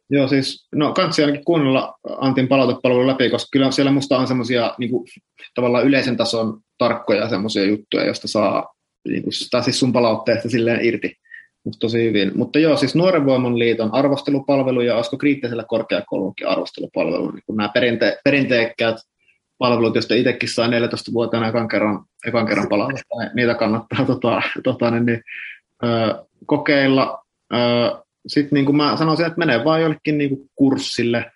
Joo, 0.10 0.28
siis 0.28 0.68
no 0.76 0.94
kansi 0.94 1.22
ainakin 1.22 1.46
kuunnella 1.46 1.98
Antin 2.18 2.48
palautepalvelun 2.48 3.08
läpi, 3.08 3.30
koska 3.30 3.48
kyllä 3.52 3.72
siellä 3.72 3.92
musta 3.92 4.18
on 4.18 4.28
semmoisia 4.28 4.76
niin 4.78 4.92
tavallaan 5.56 5.86
yleisen 5.86 6.18
tason 6.18 6.62
tarkkoja 6.78 7.30
semmoisia 7.30 7.66
juttuja, 7.66 8.06
joista 8.06 8.28
saa, 8.28 8.74
niin 9.08 9.24
kuin, 9.24 9.34
tai 9.52 9.64
siis 9.64 9.80
sun 9.80 9.94
palautteesta 9.94 10.50
silleen 10.50 10.86
irti 10.86 11.16
musta 11.66 11.80
tosi 11.80 12.04
hyvin. 12.04 12.32
Mutta 12.36 12.60
joo, 12.60 12.78
siis 12.78 12.96
Nuoren 12.96 13.26
Voiman 13.26 13.60
liiton 13.60 13.94
arvostelupalvelu 13.94 14.82
ja 14.82 14.98
Asko 14.98 15.18
Kriittisellä 15.18 15.64
korkeakoulunkin 15.68 16.48
arvostelupalvelu, 16.48 17.32
niin 17.32 17.44
nämä 17.58 17.70
perinte- 17.74 18.20
perinteikkäät 18.24 18.98
palvelut, 19.58 19.96
joista 19.96 20.16
itsekin 20.16 20.50
sai 20.50 20.68
14-vuotiaana 20.68 21.48
ekan 21.48 21.68
kerran, 21.68 22.06
ekan 22.28 22.48
kerran 22.48 22.70
palata, 22.70 22.94
niitä 23.34 23.54
kannattaa 23.54 24.06
tota, 24.06 24.42
tota, 24.64 24.92
niin, 24.92 25.06
niin, 25.06 25.22
ö, 25.84 26.26
kokeilla. 26.46 27.26
Ö, 27.54 27.58
sitten 28.28 28.56
niin 28.56 28.66
kuin 28.66 28.76
mä 28.76 28.98
sanoisin, 28.98 29.26
että 29.26 29.40
menee 29.40 29.66
vaan 29.66 29.82
jollekin 29.82 30.18
niin 30.18 30.30
kuin 30.30 30.50
kurssille. 30.56 31.32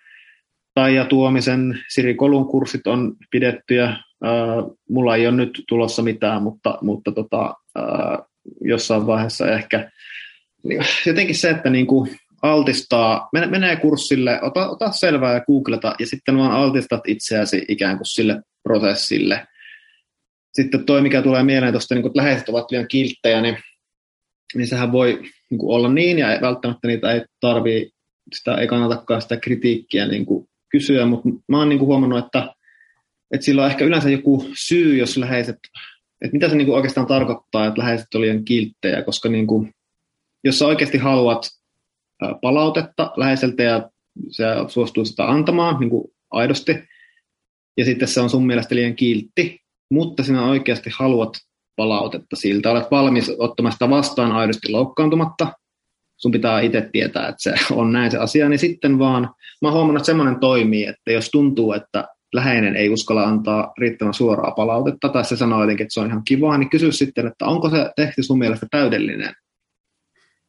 ja 0.94 1.04
Tuomisen, 1.04 1.78
Siri 1.88 2.14
Kolun 2.14 2.48
kurssit 2.48 2.86
on 2.86 3.16
pidetty 3.30 3.74
ja 3.74 3.88
äh, 4.24 4.64
mulla 4.88 5.16
ei 5.16 5.26
ole 5.26 5.36
nyt 5.36 5.62
tulossa 5.68 6.02
mitään, 6.02 6.42
mutta, 6.42 6.78
mutta 6.82 7.12
tota, 7.12 7.54
äh, 7.78 8.26
jossain 8.60 9.06
vaiheessa 9.06 9.46
ehkä 9.50 9.78
niin, 9.78 9.90
jotenkin 11.06 11.34
se, 11.34 11.50
että 11.50 11.70
niin 11.70 11.86
kuin 11.86 12.10
altistaa, 12.42 13.28
menee 13.50 13.76
kurssille, 13.76 14.42
ota, 14.42 14.68
ota 14.68 14.90
selvää 14.90 15.34
ja 15.34 15.40
googleta 15.40 15.94
ja 15.98 16.06
sitten 16.06 16.36
vaan 16.36 16.52
altistat 16.52 17.00
itseäsi 17.06 17.64
ikään 17.68 17.96
kuin 17.96 18.06
sille 18.06 18.42
prosessille. 18.62 19.46
Sitten 20.54 20.84
toi, 20.84 21.02
mikä 21.02 21.22
tulee 21.22 21.42
mieleen 21.42 21.72
tuosta, 21.72 21.94
niin 21.94 22.02
kun 22.02 22.10
läheiset 22.14 22.48
ovat 22.48 22.70
liian 22.70 22.88
kilttejä, 22.88 23.40
niin, 23.40 23.56
niin 24.54 24.66
sehän 24.66 24.92
voi 24.92 25.22
niin 25.50 25.58
kuin 25.58 25.76
olla 25.76 25.92
niin, 25.92 26.18
ja 26.18 26.38
välttämättä 26.40 26.88
niitä 26.88 27.12
ei 27.12 27.22
tarvii, 27.40 27.90
sitä 28.34 28.54
ei 28.54 28.66
kannatakaan 28.66 29.22
sitä 29.22 29.36
kritiikkiä 29.36 30.06
niin 30.06 30.26
kuin 30.26 30.46
kysyä, 30.70 31.06
mutta 31.06 31.28
mä 31.48 31.58
oon 31.58 31.68
niin 31.68 31.78
kuin 31.78 31.86
huomannut, 31.86 32.24
että, 32.24 32.54
että 33.34 33.44
sillä 33.44 33.62
on 33.62 33.70
ehkä 33.70 33.84
yleensä 33.84 34.10
joku 34.10 34.46
syy, 34.66 34.96
jos 34.96 35.16
läheiset, 35.16 35.56
että 36.24 36.32
mitä 36.32 36.48
se 36.48 36.56
niin 36.56 36.66
kuin 36.66 36.76
oikeastaan 36.76 37.06
tarkoittaa, 37.06 37.66
että 37.66 37.80
läheiset 37.80 38.14
on 38.14 38.20
liian 38.20 38.44
kilttejä, 38.44 39.02
koska 39.02 39.28
niin 39.28 39.46
kuin, 39.46 39.74
jos 40.44 40.58
sä 40.58 40.66
oikeasti 40.66 40.98
haluat 40.98 41.50
palautetta 42.42 43.12
läheiseltä 43.16 43.62
ja 43.62 43.90
se 44.30 44.44
suostuu 44.68 45.04
sitä 45.04 45.30
antamaan 45.30 45.80
niin 45.80 45.90
kuin 45.90 46.04
aidosti, 46.30 46.72
ja 47.76 47.84
sitten 47.84 48.08
se 48.08 48.20
on 48.20 48.30
sun 48.30 48.46
mielestä 48.46 48.74
liian 48.74 48.96
kiltti, 48.96 49.60
mutta 49.90 50.22
sinä 50.22 50.44
oikeasti 50.44 50.90
haluat 50.98 51.32
palautetta 51.76 52.36
siltä. 52.36 52.70
Olet 52.70 52.90
valmis 52.90 53.32
ottamaan 53.38 53.72
sitä 53.72 53.90
vastaan 53.90 54.32
aidosti 54.32 54.72
loukkaantumatta. 54.72 55.52
Sun 56.16 56.32
pitää 56.32 56.60
itse 56.60 56.88
tietää, 56.92 57.28
että 57.28 57.42
se 57.42 57.54
on 57.70 57.92
näin 57.92 58.10
se 58.10 58.18
asia. 58.18 58.48
Niin 58.48 58.58
sitten 58.58 58.98
vaan, 58.98 59.22
mä 59.62 59.68
oon 59.68 59.72
huomannut, 59.72 60.00
että 60.00 60.06
semmoinen 60.06 60.40
toimii, 60.40 60.86
että 60.86 61.12
jos 61.12 61.30
tuntuu, 61.30 61.72
että 61.72 62.08
läheinen 62.34 62.76
ei 62.76 62.88
uskalla 62.88 63.22
antaa 63.22 63.72
riittävän 63.78 64.14
suoraa 64.14 64.50
palautetta, 64.50 65.08
tai 65.08 65.24
se 65.24 65.36
sanoo 65.36 65.60
jotenkin, 65.60 65.84
että 65.84 65.94
se 65.94 66.00
on 66.00 66.06
ihan 66.06 66.24
kivaa, 66.24 66.58
niin 66.58 66.70
kysy 66.70 66.92
sitten, 66.92 67.26
että 67.26 67.46
onko 67.46 67.70
se 67.70 67.90
teksti 67.96 68.22
sun 68.22 68.38
mielestä 68.38 68.66
täydellinen? 68.70 69.34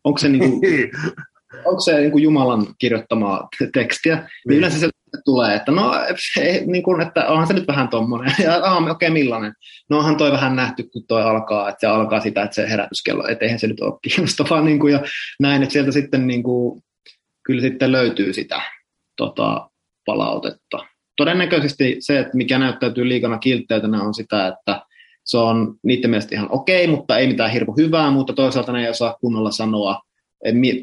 Onko 0.06 0.18
se, 0.18 0.30
niin 0.30 0.52
kuin, 0.52 0.62
onko 1.66 1.80
se 1.80 2.00
niin 2.00 2.12
kuin 2.12 2.24
Jumalan 2.24 2.68
kirjoittamaa 2.80 3.48
tekstiä? 3.74 4.16
Niin. 4.16 4.28
niin 4.48 4.58
yleensä 4.58 4.80
se 4.80 4.90
tulee, 5.26 5.56
että 5.56 5.72
no, 5.72 5.92
ei, 6.40 6.66
niin 6.66 6.84
kuin, 6.84 7.02
että 7.02 7.28
onhan 7.28 7.48
se 7.48 7.54
nyt 7.54 7.68
vähän 7.68 7.88
tommonen. 7.88 8.36
Ja 8.44 8.58
okei, 8.58 8.92
okay, 8.92 9.10
millainen? 9.10 9.54
No 9.90 9.98
onhan 9.98 10.18
toi 10.18 10.32
vähän 10.32 10.56
nähty, 10.56 10.84
kun 10.84 11.04
toi 11.08 11.24
alkaa, 11.24 11.70
että 11.70 11.80
se 11.80 11.88
alkaa 11.88 12.20
sitä, 12.20 12.44
että 12.44 12.56
se 12.56 12.70
herätyskello, 12.70 13.28
että 13.28 13.46
eihän 13.46 13.60
se 13.60 13.68
nyt 13.68 13.80
ole 13.80 14.00
kiinnostavaa. 14.02 14.62
Niin 14.66 14.80
kuin, 14.80 14.94
ja 14.94 15.00
näin, 15.40 15.64
että 15.64 15.74
sieltä 15.74 15.92
sitten 15.92 16.28
niin 16.28 16.44
kuin, 16.44 16.82
kyllä 17.46 17.62
sitten 17.62 17.92
löytyy 17.92 18.34
sitä 18.34 18.62
tota, 19.18 19.70
palautetta. 20.06 20.86
Todennäköisesti 21.18 21.96
se, 22.00 22.20
että 22.20 22.38
mikä 22.38 22.60
näyttäytyy 22.60 23.10
liikana 23.10 23.38
kiltteytenä, 23.38 24.02
on 24.02 24.14
sitä, 24.14 24.48
että 24.48 24.82
se 25.26 25.38
on 25.38 25.76
niiden 25.84 26.10
mielestä 26.10 26.36
ihan 26.36 26.52
okei, 26.52 26.88
mutta 26.88 27.18
ei 27.18 27.28
mitään 27.28 27.52
hirveän 27.52 27.78
hyvää, 27.78 28.12
mutta 28.12 28.34
toisaalta 28.34 28.72
ne 28.72 28.84
ei 28.84 28.90
osaa 28.90 29.18
kunnolla 29.22 29.52
sanoa, 29.52 30.02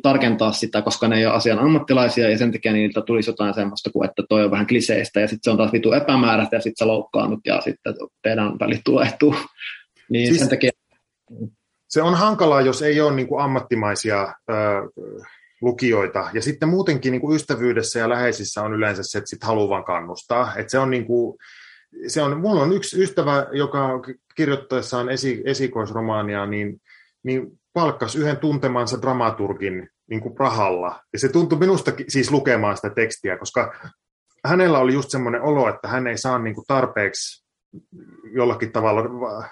tarkentaa 0.02 0.52
sitä, 0.52 0.82
koska 0.82 1.08
ne 1.08 1.18
ei 1.18 1.26
ole 1.26 1.34
asian 1.34 1.58
ammattilaisia 1.58 2.30
ja 2.30 2.38
sen 2.38 2.52
takia 2.52 2.72
niiltä 2.72 3.00
tulisi 3.00 3.30
jotain 3.30 3.54
semmoista 3.54 3.90
kuin, 3.90 4.08
että 4.08 4.22
toi 4.28 4.44
on 4.44 4.50
vähän 4.50 4.66
kliseistä 4.66 5.20
ja 5.20 5.28
sitten 5.28 5.44
se 5.44 5.50
on 5.50 5.56
taas 5.56 5.72
vitu 5.72 5.92
epämääräistä 5.92 6.56
ja 6.56 6.60
sitten 6.60 6.84
sä 6.84 6.86
loukkaannut 6.86 7.40
ja 7.46 7.60
sitten 7.60 7.94
teidän 8.22 8.58
välit 8.60 8.80
tulehtuu. 8.84 9.34
Niin 10.10 10.26
siis 10.26 10.38
sen 10.38 10.48
takia... 10.48 10.70
Se 11.88 12.02
on 12.02 12.14
hankalaa, 12.14 12.60
jos 12.60 12.82
ei 12.82 13.00
ole 13.00 13.14
niin 13.14 13.26
kuin 13.26 13.42
ammattimaisia 13.42 14.34
ö, 14.50 14.54
lukijoita. 15.62 16.30
Ja 16.32 16.42
sitten 16.42 16.68
muutenkin 16.68 17.12
niin 17.12 17.20
kuin 17.20 17.36
ystävyydessä 17.36 17.98
ja 17.98 18.08
läheisissä 18.08 18.62
on 18.62 18.74
yleensä 18.74 19.02
se, 19.02 19.18
että 19.18 19.30
sit 19.30 19.44
haluaa 19.44 19.82
kannustaa. 19.82 20.52
Että 20.56 20.70
se 20.70 20.78
on 20.78 20.90
niin 20.90 21.06
kuin, 21.06 21.38
se 22.06 22.22
on, 22.22 22.40
mulla 22.40 22.62
on 22.62 22.72
yksi 22.72 23.02
ystävä, 23.02 23.46
joka 23.52 24.00
kirjoittaessaan 24.34 25.08
esi, 25.08 25.42
esikoisromaania, 25.44 26.46
niin, 26.46 26.80
niin 27.22 27.46
palkkasi 27.72 28.18
yhden 28.18 28.36
tuntemansa 28.36 29.02
dramaturgin 29.02 29.88
niin 30.10 30.20
kuin 30.20 30.38
rahalla. 30.38 31.00
Ja 31.12 31.18
se 31.18 31.28
tuntui 31.28 31.58
minusta 31.58 31.92
siis 32.08 32.30
lukemaan 32.30 32.76
sitä 32.76 32.90
tekstiä, 32.90 33.38
koska 33.38 33.74
hänellä 34.44 34.78
oli 34.78 34.92
just 34.94 35.10
semmoinen 35.10 35.42
olo, 35.42 35.68
että 35.68 35.88
hän 35.88 36.06
ei 36.06 36.18
saa 36.18 36.38
niin 36.38 36.54
kuin 36.54 36.64
tarpeeksi 36.66 37.42
jollakin 38.34 38.72
tavalla 38.72 39.02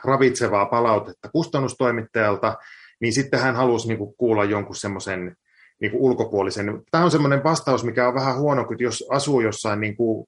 ravitsevaa 0.04 0.66
palautetta 0.66 1.28
kustannustoimittajalta, 1.28 2.56
niin 3.00 3.12
sitten 3.12 3.40
hän 3.40 3.56
halusi 3.56 3.88
niin 3.88 3.98
kuin 3.98 4.14
kuulla 4.16 4.44
jonkun 4.44 4.76
semmoisen 4.76 5.36
niin 5.80 5.90
kuin 5.90 6.02
ulkopuolisen. 6.02 6.82
Tämä 6.90 7.04
on 7.04 7.10
semmoinen 7.10 7.44
vastaus, 7.44 7.84
mikä 7.84 8.08
on 8.08 8.14
vähän 8.14 8.38
huono, 8.38 8.64
kun 8.64 8.76
jos 8.80 9.04
asuu 9.10 9.40
jossain 9.40 9.80
niin 9.80 9.96
kuin 9.96 10.26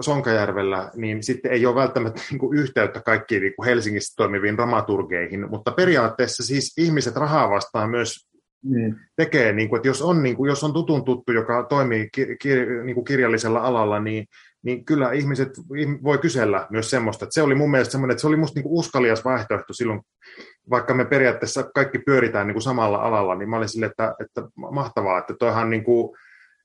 Sonkajärvellä, 0.00 0.90
niin 0.96 1.22
sitten 1.22 1.52
ei 1.52 1.66
ole 1.66 1.74
välttämättä 1.74 2.22
niin 2.30 2.38
kuin 2.38 2.58
yhteyttä 2.58 3.00
kaikkiin 3.00 3.42
niin 3.42 3.54
kuin 3.56 3.66
Helsingissä 3.66 4.16
toimiviin 4.16 4.56
dramaturgeihin, 4.56 5.50
mutta 5.50 5.72
periaatteessa 5.72 6.42
siis 6.42 6.78
ihmiset 6.78 7.16
rahaa 7.16 7.50
vastaan 7.50 7.90
myös 7.90 8.32
niin. 8.62 8.96
tekee, 9.16 9.52
niin 9.52 9.68
kuin, 9.68 9.76
että 9.76 9.88
jos 9.88 10.02
on, 10.02 10.22
niin 10.22 10.36
kuin, 10.36 10.48
jos 10.48 10.64
on 10.64 10.72
tutun 10.72 11.04
tuttu, 11.04 11.32
joka 11.32 11.66
toimii 11.68 12.08
kir, 12.14 12.36
kir, 12.42 12.82
niin 12.84 12.94
kuin 12.94 13.04
kirjallisella 13.04 13.60
alalla, 13.60 14.00
niin, 14.00 14.26
niin 14.62 14.84
kyllä 14.84 15.12
ihmiset 15.12 15.50
voi 16.02 16.18
kysellä 16.18 16.66
myös 16.70 16.90
semmoista. 16.90 17.24
Että 17.24 17.34
se 17.34 17.42
oli 17.42 17.54
mun 17.54 17.70
mielestä 17.70 17.92
semmoinen, 17.92 18.12
että 18.12 18.20
se 18.20 18.26
oli 18.26 18.36
musta 18.36 18.58
niin 18.58 18.62
kuin 18.62 18.78
uskalias 18.78 19.24
vaihtoehto 19.24 19.72
silloin, 19.72 20.00
vaikka 20.70 20.94
me 20.94 21.04
periaatteessa 21.04 21.62
kaikki 21.74 21.98
pyöritään 21.98 22.46
niin 22.46 22.54
kuin 22.54 22.62
samalla 22.62 22.98
alalla, 22.98 23.34
niin 23.34 23.48
mä 23.50 23.56
olin 23.56 23.68
sille, 23.68 23.86
että, 23.86 24.14
että 24.20 24.42
mahtavaa, 24.72 25.18
että 25.18 25.34
toihan 25.38 25.70
niin 25.70 25.84
kuin, 25.84 26.16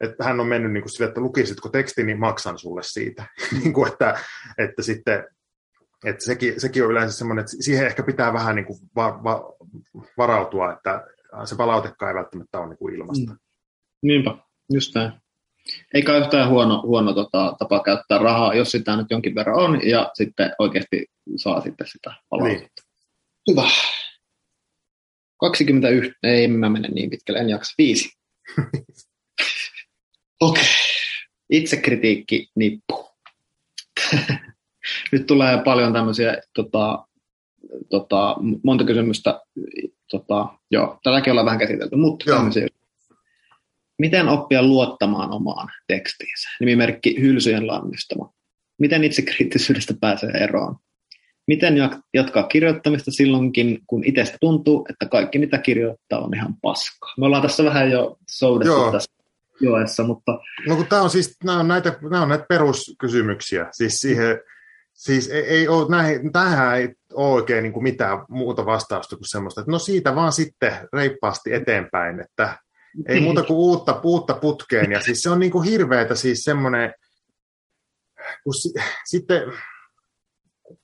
että 0.02 0.24
hän 0.24 0.40
on 0.40 0.48
mennyt 0.48 0.72
niin 0.72 0.84
kuin 0.84 0.92
sille, 0.92 1.08
että 1.08 1.22
lukisitko 1.22 1.70
teksti, 1.70 2.04
niin 2.04 2.20
maksan 2.20 2.60
sulle 2.60 2.84
siitä. 2.84 3.26
niin 3.64 3.74
kuin, 3.74 3.92
että, 3.92 4.20
että 4.58 4.82
sitten 4.82 5.24
että 6.06 6.26
sekin, 6.26 6.62
sekin 6.62 6.84
on 6.84 6.92
yleensä 6.92 7.18
semmoinen, 7.18 7.42
että 7.42 7.58
siihen 7.60 7.88
ehkä 7.88 8.04
pitää 8.04 8.34
vähän 8.34 8.56
niin 8.56 8.66
kuin 8.66 8.80
va, 8.96 9.24
va, 9.24 9.54
varautua, 10.18 10.74
että 10.74 11.08
se 11.46 11.56
palautekaan 11.56 12.10
ei 12.10 12.16
välttämättä 12.16 12.60
ole 12.60 12.70
niin 12.70 12.78
kuin 12.78 12.96
ilmasta. 12.96 13.32
Mm. 13.32 13.40
Niinpä, 14.02 14.38
just 14.74 14.96
näin. 14.96 15.12
Eikä 15.94 16.18
yhtään 16.18 16.50
huono, 16.50 16.82
huono 16.82 17.14
tota, 17.14 17.56
tapa 17.60 17.84
käyttää 17.84 18.18
rahaa, 18.18 18.54
jos 18.54 18.72
sitä 18.72 18.96
nyt 18.96 19.08
jonkin 19.10 19.36
verran 19.36 19.60
on, 19.60 19.88
ja 19.88 20.12
sitten 20.14 20.54
oikeasti 20.60 21.06
saa 21.36 21.62
sitten 21.62 21.88
sitä 21.88 22.14
palautetta. 22.30 22.84
Niin. 22.84 23.52
Hyvä. 23.52 23.70
21, 25.40 26.12
ei 26.24 26.48
mä 26.48 26.70
mene 26.70 26.88
niin 26.88 27.10
pitkälle, 27.10 27.40
en 27.40 27.50
jaksa. 27.50 27.74
Viisi. 27.78 28.10
Okei. 30.42 30.62
Okay. 30.62 30.74
Itsekritiikki 31.50 32.50
nippu. 32.56 33.10
Nyt 35.12 35.26
tulee 35.28 35.62
paljon 35.64 35.94
tämmöisiä, 35.94 36.38
tota, 36.54 37.08
tota, 37.90 38.36
monta 38.64 38.84
kysymystä. 38.84 39.42
Tota, 40.12 40.48
joo, 40.72 41.00
tätäkin 41.04 41.32
ollaan 41.32 41.46
vähän 41.46 41.60
käsitelty, 41.60 41.96
mutta 41.96 42.30
joo. 42.30 42.38
tämmöisiä. 42.38 42.68
miten 44.00 44.28
oppia 44.28 44.64
luottamaan 44.64 45.32
omaan 45.32 45.68
tekstiinsä, 45.88 46.50
nimimerkki 46.60 47.22
hylsyjen 47.22 47.68
lannistama. 47.68 48.34
Miten 48.80 49.04
itsekriittisyydestä 49.04 49.94
pääsee 50.02 50.30
eroon? 50.30 50.76
Miten 51.48 51.76
jatkaa 52.14 52.44
kirjoittamista 52.44 53.12
silloinkin, 53.12 53.80
kun 53.88 54.04
itsestä 54.06 54.38
tuntuu, 54.42 54.86
että 54.90 55.06
kaikki 55.06 55.40
mitä 55.40 55.58
kirjoittaa 55.58 56.20
on 56.20 56.36
ihan 56.36 56.56
paskaa? 56.62 57.14
Me 57.18 57.26
ollaan 57.26 57.42
tässä 57.42 57.64
vähän 57.64 57.92
jo 57.92 58.18
soudettu 58.30 58.74
Joo. 58.74 58.92
tässä 58.92 59.17
joessa, 59.60 60.04
mutta... 60.04 60.40
No 60.68 60.76
kun 60.76 60.88
tämä 60.88 61.02
on 61.02 61.10
siis, 61.10 61.38
nämä 61.44 61.60
on 61.60 61.68
näitä, 61.68 62.00
nämä 62.02 62.22
on 62.22 62.30
näitä 62.30 62.46
peruskysymyksiä, 62.50 63.68
siis 63.72 63.94
siihen, 63.94 64.40
siis 64.94 65.30
ei, 65.30 65.44
ei 65.44 65.68
ole, 65.68 65.90
näihin, 65.90 66.32
tähän 66.32 66.78
ei 66.78 66.96
ole 67.14 67.34
oikein 67.34 67.64
niin 67.64 67.74
kuin 67.74 67.84
mitään 67.84 68.26
muuta 68.30 68.66
vastausta 68.66 69.16
kuin 69.16 69.30
semmoista, 69.30 69.62
että 69.62 69.72
no 69.72 69.80
siitä 69.80 70.16
vaan 70.16 70.34
sitten 70.34 70.74
reippaasti 70.94 71.54
eteenpäin, 71.54 72.20
että 72.20 72.58
ei 73.08 73.22
muuta 73.22 73.44
kuin 73.44 73.58
uutta, 73.58 74.02
uutta 74.04 74.34
putkeen, 74.34 74.92
ja 74.92 75.02
siis 75.02 75.22
se 75.22 75.30
on 75.30 75.40
niin 75.40 75.52
kuin 75.52 75.70
hirveätä 75.70 76.16
siis 76.16 76.44
semmoinen, 76.44 76.94
kun 78.44 78.54
si, 78.54 78.74
sitten 79.06 79.42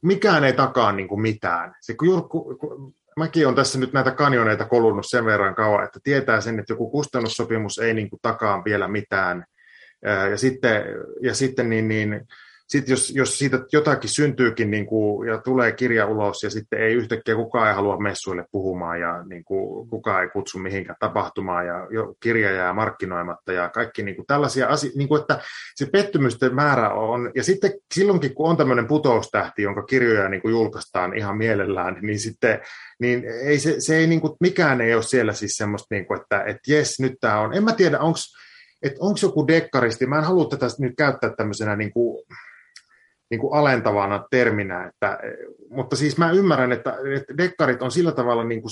mikään 0.01 0.43
ei 0.43 0.53
takaa 0.53 0.91
niin 0.91 1.07
kuin 1.07 1.21
mitään. 1.21 1.75
Se, 1.81 1.93
kun, 1.93 2.29
kun, 2.29 2.95
mäkin 3.17 3.45
olen 3.45 3.55
tässä 3.55 3.79
nyt 3.79 3.93
näitä 3.93 4.11
kanjoneita 4.11 4.65
kolunnut 4.65 5.05
sen 5.09 5.25
verran 5.25 5.55
kauan, 5.55 5.83
että 5.83 5.99
tietää 6.03 6.41
sen, 6.41 6.59
että 6.59 6.73
joku 6.73 6.89
kustannussopimus 6.89 7.77
ei 7.77 7.93
niin 7.93 8.09
kuin 8.09 8.19
takaa 8.21 8.63
vielä 8.63 8.87
mitään. 8.87 9.45
Ja 10.31 10.37
sitten, 10.37 10.83
ja 11.21 11.35
sitten 11.35 11.69
niin, 11.69 11.87
niin, 11.87 12.27
sitten 12.73 12.93
jos, 12.93 13.11
jos 13.15 13.37
siitä 13.37 13.59
jotakin 13.73 14.09
syntyykin 14.09 14.71
niin 14.71 14.85
kuin, 14.85 15.29
ja 15.29 15.37
tulee 15.37 15.71
kirja 15.71 16.07
ulos 16.07 16.43
ja 16.43 16.49
sitten 16.49 16.79
ei 16.79 16.93
yhtäkkiä 16.93 17.35
kukaan 17.35 17.67
ei 17.67 17.75
halua 17.75 17.99
messuille 17.99 18.45
puhumaan 18.51 18.99
ja 18.99 19.23
niin 19.23 19.43
kuin, 19.43 19.89
kukaan 19.89 20.23
ei 20.23 20.29
kutsu 20.29 20.59
mihinkään 20.59 20.95
tapahtumaan 20.99 21.67
ja 21.67 21.87
jo, 21.91 22.15
kirja 22.19 22.51
jää 22.51 22.73
markkinoimatta 22.73 23.53
ja 23.53 23.69
kaikki 23.69 24.03
niin 24.03 24.15
kuin, 24.15 24.25
tällaisia 24.25 24.67
asioita, 24.67 24.97
niin 24.97 25.19
että 25.21 25.39
se 25.75 25.85
pettymysten 25.85 26.55
määrä 26.55 26.89
on, 26.89 27.31
ja 27.35 27.43
sitten 27.43 27.71
silloinkin 27.93 28.35
kun 28.35 28.49
on 28.49 28.57
tämmöinen 28.57 28.87
putoustähti, 28.87 29.61
jonka 29.61 29.83
kirjoja 29.83 30.29
niin 30.29 30.41
kuin, 30.41 30.51
julkaistaan 30.51 31.17
ihan 31.17 31.37
mielellään, 31.37 31.97
niin 32.01 32.19
sitten 32.19 32.59
niin 32.99 33.23
ei 33.43 33.59
se, 33.59 33.75
se 33.79 33.97
ei, 33.97 34.07
niin 34.07 34.21
kuin, 34.21 34.33
mikään 34.39 34.81
ei 34.81 34.95
ole 34.95 35.03
siellä 35.03 35.33
siis 35.33 35.51
semmoista, 35.57 35.95
niin 35.95 36.05
kuin, 36.05 36.21
että 36.21 36.43
et 36.43 36.57
jes, 36.67 36.99
nyt 36.99 37.13
tämä 37.21 37.39
on, 37.39 37.53
en 37.53 37.63
mä 37.63 37.73
tiedä, 37.73 37.99
onko 37.99 38.17
että 38.83 38.97
onko 38.99 39.19
joku 39.21 39.47
dekkaristi, 39.47 40.05
mä 40.05 40.17
en 40.17 40.23
halua 40.23 40.49
tätä 40.49 40.67
nyt 40.79 40.93
käyttää 40.97 41.33
tämmöisenä 41.37 41.75
niin 41.75 41.91
kuin, 41.91 42.23
niin 43.31 43.41
kuin 43.41 43.53
alentavana 43.53 44.25
terminä, 44.31 44.87
että, 44.87 45.19
mutta 45.69 45.95
siis 45.95 46.17
mä 46.17 46.31
ymmärrän, 46.31 46.71
että, 46.71 46.97
että 47.15 47.37
dekkarit 47.37 47.81
on 47.81 47.91
sillä 47.91 48.11
tavalla, 48.11 48.43
niin 48.43 48.61
kuin, 48.61 48.71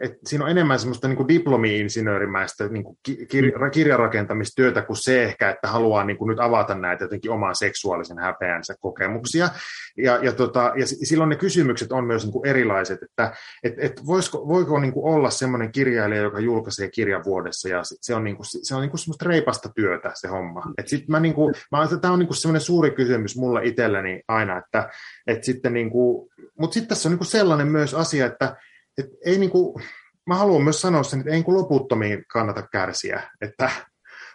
että 0.00 0.18
siinä 0.26 0.44
on 0.44 0.50
enemmän 0.50 0.78
semmoista 0.78 1.08
niin 1.08 1.16
kuin 1.16 1.28
diplomi-insinöörimäistä 1.28 2.68
niin 2.68 2.84
kuin 2.84 2.98
kir- 3.08 3.70
kirjarakentamistyötä 3.72 4.82
kuin 4.82 4.96
se 4.96 5.22
ehkä, 5.22 5.50
että 5.50 5.68
haluaa 5.68 6.04
niin 6.04 6.16
kuin 6.16 6.28
nyt 6.28 6.40
avata 6.40 6.74
näitä 6.74 7.04
jotenkin 7.04 7.30
oman 7.30 7.56
seksuaalisen 7.56 8.18
häpeänsä 8.18 8.74
kokemuksia. 8.80 9.48
Ja, 9.96 10.18
ja, 10.22 10.32
tota, 10.32 10.72
ja 10.76 10.86
silloin 10.86 11.28
ne 11.28 11.36
kysymykset 11.36 11.92
on 11.92 12.04
myös 12.04 12.22
niin 12.24 12.32
kuin 12.32 12.48
erilaiset, 12.48 13.02
että 13.02 13.32
et, 13.62 13.74
et 13.78 14.06
voisiko, 14.06 14.48
voiko 14.48 14.80
niin 14.80 14.92
kuin 14.92 15.14
olla 15.14 15.30
semmoinen 15.30 15.72
kirjailija, 15.72 16.22
joka 16.22 16.40
julkaisee 16.40 16.90
kirjan 16.90 17.24
vuodessa, 17.24 17.68
ja 17.68 17.82
se 17.84 18.14
on, 18.14 18.24
niin 18.24 18.36
kuin, 18.36 18.46
se 18.62 18.74
on 18.74 18.80
niin 18.80 18.90
kuin 18.90 19.00
semmoista 19.00 19.24
reipasta 19.28 19.68
työtä 19.76 20.10
se 20.14 20.28
homma. 20.28 20.62
Et 20.78 20.88
sit 20.88 21.08
mä, 21.08 21.20
niin 21.20 21.34
kuin, 21.34 21.54
mä, 21.72 21.88
tämä 22.00 22.12
on 22.12 22.18
niin 22.18 22.26
kuin 22.26 22.36
semmoinen 22.36 22.60
suuri 22.60 22.90
kysymys 22.90 23.36
mulle 23.36 23.60
itse 23.64 23.87
itselleni 23.88 24.22
aina, 24.28 24.58
että, 24.58 24.90
että 25.26 25.46
sitten 25.46 25.72
niin 25.72 25.90
kuin, 25.90 26.28
mutta 26.58 26.74
sitten 26.74 26.88
tässä 26.88 27.08
on 27.08 27.10
niin 27.10 27.18
kuin 27.18 27.28
sellainen 27.28 27.68
myös 27.68 27.94
asia, 27.94 28.26
että, 28.26 28.56
että 28.98 29.16
ei 29.24 29.38
niin 29.38 29.50
kuin, 29.50 29.84
mä 30.26 30.34
haluan 30.34 30.62
myös 30.62 30.80
sanoa 30.80 31.02
sen, 31.02 31.20
että 31.20 31.30
ei 31.30 31.42
niin 31.42 31.54
loputtomiin 31.56 32.24
kannata 32.32 32.62
kärsiä, 32.62 33.22
että 33.40 33.70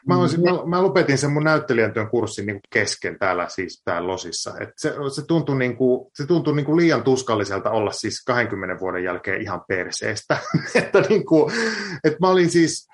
Mä, 0.08 0.18
olisin, 0.18 0.42
mä, 0.42 0.50
mä 0.66 0.84
lopetin 0.84 1.18
sen 1.18 1.32
mun 1.32 1.44
näyttelijän 1.44 1.94
työn 1.94 2.10
kurssin 2.10 2.46
niin 2.46 2.56
kuin 2.56 2.70
kesken 2.74 3.20
täällä 3.20 3.48
siis 3.50 3.82
täällä 3.86 4.08
Losissa. 4.08 4.54
Et 4.60 4.70
se, 4.78 4.94
se 5.16 5.26
tuntui, 5.28 5.60
niin 5.60 5.78
kuin, 5.78 6.12
se 6.14 6.26
tuntui 6.26 6.56
niin 6.56 6.66
kuin 6.66 6.78
liian 6.78 7.04
tuskalliselta 7.04 7.72
olla 7.72 7.92
siis 7.92 8.24
20 8.26 8.80
vuoden 8.80 9.04
jälkeen 9.04 9.42
ihan 9.42 9.62
perseestä. 9.68 10.38
että 10.76 11.02
niin 11.10 11.26
kuin, 11.26 11.54
et 12.04 12.20
mä 12.20 12.30
olin 12.30 12.50
siis, 12.50 12.88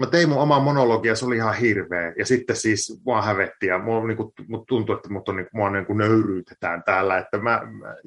mä 0.00 0.06
tein 0.06 0.28
mun 0.28 0.38
oma 0.38 0.60
monologia, 0.60 1.14
se 1.14 1.26
oli 1.26 1.36
ihan 1.36 1.54
hirveä. 1.54 2.12
Ja 2.18 2.26
sitten 2.26 2.56
siis 2.56 3.00
mua 3.04 3.22
hävetti 3.22 3.66
ja 3.66 3.78
mua 3.78 4.06
niin 4.06 4.16
kuin, 4.16 4.32
mut 4.48 4.66
tuntui, 4.66 4.96
että 4.96 5.12
mut 5.12 5.28
on, 5.28 5.36
niin, 5.36 5.46
mua 5.52 5.70
niin 5.70 5.86
kuin 5.86 5.98
nöyryytetään 5.98 6.82
täällä. 6.82 7.18
Että 7.18 7.38
mä, 7.38 7.60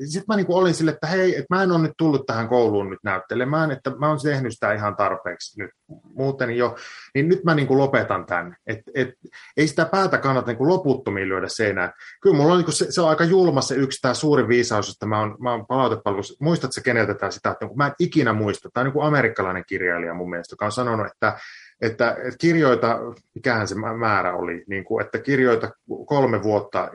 sitten 0.06 0.24
mä 0.28 0.36
niin 0.36 0.46
kuin 0.46 0.58
olin 0.58 0.74
sille, 0.74 0.92
että 0.92 1.08
hei, 1.08 1.30
että 1.36 1.56
mä 1.56 1.64
en 1.64 1.72
ole 1.72 1.82
nyt 1.82 1.94
tullut 1.98 2.26
tähän 2.26 2.48
kouluun 2.48 2.90
nyt 2.90 3.00
näyttelemään, 3.04 3.72
että 3.72 3.92
mä 4.00 4.08
oon 4.08 4.20
tehnyt 4.24 4.54
sitä 4.54 4.74
ihan 4.74 4.96
tarpeeksi 4.96 5.62
nyt 5.62 5.72
muuten 6.04 6.58
jo. 6.58 6.76
Niin 7.16 7.30
nyt 7.30 7.44
mä 7.44 7.56
niin 7.56 7.68
kuin 7.68 7.78
lopetan 7.78 8.26
tämän. 8.26 8.56
Et, 8.68 8.80
et, 8.96 9.10
ei 9.58 9.68
sitä 9.68 9.86
päätä 9.86 10.18
kannata 10.18 10.48
niin 10.48 10.58
kuin 10.58 10.68
loputtomiin 10.68 11.30
lyödä 11.30 11.48
seinään. 11.48 11.94
Kyllä 12.22 12.38
mulla 12.38 12.52
on 12.52 12.58
niin 12.58 12.66
kuin 12.66 12.76
se, 12.76 12.92
se, 12.92 13.02
on 13.02 13.10
aika 13.10 13.24
julma 13.24 13.62
se 13.62 13.76
yksi 13.76 14.02
tämä 14.02 14.14
suuri 14.14 14.48
viisaus, 14.48 14.90
että 14.90 15.06
mä 15.06 15.20
oon, 15.20 15.36
mä 15.40 15.52
oon 15.52 15.68
palautepalvelussa. 15.68 16.36
Muistatko 16.40 16.82
keneltä 16.84 17.14
tämä 17.14 17.32
sitä, 17.32 17.52
että 17.52 17.68
mä 17.76 17.88
en 17.88 17.94
ikinä 18.00 18.34
muista. 18.34 18.70
Tämä 18.74 18.82
on 18.82 18.86
niin 18.86 18.94
kuin 18.94 19.06
amerikkalainen 19.06 19.64
kirjailija 19.68 20.14
mun 20.14 20.30
mielestä, 20.30 20.54
joka 20.54 20.66
on 20.66 20.72
sanonut, 20.72 21.08
että 21.08 21.38
että, 21.84 22.12
että 22.12 22.38
kirjoita, 22.38 23.00
mikähän 23.36 23.68
se 23.68 23.76
määrä 23.76 24.36
oli, 24.36 24.64
niin 24.68 24.84
kuin, 24.84 25.06
että 25.06 25.20
kirjoita 25.20 25.72
kolme 26.06 26.44
vuotta, 26.44 26.90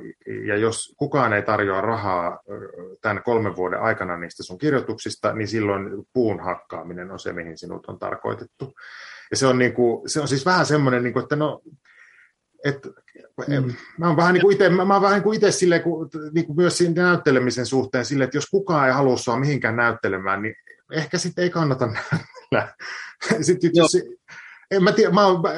ja 0.46 0.56
jos 0.56 0.94
kukaan 0.96 1.32
ei 1.32 1.42
tarjoa 1.42 1.80
rahaa 1.80 2.40
tämän 3.02 3.22
kolmen 3.22 3.56
vuoden 3.56 3.80
aikana 3.80 4.16
niistä 4.16 4.42
sun 4.42 4.58
kirjoituksista, 4.58 5.32
niin 5.32 5.48
silloin 5.48 6.06
puun 6.12 6.40
hakkaaminen 6.40 7.10
on 7.10 7.18
se, 7.18 7.32
mihin 7.32 7.58
sinut 7.58 7.86
on 7.86 7.98
tarkoitettu. 7.98 8.74
Ja 9.30 9.36
se 9.36 9.46
on, 9.46 9.58
niin 9.58 9.72
kuin, 9.72 10.08
se 10.08 10.20
on 10.20 10.28
siis 10.28 10.46
vähän 10.46 10.66
semmoinen, 10.66 11.02
niin 11.02 11.12
kuin, 11.12 11.22
että 11.22 11.36
no, 11.36 11.60
että 12.64 12.88
mm. 13.48 13.74
mä 13.98 14.06
oon 14.06 14.16
vähän 14.16 14.34
niin 14.34 14.42
kuin 14.42 14.52
itse, 14.52 14.68
mä, 14.68 14.84
mä 14.84 15.00
vähän 15.00 15.14
niin 15.14 15.22
kuin 15.22 15.36
itse 15.36 15.50
silleen, 15.50 15.82
kun, 15.82 16.10
niin 16.32 16.46
kuin 16.46 16.56
myös 16.56 16.78
siinä 16.78 17.02
näyttelemisen 17.02 17.66
suhteen 17.66 18.04
silleen, 18.04 18.24
että 18.24 18.36
jos 18.36 18.50
kukaan 18.50 18.86
ei 18.86 18.94
halua 18.94 19.16
sua 19.16 19.38
mihinkään 19.38 19.76
näyttelemään, 19.76 20.42
niin 20.42 20.54
ehkä 20.92 21.18
sitten 21.18 21.42
ei 21.42 21.50
kannata 21.50 21.86
näyttellä. 22.52 22.74
Sitten, 23.42 23.70
jos, 23.74 23.96
en 24.70 24.82
mä 24.82 24.92
tiedä, 24.92 25.10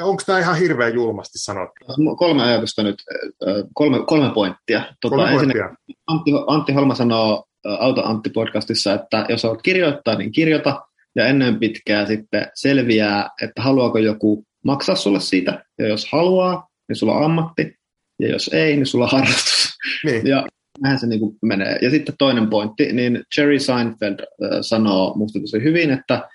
onko 0.02 0.22
tämä 0.26 0.38
ihan 0.38 0.58
hirveän 0.58 0.94
julmasti 0.94 1.38
sanottu? 1.38 1.84
Kolme 2.16 2.42
ajatusta 2.42 2.82
nyt, 2.82 2.96
kolme, 3.74 3.98
kolme 4.06 4.30
pointtia. 4.34 4.82
Tota, 5.00 5.16
kolme 5.16 5.32
pointtia. 5.32 5.76
Antti, 6.06 6.30
Antti 6.46 6.72
Holma 6.72 6.94
sanoo 6.94 7.44
Auto 7.64 8.02
Antti-podcastissa, 8.02 8.94
että 8.94 9.26
jos 9.28 9.42
haluat 9.42 9.62
kirjoittaa, 9.62 10.14
niin 10.14 10.32
kirjoita, 10.32 10.82
ja 11.16 11.26
ennen 11.26 11.58
pitkää 11.58 12.06
sitten 12.06 12.46
selviää, 12.54 13.28
että 13.42 13.62
haluaako 13.62 13.98
joku 13.98 14.44
maksaa 14.64 14.96
sulle 14.96 15.20
siitä, 15.20 15.64
ja 15.78 15.88
jos 15.88 16.08
haluaa, 16.12 16.68
niin 16.88 16.96
sulla 16.96 17.14
on 17.14 17.24
ammatti, 17.24 17.74
ja 18.18 18.28
jos 18.28 18.50
ei, 18.52 18.76
niin 18.76 18.86
sulla 18.86 19.04
on 19.04 19.10
harrastus. 19.10 19.68
Niin. 20.04 20.26
Ja 20.26 20.46
näin 20.80 20.98
se 20.98 21.06
niin 21.06 21.20
menee. 21.42 21.78
Ja 21.82 21.90
sitten 21.90 22.14
toinen 22.18 22.50
pointti, 22.50 22.92
niin 22.92 23.22
Jerry 23.36 23.58
Seinfeld 23.58 24.18
sanoo 24.60 25.14
musta 25.16 25.40
tosi 25.40 25.62
hyvin, 25.62 25.90
että 25.90 26.28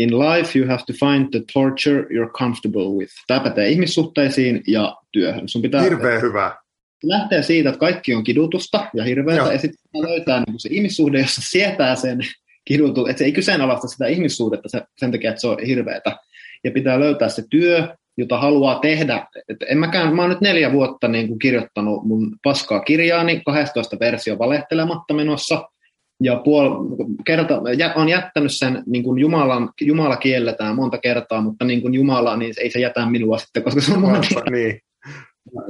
In 0.00 0.10
life 0.18 0.58
you 0.58 0.68
have 0.68 0.82
to 0.86 0.92
find 1.06 1.28
the 1.30 1.40
torture 1.52 2.02
you're 2.02 2.30
comfortable 2.38 2.88
with. 2.98 3.12
Tämä 3.26 3.40
pätee 3.40 3.68
ihmissuhteisiin 3.68 4.62
ja 4.66 4.96
työhön. 5.12 5.48
Sun 5.48 5.62
pitää 5.62 5.82
Hirveän 5.82 6.22
hyvä. 6.22 6.56
lähteä 7.02 7.42
siitä, 7.42 7.68
että 7.68 7.78
kaikki 7.78 8.14
on 8.14 8.24
kidutusta 8.24 8.86
ja 8.94 9.04
hirveätä, 9.04 9.52
ja 9.52 9.58
sitten 9.58 10.02
löytää 10.02 10.42
niin 10.46 10.60
se 10.60 10.68
ihmissuhde, 10.72 11.18
jossa 11.18 11.42
sietää 11.44 11.94
sen 11.96 12.18
kidutu, 12.64 13.06
että 13.06 13.18
se 13.18 13.24
ei 13.24 13.32
kyseenalaista 13.32 13.88
sitä 13.88 14.06
ihmissuhdetta 14.06 14.68
sen 14.98 15.12
takia, 15.12 15.30
että 15.30 15.40
se 15.40 15.46
on 15.46 15.56
hirveätä. 15.66 16.16
Ja 16.64 16.70
pitää 16.70 17.00
löytää 17.00 17.28
se 17.28 17.42
työ, 17.50 17.88
jota 18.16 18.38
haluaa 18.38 18.78
tehdä. 18.78 19.26
Et 19.48 19.56
en 19.68 19.78
mäkään, 19.78 20.14
mä 20.14 20.22
oon 20.22 20.30
nyt 20.30 20.40
neljä 20.40 20.72
vuotta 20.72 21.08
niin 21.08 21.28
kuin 21.28 21.38
kirjoittanut 21.38 22.04
mun 22.04 22.36
paskaa 22.42 22.80
kirjaani, 22.80 23.42
12 23.46 23.96
versio 24.00 24.38
valehtelematta 24.38 25.14
menossa, 25.14 25.68
ja 26.22 26.40
puol, 26.44 26.84
kerta, 27.24 27.62
on 27.94 28.08
jättänyt 28.08 28.52
sen, 28.54 28.82
niin 28.86 29.02
kuin 29.02 29.18
Jumalan, 29.18 29.70
Jumala 29.80 30.16
kielletään 30.16 30.76
monta 30.76 30.98
kertaa, 30.98 31.40
mutta 31.40 31.64
niin 31.64 31.82
kuin 31.82 31.94
Jumala, 31.94 32.36
niin 32.36 32.54
ei 32.58 32.70
se 32.70 32.80
jätä 32.80 33.06
minua 33.06 33.38
sitten, 33.38 33.62
koska 33.62 33.80
se 33.80 33.92
on 33.92 34.00
monta 34.00 34.26
niin. 34.50 34.80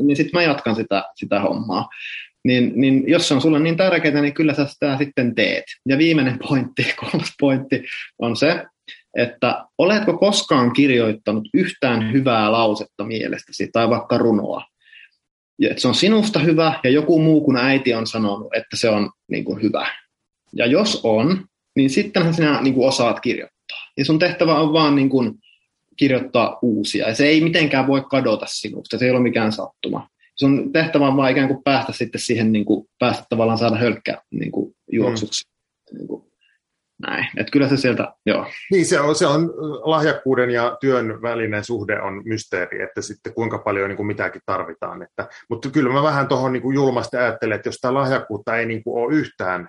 niin 0.03 0.17
sitten 0.17 0.41
mä 0.41 0.43
jatkan 0.43 0.77
sitä, 0.77 1.05
sitä 1.15 1.41
hommaa. 1.41 1.89
Niin, 2.45 2.73
niin 2.75 3.05
jos 3.07 3.29
se 3.29 3.35
on 3.35 3.41
sulle 3.41 3.59
niin 3.59 3.77
tärkeää, 3.77 4.23
niin 4.23 4.35
kyllä 4.35 4.55
sä 4.55 4.65
sitä 4.65 4.97
sitten 4.99 5.35
teet. 5.35 5.65
Ja 5.89 5.99
viimeinen 5.99 6.39
pointti, 6.49 6.87
kolmas 7.01 7.35
pointti 7.41 7.85
on 8.19 8.37
se, 8.37 8.65
että 9.17 9.65
oletko 9.79 10.19
koskaan 10.19 10.73
kirjoittanut 10.73 11.49
yhtään 11.55 12.13
hyvää 12.13 12.53
lausetta 12.53 13.05
mielestäsi 13.05 13.69
tai 13.73 13.91
vaikka 13.91 14.19
runoa? 14.19 14.65
Ja 15.59 15.71
että 15.71 15.81
se 15.81 15.89
on 15.89 15.95
sinusta 15.95 16.39
hyvä 16.39 16.81
ja 16.85 16.91
joku 16.91 17.23
muu 17.23 17.41
kuin 17.41 17.57
äiti 17.57 17.95
on 17.95 18.07
sanonut, 18.07 18.55
että 18.55 18.77
se 18.77 18.89
on 18.91 19.11
niin 19.31 19.45
kuin 19.45 19.63
hyvä. 19.63 19.87
Ja 20.57 20.67
jos 20.67 21.01
on, 21.05 21.45
niin 21.77 21.91
sittenhän 21.91 22.35
sinä 22.35 22.61
niin 22.63 22.75
kuin 22.75 22.89
osaat 22.89 23.21
kirjoittaa. 23.21 23.79
Ja 23.97 24.05
sun 24.05 24.19
tehtävä 24.19 24.59
on 24.59 24.73
vaan 24.73 24.97
niin 24.97 25.11
kuin 25.11 25.35
kirjoittaa 25.97 26.59
uusia. 26.63 27.09
Ja 27.09 27.15
se 27.15 27.27
ei 27.27 27.41
mitenkään 27.41 27.87
voi 27.87 28.05
kadota 28.11 28.47
sinusta, 28.49 28.99
se 28.99 29.05
ei 29.05 29.11
ole 29.11 29.21
mikään 29.21 29.53
sattuma. 29.53 30.09
Sun 30.37 30.73
tehtävä 30.73 31.09
on 31.09 31.17
vaan 31.17 31.31
ikään 31.31 31.49
kuin 31.49 31.63
päästä 31.65 31.93
sitten 31.93 32.21
siihen, 32.21 32.53
niin 32.53 32.65
kuin, 32.65 32.89
päästä 32.99 33.25
tavallaan 33.29 33.59
saada 33.59 33.77
hölkkä 33.77 34.23
niin 34.31 34.53
kuin 34.53 34.75
juoksuksi. 34.93 35.45
Mm. 35.93 35.99
Niin 35.99 36.09
kuin. 36.09 36.23
näin. 37.07 37.27
Et 37.37 37.51
kyllä 37.51 37.69
se 37.69 37.77
sieltä, 37.77 38.15
joo. 38.27 38.47
Niin, 38.71 38.87
se 38.87 39.01
on, 39.01 39.15
se 39.15 39.27
on 39.27 39.53
lahjakkuuden 39.85 40.51
ja 40.51 40.77
työn 40.81 41.23
välinen 41.23 41.65
suhde 41.65 42.01
on 42.01 42.23
mysteeri, 42.25 42.83
että 42.83 43.03
sitten 43.03 43.35
kuinka 43.35 43.59
paljon 43.59 43.89
niin 43.89 43.97
kuin 43.97 44.07
mitäkin 44.07 44.43
tarvitaan. 44.47 45.03
Että, 45.03 45.29
mutta 45.51 45.71
kyllä 45.71 45.93
mä 45.93 46.03
vähän 46.03 46.29
tuohon 46.29 46.53
niin 46.53 46.75
julmasti 46.75 47.17
ajattelen, 47.17 47.57
että 47.57 47.69
jos 47.69 47.77
tämä 47.77 47.95
lahjakkuutta 47.95 48.57
ei 48.57 48.67
niin 48.67 48.85
kuin 48.85 49.03
ole 49.05 49.15
yhtään 49.15 49.69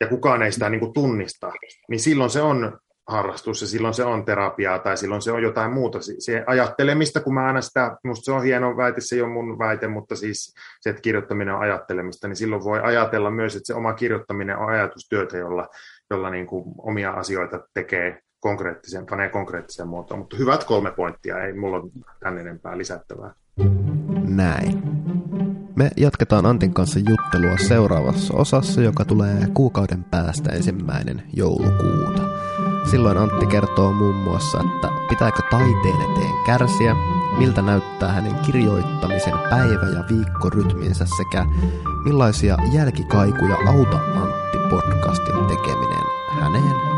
ja 0.00 0.06
kukaan 0.06 0.42
ei 0.42 0.52
sitä 0.52 0.68
niin 0.68 0.80
kuin 0.80 0.92
tunnista, 0.92 1.52
niin 1.88 2.00
silloin 2.00 2.30
se 2.30 2.42
on 2.42 2.78
harrastus 3.08 3.60
ja 3.60 3.66
silloin 3.66 3.94
se 3.94 4.04
on 4.04 4.24
terapiaa 4.24 4.78
tai 4.78 4.96
silloin 4.96 5.22
se 5.22 5.32
on 5.32 5.42
jotain 5.42 5.72
muuta. 5.72 5.98
Se 6.18 6.44
ajattelemista, 6.46 7.20
kun 7.20 7.34
mä 7.34 7.46
aina 7.46 7.60
sitä, 7.60 7.96
musta 8.04 8.24
se 8.24 8.32
on 8.32 8.42
hieno 8.42 8.76
väite, 8.76 9.00
se 9.00 9.16
ei 9.16 9.22
ole 9.22 9.32
mun 9.32 9.58
väite, 9.58 9.88
mutta 9.88 10.16
siis 10.16 10.54
se, 10.80 10.90
että 10.90 11.02
kirjoittaminen 11.02 11.54
on 11.54 11.60
ajattelemista, 11.60 12.28
niin 12.28 12.36
silloin 12.36 12.64
voi 12.64 12.80
ajatella 12.80 13.30
myös, 13.30 13.56
että 13.56 13.66
se 13.66 13.74
oma 13.74 13.92
kirjoittaminen 13.92 14.58
on 14.58 14.68
ajatustyötä, 14.68 15.36
jolla, 15.36 15.68
jolla 16.10 16.30
niin 16.30 16.46
kuin 16.46 16.64
omia 16.78 17.10
asioita 17.10 17.60
tekee 17.74 18.20
konkreettisen, 18.40 19.06
panee 19.06 19.28
konkreettiseen 19.28 19.88
muotoon. 19.88 20.20
Mutta 20.20 20.36
hyvät 20.36 20.64
kolme 20.64 20.92
pointtia, 20.92 21.44
ei 21.44 21.52
mulla 21.52 21.76
ole 21.76 21.90
tän 22.20 22.38
enempää 22.38 22.78
lisättävää. 22.78 23.34
Näin. 24.28 24.82
Me 25.76 25.90
jatketaan 25.96 26.46
Antin 26.46 26.74
kanssa 26.74 26.98
juttelua 26.98 27.56
seuraavassa 27.68 28.34
osassa, 28.34 28.82
joka 28.82 29.04
tulee 29.04 29.48
kuukauden 29.54 30.04
päästä 30.04 30.52
ensimmäinen 30.52 31.22
joulukuuta. 31.32 32.22
Silloin 32.90 33.18
Antti 33.18 33.46
kertoo 33.46 33.92
muun 33.92 34.14
muassa, 34.14 34.60
että 34.60 34.88
pitääkö 35.08 35.42
taiteen 35.50 36.00
eteen 36.10 36.34
kärsiä, 36.46 36.96
miltä 37.38 37.62
näyttää 37.62 38.12
hänen 38.12 38.34
kirjoittamisen 38.34 39.34
päivä- 39.50 39.90
ja 39.94 40.04
viikkorytminsä 40.10 41.06
sekä 41.16 41.46
millaisia 42.04 42.56
jälkikaikuja 42.72 43.56
auta 43.66 43.96
Antti 43.96 44.58
podcastin 44.70 45.46
tekeminen 45.48 46.04
häneen 46.40 46.93